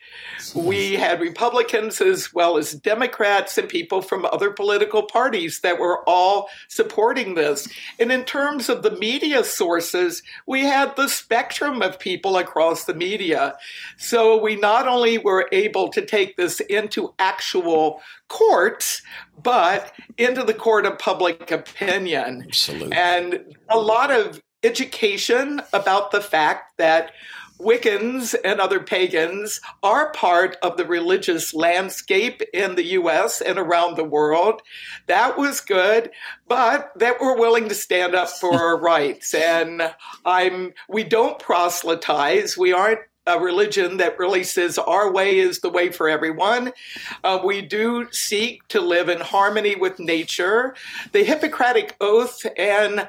We 0.54 0.94
had 0.94 1.20
Republicans 1.20 2.00
as 2.00 2.32
well 2.32 2.56
as 2.56 2.72
Democrats 2.72 3.58
and 3.58 3.68
people 3.68 4.00
from 4.00 4.24
other 4.24 4.52
political 4.52 5.02
parties 5.02 5.58
that 5.62 5.80
were 5.80 6.08
all 6.08 6.48
supporting 6.68 7.34
this. 7.34 7.66
And 7.98 8.12
in 8.12 8.24
terms 8.24 8.68
of 8.68 8.84
the 8.84 8.92
media 8.92 9.42
sources, 9.42 10.22
we 10.46 10.60
had 10.60 10.94
the 10.94 11.08
spectrum 11.08 11.82
of 11.82 11.98
people 11.98 12.36
across 12.36 12.84
the 12.84 12.94
media. 12.94 13.56
So 13.96 14.40
we 14.40 14.54
not 14.54 14.86
only 14.86 15.18
were 15.18 15.48
able 15.50 15.88
to 15.88 16.06
take 16.06 16.36
this 16.36 16.60
into 16.60 17.07
actual 17.18 18.00
courts, 18.28 19.02
but 19.42 19.92
into 20.16 20.42
the 20.42 20.54
court 20.54 20.86
of 20.86 20.98
public 20.98 21.50
opinion. 21.50 22.44
Absolutely. 22.46 22.96
And 22.96 23.54
a 23.68 23.78
lot 23.78 24.10
of 24.10 24.40
education 24.62 25.60
about 25.72 26.10
the 26.10 26.20
fact 26.20 26.76
that 26.78 27.12
Wiccans 27.60 28.36
and 28.44 28.60
other 28.60 28.80
pagans 28.80 29.60
are 29.82 30.12
part 30.12 30.56
of 30.62 30.76
the 30.76 30.86
religious 30.86 31.52
landscape 31.52 32.40
in 32.52 32.76
the 32.76 32.84
US 32.84 33.40
and 33.40 33.58
around 33.58 33.96
the 33.96 34.04
world. 34.04 34.62
That 35.06 35.36
was 35.36 35.60
good, 35.60 36.10
but 36.46 36.92
that 36.96 37.20
we're 37.20 37.36
willing 37.36 37.68
to 37.68 37.74
stand 37.74 38.14
up 38.14 38.28
for 38.28 38.54
our 38.54 38.78
rights. 38.78 39.34
And 39.34 39.92
I'm 40.24 40.72
we 40.88 41.02
don't 41.02 41.38
proselytize. 41.38 42.56
We 42.56 42.72
aren't 42.72 43.00
a 43.28 43.38
religion 43.38 43.98
that 43.98 44.18
really 44.18 44.42
says 44.42 44.78
our 44.78 45.12
way 45.12 45.38
is 45.38 45.60
the 45.60 45.68
way 45.68 45.92
for 45.92 46.08
everyone. 46.08 46.72
Uh, 47.22 47.38
we 47.44 47.60
do 47.60 48.08
seek 48.10 48.66
to 48.68 48.80
live 48.80 49.08
in 49.08 49.20
harmony 49.20 49.76
with 49.76 50.00
nature. 50.00 50.74
The 51.12 51.22
Hippocratic 51.22 51.94
Oath 52.00 52.44
and 52.56 53.08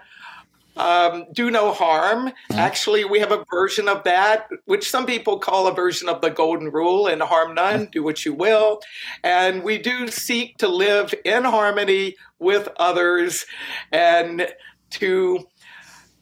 um, 0.76 1.26
do 1.32 1.50
no 1.50 1.72
harm. 1.72 2.28
Mm-hmm. 2.28 2.60
Actually, 2.60 3.06
we 3.06 3.20
have 3.20 3.32
a 3.32 3.46
version 3.50 3.88
of 3.88 4.04
that, 4.04 4.50
which 4.66 4.90
some 4.90 5.06
people 5.06 5.40
call 5.40 5.68
a 5.68 5.74
version 5.74 6.10
of 6.10 6.22
the 6.22 6.30
Golden 6.30 6.70
Rule 6.70 7.08
and 7.08 7.22
harm 7.22 7.54
none, 7.54 7.88
do 7.92 8.04
what 8.04 8.26
you 8.26 8.34
will. 8.34 8.82
And 9.24 9.64
we 9.64 9.78
do 9.78 10.08
seek 10.10 10.58
to 10.58 10.68
live 10.68 11.14
in 11.26 11.44
harmony 11.44 12.16
with 12.40 12.70
others 12.78 13.46
and 13.92 14.48
to 14.92 15.48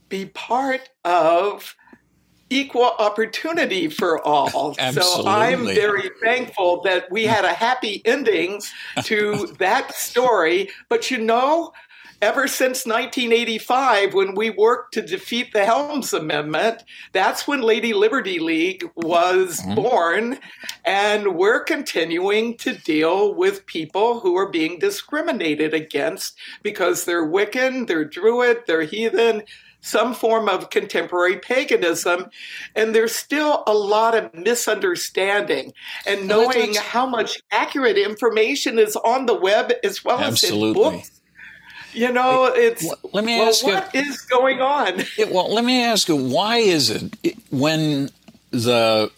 be 0.10 0.26
part 0.26 0.90
of 1.04 1.76
equal 2.50 2.92
opportunity 3.00 3.88
for 3.88 4.26
all. 4.26 4.76
Absolutely. 4.80 4.98
So 5.18 5.28
I'm 5.28 5.66
very 5.66 6.10
thankful 6.22 6.82
that 6.82 7.10
we 7.12 7.26
had 7.26 7.46
a 7.46 7.54
happy 7.54 8.02
ending 8.06 8.62
to 9.04 9.48
that 9.60 9.94
story. 9.96 10.70
But 10.90 11.10
you 11.12 11.18
know, 11.18 11.74
ever 12.22 12.48
since 12.48 12.86
1985, 12.86 14.14
when 14.14 14.36
we 14.36 14.50
worked 14.50 14.94
to 14.96 15.02
defeat 15.02 15.54
the 15.54 15.66
Helms 15.66 16.14
Amendment, 16.14 16.84
that's 17.14 17.48
when 17.48 17.62
Lady 17.62 17.94
Liberty 17.94 18.40
League 18.40 18.84
was 18.96 19.62
mm-hmm. 19.62 19.76
born. 19.76 20.40
And 20.86 21.36
we're 21.36 21.64
continuing 21.64 22.58
to 22.58 22.74
deal 22.74 23.34
with 23.34 23.66
people 23.66 24.20
who 24.20 24.36
are 24.38 24.50
being 24.50 24.80
discriminated 24.80 25.74
against 25.74 26.38
because 26.64 27.06
they're 27.06 27.28
Wiccan, 27.28 27.88
they're 27.88 28.06
Druid, 28.06 28.64
they're 28.68 28.84
heathen, 28.84 29.44
some 29.88 30.14
form 30.14 30.50
of 30.50 30.70
contemporary 30.70 31.38
paganism. 31.38 32.30
And 32.76 32.94
there's 32.94 33.16
still 33.16 33.64
a 33.66 33.74
lot 33.74 34.16
of 34.16 34.34
misunderstanding 34.34 35.74
and 36.06 36.28
knowing 36.28 36.76
how 36.76 37.08
much 37.08 37.42
accurate 37.52 37.98
information 37.98 38.78
is 38.80 38.96
on 38.98 39.26
the 39.26 39.34
web 39.34 39.72
as 39.84 40.04
well 40.04 40.20
Absolutely. 40.20 40.70
as 40.70 40.94
in 40.94 40.98
books. 40.98 41.12
You 41.94 42.12
know, 42.12 42.46
it's 42.54 42.86
let 43.12 43.24
me 43.24 43.40
well, 43.40 43.50
ask 43.50 43.64
what 43.66 43.94
you, 43.94 44.02
is 44.02 44.22
going 44.22 44.62
on? 44.62 45.02
well, 45.32 45.52
let 45.52 45.66
me 45.66 45.84
ask 45.84 46.08
you, 46.08 46.16
why 46.16 46.58
is 46.58 46.92
it 46.92 47.36
when 47.50 48.12
the 48.52 49.10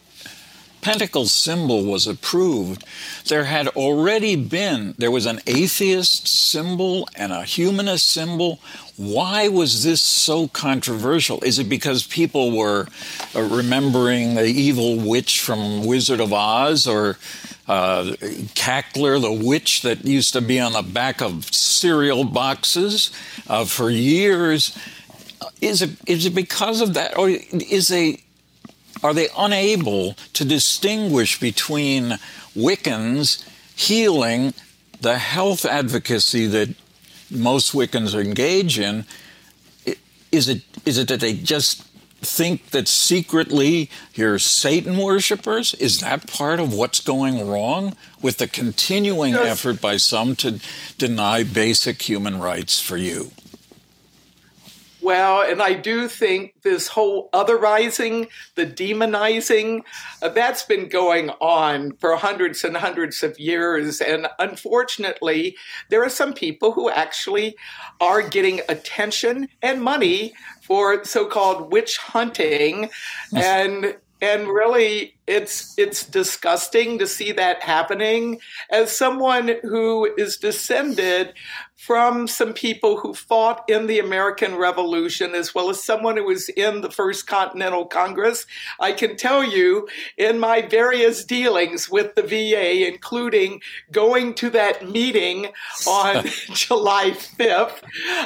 pentacle 0.81 1.25
symbol 1.25 1.83
was 1.83 2.07
approved, 2.07 2.85
there 3.27 3.45
had 3.45 3.67
already 3.69 4.35
been 4.35 4.95
there 4.97 5.11
was 5.11 5.25
an 5.25 5.39
atheist 5.45 6.27
symbol 6.27 7.07
and 7.15 7.31
a 7.31 7.43
humanist 7.43 8.09
symbol. 8.09 8.59
Why 8.99 9.47
was 9.47 9.85
this 9.85 10.01
so 10.01 10.49
controversial? 10.49 11.41
Is 11.41 11.57
it 11.57 11.69
because 11.69 12.05
people 12.05 12.51
were 12.51 12.85
uh, 13.33 13.43
remembering 13.43 14.35
the 14.35 14.43
evil 14.43 14.97
witch 14.97 15.39
from 15.39 15.85
Wizard 15.85 16.19
of 16.19 16.33
Oz 16.33 16.85
or 16.85 17.17
uh, 17.65 18.15
Cackler, 18.55 19.21
the 19.21 19.31
witch 19.31 19.83
that 19.83 20.03
used 20.03 20.33
to 20.33 20.41
be 20.41 20.59
on 20.59 20.73
the 20.73 20.81
back 20.81 21.21
of 21.21 21.45
cereal 21.45 22.25
boxes 22.25 23.09
uh, 23.47 23.63
for 23.63 23.89
years? 23.89 24.77
Is 25.61 25.81
it 25.81 25.91
is 26.05 26.25
it 26.25 26.35
because 26.35 26.81
of 26.81 26.93
that, 26.95 27.17
or 27.17 27.29
is 27.29 27.87
they 27.87 28.23
are 29.01 29.13
they 29.13 29.29
unable 29.37 30.15
to 30.33 30.43
distinguish 30.43 31.39
between 31.39 32.19
Wiccans 32.53 33.47
healing 33.77 34.53
the 34.99 35.17
health 35.17 35.63
advocacy 35.63 36.47
that 36.47 36.75
most 37.31 37.73
Wiccans 37.73 38.19
engage 38.19 38.79
in, 38.79 39.05
is 40.31 40.47
it 40.47 40.61
is 40.85 40.97
it 40.97 41.07
that 41.07 41.19
they 41.19 41.33
just 41.33 41.83
think 42.21 42.71
that 42.71 42.87
secretly 42.87 43.89
you're 44.13 44.39
Satan 44.39 44.97
worshippers? 44.97 45.73
Is 45.75 46.01
that 46.01 46.27
part 46.27 46.59
of 46.59 46.73
what's 46.73 46.99
going 46.99 47.47
wrong 47.47 47.95
with 48.21 48.37
the 48.37 48.47
continuing 48.47 49.33
yes. 49.33 49.45
effort 49.45 49.81
by 49.81 49.97
some 49.97 50.35
to 50.37 50.59
deny 50.97 51.43
basic 51.43 52.01
human 52.01 52.39
rights 52.39 52.79
for 52.79 52.97
you? 52.97 53.31
Well, 55.01 55.41
and 55.41 55.61
I 55.61 55.73
do 55.73 56.07
think 56.07 56.61
this 56.63 56.87
whole 56.89 57.29
otherizing, 57.31 58.27
the 58.55 58.65
demonizing, 58.65 59.83
uh, 60.21 60.29
that's 60.29 60.63
been 60.63 60.89
going 60.89 61.29
on 61.41 61.93
for 61.93 62.15
hundreds 62.17 62.63
and 62.63 62.75
hundreds 62.75 63.23
of 63.23 63.39
years. 63.39 64.01
And 64.01 64.27
unfortunately, 64.39 65.55
there 65.89 66.03
are 66.03 66.09
some 66.09 66.33
people 66.33 66.73
who 66.73 66.89
actually 66.89 67.55
are 68.01 68.21
getting 68.21 68.61
attention 68.67 69.47
and 69.61 69.81
money 69.81 70.33
for 70.61 71.03
so 71.05 71.25
called 71.25 71.71
witch 71.71 71.97
hunting. 71.97 72.89
and 73.33 73.95
and 74.21 74.47
really 74.47 75.15
it's 75.29 75.77
it's 75.77 76.05
disgusting 76.05 76.97
to 76.97 77.05
see 77.05 77.31
that 77.31 77.61
happening 77.61 78.39
as 78.71 78.97
someone 78.97 79.55
who 79.61 80.11
is 80.17 80.37
descended 80.37 81.33
from 81.79 82.27
some 82.27 82.51
people 82.51 82.99
who 82.99 83.13
fought 83.13 83.63
in 83.69 83.87
the 83.87 83.99
American 83.99 84.55
Revolution, 84.55 85.33
as 85.33 85.55
well 85.55 85.69
as 85.69 85.81
someone 85.81 86.17
who 86.17 86.25
was 86.25 86.49
in 86.49 86.81
the 86.81 86.91
First 86.91 87.25
Continental 87.25 87.85
Congress. 87.85 88.45
I 88.81 88.91
can 88.91 89.15
tell 89.15 89.45
you 89.45 89.87
in 90.17 90.39
my 90.39 90.61
various 90.61 91.23
dealings 91.23 91.89
with 91.89 92.15
the 92.15 92.21
VA, 92.21 92.85
including 92.85 93.61
going 93.93 94.33
to 94.35 94.49
that 94.49 94.89
meeting 94.89 95.47
on 95.87 96.25
July 96.53 97.11
5th, 97.11 97.81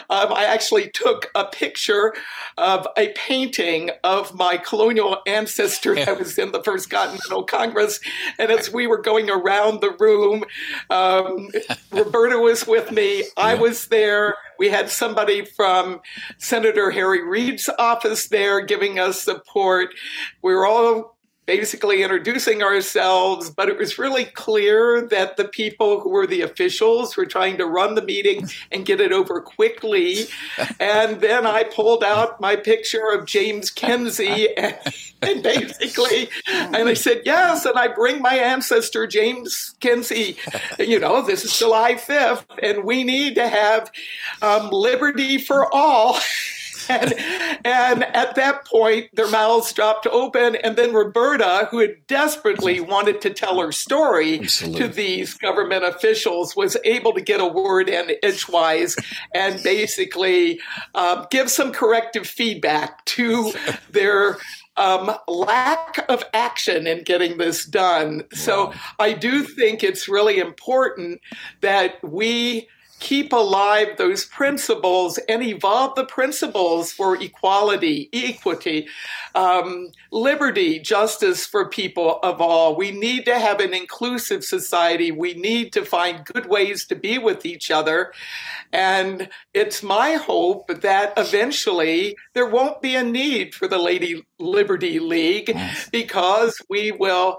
um, 0.10 0.34
I 0.34 0.46
actually 0.46 0.90
took 0.90 1.30
a 1.36 1.46
picture 1.46 2.16
of 2.58 2.88
a 2.98 3.10
painting 3.10 3.92
of 4.04 4.34
my 4.34 4.58
colonial 4.58 5.22
ancestor 5.28 5.94
that 5.94 6.18
was 6.20 6.40
in 6.40 6.54
the 6.54 6.64
First 6.64 6.90
Continental 6.94 7.44
Congress. 7.44 8.00
And 8.38 8.52
as 8.52 8.72
we 8.72 8.88
were 8.88 9.02
going 9.02 9.30
around 9.30 9.82
the 9.82 9.92
room, 10.00 10.44
um, 10.90 11.50
Roberta 11.92 12.38
was 12.38 12.68
with 12.68 12.92
me. 12.92 13.26
I 13.36 13.56
was 13.56 13.88
there. 13.88 14.36
We 14.60 14.70
had 14.70 14.90
somebody 14.90 15.46
from 15.46 16.02
Senator 16.38 16.92
Harry 16.92 17.24
Reid's 17.24 17.70
office 17.80 18.28
there 18.28 18.62
giving 18.62 19.00
us 19.00 19.22
support. 19.22 19.90
We 20.42 20.54
were 20.54 20.66
all 20.66 21.14
basically 21.46 22.04
introducing 22.04 22.64
ourselves, 22.64 23.50
but 23.50 23.68
it 23.68 23.78
was 23.78 24.00
really 24.00 24.26
clear 24.26 25.06
that 25.10 25.36
the 25.36 25.46
people 25.46 26.00
who 26.00 26.10
were 26.10 26.26
the 26.26 26.42
officials 26.42 27.18
were 27.18 27.26
trying 27.26 27.58
to 27.58 27.66
run 27.66 27.96
the 27.96 28.02
meeting 28.02 28.48
and 28.72 28.86
get 28.86 29.02
it 29.02 29.12
over 29.12 29.42
quickly. 29.42 30.26
And 30.80 31.22
then 31.22 31.46
I 31.46 31.64
pulled 31.64 32.04
out 32.04 32.42
my 32.42 32.56
picture 32.56 33.10
of 33.12 33.26
James 33.26 33.70
Kinsey 33.70 34.56
and, 34.56 34.78
and 34.86 34.94
basically, 35.44 36.30
and 36.48 36.90
I 36.90 36.94
said, 36.94 37.22
yes, 37.26 37.66
and 37.66 37.78
I 37.78 37.88
bring 37.88 38.22
my 38.22 38.36
ancestor, 38.36 39.08
James 39.08 39.76
Kinsey. 39.80 40.38
You 40.80 41.00
know, 41.00 41.22
this 41.22 41.44
is 41.46 41.58
July 41.58 41.96
5th, 41.96 42.46
and 42.62 42.84
we 42.84 43.04
need 43.04 43.36
to 43.36 43.48
have 43.48 43.92
um, 44.42 44.70
liberty 44.70 45.38
for 45.38 45.74
all. 45.74 46.20
and, 46.90 47.14
and 47.66 48.04
at 48.04 48.36
that 48.36 48.66
point, 48.66 49.10
their 49.14 49.30
mouths 49.30 49.72
dropped 49.74 50.08
open. 50.08 50.56
And 50.56 50.76
then 50.76 50.94
Roberta, 50.94 51.68
who 51.72 51.80
had 51.80 52.06
desperately 52.08 52.80
wanted 52.80 53.22
to 53.22 53.30
tell 53.30 53.60
her 53.60 53.72
story 53.72 54.40
Absolutely. 54.40 54.82
to 54.82 54.88
these 54.88 55.34
government 55.36 55.84
officials, 55.84 56.56
was 56.56 56.78
able 56.84 57.14
to 57.14 57.22
get 57.22 57.40
a 57.40 57.48
word 57.48 57.90
in 57.90 58.12
edgewise 58.22 58.96
and 59.34 59.62
basically 59.64 60.60
um, 60.96 61.28
give 61.30 61.50
some 61.50 61.72
corrective 61.72 62.28
feedback 62.28 63.04
to 63.06 63.54
their 63.92 64.38
um, 64.76 65.16
lack 65.28 66.06
of 66.10 66.24
action 66.34 66.88
in 66.88 67.04
getting 67.04 67.38
this 67.38 67.66
done. 67.66 68.18
Wow. 68.18 68.24
So 68.34 68.74
I 69.00 69.14
do 69.14 69.44
think 69.44 69.84
it's 69.84 70.08
really 70.08 70.40
important 70.40 71.22
that 71.62 72.04
we 72.04 72.68
keep 73.04 73.34
alive 73.34 73.98
those 73.98 74.26
principles 74.26 75.18
and 75.28 75.44
evolve 75.44 75.94
the 75.96 76.06
principles 76.06 76.94
for 76.94 77.22
equality, 77.22 78.10
equity, 78.14 78.88
um, 79.36 79.92
liberty, 80.10 80.80
justice 80.80 81.46
for 81.46 81.68
people 81.68 82.20
of 82.24 82.40
all. 82.40 82.78
We 82.78 82.92
need 82.92 83.26
to 83.26 83.38
have 83.38 83.60
an 83.60 83.74
inclusive 83.74 84.46
society. 84.46 85.12
We 85.12 85.34
need 85.34 85.74
to 85.74 85.84
find 85.84 86.24
good 86.24 86.46
ways 86.46 86.86
to 86.86 86.96
be 86.96 87.18
with 87.18 87.46
each 87.46 87.70
other. 87.70 88.14
And 88.72 89.30
it's 89.54 89.84
my 89.84 90.14
hope 90.14 90.68
that 90.82 91.12
eventually 91.18 92.16
there 92.34 92.48
won't 92.48 92.82
be 92.82 92.96
a 92.96 93.04
need 93.04 93.54
for 93.54 93.68
the 93.68 93.80
Lady 93.80 94.26
Liberty 94.40 95.00
League 95.00 95.54
because 95.92 96.56
we 96.70 96.94
will 96.94 97.38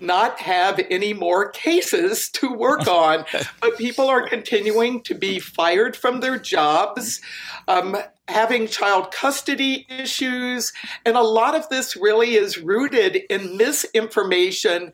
not 0.00 0.40
have 0.40 0.80
any 0.90 1.12
more 1.12 1.50
cases 1.50 2.28
to 2.30 2.52
work 2.52 2.86
on. 2.88 3.24
but 3.60 3.76
people 3.78 4.08
are 4.08 4.26
continuing 4.28 5.02
to 5.02 5.14
be 5.14 5.38
fired 5.38 5.96
from 5.96 6.20
their 6.20 6.38
jobs. 6.38 7.20
Um, 7.66 7.96
having 8.28 8.68
child 8.68 9.10
custody 9.10 9.86
issues. 9.88 10.72
And 11.04 11.16
a 11.16 11.22
lot 11.22 11.54
of 11.54 11.68
this 11.70 11.96
really 11.96 12.34
is 12.34 12.58
rooted 12.58 13.16
in 13.30 13.56
misinformation 13.56 14.92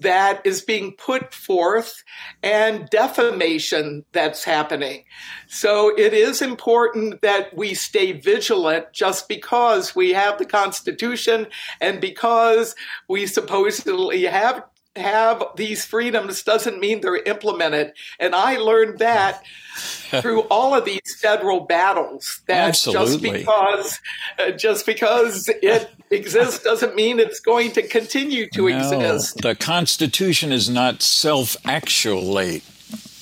that 0.00 0.44
is 0.44 0.60
being 0.60 0.92
put 0.92 1.32
forth 1.32 2.02
and 2.42 2.88
defamation 2.90 4.04
that's 4.12 4.44
happening. 4.44 5.04
So 5.46 5.96
it 5.96 6.12
is 6.12 6.42
important 6.42 7.22
that 7.22 7.56
we 7.56 7.74
stay 7.74 8.12
vigilant 8.12 8.92
just 8.92 9.28
because 9.28 9.94
we 9.94 10.12
have 10.12 10.38
the 10.38 10.46
Constitution 10.46 11.46
and 11.80 12.00
because 12.00 12.74
we 13.08 13.26
supposedly 13.26 14.24
have 14.24 14.64
have 14.96 15.42
these 15.56 15.84
freedoms 15.84 16.42
doesn't 16.42 16.78
mean 16.78 17.00
they're 17.00 17.16
implemented. 17.16 17.92
And 18.20 18.34
I 18.34 18.56
learned 18.56 18.98
that 18.98 19.42
through 20.20 20.42
all 20.42 20.74
of 20.74 20.84
these 20.84 21.18
federal 21.20 21.60
battles. 21.60 22.42
That 22.46 22.68
Absolutely. 22.68 23.10
just 23.10 23.22
because 23.22 24.00
uh, 24.38 24.50
just 24.50 24.86
because 24.86 25.48
it 25.48 25.90
exists 26.10 26.62
doesn't 26.62 26.94
mean 26.94 27.18
it's 27.18 27.40
going 27.40 27.72
to 27.72 27.82
continue 27.82 28.48
to 28.50 28.68
no, 28.68 28.78
exist. 28.78 29.40
The 29.42 29.54
Constitution 29.54 30.52
is 30.52 30.68
not 30.68 31.02
self-actuate 31.02 32.64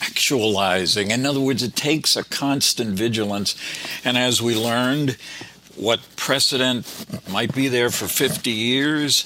actualizing. 0.03 1.11
In 1.11 1.27
other 1.27 1.41
words, 1.41 1.63
it 1.63 1.77
takes 1.77 2.17
a 2.17 2.25
constant 2.25 2.91
vigilance. 2.91 3.55
And 4.05 4.17
as 4.17 4.41
we 4.43 4.57
learned, 4.57 5.19
what 5.77 6.01
precedent 6.17 7.07
might 7.31 7.55
be 7.55 7.69
there 7.69 7.91
for 7.91 8.09
50 8.09 8.51
years 8.51 9.25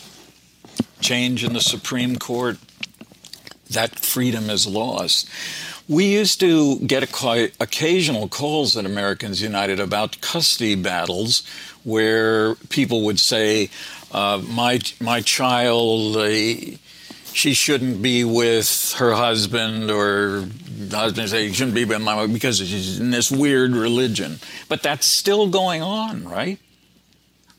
change 1.04 1.44
in 1.44 1.52
the 1.52 1.60
Supreme 1.60 2.16
Court, 2.16 2.56
that 3.70 4.00
freedom 4.00 4.50
is 4.50 4.66
lost. 4.66 5.28
We 5.86 6.06
used 6.06 6.40
to 6.40 6.78
get 6.78 7.02
occasional 7.60 8.26
calls 8.28 8.74
at 8.74 8.86
Americans 8.86 9.42
United 9.42 9.78
about 9.78 10.20
custody 10.22 10.76
battles 10.76 11.46
where 11.84 12.54
people 12.70 13.02
would 13.02 13.20
say, 13.20 13.68
uh, 14.10 14.40
my, 14.48 14.80
my 14.98 15.20
child, 15.20 16.16
uh, 16.16 16.30
she 17.34 17.52
shouldn't 17.52 18.00
be 18.00 18.24
with 18.24 18.94
her 18.96 19.12
husband, 19.12 19.90
or 19.90 20.46
the 20.78 20.96
husband 20.96 21.28
say, 21.28 21.48
she 21.48 21.54
shouldn't 21.54 21.74
be 21.74 21.84
with 21.84 22.00
my 22.00 22.14
wife 22.14 22.32
because 22.32 22.58
she's 22.58 22.98
in 22.98 23.10
this 23.10 23.30
weird 23.30 23.72
religion. 23.72 24.38
But 24.70 24.82
that's 24.82 25.18
still 25.18 25.48
going 25.48 25.82
on, 25.82 26.24
right? 26.24 26.58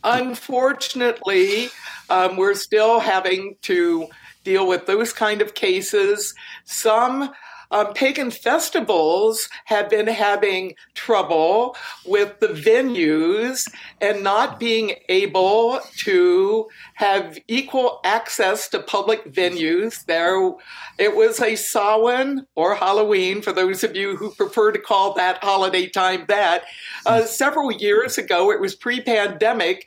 Unfortunately, 0.05 1.69
um, 2.09 2.37
we're 2.37 2.53
still 2.53 2.99
having 2.99 3.55
to 3.63 4.07
deal 4.43 4.67
with 4.67 4.85
those 4.85 5.11
kind 5.11 5.41
of 5.41 5.55
cases. 5.55 6.33
Some 6.63 7.31
um, 7.75 7.93
pagan 7.93 8.31
festivals 8.31 9.49
have 9.65 9.89
been 9.89 10.07
having 10.07 10.75
trouble 10.93 11.75
with 12.05 12.39
the 12.39 12.47
venues 12.47 13.69
and 13.99 14.23
not 14.23 14.61
being 14.61 14.93
able 15.09 15.81
to 15.97 16.69
have 16.93 17.37
equal 17.49 17.99
access 18.05 18.69
to 18.69 18.79
public 18.79 19.25
venues. 19.25 20.05
There, 20.05 20.53
it 20.97 21.17
was 21.17 21.41
a 21.41 21.57
Samhain 21.57 22.47
or 22.55 22.75
Halloween 22.75 23.41
for 23.41 23.51
those 23.51 23.83
of 23.83 23.93
you 23.93 24.15
who 24.15 24.31
prefer 24.31 24.71
to 24.71 24.79
call 24.79 25.13
that 25.15 25.43
holiday 25.43 25.87
time 25.89 26.23
that. 26.29 26.63
Uh, 27.05 27.23
several 27.23 27.73
years 27.73 28.17
ago, 28.17 28.51
it 28.51 28.61
was 28.61 28.73
pre-pandemic 28.73 29.85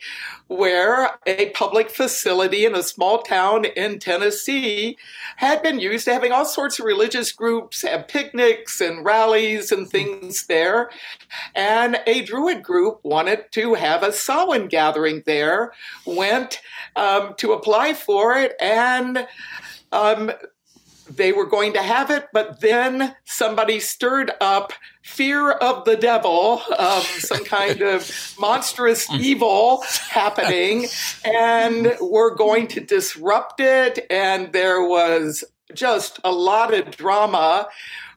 where 0.49 1.11
a 1.27 1.51
public 1.51 1.91
facility 1.91 2.65
in 2.65 2.75
a 2.75 2.83
small 2.83 3.23
town 3.23 3.67
in 3.67 3.99
Tennessee 3.99 4.97
had 5.37 5.63
been 5.63 5.79
used 5.79 6.07
to 6.07 6.13
having 6.13 6.33
all 6.33 6.47
sorts 6.47 6.79
of 6.79 6.87
religious 6.87 7.33
groups 7.33 7.83
have 7.83 8.09
picnics 8.09 8.81
and 8.81 9.05
rallies 9.05 9.71
and 9.71 9.89
things 9.89 10.47
there. 10.47 10.91
And 11.55 12.01
a 12.07 12.23
Druid 12.23 12.63
group 12.63 13.01
wanted 13.05 13.53
to 13.53 13.75
have 13.75 14.03
a 14.03 14.13
Samhain 14.13 14.69
gathering 14.69 15.23
there, 15.27 15.73
went 16.07 16.61
um, 16.97 17.35
to 17.37 17.53
apply 17.53 17.93
for 17.93 18.35
it, 18.37 18.55
and 18.61 19.27
um, 19.93 20.33
they 21.09 21.33
were 21.33 21.47
going 21.47 21.73
to 21.75 21.83
have 21.83 22.11
it, 22.11 22.27
but 22.33 22.61
then 22.61 23.15
somebody 23.25 23.81
stirred 23.81 24.33
up 24.41 24.73
fear 25.03 25.51
of 25.51 25.85
the 25.85 25.97
devil, 25.97 26.63
um, 26.79 27.03
some 27.03 27.45
kind 27.45 27.81
of 27.81 28.37
monstrous 28.39 29.11
evil 29.13 29.83
happening, 30.11 30.87
and 31.25 31.97
we're 32.01 32.35
going 32.35 32.67
to 32.69 32.81
disrupt 32.81 33.61
it. 33.61 34.07
And 34.11 34.53
there 34.53 34.83
was 34.83 35.45
just 35.75 36.21
a 36.25 36.33
lot 36.33 36.75
of 36.75 36.97
drama. 36.97 37.69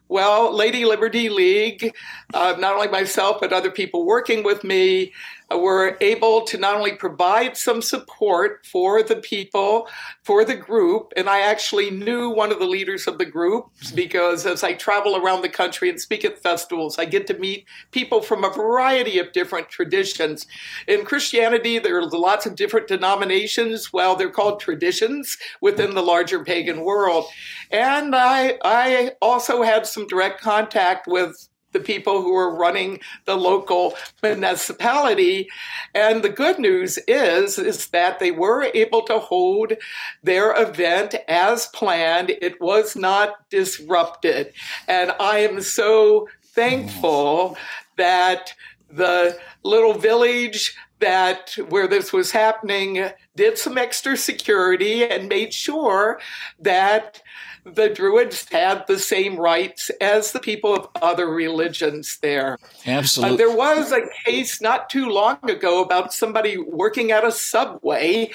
Well, 0.08 0.54
Lady 0.54 0.84
Liberty 0.84 1.30
League, 1.30 1.94
uh, 2.34 2.56
not 2.58 2.74
only 2.74 2.88
myself, 2.88 3.38
but 3.40 3.52
other 3.52 3.70
people 3.70 4.04
working 4.04 4.42
with 4.42 4.62
me, 4.62 5.12
were 5.60 5.96
able 6.00 6.42
to 6.42 6.58
not 6.58 6.76
only 6.76 6.94
provide 6.94 7.56
some 7.56 7.82
support 7.82 8.66
for 8.66 9.02
the 9.02 9.16
people, 9.16 9.88
for 10.22 10.44
the 10.44 10.54
group, 10.54 11.12
and 11.16 11.28
I 11.28 11.40
actually 11.40 11.90
knew 11.90 12.30
one 12.30 12.52
of 12.52 12.58
the 12.58 12.66
leaders 12.66 13.06
of 13.06 13.18
the 13.18 13.24
group 13.24 13.66
because 13.94 14.46
as 14.46 14.62
I 14.62 14.74
travel 14.74 15.16
around 15.16 15.42
the 15.42 15.48
country 15.48 15.88
and 15.88 16.00
speak 16.00 16.24
at 16.24 16.42
festivals, 16.42 16.98
I 16.98 17.04
get 17.04 17.26
to 17.28 17.38
meet 17.38 17.66
people 17.90 18.22
from 18.22 18.44
a 18.44 18.50
variety 18.50 19.18
of 19.18 19.32
different 19.32 19.68
traditions. 19.68 20.46
In 20.86 21.04
Christianity, 21.04 21.78
there 21.78 21.98
are 21.98 22.06
lots 22.06 22.46
of 22.46 22.54
different 22.54 22.88
denominations. 22.88 23.92
Well, 23.92 24.16
they're 24.16 24.30
called 24.30 24.60
traditions 24.60 25.36
within 25.60 25.94
the 25.94 26.02
larger 26.02 26.44
pagan 26.44 26.82
world. 26.82 27.26
And 27.70 28.14
I, 28.14 28.58
I 28.64 29.12
also 29.20 29.62
had 29.62 29.86
some 29.86 30.06
direct 30.06 30.40
contact 30.40 31.06
with 31.06 31.48
the 31.72 31.80
people 31.80 32.22
who 32.22 32.34
are 32.34 32.54
running 32.54 33.00
the 33.24 33.36
local 33.36 33.94
municipality. 34.22 35.48
And 35.94 36.22
the 36.22 36.28
good 36.28 36.58
news 36.58 36.98
is, 37.08 37.58
is 37.58 37.88
that 37.88 38.18
they 38.18 38.30
were 38.30 38.70
able 38.74 39.02
to 39.02 39.18
hold 39.18 39.74
their 40.22 40.54
event 40.60 41.14
as 41.28 41.66
planned. 41.68 42.30
It 42.30 42.60
was 42.60 42.96
not 42.96 43.48
disrupted. 43.50 44.52
And 44.88 45.12
I 45.18 45.38
am 45.38 45.60
so 45.60 46.28
thankful 46.42 47.56
that 47.96 48.54
the 48.90 49.38
little 49.62 49.94
village 49.94 50.76
that 51.00 51.56
where 51.68 51.88
this 51.88 52.12
was 52.12 52.30
happening 52.30 53.10
did 53.34 53.58
some 53.58 53.76
extra 53.76 54.16
security 54.16 55.04
and 55.04 55.28
made 55.28 55.52
sure 55.52 56.20
that 56.60 57.20
the 57.64 57.88
Druids 57.88 58.48
had 58.50 58.86
the 58.88 58.98
same 58.98 59.36
rights 59.36 59.90
as 60.00 60.32
the 60.32 60.40
people 60.40 60.74
of 60.74 60.88
other 61.00 61.28
religions 61.28 62.18
there. 62.20 62.58
Absolutely. 62.86 63.34
Uh, 63.34 63.36
there 63.36 63.56
was 63.56 63.92
a 63.92 64.00
case 64.24 64.60
not 64.60 64.90
too 64.90 65.08
long 65.08 65.38
ago 65.48 65.82
about 65.82 66.12
somebody 66.12 66.58
working 66.58 67.12
at 67.12 67.24
a 67.24 67.30
subway 67.30 68.30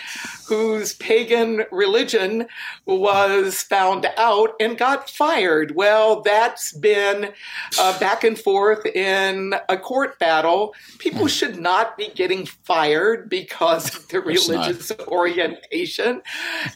whose 0.48 0.94
pagan 0.94 1.66
religion 1.72 2.48
was 2.86 3.64
found 3.64 4.08
out 4.18 4.52
and 4.62 4.78
got 4.78 5.10
fired. 5.10 5.76
Well, 5.76 6.22
that's 6.22 6.72
been 6.72 7.34
uh, 7.78 8.00
back 8.00 8.24
and 8.24 8.40
forth 8.40 8.86
in 8.86 9.56
a 9.68 9.78
court 9.78 10.20
battle. 10.20 10.74
People 11.00 11.28
should 11.28 11.60
not 11.60 11.98
be 11.98 12.10
getting 12.16 12.46
fired 12.46 13.30
because 13.30 13.94
of 13.94 14.08
their 14.08 14.22
religious 14.22 14.90
orientation. 15.08 16.22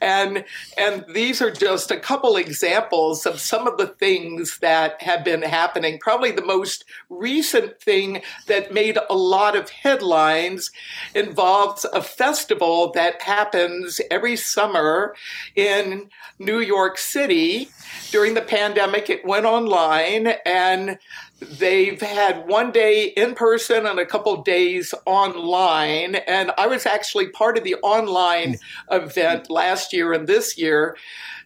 And 0.02 0.44
and 0.78 1.06
these 1.14 1.42
are 1.42 1.52
just 1.52 1.92
a 1.92 1.98
couple 1.98 2.41
examples 2.42 3.26
of 3.26 3.40
some 3.40 3.68
of 3.68 3.78
the 3.78 3.88
things 3.88 4.58
that 4.60 5.02
have 5.02 5.24
been 5.24 5.42
happening. 5.42 6.00
Probably 6.00 6.32
the 6.32 6.44
most 6.44 6.84
recent 7.10 7.80
thing 7.80 8.22
that 8.48 8.74
made 8.74 8.98
a 9.10 9.16
lot 9.16 9.56
of 9.56 9.70
headlines 9.70 10.72
involves 11.16 11.86
a 11.86 12.02
festival 12.02 12.92
that 12.92 13.22
happens 13.22 14.02
every 14.12 14.36
summer 14.36 15.16
in 15.56 16.10
New 16.40 16.60
York 16.60 16.98
City. 16.98 17.70
During 18.10 18.34
the 18.34 18.42
pandemic, 18.42 19.10
it 19.10 19.24
went 19.24 19.46
online 19.46 20.34
and 20.46 20.98
they've 21.42 22.02
had 22.02 22.48
one 22.48 22.72
day 22.72 23.06
in 23.06 23.34
person 23.36 23.86
and 23.86 24.00
a 24.00 24.06
couple 24.06 24.42
days 24.44 24.94
online. 25.06 26.16
And 26.16 26.52
I 26.58 26.68
was 26.68 26.86
actually 26.86 27.30
part 27.30 27.58
of 27.58 27.64
the 27.64 27.76
online 27.76 28.58
event 28.90 29.50
last 29.50 29.92
year 29.94 30.14
and 30.14 30.28
this 30.28 30.58
year 30.58 30.96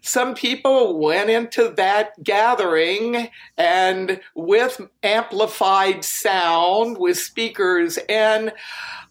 some 0.06 0.36
people 0.36 1.00
went 1.00 1.32
into 1.32 1.70
that 1.78 2.24
gathering 2.24 3.28
and 3.58 4.22
with 4.36 4.80
amplified 5.02 6.06
sound 6.06 7.00
with 7.00 7.18
speakers 7.18 7.98
and 8.08 8.54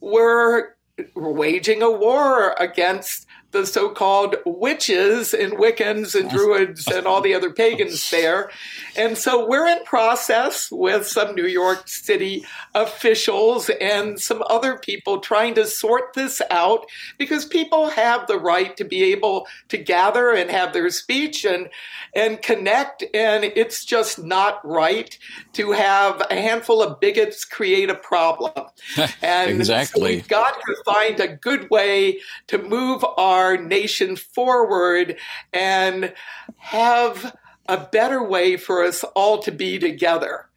were 0.01 0.77
waging 1.17 1.83
a 1.83 1.91
war 1.91 2.55
against 2.61 3.27
the 3.55 3.65
so 3.65 3.89
called 3.89 4.37
witches 4.45 5.33
and 5.33 5.55
Wiccans 5.55 6.19
and 6.19 6.29
Druids 6.29 6.87
and 6.89 7.07
all 7.07 7.23
the 7.23 7.35
other 7.35 7.51
pagans 7.51 8.11
there. 8.11 8.51
And 8.97 9.17
so 9.17 9.47
we're 9.47 9.67
in 9.67 9.83
process 9.85 10.71
with 10.71 11.07
some 11.07 11.35
New 11.35 11.47
York 11.47 11.89
City 11.89 12.45
officials 12.75 13.71
and 13.81 14.21
some 14.21 14.43
other 14.51 14.77
people 14.77 15.21
trying 15.21 15.55
to 15.55 15.67
sort 15.67 16.15
this 16.15 16.43
out 16.51 16.85
because 17.17 17.47
people 17.47 17.89
have 17.89 18.27
the 18.27 18.39
right 18.39 18.77
to 18.77 18.85
be 18.85 19.05
able 19.05 19.47
to 19.69 19.79
gather 19.79 20.31
and 20.31 20.51
have 20.51 20.73
their 20.73 20.91
speech 20.91 21.45
and 21.45 21.71
and 22.15 22.43
connect 22.43 23.05
and 23.15 23.45
it's 23.45 23.85
just 23.85 24.23
not 24.23 24.65
right 24.65 25.19
to 25.53 25.73
have 25.73 26.23
a 26.31 26.35
handful 26.35 26.83
of 26.83 27.01
bigots 27.01 27.45
create 27.45 27.89
a 27.89 27.95
problem. 27.95 28.53
And 29.23 29.51
exactly. 29.51 30.01
So 30.01 30.07
we've 30.07 30.29
got 30.29 30.55
to 30.55 30.77
find 30.85 31.21
a 31.21 31.29
good 31.29 31.71
way 31.71 32.21
to 32.49 32.59
move 32.59 33.05
our 33.17 33.44
nation 33.53 34.17
forward 34.17 35.17
and 35.53 36.13
have 36.57 37.37
a 37.67 37.79
better 37.79 38.23
way 38.23 38.57
for 38.57 38.83
us 38.83 39.05
all 39.15 39.39
to 39.43 39.53
be 39.53 39.79
together. 39.79 40.49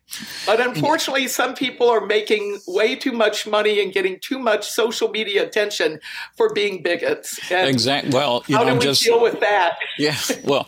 But 0.46 0.62
unfortunately, 0.62 1.28
some 1.28 1.54
people 1.54 1.90
are 1.90 2.06
making 2.06 2.60
way 2.66 2.96
too 2.96 3.12
much 3.12 3.46
money 3.46 3.82
and 3.82 3.92
getting 3.92 4.20
too 4.20 4.40
much 4.40 4.70
social 4.70 5.10
media 5.10 5.46
attention 5.46 6.00
for 6.36 6.54
being 6.54 6.82
bigots. 6.82 7.40
exactly. 7.52 8.12
Well, 8.12 8.44
how 8.50 8.64
know, 8.64 8.70
do 8.72 8.76
we 8.76 8.80
just, 8.80 9.04
deal 9.04 9.22
with 9.22 9.40
that? 9.42 9.78
Yeah. 10.00 10.16
Well, 10.44 10.68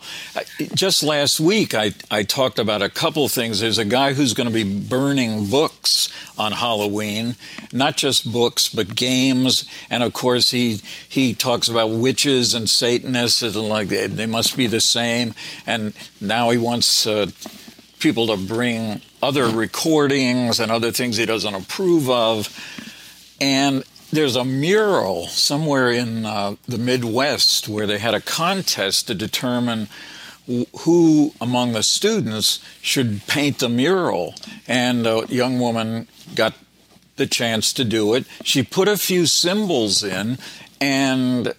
just 0.74 1.04
last 1.04 1.38
week, 1.38 1.72
I 1.72 1.92
I 2.10 2.24
talked 2.24 2.58
about 2.58 2.82
a 2.82 2.88
couple 2.88 3.28
things. 3.28 3.60
There's 3.60 3.78
a 3.78 3.84
guy 3.84 4.12
who's 4.12 4.34
going 4.34 4.48
to 4.48 4.52
be 4.52 4.64
burning 4.64 5.46
books 5.46 6.08
on 6.36 6.50
Halloween, 6.50 7.36
not 7.72 7.96
just 7.96 8.32
books 8.32 8.68
but 8.68 8.96
games, 8.96 9.66
and 9.88 10.02
of 10.02 10.14
course 10.14 10.50
he 10.50 10.80
he 11.08 11.32
talks 11.32 11.68
about 11.68 11.90
witches 11.90 12.54
and 12.54 12.68
Satanists 12.68 13.42
and 13.42 13.54
like 13.68 13.88
they, 13.88 14.08
they 14.08 14.26
must 14.26 14.56
be 14.56 14.66
the 14.66 14.80
same. 14.80 15.34
And 15.64 15.94
now 16.20 16.50
he 16.50 16.58
wants. 16.58 17.06
Uh, 17.06 17.30
people 18.00 18.26
to 18.28 18.36
bring 18.36 19.00
other 19.22 19.48
recordings 19.48 20.60
and 20.60 20.70
other 20.70 20.90
things 20.90 21.16
he 21.16 21.26
doesn't 21.26 21.54
approve 21.54 22.08
of. 22.08 22.48
And 23.40 23.84
there's 24.12 24.36
a 24.36 24.44
mural 24.44 25.26
somewhere 25.26 25.90
in 25.90 26.26
uh, 26.26 26.56
the 26.66 26.78
Midwest 26.78 27.68
where 27.68 27.86
they 27.86 27.98
had 27.98 28.14
a 28.14 28.20
contest 28.20 29.06
to 29.06 29.14
determine 29.14 29.88
who 30.80 31.32
among 31.40 31.72
the 31.72 31.82
students 31.82 32.58
should 32.82 33.26
paint 33.26 33.60
the 33.60 33.68
mural. 33.68 34.34
And 34.66 35.06
a 35.06 35.26
young 35.28 35.60
woman 35.60 36.08
got 36.34 36.54
the 37.16 37.26
chance 37.26 37.72
to 37.74 37.84
do 37.84 38.14
it. 38.14 38.24
She 38.42 38.62
put 38.62 38.88
a 38.88 38.96
few 38.96 39.26
symbols 39.26 40.02
in, 40.02 40.38
and 40.80 41.54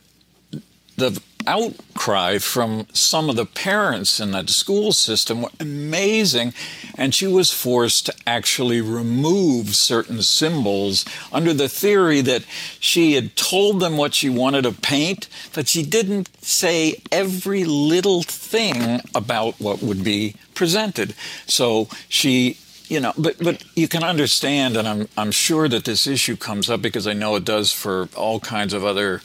the 1.09 1.21
outcry 1.47 2.37
from 2.37 2.85
some 2.93 3.29
of 3.29 3.35
the 3.35 3.45
parents 3.45 4.19
in 4.19 4.31
that 4.31 4.49
school 4.49 4.91
system 4.91 5.41
were 5.41 5.49
amazing. 5.59 6.53
And 6.97 7.13
she 7.13 7.27
was 7.27 7.51
forced 7.51 8.05
to 8.05 8.15
actually 8.27 8.81
remove 8.81 9.75
certain 9.75 10.21
symbols 10.21 11.05
under 11.31 11.53
the 11.53 11.69
theory 11.69 12.21
that 12.21 12.43
she 12.79 13.13
had 13.13 13.35
told 13.35 13.79
them 13.79 13.97
what 13.97 14.13
she 14.13 14.29
wanted 14.29 14.63
to 14.63 14.71
paint, 14.71 15.27
but 15.53 15.67
she 15.67 15.83
didn't 15.83 16.29
say 16.43 17.01
every 17.11 17.63
little 17.63 18.23
thing 18.23 19.01
about 19.15 19.59
what 19.59 19.81
would 19.81 20.03
be 20.03 20.35
presented. 20.53 21.15
So 21.47 21.87
she 22.07 22.57
you 22.91 22.99
know, 22.99 23.13
but 23.17 23.37
but 23.39 23.63
you 23.73 23.87
can 23.87 24.03
understand, 24.03 24.75
and 24.75 24.85
I'm 24.85 25.07
I'm 25.17 25.31
sure 25.31 25.69
that 25.69 25.85
this 25.85 26.05
issue 26.05 26.35
comes 26.35 26.69
up 26.69 26.81
because 26.81 27.07
I 27.07 27.13
know 27.13 27.37
it 27.37 27.45
does 27.45 27.71
for 27.71 28.09
all 28.17 28.41
kinds 28.41 28.73
of 28.73 28.83
other 28.83 29.21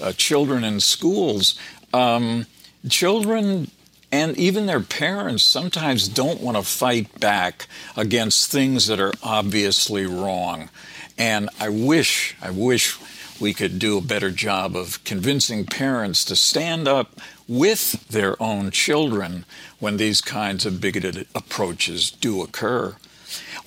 uh, 0.00 0.12
children 0.12 0.62
in 0.62 0.78
schools. 0.78 1.58
Um, 1.92 2.46
children 2.88 3.72
and 4.12 4.38
even 4.38 4.66
their 4.66 4.80
parents 4.80 5.42
sometimes 5.42 6.06
don't 6.06 6.40
want 6.40 6.56
to 6.56 6.62
fight 6.62 7.18
back 7.18 7.66
against 7.96 8.52
things 8.52 8.86
that 8.86 9.00
are 9.00 9.12
obviously 9.20 10.06
wrong. 10.06 10.70
And 11.18 11.50
I 11.58 11.70
wish, 11.70 12.36
I 12.40 12.50
wish 12.50 12.96
we 13.40 13.52
could 13.52 13.80
do 13.80 13.98
a 13.98 14.00
better 14.00 14.30
job 14.30 14.76
of 14.76 15.02
convincing 15.02 15.66
parents 15.66 16.24
to 16.26 16.36
stand 16.36 16.86
up 16.86 17.18
with 17.48 18.06
their 18.08 18.40
own 18.40 18.70
children 18.70 19.44
when 19.80 19.96
these 19.96 20.20
kinds 20.20 20.64
of 20.64 20.80
bigoted 20.80 21.26
approaches 21.34 22.12
do 22.12 22.42
occur. 22.42 22.94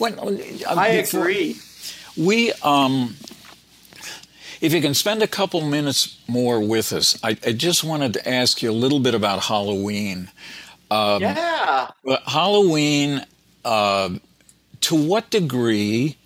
When, 0.01 0.17
uh, 0.17 0.35
I 0.67 1.01
before, 1.01 1.21
agree. 1.21 1.57
We, 2.17 2.51
um, 2.63 3.17
if 4.59 4.73
you 4.73 4.81
can 4.81 4.95
spend 4.95 5.21
a 5.21 5.27
couple 5.27 5.61
minutes 5.61 6.17
more 6.27 6.59
with 6.59 6.91
us, 6.91 7.23
I, 7.23 7.37
I, 7.45 7.51
just 7.51 7.83
wanted 7.83 8.13
to 8.15 8.27
ask 8.27 8.63
you 8.63 8.71
a 8.71 8.73
little 8.73 8.99
bit 8.99 9.13
about 9.13 9.43
Halloween. 9.43 10.31
Um, 10.89 11.21
yeah. 11.21 11.91
Halloween, 12.25 13.27
uh, 13.63 14.15
to 14.81 14.95
what 14.95 15.29
degree 15.29 16.17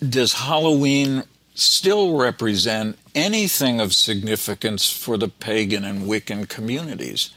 does 0.00 0.32
Halloween 0.32 1.22
still 1.54 2.16
represent 2.16 2.98
anything 3.14 3.80
of 3.80 3.94
significance 3.94 4.90
for 4.90 5.16
the 5.16 5.28
pagan 5.28 5.84
and 5.84 6.02
Wiccan 6.02 6.48
communities? 6.48 7.30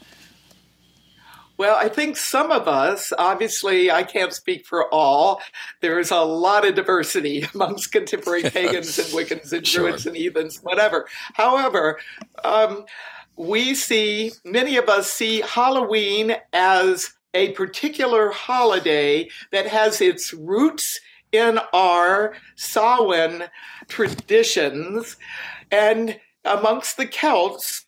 Well, 1.60 1.76
I 1.76 1.90
think 1.90 2.16
some 2.16 2.50
of 2.50 2.66
us, 2.66 3.12
obviously, 3.18 3.90
I 3.90 4.02
can't 4.02 4.32
speak 4.32 4.64
for 4.64 4.88
all. 4.94 5.42
There 5.82 5.98
is 5.98 6.10
a 6.10 6.20
lot 6.20 6.66
of 6.66 6.74
diversity 6.74 7.46
amongst 7.54 7.92
contemporary 7.92 8.44
pagans 8.44 8.98
and 8.98 9.08
Wiccans 9.08 9.52
and 9.52 9.66
sure. 9.66 9.82
Druids 9.82 10.06
and 10.06 10.16
heathens, 10.16 10.60
whatever. 10.62 11.06
However, 11.34 11.98
um, 12.44 12.86
we 13.36 13.74
see, 13.74 14.32
many 14.42 14.78
of 14.78 14.88
us 14.88 15.12
see 15.12 15.42
Halloween 15.42 16.36
as 16.54 17.12
a 17.34 17.52
particular 17.52 18.30
holiday 18.30 19.28
that 19.52 19.66
has 19.66 20.00
its 20.00 20.32
roots 20.32 20.98
in 21.30 21.60
our 21.74 22.32
Samhain 22.56 23.50
traditions. 23.86 25.18
And 25.70 26.18
amongst 26.42 26.96
the 26.96 27.06
Celts, 27.06 27.84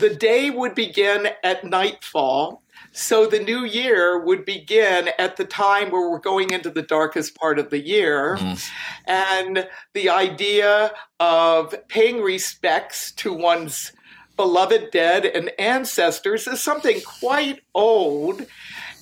the 0.00 0.14
day 0.14 0.50
would 0.50 0.74
begin 0.74 1.28
at 1.44 1.64
nightfall. 1.64 2.62
So 2.92 3.26
the 3.26 3.38
new 3.38 3.64
year 3.64 4.18
would 4.18 4.44
begin 4.44 5.10
at 5.18 5.36
the 5.36 5.44
time 5.44 5.90
where 5.90 6.10
we're 6.10 6.18
going 6.18 6.50
into 6.50 6.70
the 6.70 6.82
darkest 6.82 7.36
part 7.36 7.58
of 7.58 7.70
the 7.70 7.78
year. 7.78 8.36
Mm. 8.36 8.70
And 9.06 9.68
the 9.92 10.08
idea 10.10 10.92
of 11.20 11.74
paying 11.88 12.20
respects 12.20 13.12
to 13.12 13.32
one's 13.32 13.92
beloved 14.36 14.90
dead 14.90 15.26
and 15.26 15.52
ancestors 15.58 16.46
is 16.48 16.60
something 16.60 17.00
quite 17.02 17.60
old. 17.74 18.46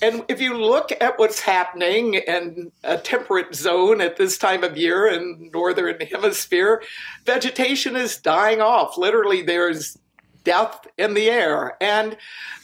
And 0.01 0.23
if 0.29 0.39
you 0.39 0.53
look 0.53 0.91
at 1.01 1.17
what's 1.17 1.39
happening 1.39 2.15
in 2.15 2.71
a 2.83 2.97
temperate 2.97 3.55
zone 3.55 4.01
at 4.01 4.17
this 4.17 4.37
time 4.37 4.63
of 4.63 4.77
year 4.77 5.07
in 5.07 5.49
northern 5.53 5.99
hemisphere, 6.01 6.83
vegetation 7.25 7.95
is 7.95 8.17
dying 8.17 8.61
off. 8.61 8.97
Literally, 8.97 9.41
there's 9.41 9.97
death 10.43 10.87
in 10.97 11.13
the 11.13 11.29
air. 11.29 11.77
And 11.81 12.17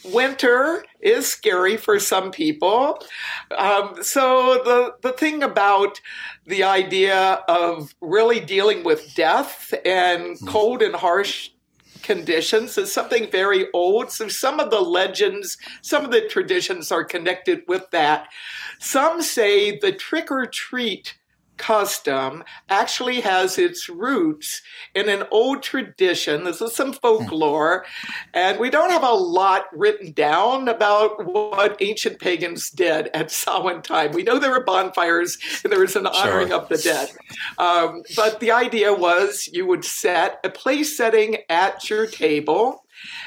winter 0.03 0.85
is 1.01 1.27
scary 1.27 1.77
for 1.77 1.99
some 1.99 2.31
people. 2.31 2.99
Um, 3.57 3.97
so 4.01 4.61
the, 4.63 4.95
the 5.01 5.13
thing 5.13 5.43
about 5.43 5.99
the 6.45 6.63
idea 6.63 7.43
of 7.47 7.93
really 8.01 8.39
dealing 8.39 8.83
with 8.83 9.13
death 9.15 9.73
and 9.85 10.37
hmm. 10.37 10.47
cold 10.47 10.81
and 10.81 10.95
harsh 10.95 11.49
conditions 12.05 12.77
is 12.77 12.93
something 12.93 13.29
very 13.31 13.65
old. 13.73 14.11
So 14.11 14.27
some 14.27 14.59
of 14.59 14.69
the 14.69 14.79
legends, 14.79 15.57
some 15.81 16.05
of 16.05 16.11
the 16.11 16.27
traditions 16.27 16.91
are 16.91 17.03
connected 17.03 17.63
with 17.67 17.89
that. 17.91 18.27
Some 18.79 19.21
say 19.21 19.79
the 19.79 19.91
trick 19.91 20.31
or 20.31 20.45
treat 20.45 21.17
custom 21.57 22.43
actually 22.69 23.21
has 23.21 23.57
its 23.57 23.89
roots 23.89 24.61
in 24.93 25.09
an 25.09 25.23
old 25.31 25.63
tradition. 25.63 26.43
This 26.43 26.61
is 26.61 26.75
some 26.75 26.93
folklore, 26.93 27.85
and 28.33 28.59
we 28.59 28.69
don't 28.69 28.91
have 28.91 29.03
a 29.03 29.11
lot 29.11 29.65
written 29.73 30.11
down 30.11 30.67
about 30.67 31.25
what 31.25 31.77
ancient 31.81 32.19
pagans 32.19 32.69
did 32.69 33.09
at 33.13 33.31
Samhain 33.45 33.81
time. 33.81 34.11
We 34.11 34.23
know 34.23 34.39
there 34.39 34.51
were 34.51 34.63
bonfires 34.63 35.37
and 35.63 35.71
there 35.71 35.79
was 35.79 35.95
an 35.95 36.07
honoring 36.07 36.49
sure. 36.49 36.61
of 36.61 36.69
the 36.69 36.77
dead. 36.77 37.11
Um, 37.57 38.03
but 38.15 38.39
the 38.39 38.51
idea 38.51 38.93
was 38.93 39.49
you 39.51 39.65
would 39.65 39.85
set 39.85 40.39
a 40.43 40.49
place 40.49 40.95
setting 40.95 41.37
at 41.49 41.89
your 41.89 42.07
table 42.07 42.84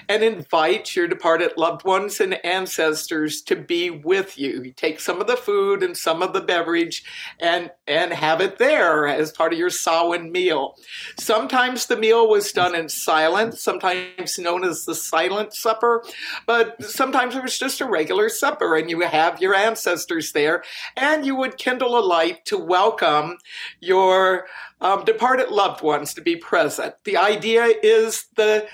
and 0.08 0.22
invite 0.22 0.94
your 0.96 1.08
departed 1.08 1.52
loved 1.56 1.84
ones 1.84 2.20
and 2.20 2.44
ancestors 2.44 3.42
to 3.42 3.56
be 3.56 3.90
with 3.90 4.38
you. 4.38 4.62
You 4.62 4.72
take 4.72 5.00
some 5.00 5.20
of 5.20 5.26
the 5.26 5.36
food 5.36 5.82
and 5.82 5.96
some 5.96 6.22
of 6.22 6.32
the 6.32 6.40
beverage 6.40 7.04
and, 7.40 7.70
and 7.86 8.12
have 8.12 8.40
it 8.40 8.58
there 8.58 9.06
as 9.06 9.32
part 9.32 9.52
of 9.52 9.58
your 9.58 9.70
Samhain 9.70 10.32
meal. 10.32 10.74
Sometimes 11.18 11.86
the 11.86 11.96
meal 11.96 12.28
was 12.28 12.52
done 12.52 12.74
in 12.74 12.88
silence, 12.88 13.62
sometimes 13.62 14.38
known 14.38 14.64
as 14.64 14.84
the 14.84 14.94
silent 14.94 15.54
supper, 15.54 16.04
but 16.46 16.82
sometimes 16.82 17.34
it 17.36 17.42
was 17.42 17.58
just 17.58 17.80
a 17.80 17.86
regular 17.86 18.28
supper 18.28 18.76
and 18.76 18.90
you 18.90 19.00
have 19.00 19.40
your 19.40 19.54
ancestors 19.54 20.32
there 20.32 20.62
and 20.96 21.26
you 21.26 21.34
would 21.34 21.58
kindle 21.58 21.98
a 21.98 22.00
light 22.00 22.44
to 22.46 22.58
welcome 22.58 23.36
your 23.80 24.46
um, 24.80 25.04
departed 25.04 25.50
loved 25.50 25.82
ones 25.82 26.14
to 26.14 26.20
be 26.20 26.36
present. 26.36 26.94
The 27.04 27.16
idea 27.16 27.64
is 27.82 28.26
the 28.36 28.66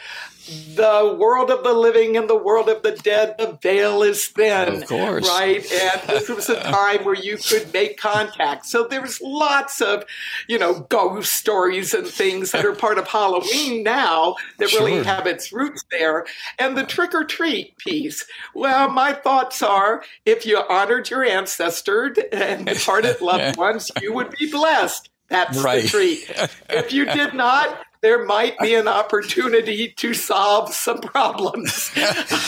the 0.75 1.17
world 1.19 1.51
of 1.51 1.65
the 1.65 1.73
living 1.73 2.17
and 2.17 2.29
the 2.29 2.37
world 2.37 2.69
of 2.69 2.83
the 2.83 2.93
dead, 2.93 3.37
the 3.39 3.59
veil 3.63 4.03
is 4.03 4.27
thin. 4.27 4.83
Of 4.83 4.87
course. 4.89 5.27
Right? 5.29 5.65
And 5.73 6.01
this 6.09 6.29
was 6.29 6.49
a 6.51 6.61
time 6.63 7.05
where 7.05 7.15
you 7.15 7.37
could 7.37 7.73
make 7.73 7.97
contact. 7.99 8.67
So 8.67 8.87
there's 8.87 9.21
lots 9.21 9.81
of, 9.81 10.05
you 10.49 10.59
know, 10.59 10.81
ghost 10.89 11.33
stories 11.33 11.95
and 11.95 12.07
things 12.07 12.51
that 12.53 12.65
are 12.65 12.75
part 12.75 12.99
of 12.99 13.09
Halloween 13.09 13.83
now 13.83 14.35
that 14.59 14.71
Sure. 14.71 14.85
really 14.87 15.03
have 15.05 15.27
its 15.27 15.53
roots 15.53 15.85
there. 15.91 16.27
And 16.59 16.77
the 16.77 16.85
trick 16.85 17.15
or 17.15 17.25
treat 17.25 17.77
piece. 17.79 18.25
Well, 18.55 18.91
my 18.91 19.13
thoughts 19.13 19.63
are 19.63 20.03
if 20.27 20.45
you 20.47 20.59
honored 20.69 21.09
your 21.11 21.25
ancestor 21.25 22.15
and 22.33 22.67
departed 22.75 23.21
loved 23.21 23.57
ones, 23.57 23.91
you 24.03 24.13
would 24.13 24.31
be 24.39 24.51
blessed. 24.51 25.09
That's 25.29 25.59
Right. 25.63 25.83
the 25.85 25.89
treat. 25.89 26.31
If 26.69 26.93
you 26.93 27.07
did 27.07 27.35
not, 27.35 27.79
there 28.05 28.23
might 28.23 28.59
be 28.59 28.75
an 28.75 28.87
opportunity 28.87 29.89
to 29.89 30.13
solve 30.13 30.73
some 30.75 31.01
problems. 31.01 31.91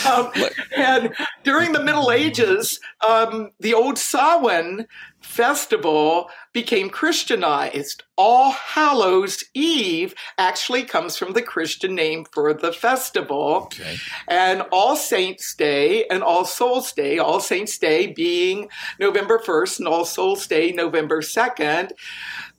Um, 0.07 0.31
and 0.75 1.13
during 1.43 1.73
the 1.73 1.83
Middle 1.83 2.11
Ages, 2.11 2.79
um, 3.05 3.51
the 3.59 3.73
old 3.73 3.97
Samhain 3.97 4.87
festival 5.19 6.29
became 6.53 6.89
Christianized. 6.89 8.03
All 8.15 8.51
Hallows 8.51 9.43
Eve 9.53 10.15
actually 10.37 10.83
comes 10.83 11.17
from 11.17 11.33
the 11.33 11.41
Christian 11.41 11.93
name 11.95 12.25
for 12.31 12.53
the 12.53 12.71
festival. 12.71 13.63
Okay. 13.65 13.97
And 14.27 14.61
All 14.71 14.95
Saints 14.95 15.53
Day 15.55 16.05
and 16.05 16.23
All 16.23 16.45
Souls 16.45 16.91
Day, 16.93 17.17
All 17.17 17.39
Saints 17.39 17.77
Day 17.77 18.07
being 18.07 18.69
November 18.99 19.39
1st 19.39 19.79
and 19.79 19.87
All 19.87 20.05
Souls 20.05 20.47
Day 20.47 20.71
November 20.71 21.21
2nd, 21.21 21.91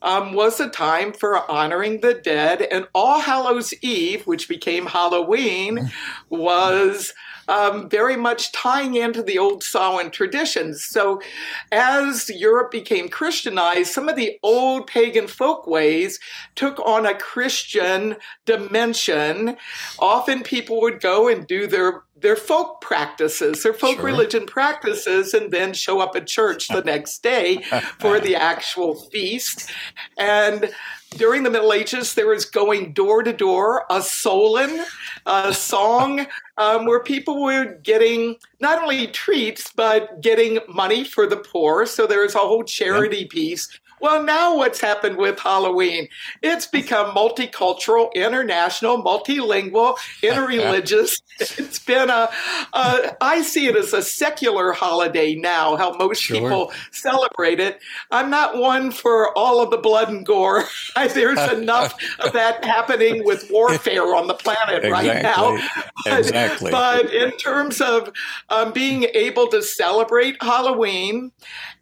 um, 0.03 0.33
was 0.33 0.61
a 0.61 0.69
time 0.69 1.13
for 1.13 1.51
honoring 1.51 2.01
the 2.01 2.15
dead. 2.15 2.63
And 2.63 2.89
All 2.95 3.21
Hallows 3.21 3.75
Eve, 3.83 4.27
which 4.27 4.49
became 4.49 4.87
Halloween, 4.87 5.91
was 6.29 7.15
um, 7.49 7.89
very 7.89 8.17
much 8.17 8.53
tying 8.53 8.95
into 8.95 9.23
the 9.23 9.39
old 9.39 9.63
Samhain 9.65 10.11
traditions. 10.11 10.85
So, 10.85 11.21
as 11.73 12.29
Europe 12.31 12.71
became 12.71 13.09
Christianized, 13.09 13.93
some 13.93 14.09
of 14.09 14.17
the 14.17 14.39
old 14.43 14.87
pagan 14.87 15.27
folkways 15.27 16.21
took 16.55 16.79
on 16.81 17.07
a 17.07 17.15
Christian 17.15 18.17
dimension. 18.45 19.57
Often 19.99 20.43
people 20.43 20.81
would 20.81 21.01
go 21.01 21.29
and 21.29 21.47
do 21.47 21.67
their 21.67 22.03
their 22.21 22.37
folk 22.37 22.81
practices, 22.81 23.63
their 23.63 23.73
folk 23.73 23.95
Sure. 23.97 24.05
religion 24.05 24.45
practices, 24.45 25.35
and 25.35 25.53
then 25.53 25.73
show 25.73 26.01
up 26.01 26.17
at 26.17 26.27
church 26.27 26.67
the 26.67 26.83
next 26.83 27.23
day 27.23 27.63
for 28.01 28.19
the 28.19 28.35
actual 28.53 28.95
feast. 28.95 29.71
And 30.17 30.71
during 31.11 31.43
the 31.43 31.51
Middle 31.51 31.73
Ages, 31.73 32.15
there 32.15 32.29
was 32.29 32.45
going 32.45 32.93
door 32.93 33.23
to 33.23 33.33
door, 33.33 33.85
a 33.91 34.03
solon, 34.03 34.85
a 35.27 35.53
song 35.53 36.27
um, 36.57 36.87
where 36.87 37.03
people 37.03 37.43
were 37.43 37.79
getting 37.83 38.37
not 38.61 38.83
only 38.83 39.07
treats, 39.07 39.73
but 39.73 40.21
getting 40.21 40.59
money 40.69 41.05
for 41.05 41.27
the 41.27 41.37
poor. 41.37 41.87
So 41.87 42.07
there 42.07 42.23
was 42.23 42.35
a 42.35 42.39
whole 42.39 42.65
charity 42.65 43.25
piece. 43.25 43.69
Well, 44.01 44.23
now 44.23 44.57
what's 44.57 44.81
happened 44.81 45.17
with 45.17 45.39
Halloween? 45.39 46.09
It's 46.43 46.67
become 46.67 47.15
multicultural, 47.15 48.13
international, 48.15 49.03
multilingual, 49.03 49.97
interreligious. 50.23 51.21
it's 51.41 51.79
been 51.79 52.11
a, 52.11 52.29
a, 52.73 53.17
I 53.21 53.43
see 53.43 53.67
it 53.67 53.77
as 53.77 53.93
a 53.93 54.03
secular 54.03 54.73
holiday 54.73 55.35
now, 55.35 55.77
how 55.77 55.93
most 55.97 56.23
Sure. 56.23 56.37
people 56.37 56.73
celebrate 56.91 57.61
it. 57.61 57.81
I'm 58.11 58.31
not 58.31 58.57
one 58.59 58.91
for 58.91 59.37
all 59.37 59.63
of 59.63 59.71
the 59.71 59.79
blood 59.79 60.09
and 60.09 60.25
gore. 60.27 60.65
There's 60.97 61.39
enough 61.53 61.95
of 62.21 62.33
that 62.33 62.65
happening 62.65 63.25
with 63.25 63.51
warfare 63.51 64.15
on 64.15 64.27
the 64.27 64.35
planet 64.35 64.91
right 64.91 65.23
now. 65.23 65.55
Exactly. 66.07 66.39
Exactly. 66.39 66.71
But 66.71 67.13
in 67.13 67.31
terms 67.33 67.81
of 67.81 68.13
um, 68.49 68.73
being 68.73 69.05
able 69.15 69.49
to 69.49 69.63
celebrate 69.63 70.37
Halloween 70.43 71.33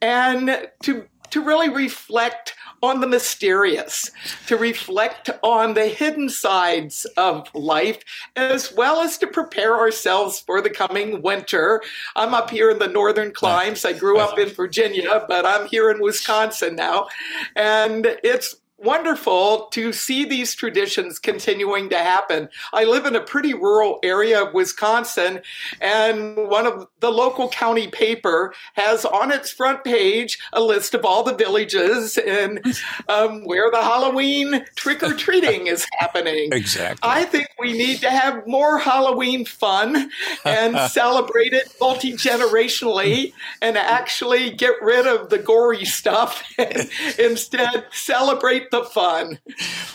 and 0.00 0.68
to 0.82 1.04
to 1.30 1.42
really 1.42 1.68
reflect 1.68 2.54
on 2.82 3.00
the 3.00 3.06
mysterious, 3.06 4.10
to 4.46 4.56
reflect 4.56 5.30
on 5.42 5.74
the 5.74 5.86
hidden 5.86 6.28
sides 6.28 7.06
of 7.16 7.48
life, 7.54 8.02
as 8.36 8.72
well 8.72 9.00
as 9.00 9.18
to 9.18 9.26
prepare 9.26 9.76
ourselves 9.76 10.40
for 10.40 10.60
the 10.60 10.70
coming 10.70 11.22
winter. 11.22 11.82
I'm 12.14 12.34
up 12.34 12.50
here 12.50 12.70
in 12.70 12.78
the 12.78 12.88
northern 12.88 13.32
climes. 13.32 13.84
I 13.84 13.92
grew 13.92 14.18
up 14.18 14.38
in 14.38 14.50
Virginia, 14.50 15.24
but 15.26 15.46
I'm 15.46 15.66
here 15.68 15.90
in 15.90 16.00
Wisconsin 16.00 16.76
now. 16.76 17.08
And 17.54 18.06
it's 18.22 18.56
wonderful 18.78 19.68
to 19.72 19.92
see 19.92 20.24
these 20.24 20.54
traditions 20.54 21.18
continuing 21.18 21.88
to 21.90 21.96
happen. 21.96 22.48
I 22.72 22.84
live 22.84 23.06
in 23.06 23.16
a 23.16 23.20
pretty 23.20 23.54
rural 23.54 23.98
area 24.02 24.42
of 24.42 24.54
Wisconsin, 24.54 25.40
and 25.80 26.36
one 26.48 26.66
of 26.66 26.86
the 27.00 27.10
local 27.10 27.48
county 27.48 27.88
paper 27.88 28.54
has 28.74 29.04
on 29.04 29.32
its 29.32 29.50
front 29.50 29.84
page 29.84 30.38
a 30.52 30.60
list 30.60 30.94
of 30.94 31.04
all 31.04 31.22
the 31.22 31.34
villages 31.34 32.18
and 32.18 32.60
um, 33.08 33.44
where 33.44 33.70
the 33.70 33.82
Halloween 33.82 34.64
trick 34.74 35.02
or 35.02 35.14
treating 35.14 35.66
is 35.66 35.86
happening. 35.98 36.50
Exactly. 36.52 36.98
I 37.02 37.24
think 37.24 37.48
we 37.58 37.72
need 37.72 38.00
to 38.00 38.10
have 38.10 38.46
more 38.46 38.78
Halloween 38.78 39.44
fun 39.44 40.10
and 40.44 40.78
celebrate 40.90 41.52
it 41.52 41.74
multi 41.80 42.12
generationally 42.12 43.32
and 43.62 43.76
actually 43.76 44.50
get 44.50 44.74
rid 44.82 45.06
of 45.06 45.30
the 45.30 45.38
gory 45.38 45.84
stuff 45.84 46.42
and 46.58 46.90
instead 47.18 47.86
celebrate 47.92 48.65
the 48.70 48.84
fun. 48.84 49.38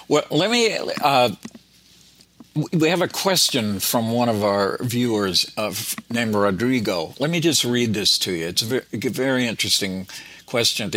Well, 0.08 0.26
let 0.30 0.52
me. 0.52 0.78
Uh, 1.04 1.32
we 2.74 2.90
have 2.90 3.02
a 3.02 3.08
question 3.08 3.80
from 3.80 4.12
one 4.12 4.28
of 4.28 4.44
our 4.44 4.78
viewers 4.82 5.50
of, 5.56 5.96
named 6.10 6.36
Rodrigo. 6.36 7.14
Let 7.18 7.30
me 7.30 7.40
just 7.40 7.64
read 7.64 7.94
this 7.94 8.20
to 8.20 8.34
you. 8.34 8.48
It's 8.48 8.62
a 8.62 8.66
very, 8.66 8.84
a 8.92 9.10
very 9.10 9.48
interesting 9.48 10.08
question. 10.46 10.92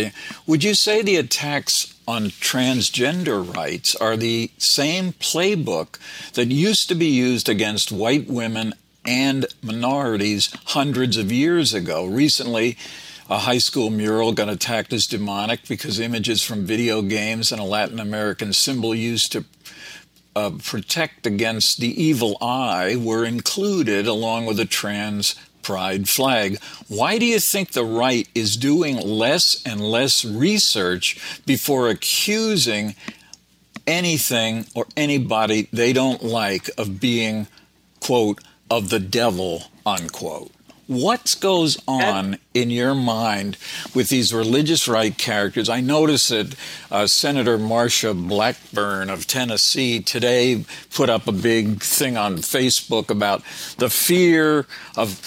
Would 0.45 0.65
you 0.65 0.73
say 0.73 1.01
the 1.01 1.15
attacks 1.15 1.93
on 2.05 2.25
transgender 2.25 3.55
rights 3.55 3.95
are 3.95 4.17
the 4.17 4.51
same 4.57 5.13
playbook 5.13 5.97
that 6.33 6.47
used 6.47 6.89
to 6.89 6.95
be 6.95 7.07
used 7.07 7.47
against 7.47 7.91
white 7.91 8.27
women 8.27 8.73
and 9.05 9.45
minorities 9.63 10.53
hundreds 10.65 11.15
of 11.15 11.31
years 11.31 11.73
ago? 11.73 12.05
Recently, 12.05 12.77
a 13.29 13.39
high 13.39 13.57
school 13.57 13.89
mural 13.89 14.33
got 14.33 14.49
attacked 14.49 14.93
as 14.93 15.07
demonic 15.07 15.67
because 15.67 15.99
images 15.99 16.43
from 16.43 16.65
video 16.65 17.01
games 17.01 17.51
and 17.51 17.59
a 17.59 17.65
Latin 17.65 17.99
American 17.99 18.53
symbol 18.53 18.93
used 18.93 19.31
to 19.31 19.45
uh, 20.35 20.51
protect 20.63 21.25
against 21.25 21.79
the 21.79 22.01
evil 22.01 22.37
eye 22.41 22.95
were 22.95 23.25
included 23.25 24.05
along 24.05 24.45
with 24.45 24.59
a 24.59 24.65
trans 24.65 25.35
pride 25.63 26.07
flag. 26.07 26.59
Why 26.87 27.17
do 27.17 27.25
you 27.25 27.39
think 27.39 27.71
the 27.71 27.83
right 27.83 28.27
is 28.35 28.55
doing 28.55 28.97
less 28.97 29.63
and 29.65 29.81
less 29.81 30.23
research 30.23 31.41
before 31.45 31.89
accusing 31.89 32.95
anything 33.87 34.65
or 34.75 34.85
anybody 34.95 35.67
they 35.73 35.93
don't 35.93 36.23
like 36.23 36.69
of 36.77 36.99
being, 36.99 37.47
quote, 37.99 38.43
of 38.69 38.89
the 38.89 38.99
devil, 38.99 39.63
unquote? 39.85 40.51
What 40.87 41.35
goes 41.39 41.81
on 41.87 42.37
in 42.53 42.69
your 42.69 42.93
mind 42.93 43.57
with 43.95 44.09
these 44.09 44.31
religious 44.31 44.87
right 44.87 45.17
characters? 45.17 45.67
I 45.67 45.81
noticed 45.81 46.29
that 46.29 46.55
uh, 46.91 47.07
Senator 47.07 47.57
Marsha 47.57 48.13
Blackburn 48.15 49.09
of 49.09 49.25
Tennessee 49.25 49.99
today 49.99 50.63
put 50.93 51.09
up 51.09 51.27
a 51.27 51.31
big 51.31 51.81
thing 51.81 52.17
on 52.17 52.37
Facebook 52.37 53.09
about 53.09 53.41
the 53.77 53.89
fear 53.89 54.67
of 54.95 55.19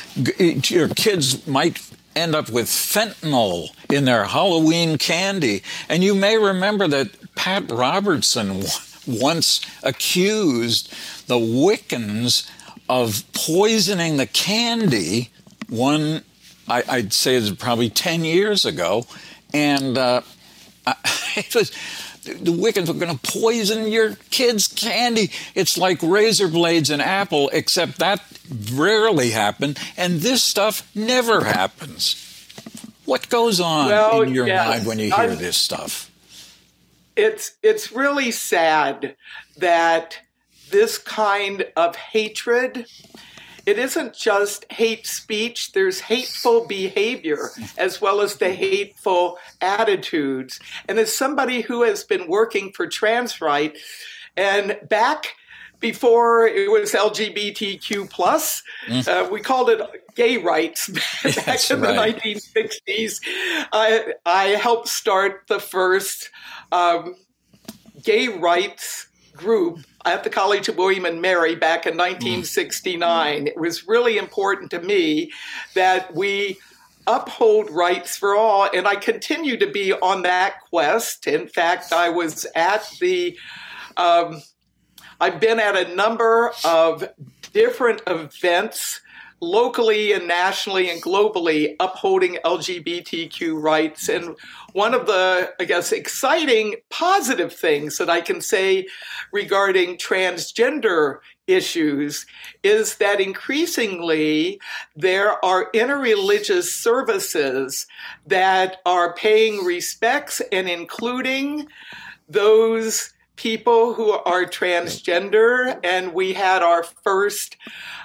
your 0.70 0.88
kids 0.90 1.44
might 1.48 1.80
end 2.14 2.36
up 2.36 2.50
with 2.50 2.66
fentanyl 2.66 3.70
in 3.90 4.04
their 4.04 4.26
Halloween 4.26 4.96
candy. 4.96 5.64
And 5.88 6.04
you 6.04 6.14
may 6.14 6.38
remember 6.38 6.86
that 6.86 7.34
Pat 7.34 7.68
Robertson 7.68 8.62
once 9.08 9.60
accused 9.82 10.92
the 11.26 11.38
Wiccans 11.38 12.48
of 12.88 13.24
poisoning 13.32 14.16
the 14.16 14.26
candy 14.26 15.30
one 15.68 16.22
I, 16.68 16.82
would 16.96 17.12
say 17.12 17.34
is 17.34 17.50
probably 17.52 17.88
10 17.88 18.24
years 18.24 18.64
ago 18.64 19.06
and 19.54 19.96
uh, 19.96 20.20
it 21.36 21.54
was 21.54 21.72
the 22.24 22.52
Wiccans 22.52 22.88
are 22.88 22.94
going 22.94 23.16
to 23.16 23.32
poison 23.32 23.90
your 23.90 24.16
kids' 24.30 24.68
candy. 24.68 25.30
It's 25.54 25.78
like 25.78 26.02
razor 26.02 26.48
blades 26.48 26.90
and 26.90 27.00
apple, 27.00 27.48
except 27.52 27.98
that 27.98 28.22
rarely 28.72 29.30
happened, 29.30 29.78
and 29.96 30.20
this 30.20 30.42
stuff 30.42 30.88
never 30.94 31.44
happens. 31.44 32.24
What 33.04 33.28
goes 33.28 33.60
on 33.60 33.88
well, 33.88 34.22
in 34.22 34.34
your 34.34 34.46
mind 34.46 34.86
when 34.86 34.98
you 34.98 35.06
hear 35.06 35.30
I'm, 35.30 35.38
this 35.38 35.56
stuff? 35.56 36.10
It's 37.16 37.52
it's 37.62 37.90
really 37.92 38.30
sad 38.30 39.16
that 39.56 40.18
this 40.70 40.98
kind 40.98 41.66
of 41.76 41.96
hatred 41.96 42.86
it 43.68 43.78
isn't 43.78 44.14
just 44.14 44.64
hate 44.72 45.06
speech, 45.06 45.72
there's 45.72 46.00
hateful 46.00 46.66
behavior 46.66 47.50
as 47.76 48.00
well 48.00 48.22
as 48.22 48.36
the 48.36 48.50
hateful 48.50 49.36
attitudes. 49.60 50.58
And 50.88 50.98
as 50.98 51.12
somebody 51.12 51.60
who 51.60 51.82
has 51.82 52.02
been 52.02 52.28
working 52.28 52.72
for 52.72 52.86
trans 52.86 53.42
rights, 53.42 53.78
and 54.38 54.78
back 54.88 55.34
before 55.80 56.46
it 56.46 56.70
was 56.70 56.94
LGBTQ 56.94 58.08
plus, 58.08 58.62
mm. 58.86 59.06
uh, 59.06 59.28
we 59.30 59.42
called 59.42 59.68
it 59.68 59.82
gay 60.14 60.38
rights 60.38 60.88
back 61.22 61.34
That's 61.44 61.70
in 61.70 61.82
right. 61.82 62.22
the 62.22 62.36
1960s. 62.36 63.20
I, 63.70 64.14
I 64.24 64.44
helped 64.46 64.88
start 64.88 65.42
the 65.46 65.60
first 65.60 66.30
um, 66.72 67.16
gay 68.02 68.28
rights 68.28 69.08
group 69.38 69.80
at 70.04 70.24
the 70.24 70.30
College 70.30 70.68
of 70.68 70.76
William 70.76 71.04
and 71.04 71.22
Mary 71.22 71.54
back 71.54 71.86
in 71.86 71.96
1969. 71.96 73.44
Mm. 73.44 73.46
It 73.46 73.56
was 73.56 73.88
really 73.88 74.18
important 74.18 74.70
to 74.72 74.80
me 74.80 75.32
that 75.74 76.14
we 76.14 76.58
uphold 77.06 77.70
rights 77.70 78.16
for 78.16 78.36
all, 78.36 78.68
and 78.72 78.86
I 78.86 78.96
continue 78.96 79.56
to 79.56 79.70
be 79.70 79.92
on 79.94 80.22
that 80.22 80.60
quest. 80.68 81.26
In 81.26 81.48
fact, 81.48 81.92
I 81.92 82.10
was 82.10 82.46
at 82.54 82.88
the, 83.00 83.38
um, 83.96 84.42
I've 85.20 85.40
been 85.40 85.58
at 85.58 85.76
a 85.76 85.94
number 85.94 86.52
of 86.64 87.08
different 87.52 88.02
events 88.06 89.00
locally 89.40 90.12
and 90.12 90.26
nationally 90.26 90.90
and 90.90 91.02
globally 91.02 91.76
upholding 91.80 92.38
LGBTQ 92.44 93.60
rights. 93.60 94.08
And 94.08 94.36
one 94.72 94.94
of 94.94 95.06
the, 95.06 95.52
I 95.60 95.64
guess, 95.64 95.92
exciting 95.92 96.76
positive 96.90 97.52
things 97.52 97.98
that 97.98 98.10
I 98.10 98.20
can 98.20 98.40
say 98.40 98.86
regarding 99.32 99.96
transgender 99.96 101.18
issues 101.46 102.26
is 102.62 102.96
that 102.96 103.20
increasingly 103.20 104.60
there 104.94 105.42
are 105.44 105.70
interreligious 105.72 106.64
services 106.64 107.86
that 108.26 108.78
are 108.84 109.14
paying 109.14 109.64
respects 109.64 110.42
and 110.52 110.68
including 110.68 111.66
those 112.28 113.14
people 113.36 113.94
who 113.94 114.10
are 114.10 114.44
transgender. 114.44 115.78
And 115.82 116.12
we 116.12 116.34
had 116.34 116.62
our 116.62 116.82
first 116.82 117.56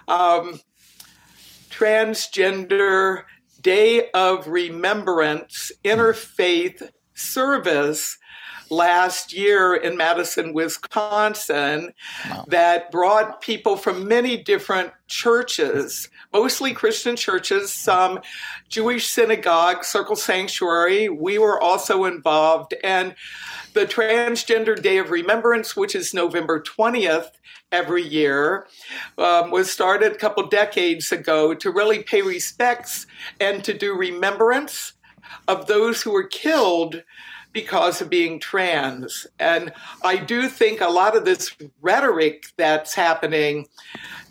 um, 0.07 0.61
transgender 1.84 3.23
day 3.60 4.10
of 4.14 4.47
remembrance 4.47 5.69
interfaith 5.84 6.89
service 7.14 8.18
last 8.74 9.34
year 9.34 9.76
in 9.76 9.95
Madison, 9.95 10.54
Wisconsin, 10.54 11.94
wow. 12.30 12.45
that 12.48 12.91
brought 12.91 13.41
people 13.41 13.78
from 13.78 14.08
many 14.08 14.38
different 14.38 14.91
churches, 15.08 16.10
mostly 16.32 16.74
Christian 16.74 17.16
churches, 17.16 17.72
some 17.72 18.20
Jewish 18.70 19.08
synagogue, 19.08 19.84
Circle 19.84 20.16
Sanctuary. 20.16 21.10
We 21.10 21.38
were 21.38 21.62
also 21.62 22.06
involved. 22.06 22.74
And 22.84 23.16
the 23.74 23.86
Transgender 23.86 24.82
Day 24.82 24.98
of 24.98 25.12
Remembrance, 25.12 25.76
which 25.76 25.95
is 25.95 26.14
November 26.14 26.62
20th 26.62 27.30
every 27.72 28.04
year, 28.04 28.68
um, 29.18 29.52
was 29.52 29.72
started 29.72 30.12
a 30.12 30.18
couple 30.18 30.48
decades 30.48 31.12
ago 31.12 31.54
to 31.54 31.72
really 31.72 32.04
pay 32.04 32.22
respects 32.22 33.08
and 33.40 33.64
to 33.64 33.74
do 33.74 33.95
remembrance 33.95 34.94
of 35.48 35.68
those 35.68 36.02
who 36.02 36.12
were 36.12 36.28
killed 36.28 37.04
because 37.54 38.02
of 38.02 38.10
being 38.10 38.40
trans. 38.40 39.28
And 39.40 39.72
I 40.04 40.18
do 40.18 40.50
think 40.50 40.82
a 40.82 40.90
lot 40.90 41.16
of 41.16 41.24
this 41.24 41.56
rhetoric 41.82 42.48
that's 42.58 42.96
happening, 42.96 43.68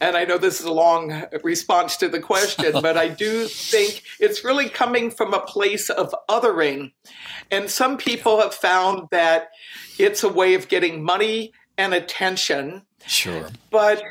and 0.01 0.17
I 0.17 0.25
know 0.25 0.39
this 0.39 0.61
is 0.61 0.67
a 0.67 0.73
long 0.73 1.25
response 1.43 1.97
to 1.99 2.09
the 2.09 2.21
question, 2.21 2.73
but 2.83 2.97
I 2.97 3.09
do 3.09 3.47
think 3.47 4.03
it's 4.19 4.45
really 4.45 4.69
coming 4.69 5.11
from 5.11 5.33
a 5.33 5.41
place 5.41 5.89
of 5.89 6.15
othering. 6.29 6.93
And 7.51 7.71
some 7.71 7.97
people 7.97 8.41
have 8.41 8.55
found 8.55 9.09
that 9.11 9.51
it's 9.99 10.25
a 10.25 10.29
way 10.29 10.55
of 10.55 10.69
getting 10.69 11.03
money 11.03 11.53
and 11.79 11.95
attention. 11.95 12.83
Sure. 13.07 13.49
But 13.71 14.03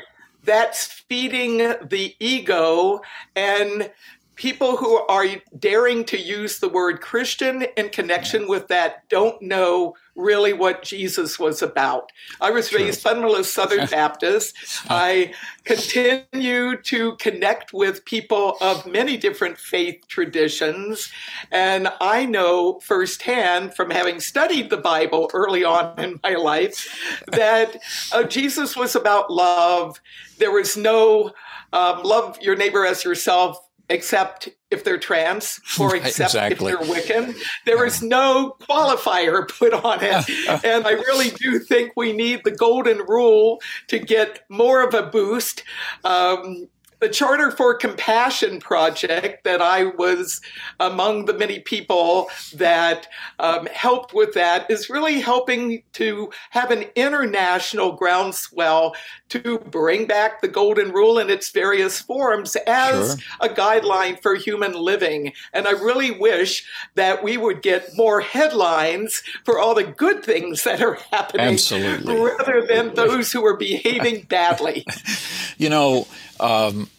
that's 0.43 0.85
feeding 1.07 1.57
the 1.57 2.15
ego 2.19 3.01
and 3.35 3.91
people 4.35 4.77
who 4.77 4.97
are 5.07 5.25
daring 5.59 6.05
to 6.05 6.19
use 6.19 6.59
the 6.59 6.69
word 6.69 7.01
Christian 7.01 7.63
in 7.77 7.89
connection 7.89 8.47
with 8.47 8.67
that 8.69 9.07
don't 9.09 9.41
know 9.41 9.95
really 10.15 10.53
what 10.53 10.83
Jesus 10.83 11.39
was 11.39 11.61
about. 11.61 12.11
I 12.39 12.51
was 12.51 12.69
True. 12.69 12.79
raised 12.79 13.03
fundamentalist 13.03 13.45
Southern 13.45 13.87
Baptist. 13.91 14.55
I 14.89 15.33
continue 15.63 16.77
to 16.81 17.15
connect 17.17 17.73
with 17.73 18.03
people 18.05 18.57
of 18.61 18.85
many 18.85 19.17
different 19.17 19.57
faith 19.57 20.07
traditions. 20.07 21.11
And 21.51 21.89
I 21.99 22.25
know 22.25 22.79
firsthand 22.81 23.73
from 23.75 23.89
having 23.89 24.19
studied 24.19 24.69
the 24.69 24.77
Bible 24.77 25.29
early 25.33 25.63
on 25.63 25.99
in 25.99 26.19
my 26.23 26.35
life 26.35 27.21
that 27.27 27.77
uh, 28.11 28.23
Jesus 28.23 28.75
was 28.75 28.95
about 28.95 29.31
love. 29.31 30.01
There 30.39 30.51
was 30.51 30.75
no 30.75 31.31
um, 31.73 32.03
love 32.03 32.37
your 32.41 32.55
neighbor 32.55 32.85
as 32.85 33.03
yourself 33.03 33.67
except 33.91 34.49
if 34.71 34.83
they're 34.83 34.97
trans 34.97 35.59
or 35.79 35.95
except 35.95 36.33
exactly. 36.33 36.71
if 36.71 36.79
they're 36.79 36.87
Wiccan. 36.87 37.35
There 37.65 37.77
yeah. 37.77 37.83
is 37.83 38.01
no 38.01 38.55
qualifier 38.61 39.47
put 39.59 39.73
on 39.73 39.99
it. 40.01 40.29
and 40.65 40.87
I 40.87 40.91
really 40.91 41.29
do 41.29 41.59
think 41.59 41.91
we 41.95 42.13
need 42.13 42.41
the 42.43 42.51
golden 42.51 42.99
rule 42.99 43.61
to 43.87 43.99
get 43.99 44.45
more 44.49 44.81
of 44.81 44.93
a 44.93 45.03
boost. 45.03 45.63
Um, 46.03 46.67
the 47.01 47.09
Charter 47.09 47.49
for 47.49 47.73
Compassion 47.73 48.59
project 48.59 49.43
that 49.43 49.59
I 49.59 49.85
was 49.85 50.39
among 50.79 51.25
the 51.25 51.33
many 51.33 51.59
people 51.59 52.29
that 52.53 53.07
um, 53.39 53.65
helped 53.65 54.13
with 54.13 54.35
that 54.35 54.69
is 54.69 54.87
really 54.87 55.19
helping 55.19 55.81
to 55.93 56.31
have 56.51 56.69
an 56.69 56.85
international 56.95 57.93
groundswell 57.93 58.95
to 59.29 59.57
bring 59.59 60.05
back 60.05 60.41
the 60.41 60.47
Golden 60.47 60.91
Rule 60.91 61.17
in 61.17 61.31
its 61.31 61.49
various 61.49 61.99
forms 61.99 62.55
as 62.67 63.19
sure. 63.19 63.49
a 63.49 63.49
guideline 63.49 64.21
for 64.21 64.35
human 64.35 64.73
living. 64.73 65.33
And 65.53 65.67
I 65.67 65.71
really 65.71 66.11
wish 66.11 66.63
that 66.93 67.23
we 67.23 67.35
would 67.35 67.63
get 67.63 67.97
more 67.97 68.21
headlines 68.21 69.23
for 69.43 69.57
all 69.57 69.73
the 69.73 69.85
good 69.85 70.23
things 70.23 70.63
that 70.65 70.83
are 70.83 70.99
happening 71.09 71.47
Absolutely. 71.47 72.15
rather 72.15 72.63
than 72.67 72.93
those 72.93 73.31
who 73.31 73.43
are 73.43 73.57
behaving 73.57 74.23
badly. 74.23 74.85
you 75.57 75.69
know, 75.69 76.05
um, 76.41 76.89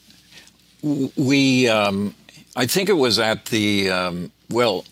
we, 0.83 1.69
um, 1.69 2.15
I 2.57 2.67
think 2.67 2.89
it 2.89 2.95
was 2.95 3.19
at 3.19 3.47
the, 3.47 3.91
um, 3.91 4.33
well, 4.51 4.85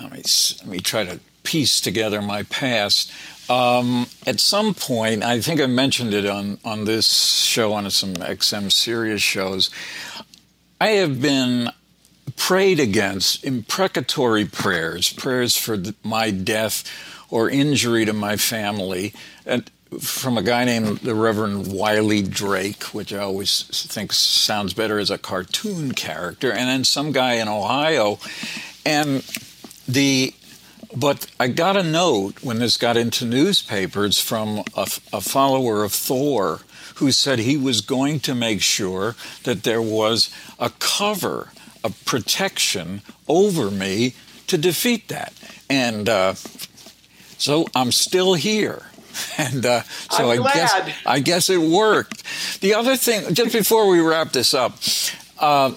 let 0.00 0.12
me, 0.12 0.22
let 0.58 0.66
me 0.66 0.78
try 0.80 1.04
to 1.04 1.20
piece 1.42 1.80
together 1.80 2.20
my 2.20 2.42
past. 2.44 3.10
Um, 3.48 4.06
at 4.26 4.38
some 4.38 4.74
point, 4.74 5.24
I 5.24 5.40
think 5.40 5.60
I 5.60 5.66
mentioned 5.66 6.14
it 6.14 6.26
on, 6.26 6.58
on 6.64 6.84
this 6.84 7.42
show, 7.44 7.72
on 7.72 7.90
some 7.90 8.14
XM 8.14 8.70
Sirius 8.70 9.22
shows. 9.22 9.70
I 10.80 10.90
have 10.90 11.20
been 11.20 11.70
prayed 12.36 12.80
against 12.80 13.44
imprecatory 13.44 14.44
prayers, 14.44 15.12
prayers 15.12 15.56
for 15.56 15.76
my 16.02 16.30
death 16.30 16.84
or 17.28 17.50
injury 17.50 18.04
to 18.04 18.12
my 18.12 18.36
family. 18.36 19.12
And 19.44 19.70
from 19.98 20.38
a 20.38 20.42
guy 20.42 20.64
named 20.64 20.98
the 20.98 21.14
Reverend 21.14 21.72
Wiley 21.72 22.22
Drake, 22.22 22.84
which 22.94 23.12
I 23.12 23.18
always 23.18 23.64
think 23.64 24.12
sounds 24.12 24.72
better 24.72 24.98
as 24.98 25.10
a 25.10 25.18
cartoon 25.18 25.92
character, 25.92 26.52
and 26.52 26.68
then 26.68 26.84
some 26.84 27.12
guy 27.12 27.34
in 27.34 27.48
Ohio. 27.48 28.18
And 28.86 29.24
the 29.88 30.34
but 30.94 31.26
I 31.38 31.48
got 31.48 31.76
a 31.76 31.82
note 31.82 32.42
when 32.42 32.58
this 32.58 32.76
got 32.76 32.96
into 32.96 33.24
newspapers 33.24 34.20
from 34.20 34.64
a, 34.76 34.88
a 35.12 35.20
follower 35.20 35.84
of 35.84 35.92
Thor 35.92 36.60
who 36.96 37.12
said 37.12 37.38
he 37.38 37.56
was 37.56 37.80
going 37.80 38.20
to 38.20 38.34
make 38.34 38.60
sure 38.60 39.14
that 39.44 39.62
there 39.62 39.82
was 39.82 40.34
a 40.58 40.70
cover, 40.78 41.50
a 41.84 41.90
protection 41.90 43.02
over 43.28 43.70
me 43.70 44.14
to 44.48 44.58
defeat 44.58 45.08
that. 45.08 45.32
And 45.68 46.08
uh, 46.08 46.34
so 47.38 47.66
I'm 47.74 47.92
still 47.92 48.34
here. 48.34 48.89
and 49.38 49.64
uh, 49.64 49.82
so 50.10 50.30
i 50.30 50.36
guess 50.36 50.74
I 51.06 51.20
guess 51.20 51.50
it 51.50 51.60
worked. 51.60 52.22
The 52.60 52.74
other 52.74 52.96
thing, 52.96 53.34
just 53.34 53.52
before 53.52 53.88
we 53.88 54.00
wrap 54.00 54.32
this 54.32 54.54
up, 54.54 54.76
uh, 55.38 55.74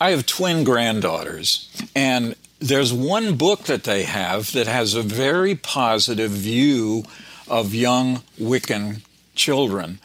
I 0.00 0.10
have 0.10 0.26
twin 0.26 0.64
granddaughters, 0.64 1.70
and 1.94 2.34
there's 2.60 2.92
one 2.92 3.36
book 3.36 3.64
that 3.64 3.84
they 3.84 4.04
have 4.04 4.52
that 4.52 4.66
has 4.66 4.94
a 4.94 5.02
very 5.02 5.54
positive 5.54 6.30
view 6.30 7.04
of 7.48 7.74
young 7.74 8.22
Wiccan 8.38 9.02
children. 9.34 10.00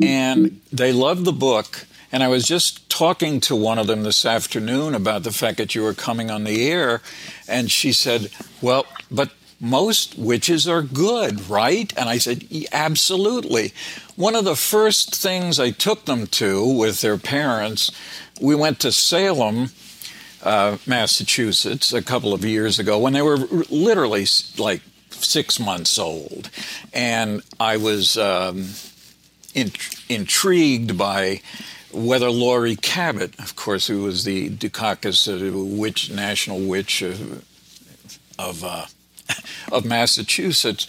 And 0.00 0.60
they 0.72 0.92
love 0.92 1.24
the 1.24 1.32
book. 1.32 1.86
And 2.10 2.22
I 2.22 2.28
was 2.28 2.46
just 2.46 2.88
talking 2.88 3.40
to 3.42 3.56
one 3.56 3.78
of 3.78 3.86
them 3.86 4.02
this 4.02 4.24
afternoon 4.24 4.94
about 4.94 5.24
the 5.24 5.32
fact 5.32 5.58
that 5.58 5.74
you 5.74 5.82
were 5.82 5.94
coming 5.94 6.30
on 6.30 6.44
the 6.44 6.70
air. 6.70 7.02
And 7.46 7.70
she 7.70 7.92
said, 7.92 8.30
Well, 8.62 8.86
but 9.10 9.30
most 9.60 10.16
witches 10.16 10.68
are 10.68 10.82
good, 10.82 11.48
right? 11.48 11.92
And 11.96 12.08
I 12.08 12.18
said, 12.18 12.46
absolutely. 12.72 13.72
One 14.16 14.36
of 14.36 14.44
the 14.44 14.56
first 14.56 15.16
things 15.16 15.58
I 15.58 15.70
took 15.70 16.04
them 16.04 16.26
to 16.28 16.64
with 16.64 17.00
their 17.00 17.18
parents, 17.18 17.90
we 18.40 18.54
went 18.54 18.78
to 18.80 18.92
Salem, 18.92 19.70
uh, 20.42 20.78
Massachusetts, 20.86 21.92
a 21.92 22.02
couple 22.02 22.32
of 22.32 22.44
years 22.44 22.78
ago 22.78 22.98
when 22.98 23.12
they 23.12 23.22
were 23.22 23.38
literally 23.70 24.26
like 24.56 24.82
six 25.10 25.58
months 25.58 25.98
old. 25.98 26.50
And 26.92 27.42
I 27.58 27.76
was 27.76 28.16
um, 28.16 28.68
in, 29.54 29.72
intrigued 30.08 30.96
by 30.96 31.40
whether 31.92 32.30
Laurie 32.30 32.76
Cabot, 32.76 33.36
of 33.40 33.56
course, 33.56 33.86
who 33.88 34.02
was 34.02 34.24
the 34.24 34.50
Dukakis, 34.50 35.26
uh, 35.26 35.76
witch, 35.76 36.10
national 36.10 36.60
witch 36.60 37.02
of, 37.02 37.44
of 38.38 38.62
uh, 38.62 38.86
of 39.72 39.84
Massachusetts. 39.84 40.86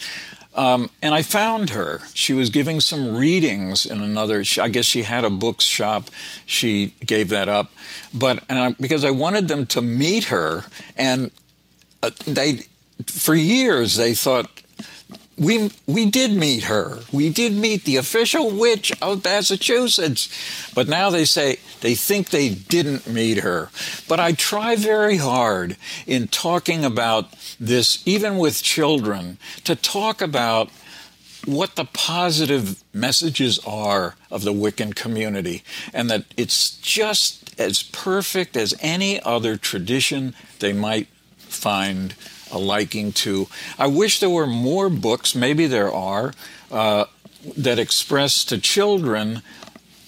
Um, 0.56 0.90
and 1.02 1.14
I 1.14 1.22
found 1.22 1.70
her. 1.70 2.02
She 2.14 2.34
was 2.34 2.49
giving 2.49 2.82
some 2.82 3.16
readings 3.16 3.86
in 3.86 4.02
another. 4.02 4.44
I 4.60 4.70
guess 4.70 4.86
she 4.86 5.03
had 5.03 5.24
a 5.24 5.30
bookshop. 5.30 6.10
She 6.45 6.95
gave 7.06 7.30
that 7.30 7.48
up, 7.48 7.72
but 8.14 8.44
I, 8.49 8.76
because 8.80 9.06
I 9.06 9.11
wanted 9.11 9.48
them 9.48 9.66
to 9.68 9.82
meet 9.82 10.26
her, 10.26 10.66
and 10.98 11.32
uh, 12.02 12.11
they, 12.26 12.66
for 13.06 13.36
years, 13.36 13.95
they 13.95 14.14
thought 14.16 14.49
we 15.40 15.72
we 15.88 16.06
did 16.06 16.34
meet 16.34 16.66
her. 16.66 16.99
We 17.11 17.30
did 17.30 17.53
meet 17.53 17.86
the 17.86 17.95
official 17.95 18.52
witch 18.52 18.91
of 19.02 19.24
Massachusetts. 19.24 20.30
But 20.76 20.88
now 20.88 21.10
they 21.10 21.26
say 21.26 21.60
they 21.82 21.95
think 21.95 22.30
they 22.30 22.49
didn't 22.49 23.07
meet 23.07 23.38
her. 23.40 23.70
But 24.07 24.20
I 24.20 24.34
try 24.34 24.76
very 24.76 25.18
hard 25.18 25.78
in 26.06 26.28
talking 26.28 26.84
about 26.84 27.34
this, 27.60 28.06
even 28.06 28.38
with 28.38 28.61
children, 28.61 29.38
to 29.64 29.76
talk 29.76 30.22
about 30.22 30.70
what 31.45 31.76
the 31.76 31.86
positive 31.86 32.84
messages 32.94 33.60
are 33.66 34.16
of 34.30 34.44
the 34.44 34.53
Wiccan 34.53 34.94
community, 34.94 35.64
and 35.94 36.10
that 36.10 36.26
it's 36.36 36.76
just 36.78 37.57
as 37.60 37.82
perfect 37.82 38.57
as 38.57 38.74
any 38.82 39.22
other 39.22 39.56
tradition 39.56 40.36
they 40.60 40.74
might 40.74 41.07
find 41.38 42.14
a 42.51 42.57
liking 42.57 43.11
to. 43.13 43.47
I 43.77 43.88
wish 43.88 44.19
there 44.19 44.30
were 44.30 44.47
more 44.47 44.89
books, 44.89 45.35
maybe 45.35 45.67
there 45.67 45.93
are, 45.93 46.34
uh, 46.71 47.05
that 47.57 47.80
express 47.80 48.43
to 48.45 48.57
children 48.57 49.41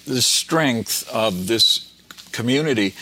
the 0.06 0.22
strength 0.22 1.08
of 1.12 1.46
this 1.46 1.92
community. 2.32 2.94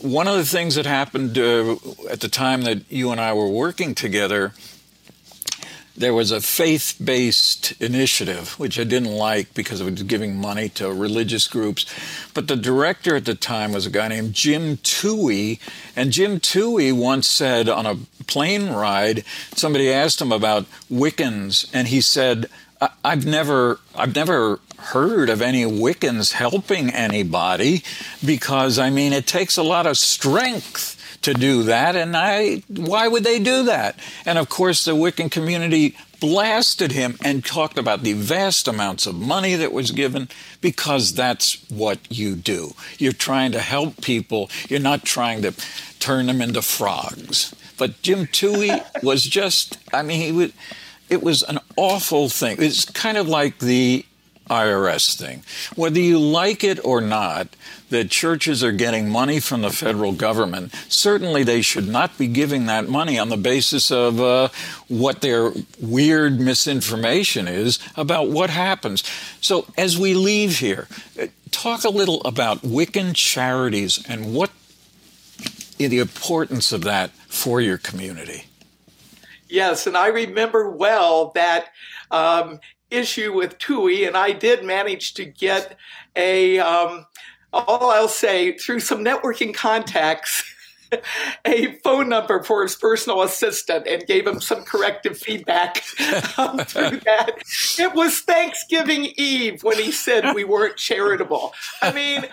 One 0.00 0.28
of 0.28 0.36
the 0.36 0.44
things 0.44 0.74
that 0.74 0.86
happened 0.86 1.38
uh, 1.38 1.76
at 2.10 2.20
the 2.20 2.28
time 2.28 2.62
that 2.62 2.90
you 2.90 3.10
and 3.10 3.20
I 3.20 3.32
were 3.32 3.48
working 3.48 3.94
together 3.94 4.52
there 5.96 6.14
was 6.14 6.30
a 6.30 6.40
faith 6.40 6.96
based 7.02 7.72
initiative, 7.80 8.58
which 8.58 8.78
I 8.80 8.84
didn't 8.84 9.12
like 9.14 9.54
because 9.54 9.80
it 9.80 9.90
was 9.90 10.02
giving 10.02 10.36
money 10.36 10.68
to 10.70 10.92
religious 10.92 11.46
groups. 11.46 11.86
But 12.34 12.48
the 12.48 12.56
director 12.56 13.16
at 13.16 13.24
the 13.24 13.34
time 13.34 13.72
was 13.72 13.86
a 13.86 13.90
guy 13.90 14.08
named 14.08 14.34
Jim 14.34 14.78
Towey. 14.78 15.60
And 15.94 16.10
Jim 16.10 16.40
Towey 16.40 16.92
once 16.92 17.28
said 17.28 17.68
on 17.68 17.86
a 17.86 17.96
plane 18.26 18.70
ride, 18.70 19.24
somebody 19.54 19.92
asked 19.92 20.20
him 20.20 20.32
about 20.32 20.66
Wiccans, 20.90 21.70
and 21.72 21.88
he 21.88 22.00
said, 22.00 22.46
I've 23.04 23.24
never, 23.24 23.78
I've 23.94 24.14
never 24.14 24.60
heard 24.78 25.30
of 25.30 25.40
any 25.40 25.64
Wiccans 25.64 26.32
helping 26.32 26.90
anybody 26.90 27.82
because, 28.24 28.78
I 28.78 28.90
mean, 28.90 29.12
it 29.12 29.26
takes 29.26 29.56
a 29.56 29.62
lot 29.62 29.86
of 29.86 29.96
strength 29.96 31.00
to 31.24 31.34
do 31.34 31.64
that, 31.64 31.96
and 31.96 32.16
I, 32.16 32.62
why 32.68 33.08
would 33.08 33.24
they 33.24 33.38
do 33.38 33.64
that? 33.64 33.98
And 34.24 34.38
of 34.38 34.48
course, 34.48 34.84
the 34.84 34.92
Wiccan 34.92 35.30
community 35.30 35.96
blasted 36.20 36.92
him 36.92 37.16
and 37.22 37.44
talked 37.44 37.76
about 37.76 38.02
the 38.02 38.14
vast 38.14 38.66
amounts 38.66 39.06
of 39.06 39.14
money 39.14 39.54
that 39.56 39.72
was 39.72 39.90
given 39.90 40.28
because 40.60 41.12
that's 41.12 41.68
what 41.70 41.98
you 42.10 42.34
do. 42.34 42.72
You're 42.98 43.12
trying 43.12 43.52
to 43.52 43.60
help 43.60 44.00
people, 44.00 44.50
you're 44.68 44.80
not 44.80 45.04
trying 45.04 45.42
to 45.42 45.52
turn 45.98 46.26
them 46.26 46.40
into 46.40 46.62
frogs. 46.62 47.54
But 47.76 48.00
Jim 48.02 48.26
Towey 48.26 48.82
was 49.02 49.24
just, 49.24 49.78
I 49.92 50.02
mean, 50.02 50.20
he 50.20 50.32
would, 50.32 50.52
it 51.10 51.22
was 51.22 51.42
an 51.42 51.58
awful 51.76 52.28
thing. 52.28 52.56
It's 52.60 52.84
kind 52.84 53.18
of 53.18 53.28
like 53.28 53.58
the 53.58 54.06
IRS 54.50 55.16
thing. 55.16 55.42
Whether 55.74 56.00
you 56.00 56.18
like 56.18 56.62
it 56.62 56.84
or 56.84 57.00
not, 57.00 57.48
that 57.90 58.10
churches 58.10 58.64
are 58.64 58.72
getting 58.72 59.08
money 59.08 59.40
from 59.40 59.62
the 59.62 59.70
federal 59.70 60.12
government, 60.12 60.74
certainly 60.88 61.44
they 61.44 61.62
should 61.62 61.88
not 61.88 62.18
be 62.18 62.26
giving 62.26 62.66
that 62.66 62.88
money 62.88 63.18
on 63.18 63.28
the 63.28 63.36
basis 63.36 63.90
of 63.90 64.20
uh, 64.20 64.48
what 64.88 65.20
their 65.20 65.52
weird 65.80 66.40
misinformation 66.40 67.46
is 67.46 67.78
about 67.96 68.28
what 68.28 68.50
happens. 68.50 69.04
So, 69.40 69.66
as 69.78 69.98
we 69.98 70.14
leave 70.14 70.58
here, 70.58 70.88
talk 71.50 71.84
a 71.84 71.90
little 71.90 72.20
about 72.22 72.62
Wiccan 72.62 73.14
charities 73.14 74.04
and 74.08 74.34
what 74.34 74.50
the 75.78 75.98
importance 75.98 76.72
of 76.72 76.82
that 76.82 77.10
for 77.28 77.60
your 77.60 77.78
community. 77.78 78.44
Yes, 79.48 79.86
and 79.86 79.96
I 79.96 80.08
remember 80.08 80.70
well 80.70 81.30
that 81.34 81.66
um, 82.10 82.60
issue 82.90 83.32
with 83.32 83.58
Towey, 83.58 84.06
and 84.06 84.16
I 84.16 84.32
did 84.32 84.64
manage 84.64 85.14
to 85.14 85.24
get 85.24 85.76
a, 86.16 86.58
um, 86.58 87.06
all 87.52 87.90
I'll 87.90 88.08
say, 88.08 88.56
through 88.56 88.80
some 88.80 89.04
networking 89.04 89.54
contacts, 89.54 90.44
a 91.44 91.74
phone 91.82 92.08
number 92.08 92.42
for 92.42 92.62
his 92.62 92.76
personal 92.76 93.22
assistant 93.22 93.86
and 93.86 94.06
gave 94.06 94.26
him 94.26 94.40
some 94.40 94.62
corrective 94.64 95.18
feedback 95.18 95.82
um, 96.38 96.58
through 96.58 97.00
that. 97.00 97.42
It 97.78 97.94
was 97.94 98.20
Thanksgiving 98.20 99.12
Eve 99.16 99.62
when 99.62 99.78
he 99.78 99.90
said 99.90 100.34
we 100.34 100.44
weren't 100.44 100.76
charitable. 100.76 101.52
I 101.82 101.92
mean, 101.92 102.26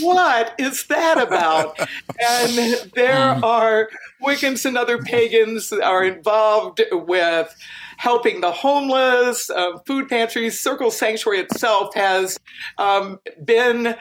what 0.00 0.54
is 0.58 0.86
that 0.86 1.20
about? 1.20 1.78
And 1.78 2.90
there 2.94 3.34
hmm. 3.34 3.44
are 3.44 3.88
Wiccans 4.22 4.64
and 4.64 4.76
other 4.76 4.98
pagans 4.98 5.72
are 5.72 6.04
involved 6.04 6.82
with 6.90 7.54
helping 7.96 8.40
the 8.40 8.50
homeless, 8.50 9.50
uh, 9.50 9.78
food 9.86 10.08
pantries. 10.08 10.58
Circle 10.60 10.90
Sanctuary 10.90 11.40
itself 11.40 11.94
has 11.94 12.38
um, 12.78 13.20
been 13.44 13.96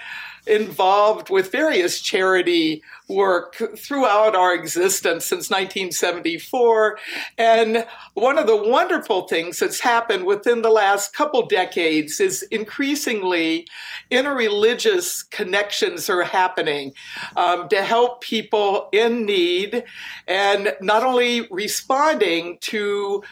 involved 0.48 1.30
with 1.30 1.52
various 1.52 2.00
charity 2.00 2.84
work 3.08 3.56
throughout 3.78 4.36
our 4.36 4.54
existence 4.54 5.26
since 5.26 5.50
1974. 5.50 6.98
And 7.38 7.86
one 8.14 8.38
of 8.38 8.48
the 8.48 8.56
wonderful 8.56 9.28
things 9.28 9.60
that's 9.60 9.80
happened 9.80 10.26
within 10.26 10.62
the 10.62 10.70
last 10.70 11.14
couple 11.14 11.46
decades 11.46 12.20
is 12.20 12.42
increasingly 12.44 13.68
interreligious 14.12 15.30
connections 15.30 16.10
are 16.10 16.24
happening 16.24 16.94
um, 17.36 17.70
to 17.70 17.84
help 17.84 18.22
people 18.22 18.90
in 18.92 19.26
need 19.26 19.84
and 20.28 20.76
not 20.82 21.04
only 21.04 21.48
responding 21.52 22.58
to 22.62 23.24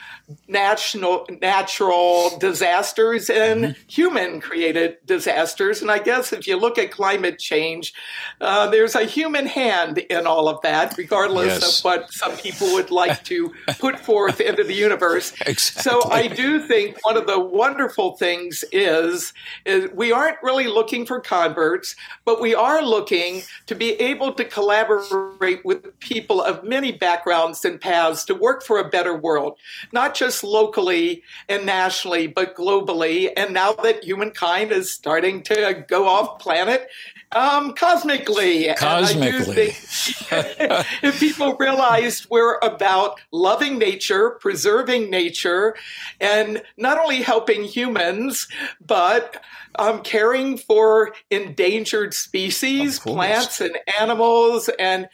national 0.48 1.28
natural 1.42 2.38
disasters 2.38 3.30
and 3.30 3.64
mm-hmm. 3.64 3.82
human 3.88 4.40
created 4.40 4.96
disasters 5.06 5.82
and 5.82 5.92
i 5.92 6.00
guess 6.00 6.32
if 6.32 6.48
you 6.48 6.56
look 6.58 6.78
at 6.78 6.92
climate 6.92 7.38
change 7.38 7.94
uh, 8.40 8.70
there's 8.70 8.96
a 8.96 9.04
human 9.04 9.46
hand 9.46 9.63
in 9.64 10.28
all 10.28 10.48
of 10.48 10.62
that 10.62 10.96
regardless 10.98 11.62
yes. 11.62 11.80
of 11.80 11.86
what 11.86 12.12
some 12.12 12.36
people 12.38 12.74
would 12.74 12.92
like 12.92 13.24
to 13.24 13.54
put 13.80 14.00
forth 14.00 14.40
into 14.40 14.64
the 14.64 14.74
universe 14.74 15.34
exactly. 15.46 15.82
so 15.82 16.10
i 16.12 16.28
do 16.28 16.62
think 16.62 16.98
one 17.06 17.18
of 17.18 17.28
the 17.28 17.40
wonderful 17.40 18.16
things 18.18 18.64
is, 18.72 19.34
is 19.66 19.90
we 19.94 20.12
aren't 20.12 20.38
really 20.44 20.68
looking 20.68 21.06
for 21.06 21.20
converts 21.20 21.96
but 22.26 22.42
we 22.42 22.54
are 22.56 22.82
looking 22.82 23.42
to 23.66 23.76
be 23.76 23.94
able 23.94 24.34
to 24.34 24.46
collaborate 24.46 25.64
with 25.66 26.00
people 26.00 26.42
of 26.42 26.64
many 26.64 26.92
backgrounds 26.92 27.66
and 27.66 27.80
paths 27.80 28.26
to 28.26 28.36
work 28.36 28.64
for 28.64 28.80
a 28.80 28.90
better 28.90 29.16
world 29.16 29.58
not 29.92 30.16
just 30.16 30.44
locally 30.44 31.24
and 31.50 31.66
nationally, 31.66 32.28
but 32.28 32.56
globally. 32.56 33.32
And 33.36 33.54
now 33.54 33.74
that 33.74 34.04
humankind 34.04 34.72
is 34.72 34.92
starting 34.94 35.44
to 35.44 35.86
go 35.88 36.08
off 36.08 36.40
planet, 36.40 36.90
um, 37.36 37.74
cosmically. 37.74 38.74
Cosmically, 38.76 39.68
if, 39.70 40.32
if 41.04 41.20
people 41.20 41.56
realized 41.56 42.28
we're 42.30 42.58
about 42.60 43.20
loving 43.32 43.78
nature, 43.78 44.32
preserving 44.32 45.10
nature, 45.10 45.76
and 46.20 46.64
not 46.78 46.98
only 46.98 47.22
helping 47.22 47.64
humans, 47.64 48.48
but 48.86 49.42
um, 49.76 50.02
caring 50.02 50.58
for 50.58 51.14
endangered 51.30 52.14
species, 52.14 53.00
plants 53.00 53.62
and 53.62 53.78
animals. 54.00 54.70
And 54.80 55.10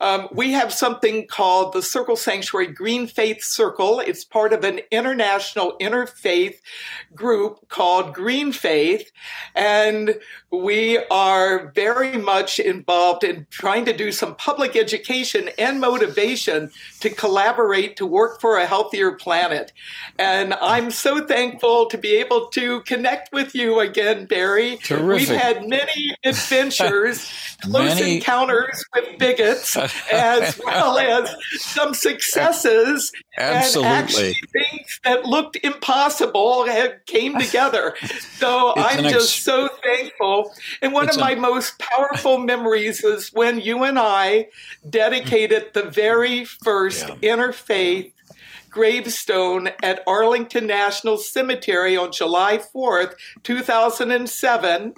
um, 0.00 0.28
we 0.32 0.52
have 0.52 0.72
something 0.72 1.26
called 1.26 1.72
the 1.72 1.82
Circle 1.82 2.16
Sanctuary 2.16 2.66
Green 2.68 3.06
Faith 3.06 3.42
Circle. 3.42 4.00
It's 4.00 4.24
part 4.24 4.52
of 4.52 4.64
an 4.64 4.80
international 4.90 5.76
interfaith 5.80 6.56
group 7.14 7.68
called 7.68 8.14
Green 8.14 8.52
Faith. 8.52 9.10
And 9.54 10.18
we 10.50 10.98
are 11.10 11.72
very 11.74 12.18
much 12.18 12.58
involved 12.58 13.24
in 13.24 13.46
trying 13.50 13.84
to 13.86 13.96
do 13.96 14.12
some 14.12 14.34
public 14.36 14.76
education 14.76 15.48
and 15.58 15.80
motivation 15.80 16.70
to 17.00 17.08
collaborate 17.10 17.96
to 17.96 18.06
work 18.06 18.40
for 18.40 18.58
a 18.58 18.66
healthier 18.66 19.12
planet. 19.12 19.72
And 20.18 20.54
I'm 20.54 20.90
so 20.90 21.26
thankful 21.26 21.86
to 21.86 21.98
be 21.98 22.16
able 22.16 22.48
to 22.48 22.80
connect 22.82 23.32
with 23.32 23.54
you 23.54 23.80
again, 23.80 23.91
Barry. 24.28 24.76
Terrific. 24.82 25.28
We've 25.28 25.38
had 25.38 25.68
many 25.68 26.16
adventures, 26.24 27.32
close 27.62 27.94
Many- 28.00 28.16
encounters 28.16 28.84
with 28.94 29.18
bigots, 29.18 29.76
as 30.12 30.58
well 30.64 30.98
as 30.98 31.34
some 31.58 31.94
successes. 31.94 33.12
Absolutely. 33.38 33.88
And 33.90 33.98
actually 34.04 34.34
things 34.52 35.00
that 35.04 35.24
looked 35.24 35.56
impossible 35.62 36.66
came 37.06 37.38
together. 37.38 37.94
So 38.38 38.72
It's 38.76 38.96
I'm 38.96 39.04
just 39.04 39.36
ex- 39.36 39.44
so 39.44 39.68
thankful. 39.82 40.52
And 40.82 40.92
one 40.92 41.08
of 41.08 41.16
a- 41.16 41.20
my 41.20 41.34
most 41.34 41.78
powerful 41.78 42.38
memories 42.38 43.02
is 43.04 43.30
when 43.32 43.60
you 43.60 43.84
and 43.84 43.98
I 43.98 44.48
dedicated 44.88 45.72
the 45.74 45.82
very 45.84 46.44
first 46.44 47.06
interfaith 47.22 48.12
gravestone 48.72 49.68
at 49.82 50.02
Arlington 50.06 50.66
National 50.66 51.18
Cemetery 51.18 51.96
on 51.96 52.10
July 52.10 52.58
4th, 52.58 53.14
2007. 53.44 54.94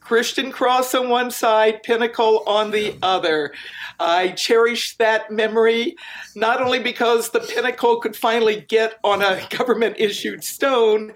Christian 0.00 0.52
cross 0.52 0.94
on 0.94 1.08
one 1.08 1.30
side, 1.30 1.82
pentacle 1.82 2.42
on 2.46 2.70
the 2.70 2.94
other. 3.02 3.54
I 3.98 4.32
cherish 4.32 4.96
that 4.98 5.30
memory, 5.30 5.96
not 6.36 6.60
only 6.60 6.78
because 6.78 7.30
the 7.30 7.40
pentacle 7.40 8.00
could 8.00 8.14
finally 8.14 8.60
get 8.60 8.98
on 9.02 9.22
a 9.22 9.40
government 9.48 9.96
issued 9.98 10.44
stone, 10.44 11.14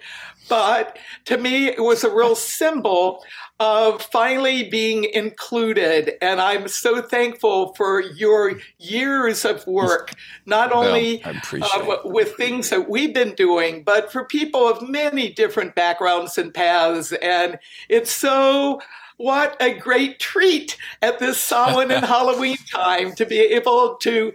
but 0.48 0.98
to 1.26 1.36
me, 1.36 1.66
it 1.66 1.82
was 1.82 2.02
a 2.02 2.14
real 2.14 2.34
symbol 2.34 3.22
of 3.60 4.02
finally 4.02 4.68
being 4.68 5.04
included. 5.04 6.12
And 6.22 6.40
I'm 6.40 6.68
so 6.68 7.02
thankful 7.02 7.74
for 7.74 8.00
your 8.00 8.60
years 8.78 9.44
of 9.44 9.66
work, 9.66 10.14
not 10.46 10.70
Well, 10.70 10.84
only 10.84 11.24
I 11.24 11.30
appreciate 11.30 11.88
uh, 11.88 11.98
with 12.04 12.34
things 12.36 12.70
that 12.70 12.88
we've 12.88 13.12
been 13.12 13.34
doing, 13.34 13.82
but 13.82 14.12
for 14.12 14.24
people 14.24 14.68
of 14.68 14.88
many 14.88 15.32
different 15.32 15.74
backgrounds 15.74 16.38
and 16.38 16.54
paths. 16.54 17.12
And 17.12 17.58
it's 17.88 18.12
so 18.12 18.80
what 19.18 19.60
a 19.60 19.74
great 19.74 20.20
treat 20.20 20.76
at 21.02 21.18
this 21.18 21.42
Samhain 21.42 21.90
and 21.90 22.04
Halloween 22.06 22.56
time 22.72 23.16
to 23.16 23.26
be 23.26 23.40
able 23.40 23.96
to 23.96 24.32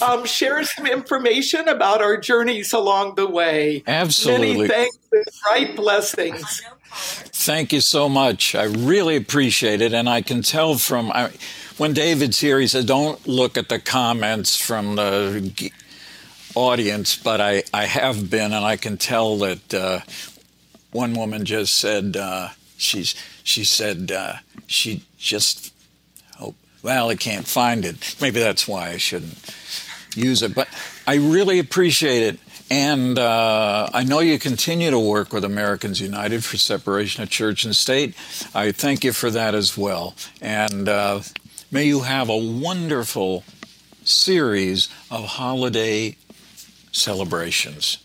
um, 0.00 0.24
share 0.24 0.62
some 0.62 0.86
information 0.86 1.68
about 1.68 2.00
our 2.00 2.16
journeys 2.16 2.72
along 2.72 3.16
the 3.16 3.26
way. 3.26 3.82
Absolutely. 3.88 4.56
Many 4.56 4.68
thanks 4.68 4.98
and 5.10 5.24
bright 5.42 5.74
blessings. 5.74 6.62
Thank 6.92 7.72
you 7.72 7.80
so 7.80 8.08
much. 8.08 8.54
I 8.54 8.64
really 8.64 9.16
appreciate 9.16 9.80
it. 9.80 9.92
And 9.92 10.08
I 10.08 10.22
can 10.22 10.42
tell 10.42 10.74
from 10.74 11.10
I, 11.12 11.30
when 11.78 11.92
David's 11.94 12.40
here, 12.40 12.60
he 12.60 12.66
said, 12.66 12.86
don't 12.86 13.26
look 13.26 13.56
at 13.56 13.68
the 13.68 13.78
comments 13.78 14.56
from 14.56 14.96
the 14.96 15.70
audience, 16.54 17.16
but 17.16 17.40
I, 17.40 17.62
I 17.72 17.86
have 17.86 18.28
been, 18.28 18.52
and 18.52 18.64
I 18.64 18.76
can 18.76 18.96
tell 18.96 19.38
that 19.38 19.72
uh, 19.72 20.00
one 20.90 21.14
woman 21.14 21.44
just 21.44 21.74
said, 21.78 22.16
uh, 22.16 22.48
she's, 22.76 23.14
she 23.44 23.64
said, 23.64 24.12
uh, 24.12 24.34
she 24.66 25.04
just, 25.16 25.72
oh, 26.40 26.54
well, 26.82 27.08
I 27.08 27.14
can't 27.14 27.46
find 27.46 27.84
it. 27.84 28.16
Maybe 28.20 28.40
that's 28.40 28.66
why 28.68 28.90
I 28.90 28.96
shouldn't 28.96 29.38
use 30.14 30.42
it. 30.42 30.54
But 30.54 30.68
I 31.06 31.14
really 31.14 31.58
appreciate 31.58 32.22
it. 32.22 32.40
And 32.70 33.18
uh, 33.18 33.90
I 33.92 34.04
know 34.04 34.20
you 34.20 34.38
continue 34.38 34.90
to 34.90 34.98
work 34.98 35.32
with 35.32 35.44
Americans 35.44 36.00
United 36.00 36.44
for 36.44 36.56
separation 36.56 37.22
of 37.22 37.28
church 37.28 37.64
and 37.64 37.74
state. 37.74 38.14
I 38.54 38.70
thank 38.70 39.02
you 39.02 39.12
for 39.12 39.28
that 39.30 39.56
as 39.56 39.76
well. 39.76 40.14
And 40.40 40.88
uh, 40.88 41.22
may 41.72 41.86
you 41.86 42.00
have 42.00 42.28
a 42.28 42.36
wonderful 42.36 43.42
series 44.04 44.88
of 45.10 45.24
holiday 45.24 46.16
celebrations. 46.92 47.98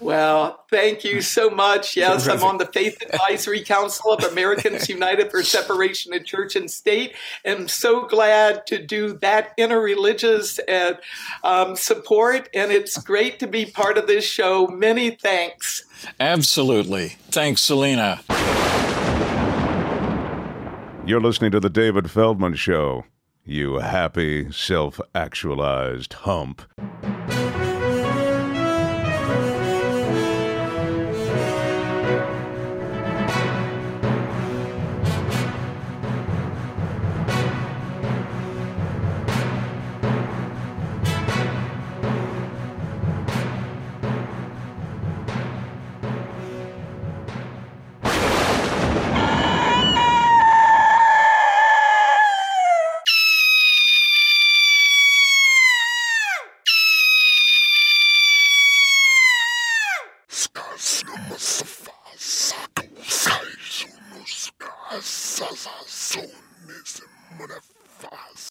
Well, 0.00 0.64
thank 0.70 1.04
you 1.04 1.20
so 1.20 1.50
much. 1.50 1.94
Yes, 1.94 2.26
I'm 2.26 2.42
on 2.42 2.56
the 2.56 2.64
Faith 2.64 3.02
Advisory 3.02 3.62
Council 3.62 4.12
of 4.12 4.24
Americans 4.24 4.88
United 4.88 5.30
for 5.30 5.42
Separation 5.42 6.14
of 6.14 6.24
Church 6.24 6.56
and 6.56 6.70
State. 6.70 7.14
I'm 7.44 7.68
so 7.68 8.06
glad 8.06 8.66
to 8.68 8.78
do 8.78 9.12
that 9.18 9.54
interreligious 9.58 10.58
uh, 10.68 10.94
um, 11.46 11.76
support, 11.76 12.48
and 12.54 12.72
it's 12.72 12.96
great 12.96 13.38
to 13.40 13.46
be 13.46 13.66
part 13.66 13.98
of 13.98 14.06
this 14.06 14.24
show. 14.24 14.66
Many 14.68 15.10
thanks. 15.10 15.84
Absolutely. 16.18 17.16
Thanks, 17.30 17.60
Selena. 17.60 18.20
You're 21.04 21.20
listening 21.20 21.50
to 21.50 21.60
The 21.60 21.70
David 21.70 22.10
Feldman 22.10 22.54
Show. 22.54 23.04
You 23.44 23.80
happy, 23.80 24.50
self 24.52 25.00
actualized 25.14 26.12
hump. 26.12 26.62